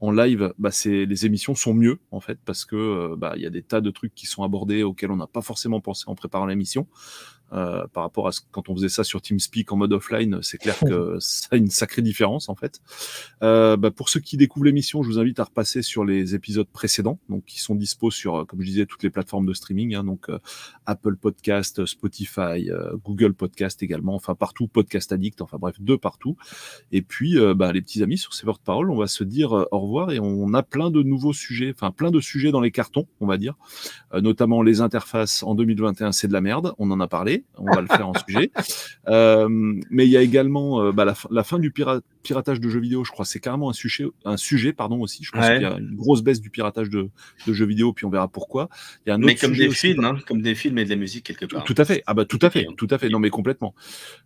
[0.00, 3.50] en live, bah, les émissions sont mieux en fait parce que bah, il y a
[3.50, 6.46] des tas de trucs qui sont abordés auxquels on n'a pas forcément pensé en préparant
[6.46, 6.88] l'émission.
[7.52, 10.58] Euh, par rapport à ce, quand on faisait ça sur TeamSpeak en mode offline, c'est
[10.58, 12.80] clair que ça a une sacrée différence en fait.
[13.42, 16.66] Euh, bah, pour ceux qui découvrent l'émission, je vous invite à repasser sur les épisodes
[16.66, 20.04] précédents, donc qui sont dispo sur, comme je disais, toutes les plateformes de streaming, hein,
[20.04, 20.38] donc euh,
[20.86, 22.70] Apple Podcast, Spotify,
[23.04, 26.36] Google Podcast également, enfin partout, Podcast Addict, enfin bref, deux partout.
[26.92, 30.10] Et puis, bah, les petits amis, sur ces porte-paroles, on va se dire au revoir
[30.10, 33.26] et on a plein de nouveaux sujets, enfin plein de sujets dans les cartons, on
[33.26, 33.54] va dire,
[34.12, 37.80] notamment les interfaces en 2021, c'est de la merde, on en a parlé on va
[37.80, 38.50] le faire en sujet.
[39.08, 39.48] Euh,
[39.90, 43.10] mais il y a également euh, bah, la, fin du piratage de jeux vidéo, je
[43.10, 45.24] crois, c'est carrément un sujet, un sujet pardon, aussi.
[45.24, 47.10] Je pense qu'il y a une grosse baisse du piratage de,
[47.46, 48.68] jeux vidéo, puis on verra pourquoi.
[49.06, 50.96] Il y a un mais comme des films, hein, comme des films et de la
[50.96, 51.64] musique quelque part.
[51.64, 52.02] Tout, à fait.
[52.06, 53.08] Ah bah tout à fait, tout à fait.
[53.08, 53.74] Non mais complètement.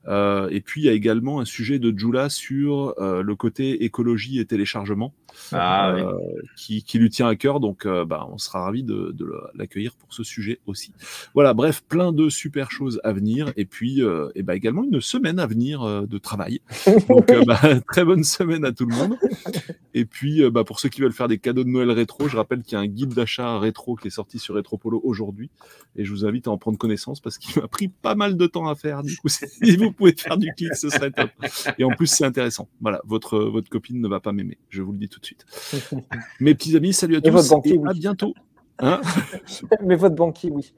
[0.06, 4.38] Euh, et puis il y a également un sujet de Jula sur le côté écologie
[4.38, 5.12] et téléchargement,
[5.52, 6.12] ah,
[6.56, 7.60] qui, lui tient à cœur.
[7.60, 10.92] Donc bah, on sera ravi de, de l'accueillir pour ce sujet aussi.
[11.34, 15.00] Voilà, bref, plein de super choses à venir et puis euh, et bah, également une
[15.00, 16.60] semaine à venir euh, de travail.
[17.08, 17.60] Donc euh, bah,
[17.92, 19.16] très bonne semaine à tout le monde.
[19.94, 22.62] Et puis bah, pour ceux qui veulent faire des cadeaux de Noël rétro, je rappelle
[22.62, 25.50] qu'il y a un guide d'achat rétro qui est sorti sur Retropolo aujourd'hui
[25.96, 28.46] et je vous invite à en prendre connaissance parce qu'il m'a pris pas mal de
[28.46, 29.02] temps à faire.
[29.02, 31.30] Du coup, si vous pouvez faire du clic, ce serait top.
[31.78, 32.68] Et en plus, c'est intéressant.
[32.80, 35.46] Voilà, votre, votre copine ne va pas m'aimer, je vous le dis tout de suite.
[36.40, 38.34] Mes petits amis, salut à tous et à bientôt.
[38.80, 39.00] Hein
[39.82, 40.72] Mais votre banquier, oui.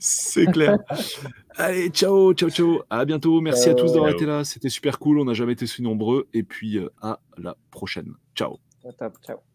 [0.00, 0.78] c'est clair.
[1.56, 2.82] Allez, ciao, ciao, ciao.
[2.90, 3.40] À bientôt.
[3.40, 4.44] Merci à tous d'avoir été là.
[4.44, 5.18] C'était super cool.
[5.18, 6.28] On n'a jamais été si nombreux.
[6.32, 8.14] Et puis, euh, à la prochaine.
[8.34, 8.58] Ciao.
[9.24, 9.51] Ciao.